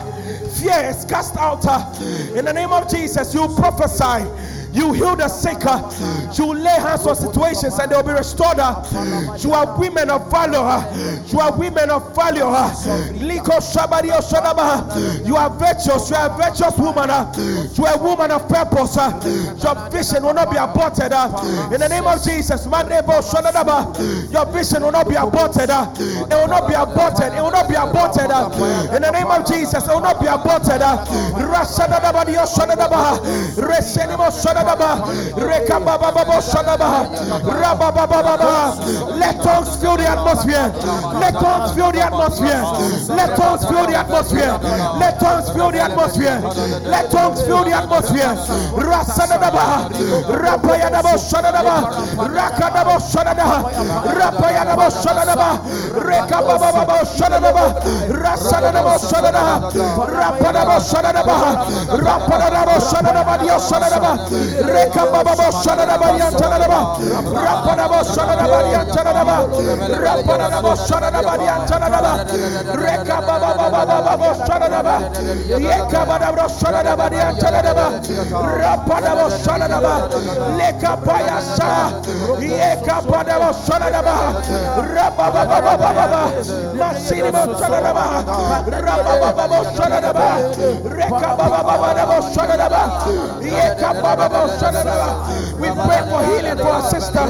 fear 0.50 0.90
is 0.90 1.06
cast 1.06 1.38
out. 1.38 1.66
Uh. 1.66 1.90
In 2.36 2.44
the 2.44 2.52
name 2.52 2.74
of 2.74 2.90
Jesus, 2.90 3.34
you 3.34 3.48
prophesy 3.56 4.28
you 4.74 4.94
heal 4.94 5.16
the 5.16 5.28
sick. 5.28 5.66
Uh, 5.66 5.90
you 6.38 6.54
lay 6.54 6.76
hands 6.80 7.06
on 7.08 7.16
situations 7.16 7.78
and 7.80 7.92
they'll 7.92 8.04
be 8.04 8.12
restored. 8.12 8.60
Uh. 8.60 8.82
You 9.40 9.54
are 9.54 9.78
women 9.80 10.10
of 10.10 10.30
valor. 10.32 10.58
Uh. 10.60 10.84
You 11.28 11.40
are 11.40 11.52
women 11.58 11.90
of 11.90 12.16
value. 12.16 12.46
You 15.26 15.36
are 15.36 15.50
virtuous. 15.50 16.10
You 16.10 16.16
are 16.16 16.30
a 16.30 16.38
virtuous 16.38 16.78
woman. 16.78 17.10
You 17.78 17.86
are 17.86 17.96
a 17.96 17.98
woman 17.98 18.32
of 18.32 18.48
purpose. 18.48 18.96
Your 18.96 19.76
vision 19.90 20.24
will 20.24 20.34
not 20.34 20.52
be 20.52 20.58
aborted. 20.58 21.12
In 21.74 21.80
the 21.80 21.88
name 21.90 22.06
of 22.08 22.24
Jesus, 22.24 22.66
your 24.32 24.46
vision 24.52 24.84
will 24.84 24.92
not 24.92 25.08
be 25.10 25.16
aborted. 25.16 25.70
It 25.70 26.30
will 26.30 26.48
not 26.48 26.68
be 26.68 26.74
aborted. 26.74 27.34
It 27.34 27.42
will 27.42 27.52
not 27.52 27.68
be 27.68 27.76
aborted. 27.76 28.30
In 28.96 29.02
the 29.02 29.12
name 29.12 29.28
of 29.28 29.46
Jesus, 29.48 29.84
it 29.88 29.94
will 29.94 30.02
not 30.02 30.20
be 30.20 30.28
aborted. 30.28 30.82
Let 39.20 39.36
tongues 39.44 39.76
fill 39.78 39.98
the 39.98 40.08
atmosphere. 40.10 40.72
Let 41.20 41.34
tongues 41.34 41.74
fill 41.76 41.92
the 41.92 42.02
atmosphere. 42.02 42.62
Let 43.16 43.36
tongues 43.36 43.66
fill 43.66 43.86
the 43.88 43.96
atmosphere. 43.98 44.60
Let 45.00 45.20
tongues 45.20 45.50
fill 45.52 45.72
the 45.72 45.80
atmosphere. 45.82 46.42
Let 46.86 47.12
tongues 47.12 47.42
fill 47.42 47.64
the 47.64 47.74
atmosphere. 47.74 48.36
Rasadaba. 48.90 49.90
Rapayadabo 50.44 51.14
Shadaba. 51.20 51.76
Rakadabo 52.36 52.96
Shadaba. 53.00 53.64
Rapayadabo 54.20 54.88
Shadaba. 54.90 55.50
Rekababa 56.10 56.70
Shadaba. 57.06 57.64
Rasadabo 58.10 58.94
Shadaba. 59.10 59.46
Rapadabo 60.20 60.76
Shadaba. 60.80 61.38
Rapadabo 62.00 62.76
Shadaba. 62.80 63.38
Dio 63.40 63.58
Rekababo 64.58 65.48
Shadarabarian 65.64 66.34
Tanaba, 66.34 66.80
Rapanabo 67.46 68.00
Shadarabarian 68.04 68.88
Tanaba, 68.90 69.36
Rapanabo 70.00 70.72
Shadarabarian 70.88 71.62
Tanaba, 71.70 72.12
Rekababo 72.74 74.30
Shadaraba, 74.46 74.96
Yekababo 75.60 76.46
Shadarabarian 76.60 77.34
Tanaba, 77.40 77.86
Rapanabo 78.60 79.26
Shadaraba, 79.44 79.94
Lekapaya 80.58 81.38
Sa, 81.42 81.70
Yekababo 82.40 83.50
Shadaraba, 83.66 84.16
Rabababa, 84.96 86.06
Masinimo 86.76 87.44
Shadaraba, 87.60 88.06
Rabababo 88.66 89.60
Shadaraba, 89.76 90.28
Rekababo 90.84 92.18
Shadaraba, 92.34 92.82
Yekababo 93.40 94.39
we 94.40 95.68
pray 95.68 96.02
for 96.10 96.22
healing 96.24 96.58
for 96.58 96.72
our 96.72 96.90
sister. 96.90 97.26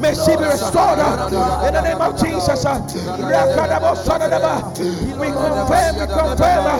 May 0.00 0.14
she 0.14 0.36
be 0.36 0.44
restored 0.44 0.98
uh, 0.98 1.64
in 1.66 1.74
the 1.74 1.80
name 1.82 2.00
of 2.00 2.16
Jesus. 2.20 2.64
Uh. 2.64 2.78
Shadaba. 4.06 4.62
We 5.18 5.28
confirm, 5.30 5.96
we 5.98 6.06
confirm, 6.06 6.66
uh. 6.66 6.78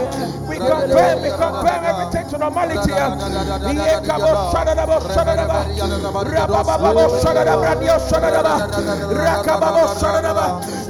we 0.49 0.57
confirm, 0.59 1.23
we 1.23 1.31
confirm 1.31 1.85
everything 1.85 2.22
to 2.33 2.39
normality. 2.39 2.93
Yekabo 2.93 4.33
Shadaba 4.53 4.97
Shadaba. 5.13 5.59
Rababa 6.25 7.05
Shadaba. 7.21 7.63
Radio 7.63 7.97
Shadaba. 8.09 8.55
Rakababo 9.13 9.85
Shadaba. 10.01 10.47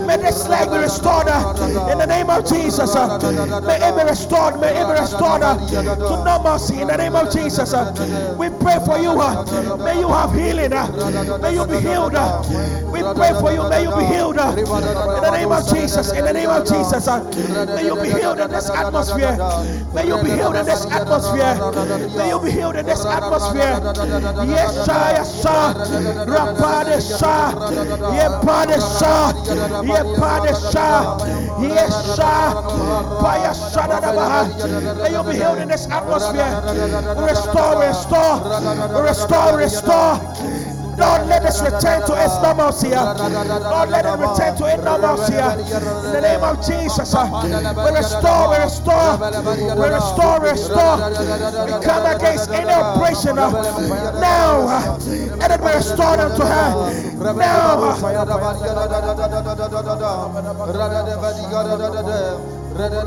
May 0.06 0.16
this 0.18 0.48
leg 0.48 0.70
be 0.70 0.78
restored 0.78 1.28
in 1.28 1.98
the 1.98 2.06
name 2.06 2.30
of 2.30 2.44
Jesus. 2.46 2.94
May 2.94 3.78
it 3.82 3.94
be 3.96 4.02
restored. 4.04 4.60
May 4.60 4.70
it 4.80 4.86
be 4.86 4.92
restored 4.94 5.42
to 5.42 6.14
normalcy 6.24 6.80
in 6.80 6.86
the 6.88 6.96
name 6.96 7.14
of 7.16 7.30
Jesus. 7.32 7.72
We 8.38 8.48
pray 8.62 8.78
for 8.86 8.98
you. 8.98 9.14
May 9.82 9.98
you 9.98 10.08
have 10.08 10.32
healing. 10.32 10.70
May 10.70 11.52
you 11.54 11.66
be 11.66 11.78
healed. 11.80 12.14
We 12.92 13.00
pray 13.14 13.32
for 13.40 13.50
you. 13.52 13.62
May 13.68 13.82
you 13.82 13.90
be 13.98 14.04
healed 14.06 14.38
in 14.38 14.64
the 15.22 15.30
name 15.32 15.50
of 15.52 15.66
Jesus. 15.68 16.12
In 16.12 16.24
the 16.24 16.32
name 16.32 16.50
of 16.50 16.64
Jesus. 16.66 17.06
May 17.74 17.84
you 17.86 17.96
be 17.96 18.10
healed 18.10 18.38
in 18.40 18.50
this 18.50 18.70
atmosphere. 18.70 19.36
May 19.94 20.06
you 20.06 20.18
be 20.22 20.30
healed 20.30 20.56
in 20.56 20.66
this 20.66 20.86
atmosphere. 20.86 21.31
May 21.32 22.28
you 22.28 22.40
be 22.40 22.50
healed 22.50 22.76
in 22.76 22.86
this 22.86 23.04
atmosphere. 23.04 23.80
Yes, 24.46 24.84
sir. 24.84 25.02
Yes, 25.16 25.42
sir. 25.42 25.74
Rapade 26.26 27.00
sir. 27.00 27.52
Yepade 28.16 28.80
sir. 28.80 29.32
Yepade 29.82 30.54
sir. 30.56 30.94
Yes, 31.62 32.16
sir. 32.16 32.44
Paya 33.22 33.52
shadadabaha. 33.54 35.02
May 35.02 35.12
you 35.12 35.22
be 35.22 35.36
healed 35.36 35.58
in 35.58 35.68
this 35.68 35.86
atmosphere. 35.88 36.52
Restore, 37.26 37.80
restore, 37.80 38.36
restore, 39.02 39.56
restore. 39.56 40.71
Don't 41.02 41.26
let 41.26 41.44
us 41.44 41.60
return 41.60 42.00
to 42.06 42.14
normalcy. 42.42 42.90
Don't 42.90 43.90
let 43.90 44.06
us 44.06 44.18
return 44.20 44.56
to 44.56 44.82
normalcy. 44.84 45.34
In 45.34 46.12
the 46.12 46.20
name 46.22 46.44
of 46.44 46.64
Jesus, 46.64 47.14
uh, 47.14 47.26
we 47.42 47.90
restore, 47.90 48.50
we 48.50 48.56
restore, 48.62 49.18
we 49.18 49.88
restore, 49.90 50.40
we 50.40 50.50
restore. 50.50 50.96
We 51.66 51.72
come 51.84 52.06
against 52.06 52.50
any 52.50 52.70
oppression 52.70 53.36
uh, 53.36 53.50
now. 54.20 54.68
Uh, 54.68 54.98
let 55.38 55.50
it 55.50 55.58
be 55.58 55.66
restored 55.74 56.20
unto 56.20 56.44
her 56.44 57.34
now. 57.34 57.98
Rebe 62.74 63.02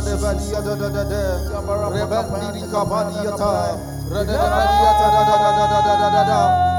de 0.00 0.14
Badia 0.16 0.60
da 0.62 0.74
da 0.74 0.88
da 0.88 1.04
da, 1.04 1.88
Rebandi 1.90 2.52
di 2.52 2.62
Cabadiata, 2.70 3.76
Rada 4.08 4.24
de 4.24 4.48
Badiata 4.48 5.06
da 5.12 5.22
da 5.28 6.10
da 6.10 6.24
da 6.24 6.77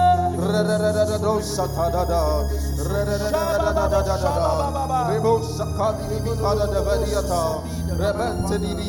Rebo 5.10 5.40
da. 5.68 6.00
Mikada 6.24 6.66
de 6.68 6.80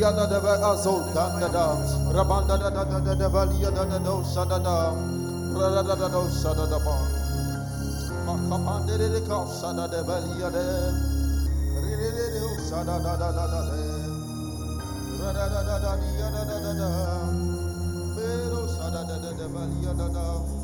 da 0.00 0.10
da 0.12 0.26
da 0.26 0.40
da 0.40 0.70
Azul 0.70 1.02
Dandada, 1.14 1.66
da 2.12 2.22
da 2.24 2.58
da 2.58 2.84
da 2.84 2.84
da 2.84 3.04
da 3.04 3.14
da 3.14 3.98
da 3.98 3.98
da 3.98 4.58
da 6.66 6.78
Macapande 8.26 8.96
da 8.96 9.20
da. 9.20 9.88
de 9.88 10.02
Valia 10.02 10.50
de 10.50 10.64
Rilio 11.80 12.58
Sadada 12.68 13.16
da 13.16 13.30
da 13.32 13.46
da 13.46 13.60
da, 13.62 13.74
da 15.18 15.32
da 15.32 15.48
da 15.48 15.78
da 15.78 15.96
da 16.20 16.30
da 16.30 16.44
da 16.44 16.72
da, 16.72 16.90
da 18.14 18.68
Sadada 18.68 19.16
da 19.18 19.32
da 19.32 19.94
da 19.94 20.08
da. 20.08 20.59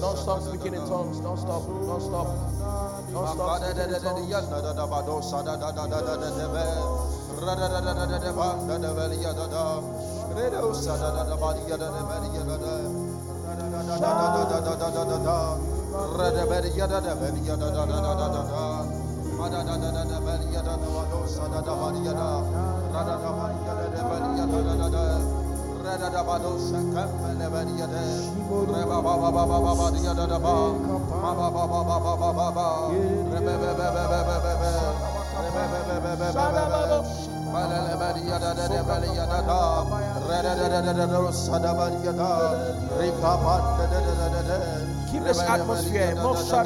Don't 0.00 0.18
stop 0.18 0.42
speaking 0.42 0.74
in 0.74 0.80
tongues. 0.86 1.20
Don't 1.20 1.36
stop, 1.36 1.66
don't 1.66 2.00
stop. 2.00 2.55
Rada 25.86 26.08
da 26.10 26.22
badosa, 26.24 26.82
come 26.92 27.24
and 27.24 27.38
never 27.38 27.62
the 27.64 27.84
other. 27.84 28.02
Reba 28.66 28.98
ba 29.02 29.12
ba 29.16 29.30
ba 29.30 29.46
ba 29.46 29.74
ba 29.74 29.90
the 29.92 30.10
other. 30.10 30.95
Keep 45.10 45.22
this 45.24 45.40
atmosphere. 45.40 46.14
Mosha 46.22 46.62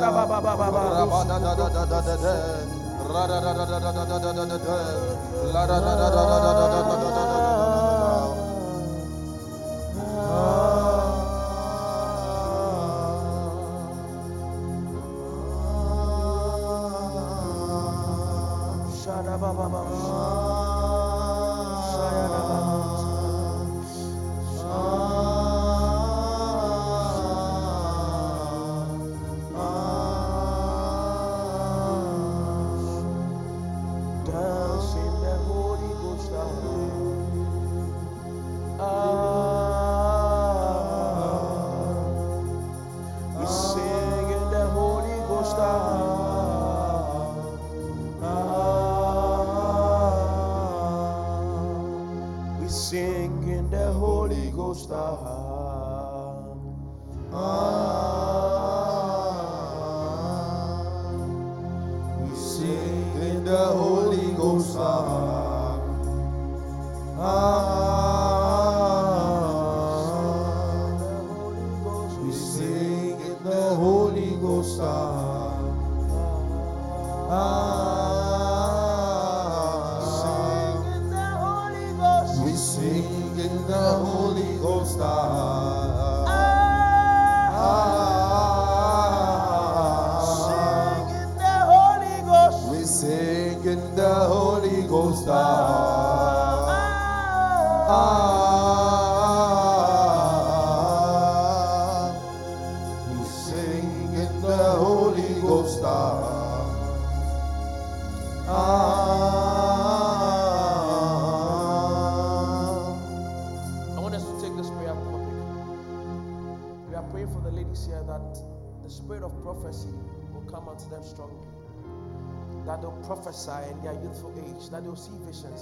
that 124.70 124.82
they'll 124.82 124.96
see 124.96 125.12
visions. 125.26 125.60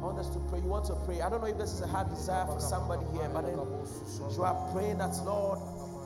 I 0.00 0.04
want 0.04 0.18
us 0.18 0.28
to 0.30 0.40
pray. 0.50 0.58
You 0.60 0.66
want 0.66 0.86
to 0.86 0.94
pray. 1.06 1.20
I 1.20 1.30
don't 1.30 1.40
know 1.40 1.46
if 1.46 1.58
this 1.58 1.72
is 1.72 1.80
a 1.80 1.86
hard 1.86 2.10
desire 2.10 2.44
for 2.46 2.58
somebody 2.60 3.06
here, 3.12 3.30
but 3.32 3.42
then 3.46 3.54
you 3.54 4.42
are 4.42 4.70
praying 4.72 4.98
that, 4.98 5.14
Lord, 5.24 5.60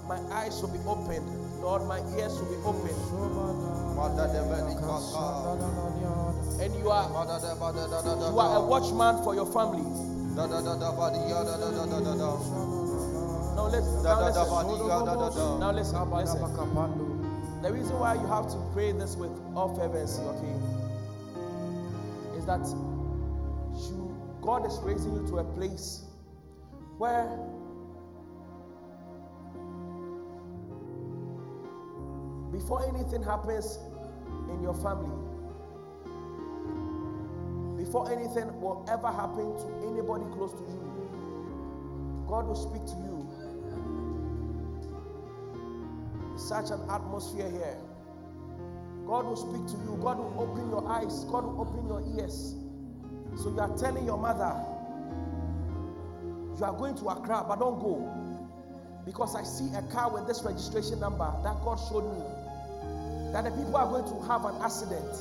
my 0.06 0.18
eyes 0.36 0.60
will 0.60 0.68
be 0.68 0.78
opened. 0.86 1.26
Lord, 1.62 1.82
my 1.88 1.98
ears 2.18 2.38
will 2.38 2.50
be 2.52 2.56
opened. 2.62 2.94
And 6.60 6.74
you 6.76 6.90
are 6.90 7.08
you 7.10 8.38
are 8.38 8.56
a 8.56 8.60
watchman 8.64 9.24
for 9.24 9.34
your 9.34 9.46
family. 9.46 9.82
Now 10.36 10.46
listen. 13.66 14.02
Now 14.04 14.20
listen. 15.32 15.58
Now 15.58 15.72
listen. 15.72 16.10
Listen. 16.12 17.16
The 17.62 17.72
reason 17.72 17.98
why 17.98 18.14
you 18.14 18.26
have 18.26 18.46
to 18.52 18.56
pray 18.74 18.92
this 18.92 19.16
with 19.16 19.32
all 19.56 19.74
fervency, 19.74 20.20
okay, 20.22 20.54
that 22.46 22.66
you 23.90 24.16
God 24.42 24.64
is 24.64 24.78
raising 24.82 25.12
you 25.14 25.26
to 25.28 25.38
a 25.38 25.44
place 25.44 26.04
where 26.98 27.26
before 32.52 32.86
anything 32.88 33.22
happens 33.22 33.78
in 34.50 34.62
your 34.62 34.74
family, 34.74 35.16
before 37.76 38.10
anything 38.10 38.60
will 38.60 38.86
ever 38.88 39.08
happen 39.08 39.56
to 39.56 39.88
anybody 39.88 40.24
close 40.32 40.52
to 40.52 40.62
you, 40.62 42.24
God 42.28 42.46
will 42.46 42.54
speak 42.54 42.84
to 42.86 42.96
you. 43.02 43.28
Such 46.38 46.70
an 46.70 46.80
atmosphere 46.88 47.50
here. 47.50 47.78
God 49.06 49.24
will 49.24 49.36
speak 49.36 49.66
to 49.66 49.84
you. 49.84 49.98
God 50.02 50.18
will 50.18 50.34
open 50.38 50.68
your 50.70 50.88
eyes. 50.88 51.24
God 51.24 51.44
will 51.44 51.60
open 51.60 51.86
your 51.86 52.02
ears. 52.18 52.54
So 53.42 53.50
you 53.50 53.60
are 53.60 53.76
telling 53.78 54.04
your 54.04 54.18
mother, 54.18 54.54
you 56.58 56.64
are 56.64 56.72
going 56.72 56.96
to 56.96 57.06
Accra, 57.06 57.44
but 57.46 57.60
don't 57.60 57.78
go. 57.78 58.12
Because 59.04 59.36
I 59.36 59.44
see 59.44 59.72
a 59.76 59.82
car 59.92 60.12
with 60.12 60.26
this 60.26 60.42
registration 60.42 60.98
number 60.98 61.30
that 61.44 61.54
God 61.62 61.78
showed 61.88 62.10
me. 62.12 63.32
That 63.32 63.44
the 63.44 63.50
people 63.50 63.76
are 63.76 63.86
going 63.86 64.04
to 64.04 64.26
have 64.26 64.44
an 64.44 64.60
accident. 64.62 65.14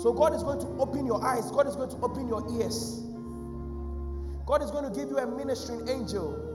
So 0.00 0.12
God 0.12 0.34
is 0.34 0.42
going 0.42 0.60
to 0.60 0.66
open 0.78 1.06
your 1.06 1.24
eyes. 1.24 1.50
God 1.50 1.66
is 1.66 1.74
going 1.74 1.90
to 1.90 1.96
open 1.96 2.28
your 2.28 2.44
ears. 2.60 3.00
God 4.46 4.62
is 4.62 4.70
going 4.70 4.84
to 4.84 4.90
give 4.90 5.08
you 5.08 5.18
a 5.18 5.26
ministering 5.26 5.88
angel 5.88 6.52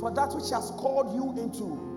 for 0.00 0.10
that 0.10 0.34
which 0.34 0.50
has 0.50 0.70
called 0.76 1.14
you 1.14 1.42
into. 1.42 1.95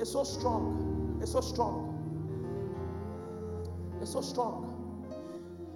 It's 0.00 0.12
so 0.12 0.24
strong. 0.24 1.18
It's 1.20 1.32
so 1.32 1.42
strong. 1.42 1.92
It's 4.00 4.12
so 4.12 4.22
strong. 4.22 4.64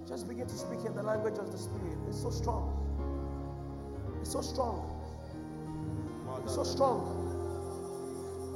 Just 0.07 0.27
begin 0.27 0.47
to 0.47 0.57
speak 0.57 0.83
in 0.83 0.95
the 0.95 1.03
language 1.03 1.37
of 1.37 1.51
the 1.51 1.57
Spirit. 1.59 1.95
It's 2.07 2.23
so 2.23 2.31
strong. 2.31 2.73
It's 4.21 4.31
so 4.31 4.41
strong. 4.41 4.89
It's 6.43 6.55
so 6.55 6.63
strong. 6.63 7.21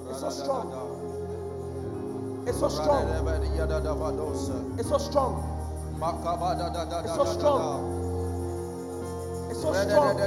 It's 0.10 0.20
so 0.20 0.30
strong. 0.32 0.74
It's 2.48 2.58
so 2.58 2.68
strong. 2.68 3.08
It's 4.80 4.90
so 4.90 4.98
strong. 4.98 5.44
It's 6.98 7.20
so 7.20 7.28
strong. 7.28 7.70
It's 9.52 9.62
so 9.62 9.74
strong. 9.76 10.20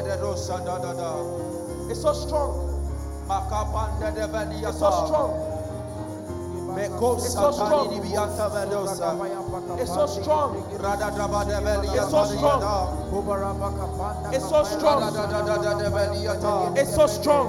It's 1.90 2.01
so 2.01 2.12
strong. 2.12 2.62
It's 3.23 4.78
so 4.78 4.90
strong. 5.07 5.31
It's 6.78 6.94
so 6.94 7.51
strong. 7.53 7.93
It's 9.78 9.90
so 9.93 10.07
strong. 10.07 10.57
It's 11.93 12.09
so 12.09 12.24
strong. 12.24 12.62
It's 14.32 14.49
so 14.49 14.65
strong. 14.65 15.03
It's 16.77 16.94
so 16.94 17.07
strong. 17.07 17.47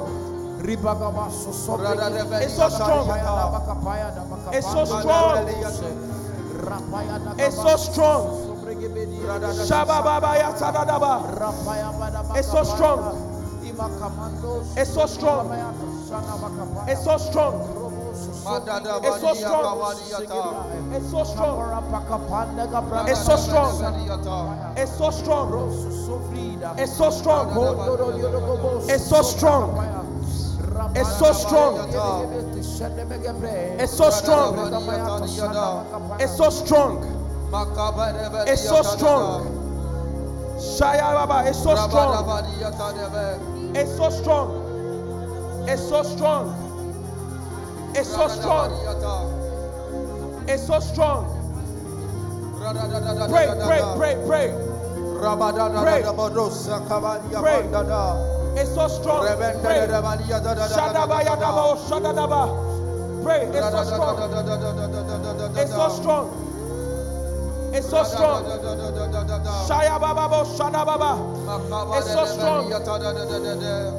It's 2.41 2.55
so 2.55 2.69
strong. 2.69 3.07
It's 4.53 4.67
so 4.67 4.85
strong. 4.85 5.47
It's 7.39 7.55
so 7.55 7.75
strong. 7.77 8.23
It's 12.35 12.51
so 12.51 12.63
strong. 12.63 13.22
It's 13.73 14.93
so 14.93 15.07
strong. 15.07 15.51
It's 16.87 17.03
so 17.03 17.17
strong. 17.17 17.55
It's 19.03 19.19
so 19.19 19.33
strong. 19.33 19.73
It's 20.93 21.09
so 21.09 21.23
strong. 21.23 21.73
It's 23.07 23.25
so 23.25 23.33
strong. 23.33 23.89
It's 24.77 24.91
so 24.97 25.09
strong. 25.09 25.55
It's 26.77 26.91
so 26.95 27.09
strong. 27.09 27.49
It's 28.87 29.07
so 29.07 29.21
strong. 29.21 29.69
It's 30.59 31.11
so 31.17 31.21
strong. 31.31 31.69
It's 33.79 33.91
so 33.97 34.09
strong. 34.11 34.57
It's 36.19 36.37
so 36.37 36.49
strong. 36.49 36.93
It's 38.47 38.61
so 38.67 38.81
strong. 38.83 39.63
Shaya 40.63 41.27
Baba, 41.27 41.49
it's 41.49 41.61
so 41.61 41.75
strong. 41.75 43.52
It's 43.75 43.95
so 43.97 44.09
strong. 44.09 45.65
It's 45.67 45.81
so 45.81 46.03
strong. 46.03 46.53
It's 47.95 48.09
so 48.09 48.27
strong. 48.27 48.69
It's 50.47 50.67
so 50.67 50.79
strong. 50.79 51.25
Pray, 53.29 53.47
pray, 53.65 53.81
pray, 53.97 54.15
pray. 54.27 54.47
Pray. 57.41 57.61
bandada. 57.63 58.57
It's 58.57 58.73
so 58.75 58.87
strong. 58.87 59.25
Pray. 59.25 59.87
Shadaba 59.87 61.23
Yadaba, 61.23 61.63
oh, 61.65 61.75
Shadadaba. 61.89 63.23
Pray. 63.23 63.45
It's 63.47 63.71
so 63.71 63.83
strong. 63.83 65.57
It's 65.57 65.71
so 65.71 65.89
strong. 65.89 66.42
It's 67.73 67.89
so 67.89 68.03
strong. 68.03 68.45
Shaya 69.65 69.99
Baba, 69.99 70.29
oh, 70.31 70.45
Shadababa. 70.45 71.97
It's 71.97 72.13
so 72.13 72.25
strong. 72.25 72.71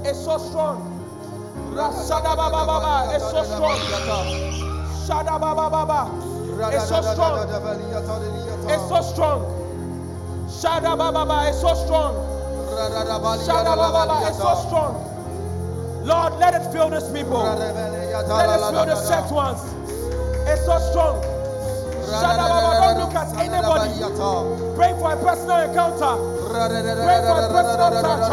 It's 0.06 0.24
so 0.24 0.38
strong. 0.38 0.90
Shadaba 1.74 2.36
Baba, 2.36 2.66
Baba. 2.66 3.14
it's 3.16 3.24
so 3.24 3.42
strong. 3.42 3.78
Shadaba 5.09 5.56
Baba. 5.56 5.70
Baba. 5.70 6.06
It's 6.72 6.88
so 6.88 7.02
strong. 7.02 7.48
It's 8.70 8.88
so 8.88 9.01
strong. 9.02 9.42
Shadaba 10.46 10.96
Baba, 10.96 11.26
Baba. 11.26 11.48
it's 11.48 11.60
so 11.60 11.74
strong. 11.74 12.14
Shadaba 13.42 13.90
Baba, 13.90 14.28
it's 14.28 14.38
so 14.38 14.55
strong. 14.68 14.94
Lord, 16.06 16.34
let 16.38 16.55
it 16.55 16.70
fill 16.72 16.90
this 16.90 17.10
people. 17.10 17.42
Let 17.42 17.59
it 17.59 18.70
fill 18.70 18.86
the 18.86 18.94
set 18.94 19.32
ones. 19.32 19.60
It's 20.46 20.64
so 20.64 20.78
strong. 20.78 21.34
Shadaba 22.09 22.48
Baba, 22.48 22.94
don't 22.94 22.98
look 23.01 23.14
at 23.14 23.31
anybody. 23.39 23.90
Pray 24.76 24.93
for 24.98 25.12
a 25.12 25.16
personal 25.16 25.60
encounter. 25.68 26.14
Pray 27.05 27.20
for 27.24 27.36
a 27.40 27.48
personal 27.48 27.90
touch. 28.02 28.28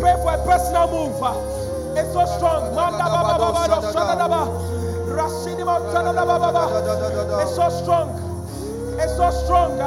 Pray 0.00 0.14
for 0.22 0.32
a 0.32 0.38
personal 0.46 0.86
move. 0.88 1.18
It's 1.98 2.12
so 2.12 2.22
strong. 2.26 2.62
It's 7.40 7.54
so 7.56 7.68
strong. 7.70 8.10
It's 9.00 9.16
so 9.16 9.28
strong. 9.30 9.78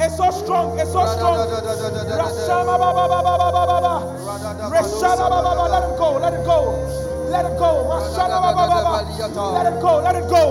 It's 0.00 0.16
so 0.16 0.30
strong. 0.30 0.78
It's 0.78 0.92
so 0.92 1.04
strong. 1.06 1.36
Let 5.70 5.84
him 5.84 5.96
go. 5.98 6.08
Let 6.20 6.32
it 6.34 6.44
go. 6.46 6.58
Let 7.30 7.46
it 7.46 7.58
go. 7.58 7.70
Let 9.54 9.66
it 9.66 9.80
go. 9.80 10.00
Let 10.02 10.16
it 10.16 10.26
go. 10.30 10.50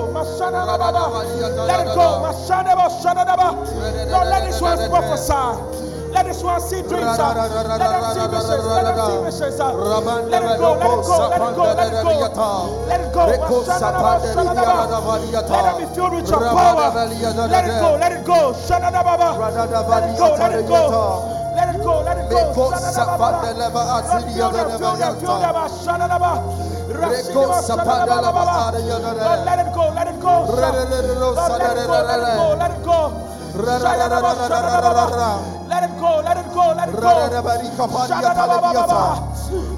Let 1.68 1.80
it 1.81 1.95
go. 1.95 2.07
Lord, 4.10 4.27
let 4.27 4.43
this 4.45 4.61
one 4.61 4.77
prophesy. 4.89 5.34
Let 6.10 6.26
this 6.26 6.41
one 6.41 6.60
see 6.61 6.81
dreams. 6.81 7.19
uh. 7.19 7.34
Let 7.77 7.91
them 7.91 8.01
see 8.15 8.26
visions. 8.34 8.65
Let 8.65 8.84
them 8.89 8.97
see 9.06 9.18
visions. 9.30 9.60
uh. 9.60 9.73
Let 10.31 10.41
it 10.41 10.57
go. 10.57 10.73
Let 10.73 10.89
it 10.89 11.06
go. 11.06 11.18
Let 11.30 11.41
it 11.41 11.53
go. 11.53 11.64
Let 11.77 11.93
it 11.93 12.01
go. 12.01 12.14
Let 12.89 13.01
it 13.01 13.14
go. 13.14 13.26
Let 15.53 15.64
them 15.65 15.77
be 15.77 15.85
filled 15.95 16.14
with 16.15 16.30
your 16.30 16.39
power. 16.57 16.89
Let 17.49 17.65
it 17.65 17.80
go. 17.80 17.89
Let 17.99 18.11
it 18.11 18.26
go. 18.26 18.39
Let 18.80 18.89
it 18.89 19.06
go. 19.19 19.30
Let 19.89 20.03
it 20.10 20.18
go. 20.18 20.30
Let 21.56 21.69
it 21.69 21.84
go. 21.84 21.93
Let 22.01 22.18
it 22.18 22.30
go. 22.30 22.39
Reko 22.39 22.65
sapande 22.93 23.49
leva 23.60 23.81
ari 24.10 24.31
yadada. 24.39 24.80
Lord, 24.80 24.99
let 24.99 25.11
it 25.14 25.22
go. 25.26 25.34
Let 25.35 26.34
it 26.39 26.49
go. 26.60 26.68
Lord, 26.99 27.11
let 29.45 29.59
it 29.59 29.73
go. 29.73 29.89
Let 29.95 30.07
it 30.07 30.19
go. 30.19 30.35
Let 32.59 32.71
it 32.71 32.84
go. 32.84 33.13
Shana 33.59 34.09
Baba. 34.09 34.31
Shana 34.47 34.81
Baba. 34.81 35.05
Let 35.69 35.84
it 35.84 35.99
go. 35.99 36.11
Let 36.23 36.38
it 36.38 36.53
go. 36.53 36.73
Let 36.76 36.89
it 36.89 36.95
go. 36.95 37.01
Rada 37.01 37.41
bari 37.41 37.69
kapani 37.77 38.07
Shana 38.07 38.31
Baba 38.35 38.67
yatalebiyata. 38.67 38.88
Baba. 38.88 39.13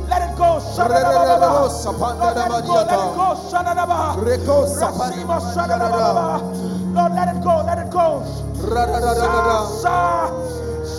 Let 0.10 0.22
it 0.22 0.34
go. 0.38 0.50
Shana 0.74 0.98
Baba 1.02 1.24
Baba. 1.40 1.50
Rero 1.52 1.70
sapande 1.70 2.22
Lord, 2.22 2.36
let 2.38 2.52
it 2.52 2.66
go. 2.66 2.74
Let 2.74 3.00
it 3.00 3.16
go. 3.16 3.28
Shana 3.50 3.74
Baba. 3.76 4.00
Reko 4.22 4.58
sapande 4.68 5.22
Rashima 5.22 5.38
Shana 5.54 5.76
yadada. 5.78 5.92
Baba. 5.92 6.28
Lord, 6.96 7.14
let 7.14 7.28
it 7.36 7.42
go. 7.44 7.54
Let 7.66 7.78
it 7.78 7.90
go. 7.92 8.06
Rada 8.62 8.98
da 9.02 9.14
da 9.14 9.26
da 9.28 9.42
da. 9.48 9.58
Sha, 9.82 10.30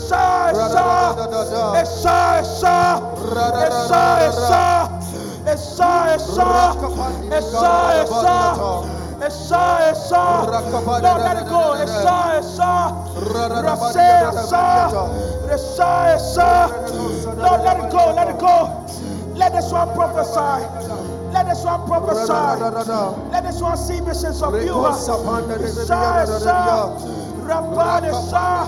sha, 0.09 0.53
Ra, 3.23 3.49
sha, 4.33 4.89
Esau, 5.47 6.15
Esau, 6.15 6.77
Esau, 7.33 7.91
Esau. 8.03 8.85
Esau, 9.23 10.47
Don't 11.01 11.23
let 11.23 11.37
it 11.37 11.49
go. 11.49 11.75
Esau, 11.83 12.39
Esau, 12.39 12.91
Rase, 13.63 14.11
Esau, 14.35 15.11
Esau, 15.55 16.17
Esau. 16.17 16.69
Lord, 17.37 17.61
let 17.63 17.77
it 17.85 17.91
go, 17.93 18.13
let 18.17 18.29
it 18.29 18.39
go. 18.39 18.85
Let 19.35 19.53
this 19.53 19.71
one 19.71 19.89
prophesy. 19.95 20.67
Let 21.33 21.47
this 21.47 21.65
one 21.65 21.87
prophesy. 21.87 22.33
Let 23.31 23.43
this 23.45 23.61
one 23.61 23.77
see 23.77 24.01
visions 24.01 24.43
of 24.43 24.55
you. 24.63 24.75
Esau, 24.87 26.23
Esau. 26.23 26.99
Rabban 27.47 28.05
Esau, 28.07 28.67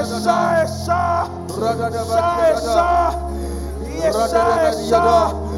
Esau, 0.00 0.62
Esau, 0.64 1.28
Esau, 2.52 3.10
Esau, 4.06 4.68
Esau. 4.68 5.49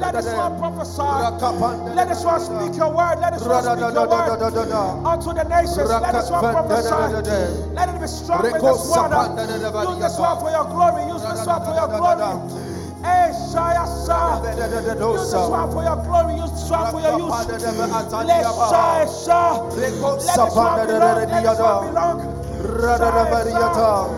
Let 0.00 0.14
us 0.14 0.26
one 0.34 0.58
prophesy. 0.58 1.02
Let 1.94 2.08
us 2.08 2.24
all 2.24 2.40
speak 2.40 2.76
your 2.76 2.90
word. 2.92 3.18
Let 3.20 3.32
us 3.34 3.42
all 3.46 3.62
speak 3.62 3.94
your 3.94 4.08
word 4.08 4.30
unto 5.06 5.32
the 5.34 5.44
nations. 5.44 5.76
Let 5.90 6.14
us 6.14 6.30
one 6.30 6.40
prophesy. 6.52 6.90
Let 7.74 7.88
it 7.88 8.00
be 8.00 8.06
strong. 8.06 8.44
Use 8.44 9.98
this 9.98 10.18
word 10.18 10.38
for 10.40 10.50
your 10.50 10.64
glory. 10.64 11.02
Use 11.12 11.22
this 11.22 11.46
word 11.46 11.62
for 11.64 11.74
your 11.74 11.88
glory. 11.88 12.65
You 14.96 15.18
swam 15.18 15.70
for 15.72 15.82
your 15.82 15.96
glory, 16.04 16.34
you 16.34 16.46
swam 16.56 16.90
for 16.92 17.00
your 17.00 17.18
use. 17.18 17.48
Let 17.48 17.60
let 18.26 18.44
the 20.36 20.50
swam 20.50 20.86
belong, 20.86 21.16
let 21.16 21.28
the 21.30 21.54
swam 21.54 21.86
belong. 21.86 22.20
Radadavariata. 22.62 24.08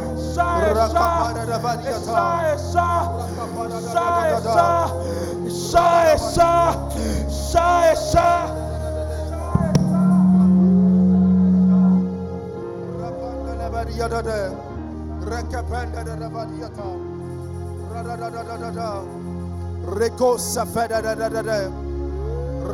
Rekapenda 15.21 16.03
da 16.05 16.15
Ravadiata. 16.17 17.08
Shah, 17.89 18.05
Shah. 18.05 18.19
Shah, 18.19 18.31
Shah. 18.33 18.59
Shah, 18.59 18.73
Shah. 18.75 19.05
Reko 19.89 20.39
safeda 20.39 21.03
da 21.03 21.15
da 21.15 21.29
da 21.29 21.43
da. 21.43 21.71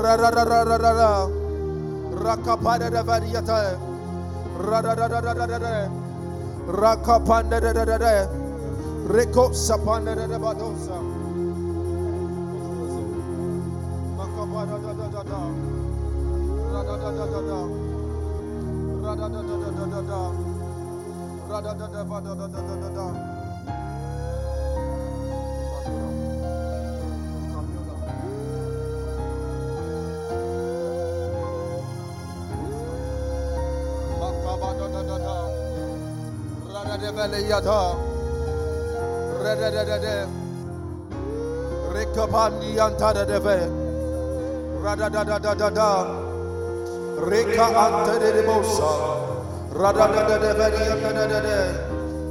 Ra 0.02 0.16
da. 5.58 5.88
Rakapanda 6.68 7.60
da 7.60 7.72
da 7.72 7.84
da 7.84 7.98
da. 7.98 8.26
Da 10.14 10.26
da 10.28 10.38
badosa. 10.38 10.96
Makapada 14.16 14.76
da 14.82 14.92
da 14.94 15.08
da 15.08 15.22
da. 15.24 15.40
Da 16.72 16.82
da 16.82 16.96
da 16.98 17.26
da 17.26 17.40
da. 17.48 17.60
Da 19.02 19.14
da 19.14 19.28
da 19.28 19.42
da 19.42 19.56
da 19.58 19.86
da 19.86 20.02
da 21.50 21.60
da 21.62 21.74
da 21.74 21.86
da 21.86 22.20
da 22.20 22.48
da 22.48 22.76
da 22.76 22.90
da 22.90 23.33
Leveleyata 37.04 38.00
Redadadade 39.44 40.24
Rekabandi 41.92 42.80
Antadadeve 42.80 43.58
Radadadadada 44.80 45.90
Reka 47.28 47.66
Antadebosa 47.84 48.92
Radadadadeve 49.76 50.68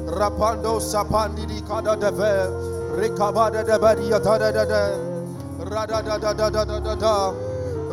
Rapando 0.09 0.81
Sapandi 0.81 1.61
Kadadeve 1.61 2.33
Rekabada 2.97 3.61
Debadiatadadade 3.61 4.85
Radadadadadada 5.69 7.15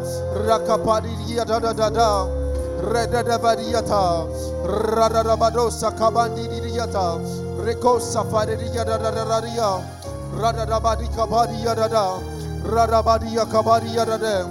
Rakapadiria 0.45 1.45
Dada, 1.45 2.27
Redada 2.83 3.39
Variata, 3.39 4.27
Radadabadosa 4.67 5.95
Kabandiriata, 5.97 7.23
Recosa 7.63 8.25
Fadiria 8.29 8.83
Dadaria, 8.83 9.81
Radadabadi 10.35 11.07
Kabadia 11.15 11.73
Dada, 11.73 12.19
Radabadia 12.67 13.45
Kabadia 13.45 14.05
Dada, 14.05 14.45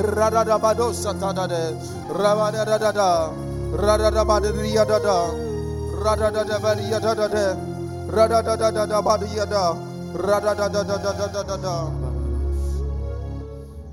Radadabadosa 0.00 1.12
Tadade, 1.20 1.76
Rabadada. 2.08 3.51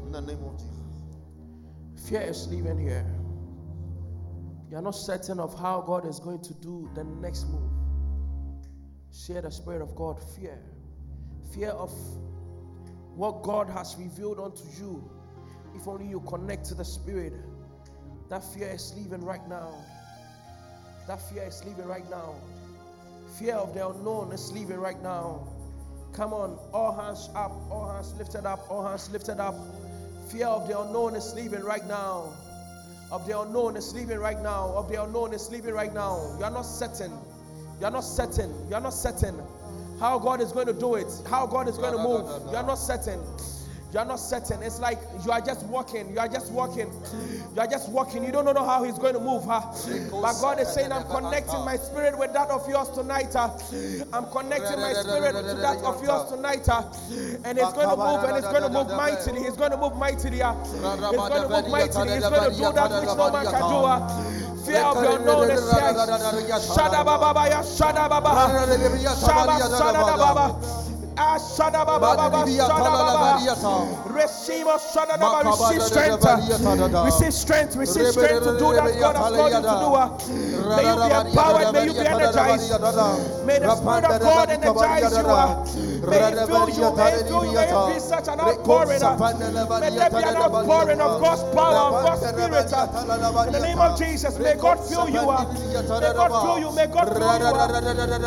In 0.06 0.12
the 0.12 0.22
name 0.22 0.44
of 0.44 0.58
Jesus. 0.58 2.10
Fear 2.10 2.22
is 2.24 2.48
living 2.50 2.78
here. 2.78 3.06
You 4.70 4.78
are 4.78 4.82
not 4.82 4.96
certain 4.96 5.40
of 5.40 5.58
how 5.58 5.80
God 5.80 6.06
is 6.06 6.20
going 6.20 6.42
to 6.42 6.54
do 6.56 6.90
the 6.94 7.06
next 7.06 7.48
move. 7.48 7.72
Share 9.14 9.42
the 9.42 9.50
Spirit 9.50 9.82
of 9.82 9.96
God. 9.96 10.22
Fear. 10.36 10.60
Fear 11.54 11.70
of 11.70 11.92
what 13.16 13.44
God 13.44 13.70
has 13.70 13.96
revealed 13.98 14.42
unto 14.42 14.64
you. 14.78 15.10
If 15.74 15.88
only 15.88 16.08
you 16.08 16.20
connect 16.28 16.66
to 16.66 16.76
the 16.76 16.84
Spirit 16.84 17.34
that 18.30 18.44
fear 18.44 18.70
is 18.70 18.94
leaving 18.96 19.24
right 19.26 19.48
now. 19.50 19.74
That 21.08 21.22
fear 21.30 21.44
is 21.44 21.64
leaving 21.66 21.88
right 21.88 22.08
now. 22.10 22.36
Fear 23.38 23.56
of 23.56 23.74
the 23.74 23.88
unknown 23.88 24.32
is 24.32 24.52
leaving 24.52 24.80
right 24.80 25.02
now. 25.02 25.48
Come 26.14 26.34
on, 26.34 26.58
all 26.74 26.96
hands 26.96 27.30
up, 27.36 27.52
all 27.72 27.92
hands 27.92 28.14
lifted 28.18 28.46
up, 28.46 28.70
all 28.70 28.86
hands 28.86 29.10
lifted 29.12 29.40
up. 29.40 29.56
Fear 30.32 30.48
of 30.48 30.68
the 30.68 30.80
unknown 30.80 31.16
is 31.16 31.34
leaving 31.34 31.64
right 31.64 31.86
now. 31.88 32.34
Of 33.12 33.26
the 33.26 33.40
unknown 33.40 33.76
is 33.76 33.94
leaving 33.94 34.20
right 34.20 34.42
now. 34.42 34.74
Of 34.76 34.90
the 34.90 35.02
unknown 35.02 35.34
is 35.34 35.50
leaving 35.50 35.74
right 35.74 35.94
now. 35.94 36.36
You 36.38 36.46
are 36.46 36.52
not 36.52 36.64
certain. 36.64 37.12
You 37.80 37.86
are 37.86 37.92
not 37.92 38.04
certain. 38.04 38.54
You 38.70 38.76
are 38.76 38.82
not 38.82 38.94
certain 38.94 39.42
how 40.00 40.18
God 40.18 40.40
is 40.42 40.52
going 40.52 40.68
to 40.68 40.74
do 40.74 40.96
it. 40.96 41.08
How 41.30 41.46
God 41.46 41.68
is 41.68 41.78
going 41.78 41.96
to 41.96 42.02
move. 42.02 42.26
You 42.52 42.58
are 42.58 42.64
not 42.64 42.76
certain. 42.76 43.20
You 43.92 43.98
are 43.98 44.06
not 44.06 44.20
certain. 44.20 44.62
It's 44.62 44.80
like 44.80 45.00
you 45.26 45.32
are 45.32 45.42
just 45.42 45.66
walking. 45.66 46.12
You 46.14 46.20
are 46.20 46.28
just 46.28 46.52
walking. 46.52 46.92
You 47.56 47.62
are 47.62 47.66
just 47.66 47.90
walking. 47.90 48.24
You 48.24 48.32
don't 48.32 48.46
know 48.46 48.66
how 48.66 48.84
He's 48.84 49.00
going 49.00 49.16
to 49.16 49.20
move. 49.20 49.46
Huh? 49.46 49.62
But 50.12 50.34
God 50.42 50.60
is 50.60 50.72
saying, 50.72 50.92
I'm 50.92 51.06
connecting 51.06 51.66
my 51.66 51.76
spirit 51.76 52.18
with 52.18 52.32
that 52.34 52.50
of 52.50 52.70
yours 52.70 52.90
tonight. 52.90 53.34
Huh? 53.34 53.50
I'm 54.14 54.26
connecting 54.30 54.78
my 54.78 54.94
spirit 54.94 55.34
to 55.34 55.56
that 55.56 55.82
of 55.84 56.04
yours 56.04 56.30
tonight. 56.30 56.68
Huh? 56.68 56.84
And 57.46 57.58
it's 57.58 57.74
going 57.74 57.90
to 57.90 57.98
move 57.98 58.24
and 58.26 58.38
it's 58.38 58.48
going 58.48 58.62
to 58.62 58.70
move 58.70 58.90
mightily. 58.94 59.42
He's 59.42 59.58
going 59.58 59.72
to 59.72 59.78
move 59.78 59.96
mightily. 59.98 60.38
It's 60.38 60.70
going 60.70 61.42
to 61.42 61.50
move 61.50 61.70
mightily. 61.70 62.14
He's 62.14 62.30
going 62.30 62.52
to 62.52 62.58
do 62.58 62.72
that 62.72 62.92
which 62.94 63.18
no 63.18 63.32
man 63.32 63.46
can 63.50 63.66
do. 63.74 63.82
Huh? 63.90 64.06
Fear 64.70 64.86
of 64.86 65.02
the 65.02 65.16
unknown 65.16 65.50
is 65.50 65.66
here. 65.66 65.94
Shada 66.78 67.02
baba 67.04 67.50
ya 67.50 67.64
shada 67.64 68.08
baba. 68.08 68.54
Shaba 69.18 69.58
shada 69.66 70.06
baba. 70.14 70.86
Receive. 74.10 74.66
Receive 75.46 75.82
strength. 75.84 76.24
Receive 77.06 77.34
strength. 77.34 77.76
Receive 77.76 78.08
strength 78.12 78.44
to 78.44 78.52
do 78.60 78.74
that 78.74 79.00
God 79.00 79.16
has 79.16 79.26
called 79.36 79.52
you 79.52 79.62
to 79.62 79.76
do. 79.84 79.90
May 80.76 80.86
you 80.88 80.96
be 80.96 81.10
empowered. 81.30 81.74
May 81.74 81.86
you 81.86 81.94
be 81.94 82.00
energized. 82.08 82.72
May 83.46 83.60
the 83.60 83.76
Spirit 83.76 84.06
of 84.06 84.20
God 84.22 84.50
energize 84.50 85.18
you. 85.18 85.28
May 86.10 86.20
it 86.32 86.48
fill 86.48 86.70
you. 86.70 86.96
May 86.96 87.12
it 87.12 87.28
fill 87.28 87.46
you. 87.46 87.52
May 87.60 87.68
it 87.68 87.94
be 87.94 88.00
such 88.00 88.28
an 88.30 88.40
outpouring. 88.40 89.02
May 89.80 89.90
there 89.90 90.10
be 90.10 90.24
an 90.24 90.36
outpouring 90.38 91.02
of 91.02 91.22
God's 91.22 91.44
power, 91.56 91.76
of 91.76 92.04
God's 92.04 92.22
Spirit. 92.30 92.72
In 93.48 93.54
the 93.54 93.60
name 93.60 93.80
of 93.80 93.98
Jesus, 94.00 94.40
may 94.40 94.56
God 94.56 94.80
fill 94.80 95.10
you. 95.10 95.26
May 96.00 96.14
God 96.14 96.32
fill 96.44 96.60
you. 96.60 96.72
May 96.72 96.88
God 96.88 97.08
fill 97.10 97.20
you. 97.20 97.52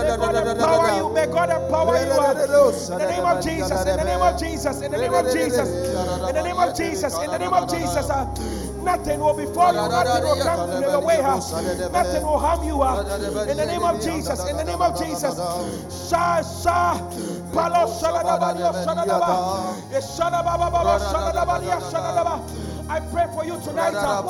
May 0.03 0.17
God 0.17 0.35
empower 0.47 0.91
you. 0.99 1.09
May 1.15 1.27
God 1.27 1.51
empower 1.51 1.97
you. 1.97 2.82
In 2.91 2.99
the 2.99 3.07
name 3.07 3.25
of 3.25 3.43
Jesus. 3.43 3.71
In 3.87 3.97
the 3.97 4.05
name 4.05 4.23
of 4.23 4.39
Jesus. 4.41 4.83
In 4.83 4.91
the 4.91 4.99
name 4.99 5.15
of 5.15 5.33
Jesus. 5.33 5.69
In 5.69 6.35
the 6.35 6.43
name 6.43 6.59
of 6.59 6.75
Jesus. 6.77 7.19
In 7.19 7.31
the 7.31 7.39
name 7.39 7.53
of 7.53 7.71
Jesus. 7.71 8.11
Uh, 8.11 8.27
nothing 8.83 9.21
will 9.21 9.35
befall 9.35 9.73
you. 9.73 9.89
Nothing 9.89 10.25
will 10.25 10.37
come 10.43 10.71
to 10.71 10.81
your 10.81 11.01
way. 11.07 11.21
Uh, 11.21 11.39
nothing 11.93 12.23
will 12.23 12.39
harm 12.39 12.65
you. 12.65 12.83
Uh, 12.83 13.47
in 13.51 13.57
the 13.57 13.67
name 13.67 13.85
of 13.85 14.03
Jesus. 14.03 14.41
In 14.49 14.57
the 14.57 14.65
name 14.65 14.81
of 14.83 14.99
Jesus. 14.99 15.37
Sha 16.11 16.43
sha. 16.43 16.99
Palo 17.53 17.87
shaladaba 17.87 18.55
shaladaba. 18.83 19.33
Shaladaba 20.01 20.83
shaladaba 21.11 21.61
shaladaba. 21.91 22.72
I 22.89 23.01
pray 23.01 23.27
for 23.35 23.45
you 23.45 23.59
tonight. 23.61 23.95
Uh, 23.95 24.23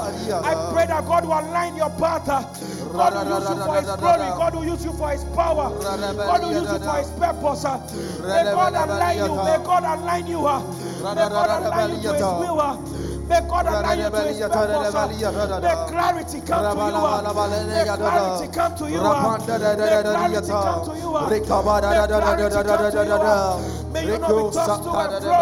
I 0.45 0.73
pray 0.73 0.87
that 0.87 1.05
God 1.07 1.25
will 1.25 1.33
align 1.39 1.77
your 1.77 1.91
path. 1.91 2.29
Uh, 2.29 2.43
God 2.93 3.15
will 3.15 3.41
use 3.41 3.51
you 3.51 3.65
for 3.65 3.75
His 3.77 3.87
glory. 3.97 4.29
God 4.39 4.55
will 4.55 4.65
use 4.65 4.85
you 4.85 4.93
for 4.93 5.11
His 5.11 5.25
power. 5.35 5.71
God 5.81 6.43
will 6.43 6.53
use 6.53 6.73
you 6.73 6.79
for 6.79 6.97
His 6.99 7.11
purpose. 7.19 7.65
Uh, 7.65 7.79
may 8.23 8.45
God 8.53 8.75
align 8.75 9.17
you. 9.19 9.35
May 9.37 9.59
God 9.65 9.85
align 9.85 10.27
you. 10.27 10.41
May 11.03 11.29
God 11.29 11.51
align 11.67 11.91
you 11.91 12.03
to 12.03 12.13
His 12.13 12.23
will. 12.23 13.12
May 13.29 13.41
God 13.49 13.67
align 13.67 13.99
you 13.99 14.05
to 14.05 14.11
purpose. 14.49 14.95
May 15.63 15.77
clarity 15.89 16.41
come 16.47 16.65
to 16.73 16.83
you. 16.87 17.03
May 17.73 17.85
clarity 17.97 18.49
come 18.53 18.75
to 18.77 18.85
you. 18.91 19.01
May 19.03 20.03
clarity 20.03 20.53
come 20.53 20.85
to 20.85 20.93
you. 20.97 21.11
May 21.31 21.41
clarity 21.47 22.63
come 22.63 22.93
to 22.93 23.03
you. 23.07 23.93
May 23.93 24.05
you 24.07 24.19
not 24.19 24.29
be 24.29 24.43
tossed 24.53 24.83
to 24.85 24.91
and 24.91 25.15
fro. 25.23 25.39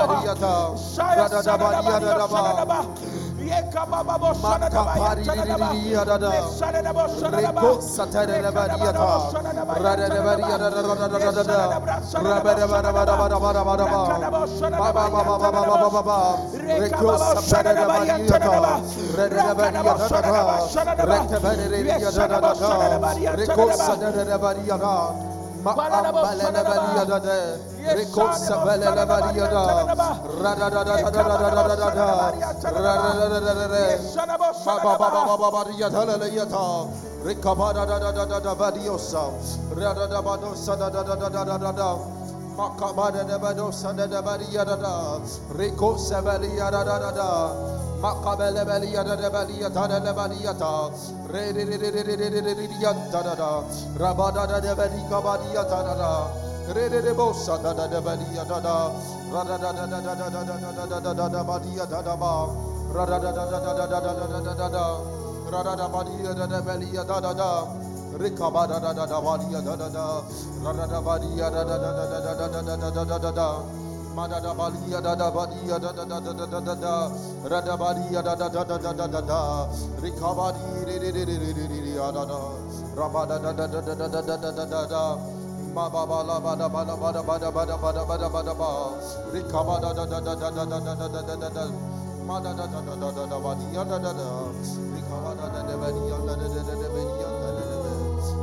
Rekos 23.37 23.81
Shadababa. 34.15 35.11
Makabada 39.71 40.11
da 40.11 40.21
badosa 40.23 40.77
da 40.77 40.87
da 40.87 41.03
badia 41.03 41.05
da 41.05 41.05
da, 41.05 41.05
Rico 41.05 41.17
da 41.17 41.39
da 41.39 41.59
da 41.59 41.73
da, 41.73 41.99
Makabele 42.57 43.25
Belia 43.39 43.95
da 43.97 44.07
da 44.07 44.23
Belia 44.23 44.65
da 44.65 44.77
da 44.77 45.21
Belia 46.23 46.71
da, 46.71 46.85
Redi 46.85 46.99
da 46.99 47.11
da 47.11 47.90
da, 53.35 53.63
Rabada 53.99 54.47
da 54.47 54.59
da 54.61 54.75
Belika 54.75 55.21
Badia 55.21 55.63
da 55.65 55.83
da 55.83 55.95
da, 55.95 56.73
Redi 56.73 57.03
de 57.03 57.13
Bosa 57.13 57.59
da 57.59 57.73
da 57.75 57.87
da 57.87 58.01
Belia 58.01 58.45
da 58.45 58.59
da, 58.59 58.91
Rada 59.31 59.59
da 59.59 59.73
da 59.73 59.87
da 59.87 60.01
da 60.01 60.15
da 60.15 60.29
da 60.31 60.41
da 60.41 60.87
da 60.89 61.01
da 61.01 61.13
da 61.13 61.29
da 61.29 61.43
Badia 61.45 61.85
da 61.87 62.01
da 62.01 62.17
ba, 62.17 62.49
Rada 62.95 63.19
da 63.19 63.33
da 63.33 63.45
da 63.51 63.61
da 63.61 63.87
da 63.87 64.01
da 64.01 64.15
da 64.15 64.41
da 64.41 64.55
da 64.55 64.69
da, 64.69 65.01
Rada 65.53 65.77
da 65.77 65.89
Badia 65.89 66.33
da 66.35 66.61
Belia 66.63 67.05
da 67.05 67.21
da 67.21 67.33
da. 67.35 67.67
Rikaba 68.17 68.67
da 68.67 68.81
da 68.81 68.93
da 68.93 69.07
da 69.07 69.21
badia 69.21 69.61
da 69.63 69.77
da 69.77 69.89
da, 69.89 70.23
da 70.65 70.73
da 70.73 70.87
da 70.87 71.01
da 71.01 71.19
da 71.19 71.55
da 71.55 72.49
da 72.49 72.49
da 72.49 72.77
da 72.77 72.91
da 72.91 73.05
da 73.05 73.19
da 73.19 73.31
da 73.31 73.90
da 74.17 74.41
da. 74.41 74.55
Da 75.15 75.31
badia 75.31 75.79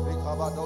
Rikabada 0.08 0.64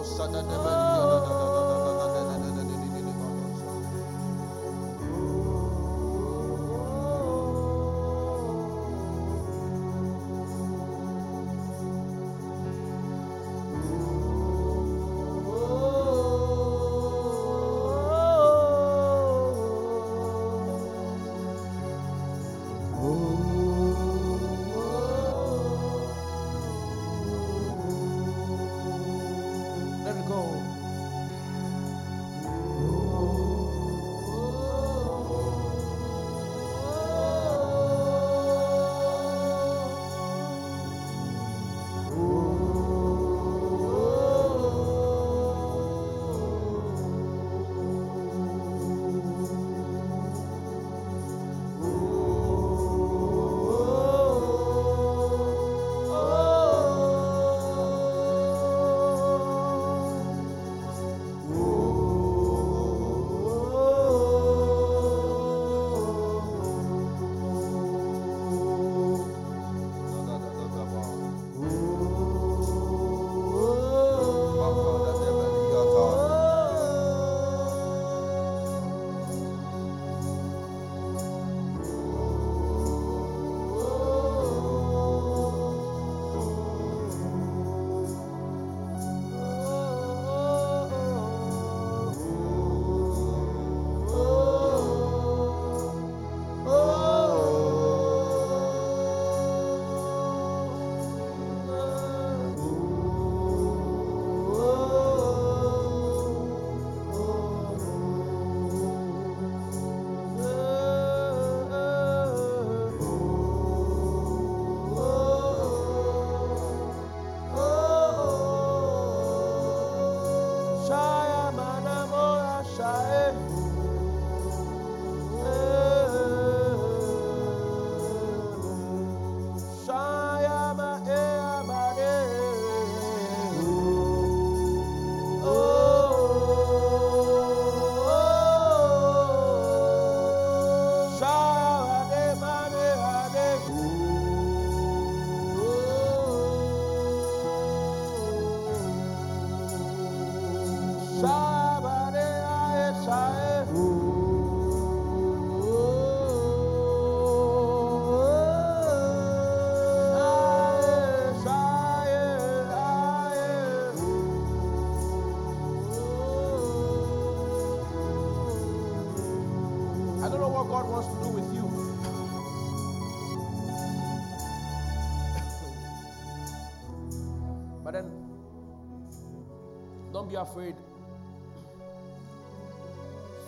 be 180.32 180.38
afraid. 180.38 180.76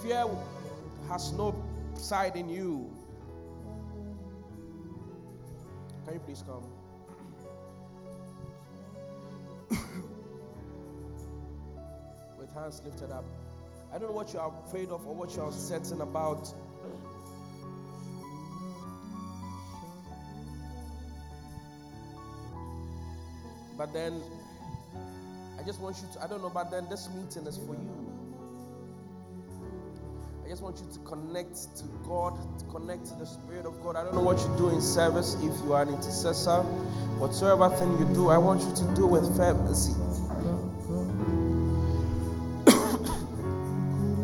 Fear 0.01 0.27
has 1.07 1.31
no 1.31 1.55
side 1.95 2.35
in 2.35 2.49
you. 2.49 2.91
Can 6.05 6.15
you 6.15 6.19
please 6.19 6.43
come? 6.45 6.63
With 12.37 12.53
hands 12.53 12.81
lifted 12.83 13.11
up. 13.11 13.23
I 13.93 13.97
don't 13.97 14.09
know 14.09 14.15
what 14.15 14.33
you 14.33 14.39
are 14.39 14.51
afraid 14.67 14.89
of 14.89 15.07
or 15.07 15.15
what 15.15 15.33
you 15.35 15.41
are 15.41 15.53
certain 15.53 16.01
about. 16.01 16.53
But 23.77 23.93
then, 23.93 24.21
just 25.73 25.81
want 25.81 25.97
you 25.97 26.07
to, 26.13 26.23
I 26.23 26.27
don't 26.27 26.43
know, 26.43 26.51
but 26.53 26.69
then 26.69 26.85
this 26.87 27.09
meeting 27.09 27.47
is 27.47 27.57
for 27.57 27.73
you. 27.73 27.89
I 30.45 30.49
just 30.49 30.61
want 30.61 30.77
you 30.77 30.85
to 30.93 30.99
connect 30.99 31.75
to 31.77 31.85
God, 32.03 32.37
to 32.59 32.65
connect 32.65 33.07
to 33.07 33.15
the 33.15 33.25
Spirit 33.25 33.65
of 33.65 33.81
God. 33.81 33.95
I 33.95 34.03
don't 34.03 34.13
know 34.13 34.21
what 34.21 34.37
you 34.37 34.53
do 34.55 34.69
in 34.69 34.81
service, 34.81 35.33
if 35.41 35.59
you 35.63 35.73
are 35.73 35.81
an 35.81 35.89
intercessor, 35.89 36.61
whatsoever 37.17 37.75
thing 37.75 37.97
you 37.97 38.05
do, 38.13 38.29
I 38.29 38.37
want 38.37 38.61
you 38.61 38.71
to 38.85 38.95
do 38.95 39.07
with 39.07 39.35
fervency. 39.35 39.93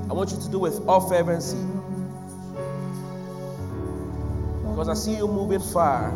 I 0.08 0.14
want 0.14 0.30
you 0.30 0.38
to 0.38 0.52
do 0.52 0.60
with 0.60 0.88
all 0.88 1.10
fervency. 1.10 1.58
Because 4.70 4.88
I 4.88 4.94
see 4.94 5.16
you 5.16 5.28
moving 5.28 5.62
far. 5.62 6.14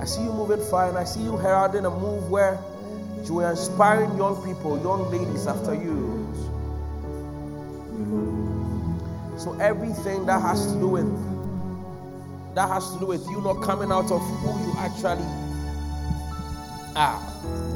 I 0.00 0.06
see 0.06 0.22
you 0.22 0.32
moving 0.32 0.64
far, 0.70 0.88
and 0.88 0.96
I 0.96 1.04
see 1.04 1.20
you 1.20 1.36
heralding 1.36 1.84
a 1.84 1.90
move 1.90 2.30
where 2.30 2.58
you 3.28 3.40
are 3.40 3.50
inspiring 3.50 4.16
young 4.16 4.42
people, 4.44 4.80
young 4.82 5.10
ladies 5.10 5.46
after 5.46 5.74
you. 5.74 6.26
So 9.38 9.56
everything 9.60 10.26
that 10.26 10.40
has 10.40 10.66
to 10.72 10.78
do 10.78 10.88
with 10.88 11.06
that 12.54 12.68
has 12.68 12.90
to 12.94 12.98
do 12.98 13.06
with 13.06 13.28
you 13.28 13.40
not 13.42 13.62
coming 13.62 13.92
out 13.92 14.10
of 14.10 14.20
who 14.20 14.48
you 14.64 14.72
actually 14.78 15.26
are. 16.96 17.20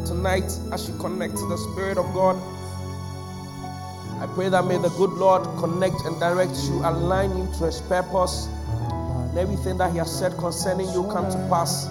Tonight, 0.06 0.50
as 0.72 0.88
you 0.88 0.96
connect 0.98 1.36
to 1.36 1.46
the 1.46 1.58
Spirit 1.58 1.98
of 1.98 2.06
God, 2.14 2.36
I 4.22 4.26
pray 4.34 4.48
that 4.48 4.64
may 4.64 4.78
the 4.78 4.88
good 4.90 5.12
Lord 5.12 5.42
connect 5.58 6.00
and 6.06 6.18
direct 6.18 6.54
you, 6.64 6.80
align 6.84 7.36
you 7.36 7.46
to 7.58 7.66
His 7.66 7.80
purpose, 7.82 8.48
and 8.80 9.38
everything 9.38 9.76
that 9.78 9.92
He 9.92 9.98
has 9.98 10.10
said 10.10 10.36
concerning 10.38 10.88
you 10.92 11.04
come 11.12 11.30
to 11.30 11.36
pass. 11.50 11.86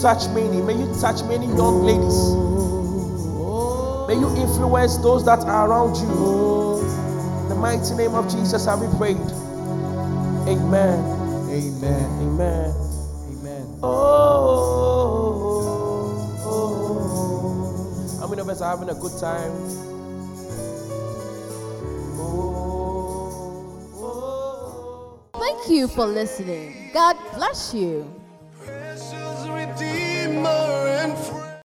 Touch 0.00 0.28
many. 0.30 0.62
May 0.62 0.74
you 0.78 0.86
touch 1.00 1.22
many 1.24 1.46
young 1.46 1.82
ladies. 1.84 2.34
May 4.08 4.16
you 4.18 4.28
influence 4.36 4.96
those 4.98 5.24
that 5.26 5.40
are 5.40 5.68
around 5.68 5.96
you. 5.96 6.80
In 7.42 7.48
the 7.48 7.54
mighty 7.54 7.94
name 7.94 8.14
of 8.14 8.30
Jesus, 8.30 8.66
have 8.66 8.80
we 8.80 8.88
prayed. 8.98 9.18
Amen. 10.48 10.98
Amen. 11.50 12.10
Amen. 12.22 12.74
Amen. 13.30 13.78
Oh, 13.82 13.88
oh, 16.44 16.46
oh. 16.46 18.18
How 18.20 18.28
many 18.28 18.40
of 18.40 18.48
us 18.48 18.60
are 18.62 18.70
having 18.76 18.88
a 18.88 18.94
good 18.98 19.12
time? 19.20 19.52
Oh, 22.18 22.54
oh. 23.94 25.20
oh. 25.34 25.38
Thank 25.38 25.68
you 25.68 25.88
for 25.88 26.06
listening. 26.06 26.90
God 26.94 27.16
bless 27.34 27.74
you. 27.74 28.10
Precious 28.10 28.14
Redeemer. 28.14 28.29